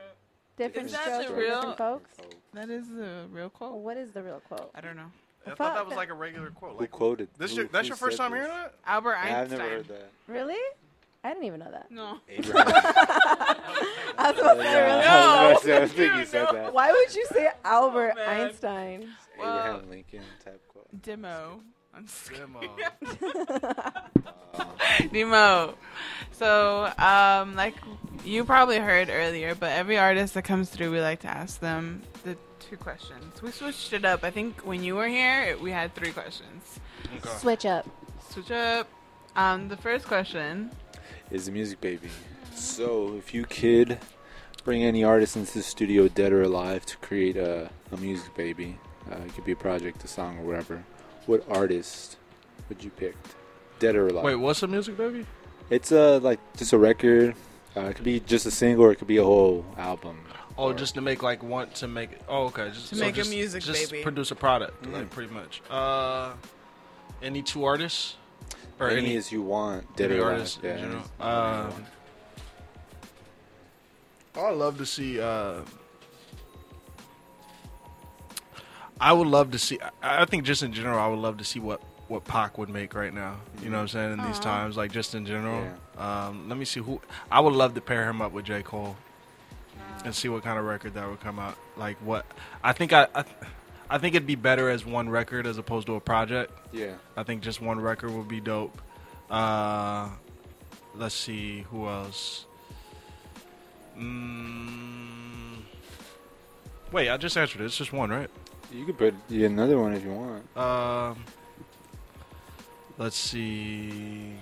Different 0.57 0.87
Is 0.87 0.93
that 0.93 1.03
strokes 1.03 1.25
the 1.27 1.33
for 1.33 1.39
real- 1.39 1.55
different 1.55 1.77
folks. 1.77 2.09
Oh, 2.21 2.25
That 2.53 2.69
is 2.69 2.87
the 2.89 3.25
real 3.31 3.49
quote. 3.49 3.75
What 3.77 3.95
is 3.97 4.11
the 4.11 4.23
real 4.23 4.41
quote? 4.47 4.71
I 4.75 4.81
don't 4.81 4.95
know. 4.97 5.11
I 5.45 5.51
thought 5.55 5.75
that 5.75 5.85
was 5.87 5.95
like 5.95 6.09
a 6.09 6.13
regular 6.13 6.49
quote. 6.49 6.73
who 6.73 6.79
Like, 6.81 6.91
quoted? 6.91 7.29
this 7.37 7.51
who- 7.51 7.57
your, 7.57 7.65
that's 7.67 7.87
who 7.87 7.91
your 7.91 7.97
first 7.97 8.17
said 8.17 8.23
time 8.23 8.31
this? 8.31 8.41
hearing 8.45 8.57
that? 8.63 8.73
Albert 8.85 9.11
Yeah, 9.11 9.21
I've 9.23 9.37
Einstein. 9.51 9.57
never 9.59 9.69
heard 9.69 9.87
that. 9.87 10.09
Really? 10.27 10.55
I 11.23 11.29
didn't 11.29 11.43
even 11.45 11.59
know 11.59 11.71
that. 11.71 11.91
No. 11.91 12.19
Abraham. 12.29 12.67
I 14.17 14.31
was 14.31 14.39
about 14.39 14.53
to 14.55 14.63
say, 14.63 14.81
really? 14.81 15.03
I 15.05 15.51
was 15.53 15.53
about 15.53 15.59
to 15.61 15.65
say, 15.65 15.75
I 15.75 15.79
No. 15.79 15.87
think 15.87 16.13
you 16.13 16.19
You 16.19 16.25
said 16.25 16.43
know. 16.45 16.51
that. 16.53 16.73
Why 16.73 16.91
would 16.91 17.15
you 17.15 17.25
say 17.31 17.47
oh, 17.47 17.57
Albert 17.65 18.15
man. 18.15 18.29
Einstein? 18.41 19.09
Well- 19.37 19.59
Abraham 19.59 19.89
Lincoln 19.89 20.21
type 20.43 20.61
quote. 20.67 21.01
DMO. 21.01 21.59
I'm 21.97 22.05
just 22.05 22.29
kidding. 22.29 22.45
DMO. 22.47 23.93
DMO. 25.11 25.73
So, 26.31 26.93
um, 26.99 27.55
like 27.55 27.73
you 28.23 28.45
probably 28.45 28.77
heard 28.77 29.09
earlier, 29.09 29.55
but 29.55 29.71
every 29.71 29.97
artist 29.97 30.35
that 30.35 30.43
comes 30.43 30.69
through, 30.69 30.91
we 30.91 31.01
like 31.01 31.21
to 31.21 31.27
ask 31.27 31.59
them 31.59 32.03
the 32.23 32.37
two 32.59 32.77
questions. 32.77 33.41
We 33.41 33.49
switched 33.49 33.93
it 33.93 34.05
up. 34.05 34.23
I 34.23 34.29
think 34.29 34.61
when 34.61 34.83
you 34.83 34.95
were 34.95 35.07
here, 35.07 35.43
it, 35.43 35.59
we 35.59 35.71
had 35.71 35.95
three 35.95 36.11
questions. 36.11 36.79
Okay. 37.17 37.29
Switch 37.37 37.65
up. 37.65 37.89
Switch 38.29 38.51
up. 38.51 38.87
Um, 39.35 39.67
the 39.67 39.77
first 39.77 40.05
question. 40.05 40.69
Is 41.31 41.47
the 41.47 41.51
music 41.51 41.81
baby. 41.81 42.09
So, 42.53 43.15
if 43.17 43.33
you 43.33 43.45
could 43.45 43.97
bring 44.63 44.83
any 44.83 45.03
artist 45.03 45.35
into 45.35 45.53
the 45.53 45.63
studio, 45.63 46.07
dead 46.07 46.31
or 46.31 46.43
alive, 46.43 46.85
to 46.85 46.97
create 46.97 47.37
a, 47.37 47.71
a 47.91 47.97
music 47.97 48.35
baby, 48.35 48.77
uh, 49.11 49.15
it 49.25 49.33
could 49.33 49.45
be 49.45 49.53
a 49.53 49.55
project, 49.55 50.03
a 50.03 50.07
song, 50.07 50.37
or 50.39 50.43
whatever, 50.43 50.83
what 51.28 51.43
artist 51.49 52.17
would 52.69 52.84
you 52.84 52.89
pick? 52.89 53.15
Dead 53.80 53.95
or 53.95 54.07
alive? 54.07 54.23
Wait, 54.23 54.36
what's 54.36 54.63
a 54.63 54.67
music 54.67 54.97
baby? 54.97 55.25
It's 55.69 55.91
uh, 55.91 56.19
like 56.23 56.39
just 56.57 56.73
a 56.73 56.78
record. 56.78 57.36
Uh, 57.75 57.82
it 57.82 57.95
could 57.95 58.05
be 58.05 58.19
just 58.21 58.45
a 58.47 58.51
single, 58.51 58.86
or 58.86 58.91
it 58.91 58.95
could 58.95 59.07
be 59.07 59.17
a 59.17 59.23
whole 59.23 59.63
album. 59.78 60.17
Oh, 60.57 60.69
Or- 60.69 60.73
just 60.73 60.95
to 60.95 61.01
make 61.01 61.21
like 61.21 61.43
want 61.43 61.75
to 61.75 61.88
make. 61.88 62.09
Oh, 62.28 62.45
okay. 62.45 62.69
Just 62.69 62.89
To 62.89 62.95
so 62.95 63.01
make 63.05 63.13
a 63.13 63.17
just- 63.17 63.30
music 63.30 63.61
just 63.61 63.91
baby. 63.91 64.01
produce 64.01 64.32
a 64.32 64.36
product, 64.36 64.82
Mhm. 64.84 64.93
like 64.93 65.09
pretty 65.11 65.32
much. 65.32 65.61
Uh, 65.69 66.34
any 67.21 67.43
two 67.43 67.63
artists 67.65 68.15
or 68.80 68.89
any, 68.89 69.07
any, 69.07 69.15
as 69.17 69.32
you 69.32 69.43
want, 69.43 69.95
dead 69.95 70.09
any 70.11 70.19
or 70.19 70.23
alive. 70.23 70.34
artists 70.34 70.59
yeah, 70.63 70.71
in 70.71 70.78
general. 70.80 71.03
any- 71.19 71.30
any 71.30 71.36
Um, 71.38 71.86
I 74.36 74.49
love 74.51 74.78
to 74.80 74.86
see. 74.86 75.19
Uh, 75.19 75.61
I 78.99 79.13
would 79.13 79.27
love 79.27 79.51
to 79.51 79.59
see. 79.59 79.79
I, 80.01 80.23
I 80.23 80.25
think 80.25 80.43
just 80.43 80.63
in 80.63 80.73
general, 80.73 80.99
I 80.99 81.07
would 81.07 81.19
love 81.19 81.37
to 81.37 81.43
see 81.43 81.59
what 81.59 81.81
what 82.07 82.23
Pac 82.23 82.57
would 82.57 82.69
make 82.69 82.93
right 82.95 83.13
now. 83.13 83.35
You 83.61 83.69
know 83.69 83.77
what 83.77 83.81
I'm 83.83 83.87
saying? 83.89 84.13
In 84.13 84.23
these 84.25 84.39
times, 84.39 84.77
like 84.77 84.91
just 84.91 85.13
in 85.15 85.25
general. 85.25 85.67
Um, 85.97 86.47
let 86.49 86.57
me 86.57 86.65
see 86.65 86.79
who. 86.79 87.01
I 87.31 87.39
would 87.39 87.53
love 87.53 87.73
to 87.75 87.81
pair 87.81 88.09
him 88.09 88.21
up 88.21 88.31
with 88.31 88.45
J 88.45 88.63
Cole 88.63 88.95
and 90.05 90.13
see 90.15 90.29
what 90.29 90.43
kind 90.43 90.57
of 90.57 90.65
record 90.65 90.93
that 90.93 91.07
would 91.09 91.19
come 91.19 91.37
out. 91.39 91.57
Like 91.75 91.97
what? 91.97 92.25
I 92.63 92.73
think 92.73 92.93
I. 92.93 93.07
I 93.13 93.23
I 93.89 93.97
think 93.99 94.15
it'd 94.15 94.27
be 94.27 94.35
better 94.35 94.69
as 94.69 94.85
one 94.85 95.07
record 95.09 95.47
as 95.47 95.57
opposed 95.57 95.87
to 95.87 95.95
a 95.95 96.01
project. 96.01 96.51
yeah. 96.73 96.95
I 97.15 97.23
think 97.23 97.41
just 97.41 97.61
one 97.61 97.79
record 97.79 98.11
would 98.11 98.27
be 98.27 98.41
dope. 98.41 98.81
Uh, 99.31 100.09
let's 100.93 101.15
see 101.15 101.61
who 101.71 101.87
else. 101.87 102.45
Mm, 103.97 105.59
wait, 106.91 107.09
I 107.09 107.15
just 107.15 107.37
answered 107.37 107.61
it. 107.61 107.65
It's 107.65 107.77
just 107.77 107.93
one, 107.93 108.09
right? 108.09 108.29
You 108.72 108.86
could 108.86 108.97
put 108.97 109.15
another 109.30 109.80
one 109.80 109.93
if 109.93 110.03
you 110.03 110.11
want. 110.11 110.57
Um, 110.57 111.24
let's 112.97 113.15
see. 113.15 114.34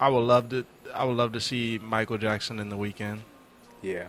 I 0.00 0.08
would 0.08 0.20
love 0.20 0.48
to. 0.50 0.64
I 0.94 1.04
would 1.04 1.16
love 1.16 1.32
to 1.32 1.40
see 1.40 1.78
Michael 1.82 2.18
Jackson 2.18 2.58
in 2.58 2.68
the 2.68 2.76
Weeknd. 2.76 3.20
Yeah. 3.82 4.06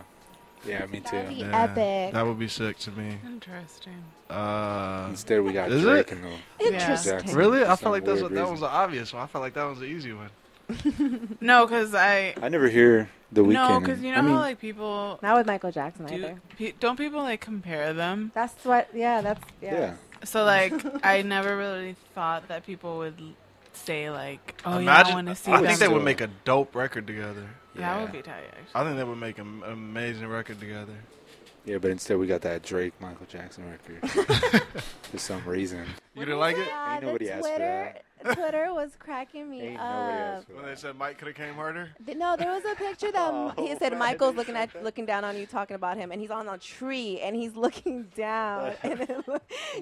Yeah, 0.66 0.86
me 0.86 1.00
too. 1.00 1.16
That'd 1.16 1.28
be 1.36 1.42
epic. 1.44 2.14
That 2.14 2.24
would 2.26 2.38
be 2.38 2.48
sick 2.48 2.78
to 2.78 2.90
me. 2.92 3.18
Interesting. 3.26 4.02
Uh, 4.30 5.08
Instead, 5.10 5.42
we 5.42 5.52
got 5.52 5.68
Drake 5.68 6.08
it? 6.08 6.12
in 6.12 6.22
the 6.22 6.30
Interesting. 6.72 7.12
Jackson. 7.18 7.36
really? 7.38 7.62
I 7.64 7.76
felt 7.76 7.92
like 7.92 8.04
that 8.06 8.12
was, 8.12 8.22
weird 8.22 8.34
that 8.34 8.50
was 8.50 8.62
an 8.62 8.68
obvious 8.68 9.12
one. 9.12 9.22
I 9.22 9.26
felt 9.26 9.42
like 9.42 9.54
that 9.54 9.64
was 9.64 9.80
the 9.80 9.84
easy 9.86 10.12
one. 10.12 10.30
No, 11.42 11.66
because 11.66 11.94
I. 11.94 12.34
I 12.40 12.48
never 12.48 12.68
hear 12.68 13.10
the 13.34 13.42
Weeknd. 13.42 13.52
No, 13.52 13.80
because 13.80 14.00
you 14.00 14.12
know 14.12 14.18
I 14.18 14.22
mean, 14.22 14.34
how 14.34 14.40
like 14.40 14.60
people 14.60 15.18
Not 15.22 15.36
with 15.36 15.46
Michael 15.46 15.72
Jackson 15.72 16.06
do. 16.06 16.14
either. 16.14 16.40
Pe- 16.58 16.72
don't 16.80 16.96
people 16.96 17.20
like 17.22 17.40
compare 17.40 17.92
them? 17.92 18.30
That's 18.34 18.64
what. 18.64 18.88
Yeah, 18.94 19.20
that's 19.20 19.42
yeah. 19.60 19.78
yeah. 19.78 19.94
So 20.24 20.44
like, 20.44 20.72
I 21.04 21.22
never 21.22 21.56
really 21.56 21.96
thought 22.14 22.48
that 22.48 22.64
people 22.64 22.98
would 22.98 23.20
say 23.72 24.10
like, 24.10 24.60
"Oh 24.64 24.78
Imagine, 24.78 24.84
yeah, 24.86 25.12
I 25.12 25.14
want 25.14 25.28
to 25.28 25.34
see 25.34 25.52
I 25.52 25.56
them." 25.56 25.66
think 25.66 25.78
they 25.80 25.88
would 25.88 26.04
make 26.04 26.20
a 26.20 26.28
dope 26.44 26.74
record 26.74 27.06
together. 27.06 27.46
Yeah. 27.74 27.80
That 27.94 28.02
would 28.02 28.12
be 28.12 28.22
tight. 28.22 28.44
Actually. 28.50 28.70
I 28.74 28.84
think 28.84 28.96
they 28.96 29.04
would 29.04 29.18
make 29.18 29.38
an 29.38 29.62
amazing 29.66 30.28
record 30.28 30.60
together. 30.60 30.94
Yeah, 31.64 31.78
but 31.78 31.90
instead 31.90 32.18
we 32.18 32.26
got 32.26 32.42
that 32.42 32.62
Drake 32.62 32.92
Michael 33.00 33.24
Jackson 33.26 33.64
record 33.70 34.10
for 35.02 35.18
some 35.18 35.42
reason. 35.46 35.86
You 36.14 36.24
didn't 36.26 36.38
like 36.40 36.58
it? 36.58 36.66
Yeah, 36.66 36.92
Ain't 36.92 37.00
the 37.00 37.06
nobody 37.06 37.30
asked 37.30 37.42
for 37.48 37.48
Twitter, 37.56 37.94
Twitter 38.34 38.74
was 38.74 38.96
cracking 38.98 39.48
me 39.48 39.62
Ain't 39.62 39.80
up. 39.80 39.86
asked 39.86 40.46
for 40.48 40.56
When 40.56 40.66
they 40.66 40.74
said 40.74 40.96
Mike 40.96 41.16
could 41.18 41.28
have 41.28 41.36
came 41.36 41.54
harder. 41.54 41.88
Th- 42.04 42.18
No, 42.18 42.36
there 42.36 42.50
was 42.52 42.64
a 42.70 42.74
picture 42.74 43.10
that 43.12 43.30
Oh, 43.32 43.52
he 43.56 43.74
said 43.76 43.98
Michael's 43.98 44.36
looking 44.36 44.56
at 44.56 44.82
looking 44.84 45.06
down 45.06 45.24
on 45.24 45.38
you, 45.38 45.46
talking 45.46 45.74
about 45.74 45.96
him, 45.96 46.12
and 46.12 46.20
he's 46.20 46.30
on 46.30 46.46
a 46.48 46.58
tree 46.58 47.18
and 47.20 47.34
he's 47.34 47.56
looking 47.56 48.04
down. 48.14 48.74
and 48.82 49.00
then, 49.00 49.22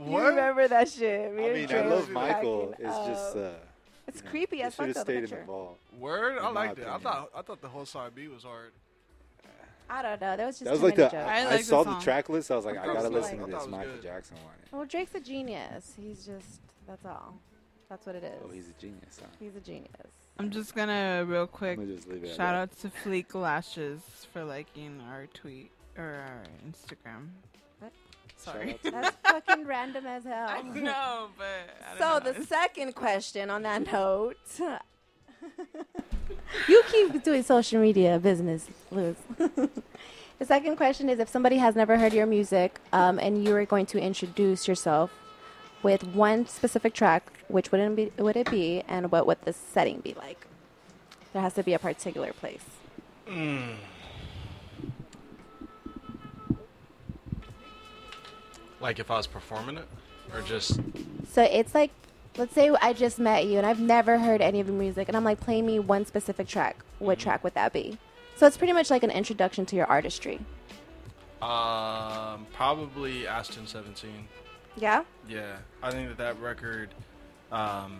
you 0.06 0.18
remember 0.18 0.68
that 0.68 0.88
shit? 0.88 1.34
Me 1.34 1.44
I 1.44 1.46
and 1.48 1.68
mean, 1.70 1.78
I 1.78 1.84
love 1.86 2.08
Michael. 2.10 2.66
cracking 2.68 2.86
It's 2.86 3.06
just, 3.08 3.36
uh, 3.36 3.50
it's 4.06 4.18
you 4.18 4.24
know, 4.24 4.30
creepy 4.30 4.56
he 4.58 4.62
as 4.62 4.74
fuck 4.76 4.86
should 4.86 4.94
though. 4.94 5.00
have 5.00 5.06
The 5.06 5.12
stayed 5.12 5.16
in 5.16 5.22
the 5.24 5.28
picture. 5.30 5.44
vault. 5.46 5.78
Word? 5.98 6.38
I 6.38 6.48
In 6.48 6.54
my 6.54 6.66
liked 6.66 6.78
it. 6.78 6.86
I 6.86 6.98
thought 6.98 7.30
I 7.36 7.42
thought 7.42 7.60
the 7.60 7.68
whole 7.68 7.86
side 7.86 8.14
B 8.14 8.28
was 8.28 8.44
hard. 8.44 8.70
I 9.94 10.02
don't 10.02 10.20
know. 10.20 10.36
That 10.36 10.46
was 10.46 10.58
just 10.58 10.64
That 10.64 10.72
was 10.72 10.82
like 10.82 10.96
many 10.96 11.08
the. 11.10 11.16
jokes. 11.16 11.28
I 11.28 11.40
I, 11.40 11.44
like 11.44 11.58
the 11.58 11.64
saw 11.64 11.82
the 11.82 11.92
song. 11.92 12.02
track 12.02 12.28
list. 12.28 12.50
I 12.50 12.56
was 12.56 12.64
like, 12.64 12.78
I 12.78 12.82
I 12.82 12.86
gotta 12.86 13.10
was 13.10 13.10
listen 13.10 13.38
good. 13.38 13.46
to 13.46 13.50
this 13.52 13.54
thought 13.54 13.62
it 13.62 13.70
was 13.70 13.78
Michael 13.78 13.92
good. 13.94 14.02
Jackson 14.02 14.36
one. 14.38 14.54
Well, 14.72 14.84
Drake's 14.86 15.14
a 15.14 15.20
genius. 15.20 15.92
He's 16.00 16.24
just 16.24 16.60
that's 16.86 17.04
all. 17.04 17.34
That's 17.88 18.06
what 18.06 18.16
it 18.16 18.24
is. 18.24 18.40
Oh, 18.44 18.48
he's 18.52 18.68
a 18.70 18.80
genius. 18.80 19.20
Huh? 19.20 19.26
He's 19.38 19.54
a 19.54 19.60
genius. 19.60 19.90
I'm 20.38 20.50
just 20.50 20.74
gonna 20.74 21.24
real 21.28 21.46
quick 21.46 21.78
gonna 21.78 21.94
just 21.94 22.08
leave 22.08 22.24
it. 22.24 22.34
shout 22.34 22.54
out 22.54 22.70
to 22.80 22.88
Fleek 22.88 23.34
Lashes 23.34 24.00
for 24.32 24.44
liking 24.44 25.00
our 25.10 25.26
tweet 25.34 25.70
or 25.98 26.04
our 26.26 26.42
Instagram. 26.66 27.28
What? 27.80 27.92
Sorry. 28.38 28.78
That's 28.82 29.14
fucking 29.24 29.66
random 29.66 30.06
as 30.06 30.24
hell. 30.24 30.48
I 30.48 30.62
know, 30.62 31.28
but 31.36 31.46
I 31.86 31.98
So 31.98 32.20
don't 32.20 32.24
know. 32.24 32.32
the 32.40 32.46
second 32.46 32.94
question 32.94 33.50
on 33.50 33.62
that 33.62 33.92
note, 33.92 34.38
You 36.68 36.82
keep 36.90 37.22
doing 37.22 37.42
social 37.42 37.80
media 37.80 38.18
business, 38.18 38.68
Luz. 38.90 39.16
the 39.38 40.44
second 40.44 40.76
question 40.76 41.08
is 41.08 41.18
if 41.18 41.28
somebody 41.28 41.56
has 41.58 41.74
never 41.74 41.98
heard 41.98 42.12
your 42.12 42.26
music 42.26 42.80
um, 42.92 43.18
and 43.18 43.44
you 43.44 43.54
are 43.56 43.64
going 43.64 43.86
to 43.86 44.00
introduce 44.00 44.68
yourself 44.68 45.10
with 45.82 46.04
one 46.14 46.46
specific 46.46 46.94
track, 46.94 47.32
which 47.48 47.72
would 47.72 47.80
it 47.80 47.96
be, 47.96 48.22
would 48.22 48.36
it 48.36 48.50
be 48.50 48.82
and 48.88 49.10
what 49.10 49.26
would 49.26 49.38
the 49.44 49.52
setting 49.52 50.00
be 50.00 50.14
like? 50.14 50.46
There 51.32 51.42
has 51.42 51.54
to 51.54 51.62
be 51.62 51.72
a 51.72 51.78
particular 51.78 52.32
place. 52.32 52.64
Like 58.80 58.98
if 58.98 59.10
I 59.10 59.16
was 59.16 59.26
performing 59.26 59.78
it, 59.78 59.86
or 60.32 60.42
just 60.42 60.80
So 61.30 61.42
it's 61.42 61.74
like, 61.74 61.90
let's 62.36 62.54
say 62.54 62.70
I 62.80 62.92
just 62.92 63.18
met 63.18 63.46
you 63.46 63.58
and 63.58 63.66
I've 63.66 63.80
never 63.80 64.18
heard 64.18 64.40
any 64.40 64.60
of 64.60 64.68
your 64.68 64.76
music, 64.76 65.08
and 65.08 65.16
I'm 65.16 65.24
like, 65.24 65.40
play 65.40 65.62
me 65.62 65.78
one 65.78 66.06
specific 66.06 66.46
track. 66.48 66.76
What 66.98 67.18
track 67.18 67.44
would 67.44 67.54
that 67.54 67.72
be? 67.72 67.98
So 68.36 68.46
it's 68.46 68.56
pretty 68.56 68.72
much 68.72 68.90
like 68.90 69.02
an 69.02 69.10
introduction 69.10 69.66
to 69.66 69.76
your 69.76 69.86
artistry. 69.86 70.40
um 71.40 72.46
probably 72.52 73.26
Aston 73.26 73.66
17. 73.66 74.10
yeah, 74.76 75.04
Yeah, 75.28 75.56
I 75.82 75.90
think 75.90 76.08
that 76.08 76.18
that 76.18 76.40
record. 76.40 76.90
Um, 77.50 77.98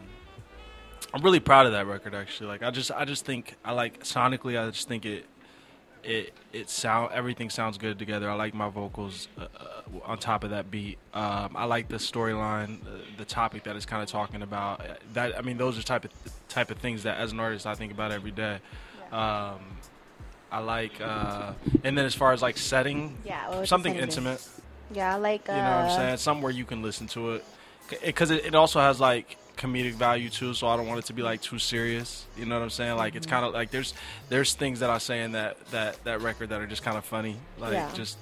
I'm 1.12 1.22
really 1.22 1.40
proud 1.40 1.66
of 1.66 1.72
that 1.72 1.86
record 1.86 2.14
actually. 2.14 2.46
Like 2.48 2.62
I 2.62 2.70
just 2.70 2.90
I 2.90 3.04
just 3.04 3.24
think 3.24 3.56
I 3.64 3.72
like 3.72 4.04
sonically. 4.04 4.58
I 4.60 4.70
just 4.70 4.88
think 4.88 5.04
it 5.04 5.26
it 6.04 6.32
it 6.52 6.68
sound 6.68 7.12
everything 7.12 7.50
sounds 7.50 7.78
good 7.78 7.98
together. 7.98 8.28
I 8.28 8.34
like 8.34 8.54
my 8.54 8.68
vocals 8.68 9.28
uh, 9.38 9.42
uh, 9.42 9.66
on 10.04 10.18
top 10.18 10.44
of 10.44 10.50
that 10.50 10.70
beat. 10.70 10.98
Um, 11.14 11.56
I 11.56 11.64
like 11.64 11.88
the 11.88 11.96
storyline, 11.96 12.80
uh, 12.86 12.98
the 13.16 13.24
topic 13.24 13.64
that 13.64 13.76
it's 13.76 13.86
kind 13.86 14.02
of 14.02 14.08
talking 14.08 14.42
about. 14.42 14.80
Uh, 14.80 14.94
That 15.12 15.38
I 15.38 15.42
mean, 15.42 15.58
those 15.58 15.78
are 15.78 15.82
type 15.82 16.04
of 16.04 16.10
type 16.48 16.70
of 16.70 16.78
things 16.78 17.04
that 17.04 17.18
as 17.18 17.32
an 17.32 17.40
artist 17.40 17.66
I 17.66 17.74
think 17.74 17.92
about 17.92 18.12
every 18.12 18.30
day. 18.30 18.58
Um, 19.10 19.60
I 20.50 20.58
like, 20.58 21.00
uh, 21.00 21.52
and 21.82 21.96
then 21.96 22.04
as 22.04 22.14
far 22.14 22.32
as 22.32 22.42
like 22.42 22.58
setting, 22.58 23.16
Yeah, 23.24 23.48
what 23.48 23.54
would 23.54 23.62
the 23.62 23.66
something 23.68 23.94
intimate. 23.94 24.46
Yeah, 24.92 25.14
I 25.14 25.18
like 25.18 25.48
uh, 25.48 25.52
You 25.52 25.58
know 25.58 25.76
what 25.76 25.84
I'm 25.90 25.96
saying? 25.96 26.16
Somewhere 26.18 26.50
you 26.52 26.66
can 26.66 26.82
listen 26.82 27.06
to 27.08 27.32
it, 27.32 27.44
because 28.04 28.30
it, 28.30 28.44
it 28.44 28.54
also 28.54 28.78
has 28.80 29.00
like 29.00 29.38
comedic 29.62 29.92
value 29.94 30.28
too. 30.28 30.54
So 30.54 30.66
I 30.66 30.76
don't 30.76 30.86
want 30.86 30.98
it 30.98 31.06
to 31.06 31.12
be 31.12 31.22
like 31.22 31.40
too 31.40 31.58
serious. 31.58 32.26
You 32.36 32.46
know 32.46 32.56
what 32.56 32.64
I'm 32.64 32.70
saying? 32.70 32.96
Like 32.96 33.12
Mm-hmm. 33.12 33.16
it's 33.18 33.26
kind 33.26 33.44
of 33.44 33.52
like 33.54 33.70
there's 33.70 33.94
there's 34.28 34.54
things 34.54 34.80
that 34.80 34.90
I 34.90 34.98
say 34.98 35.22
in 35.22 35.32
that 35.32 35.64
that 35.70 36.02
that 36.04 36.20
record 36.20 36.48
that 36.50 36.60
are 36.60 36.66
just 36.66 36.82
kind 36.82 36.96
of 36.98 37.04
funny, 37.04 37.36
like 37.58 37.72
Yeah. 37.72 37.90
just 37.94 38.18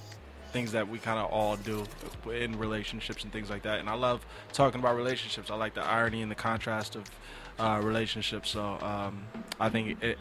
things 0.53 0.72
that 0.72 0.88
we 0.88 0.99
kind 0.99 1.18
of 1.18 1.30
all 1.30 1.57
do 1.57 1.84
in 2.32 2.59
relationships 2.59 3.22
and 3.22 3.32
things 3.32 3.49
like 3.51 3.62
that. 3.62 3.78
And 3.78 3.88
I 3.88 3.95
love 3.95 4.24
talking 4.53 4.80
about 4.80 4.97
relationships. 4.97 5.51
I 5.51 5.55
like 5.55 5.74
the 5.74 5.84
irony 5.84 6.22
and 6.22 6.30
the 6.30 6.34
contrast 6.34 6.97
of 6.97 7.05
uh, 7.59 7.80
relationships. 7.82 8.51
So 8.51 8.78
um, 8.82 9.22
I 9.61 9.68
think 9.68 10.03
it. 10.03 10.18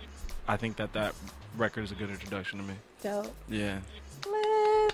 I 0.47 0.57
think 0.57 0.77
that 0.77 0.93
that 0.93 1.13
record 1.57 1.83
is 1.83 1.91
a 1.91 1.95
good 1.95 2.09
introduction 2.09 2.59
to 2.59 2.65
me. 2.65 2.73
Dope. 3.03 3.33
Yeah, 3.47 3.79
Lit. 4.25 4.93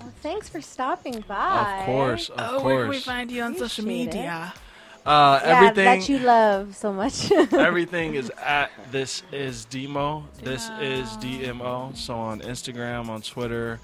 Well, 0.00 0.12
thanks 0.22 0.48
for 0.48 0.60
stopping 0.60 1.22
by. 1.28 1.78
of 1.80 1.86
course, 1.86 2.28
of 2.30 2.38
oh, 2.40 2.62
where 2.64 2.80
can 2.82 2.88
we 2.90 2.98
find 2.98 3.30
you 3.30 3.42
on 3.42 3.56
social 3.56 3.84
media? 3.86 4.52
it. 4.54 4.60
Media? 5.04 5.12
Uh, 5.18 5.40
Yeah, 5.44 5.56
everything. 5.56 5.84
that 5.84 6.08
you 6.08 6.18
love 6.18 6.76
so 6.76 6.92
much. 6.92 7.30
Everything 7.52 8.14
is 8.14 8.30
at 8.42 8.70
this 8.90 9.22
is 9.32 9.64
demo. 9.66 10.24
This 10.42 10.68
is 10.80 11.08
DMO. 11.18 11.96
So 11.96 12.14
on 12.14 12.40
Instagram, 12.40 13.08
on 13.08 13.22
Twitter, 13.22 13.80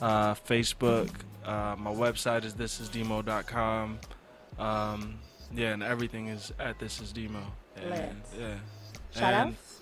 uh, 0.00 0.34
Facebook. 0.34 1.10
Uh, 1.44 1.74
my 1.78 1.92
website 1.92 2.44
is 2.44 2.54
thisisdmo.com. 2.54 3.98
Um, 4.58 5.18
yeah, 5.54 5.72
and 5.72 5.82
everything 5.82 6.28
is 6.28 6.52
at 6.58 6.78
this 6.78 7.00
is 7.00 7.12
demo. 7.12 7.40
And, 7.76 7.90
Lit. 7.90 8.12
yeah. 8.38 8.54
Shout 9.14 9.34
and, 9.34 9.50
outs? 9.50 9.80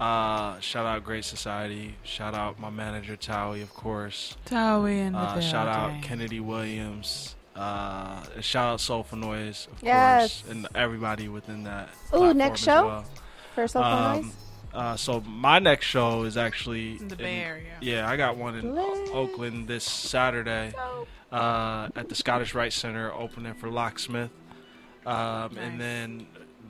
Uh, 0.00 0.60
shout 0.60 0.86
out 0.86 1.04
Great 1.04 1.24
Society. 1.24 1.94
Shout 2.04 2.34
out 2.34 2.58
my 2.58 2.70
manager 2.70 3.16
Towie, 3.16 3.62
of 3.62 3.74
course. 3.74 4.36
Towie 4.46 4.98
in 5.06 5.12
the 5.12 5.18
Uh, 5.18 5.40
shout 5.40 5.68
out. 5.68 6.02
Kennedy 6.02 6.40
Williams. 6.40 7.34
Uh, 7.58 8.22
shout 8.40 8.74
out 8.74 8.80
Soulful 8.80 9.18
Noise, 9.18 9.66
of 9.72 9.82
Yes. 9.82 10.42
course, 10.42 10.50
and 10.52 10.68
everybody 10.74 11.28
within 11.28 11.64
that. 11.64 11.88
Ooh, 12.14 12.32
next 12.32 12.60
as 12.60 12.64
show? 12.64 12.86
well. 12.86 13.04
For 13.54 13.66
Soulful 13.66 13.92
Um, 13.92 14.16
Noise? 14.22 14.32
Uh, 14.72 14.96
so 14.96 15.20
my 15.22 15.58
next 15.58 15.86
show 15.86 16.22
is 16.22 16.36
actually 16.36 16.98
in 16.98 17.08
the 17.08 17.16
Bay 17.16 17.40
Area. 17.42 17.72
Yeah, 17.80 18.08
I 18.08 18.16
got 18.16 18.36
one 18.36 18.54
in 18.54 18.74
Lit. 18.74 19.10
Oakland 19.12 19.66
this 19.66 19.82
Saturday 19.84 20.72
uh, 21.32 21.88
at 21.96 22.08
the 22.08 22.14
Scottish 22.14 22.54
Rite 22.54 22.72
Center, 22.72 23.12
opening 23.12 23.54
for 23.54 23.70
Locksmith. 23.70 24.30
Um, 25.06 25.54
Nice. 25.54 25.56
And 25.58 25.80
then 25.80 26.26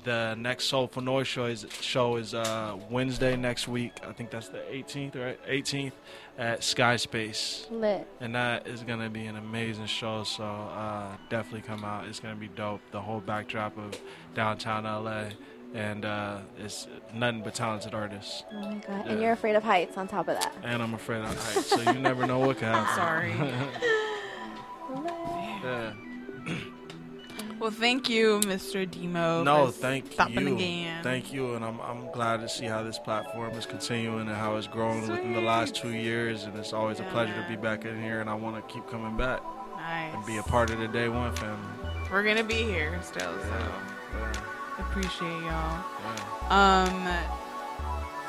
the 0.08 0.34
next 0.36 0.64
Soulful 0.64 1.02
Noise 1.02 1.26
show 1.26 1.44
is 1.44 1.66
show 1.82 2.16
is 2.16 2.32
uh, 2.32 2.78
Wednesday 2.88 3.36
next 3.36 3.68
week. 3.68 3.92
I 4.08 4.12
think 4.12 4.30
that's 4.30 4.48
the 4.48 4.60
18th, 4.72 5.16
right? 5.16 5.38
18th 5.46 5.92
at 6.38 6.60
Skyspace, 6.60 7.70
Lit. 7.70 8.08
and 8.18 8.34
that 8.34 8.66
is 8.66 8.82
gonna 8.82 9.10
be 9.10 9.26
an 9.26 9.36
amazing 9.36 9.84
show. 9.84 10.24
So 10.24 10.44
uh, 10.44 11.08
definitely 11.28 11.60
come 11.60 11.84
out. 11.84 12.06
It's 12.06 12.20
gonna 12.20 12.36
be 12.36 12.48
dope. 12.48 12.80
The 12.90 13.00
whole 13.02 13.20
backdrop 13.20 13.76
of 13.76 14.00
downtown 14.34 14.84
LA. 14.84 15.24
And 15.74 16.06
uh, 16.06 16.38
it's 16.58 16.88
nothing 17.12 17.42
but 17.42 17.54
talented 17.54 17.92
artists. 17.92 18.42
Oh 18.50 18.60
my 18.62 18.74
god. 18.76 19.04
Yeah. 19.04 19.12
And 19.12 19.20
you're 19.20 19.32
afraid 19.32 19.54
of 19.54 19.62
heights 19.62 19.98
on 19.98 20.08
top 20.08 20.28
of 20.28 20.40
that. 20.40 20.54
And 20.62 20.82
I'm 20.82 20.94
afraid 20.94 21.20
of 21.20 21.26
heights, 21.26 21.66
so 21.66 21.78
you 21.92 21.98
never 21.98 22.26
know 22.26 22.38
what 22.38 22.56
can 22.56 22.72
happen. 22.72 23.36
Sorry. 23.36 23.54
Yeah. 25.62 25.92
Well, 27.58 27.70
thank 27.72 28.08
you, 28.08 28.38
Mr. 28.40 28.88
DMO. 28.88 29.42
No, 29.44 29.68
thank 29.68 30.12
stopping 30.12 30.46
you. 30.48 30.54
again. 30.54 31.02
Thank 31.02 31.32
you, 31.32 31.54
and 31.54 31.64
I'm 31.64 31.80
I'm 31.80 32.10
glad 32.12 32.40
to 32.40 32.48
see 32.48 32.66
how 32.66 32.82
this 32.82 32.98
platform 32.98 33.52
is 33.52 33.66
continuing 33.66 34.28
and 34.28 34.36
how 34.36 34.56
it's 34.56 34.66
grown 34.68 35.00
within 35.02 35.32
the 35.32 35.40
last 35.40 35.74
two 35.74 35.90
years. 35.92 36.44
And 36.44 36.56
it's 36.56 36.72
always 36.72 37.00
a 37.00 37.04
pleasure 37.04 37.34
to 37.34 37.48
be 37.48 37.56
back 37.56 37.84
in 37.84 38.00
here, 38.00 38.20
and 38.20 38.30
I 38.30 38.34
want 38.34 38.56
to 38.56 38.72
keep 38.72 38.86
coming 38.88 39.16
back 39.16 39.40
Nice. 39.76 40.14
and 40.14 40.24
be 40.26 40.36
a 40.36 40.42
part 40.42 40.70
of 40.70 40.78
the 40.78 40.88
Day 40.88 41.08
One 41.08 41.34
family. 41.36 41.68
We're 42.12 42.22
gonna 42.22 42.44
be 42.44 42.62
here 42.62 42.98
still, 43.02 43.32
so 43.40 43.48
Yeah, 43.48 44.32
appreciate 44.78 45.28
y'all. 45.28 45.84
yeah. 46.50 46.84
Um, 46.84 47.37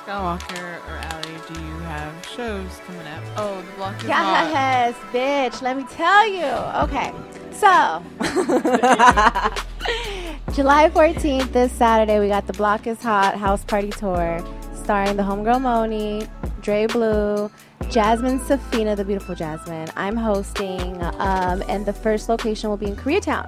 Skywalker 0.10 0.82
or 0.88 0.98
Allie, 0.98 1.38
do 1.48 1.54
you 1.62 1.78
have 1.82 2.26
shows 2.26 2.82
coming 2.88 3.06
up? 3.06 3.22
Oh, 3.38 3.62
the 3.62 3.72
block 3.74 4.04
is 4.04 4.10
hot. 4.10 4.50
Yes, 4.52 4.96
bitch. 5.14 5.62
Let 5.62 5.78
me 5.78 5.86
tell 5.92 6.28
you. 6.28 6.46
Okay. 6.82 7.14
So, 7.52 8.02
July 10.56 10.90
14th, 10.90 11.52
this 11.52 11.72
Saturday, 11.72 12.20
we 12.20 12.28
got 12.28 12.48
the 12.48 12.54
Block 12.54 12.88
is 12.88 13.04
Hot 13.04 13.38
House 13.38 13.64
Party 13.64 13.92
Tour 13.92 14.44
starring 14.74 15.16
the 15.16 15.22
homegirl 15.22 15.62
Moni, 15.62 16.28
Dre 16.62 16.88
Blue, 16.88 17.52
Jasmine 17.92 18.40
Safina, 18.40 18.96
the 18.96 19.06
beautiful 19.06 19.36
Jasmine. 19.36 19.90
I'm 19.96 20.16
hosting, 20.16 21.04
um, 21.04 21.62
and 21.70 21.86
the 21.86 21.94
first 21.94 22.30
location 22.30 22.72
will 22.72 22.78
be 22.78 22.88
in 22.88 22.96
Koreatown. 22.96 23.46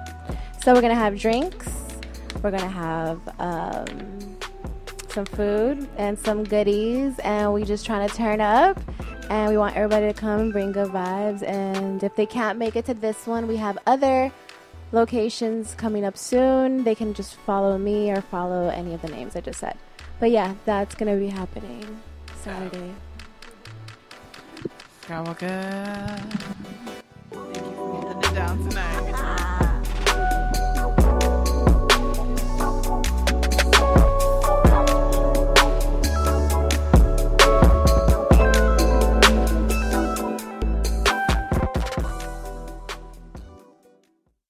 So, 0.62 0.74
we're 0.74 0.80
going 0.80 0.94
to 0.94 1.00
have 1.00 1.18
drinks, 1.18 1.72
we're 2.40 2.52
going 2.52 2.62
to 2.62 2.68
have. 2.68 3.18
Um, 3.40 4.22
some 5.12 5.26
food 5.26 5.88
and 5.96 6.18
some 6.18 6.42
goodies 6.42 7.18
and 7.20 7.52
we 7.52 7.64
just 7.64 7.84
trying 7.84 8.08
to 8.08 8.14
turn 8.14 8.40
up 8.40 8.80
and 9.30 9.50
we 9.50 9.56
want 9.56 9.76
everybody 9.76 10.06
to 10.06 10.14
come 10.14 10.40
and 10.40 10.52
bring 10.52 10.72
good 10.72 10.88
vibes 10.88 11.42
and 11.42 12.02
if 12.02 12.16
they 12.16 12.26
can't 12.26 12.58
make 12.58 12.76
it 12.76 12.84
to 12.86 12.94
this 12.94 13.26
one 13.26 13.46
we 13.46 13.56
have 13.56 13.78
other 13.86 14.32
locations 14.92 15.74
coming 15.74 16.04
up 16.04 16.16
soon 16.16 16.82
they 16.84 16.94
can 16.94 17.12
just 17.14 17.34
follow 17.34 17.76
me 17.76 18.10
or 18.10 18.20
follow 18.20 18.68
any 18.68 18.94
of 18.94 19.02
the 19.02 19.08
names 19.08 19.36
i 19.36 19.40
just 19.40 19.60
said 19.60 19.76
but 20.18 20.30
yeah 20.30 20.54
that's 20.64 20.94
gonna 20.94 21.16
be 21.16 21.28
happening 21.28 22.00
saturday 22.42 22.94
travel 25.02 25.34
good. 25.34 25.50
Thank 27.30 27.56
you 27.56 27.62
for 27.74 28.10
it 28.18 28.34
down 28.34 28.68
tonight. 28.68 29.71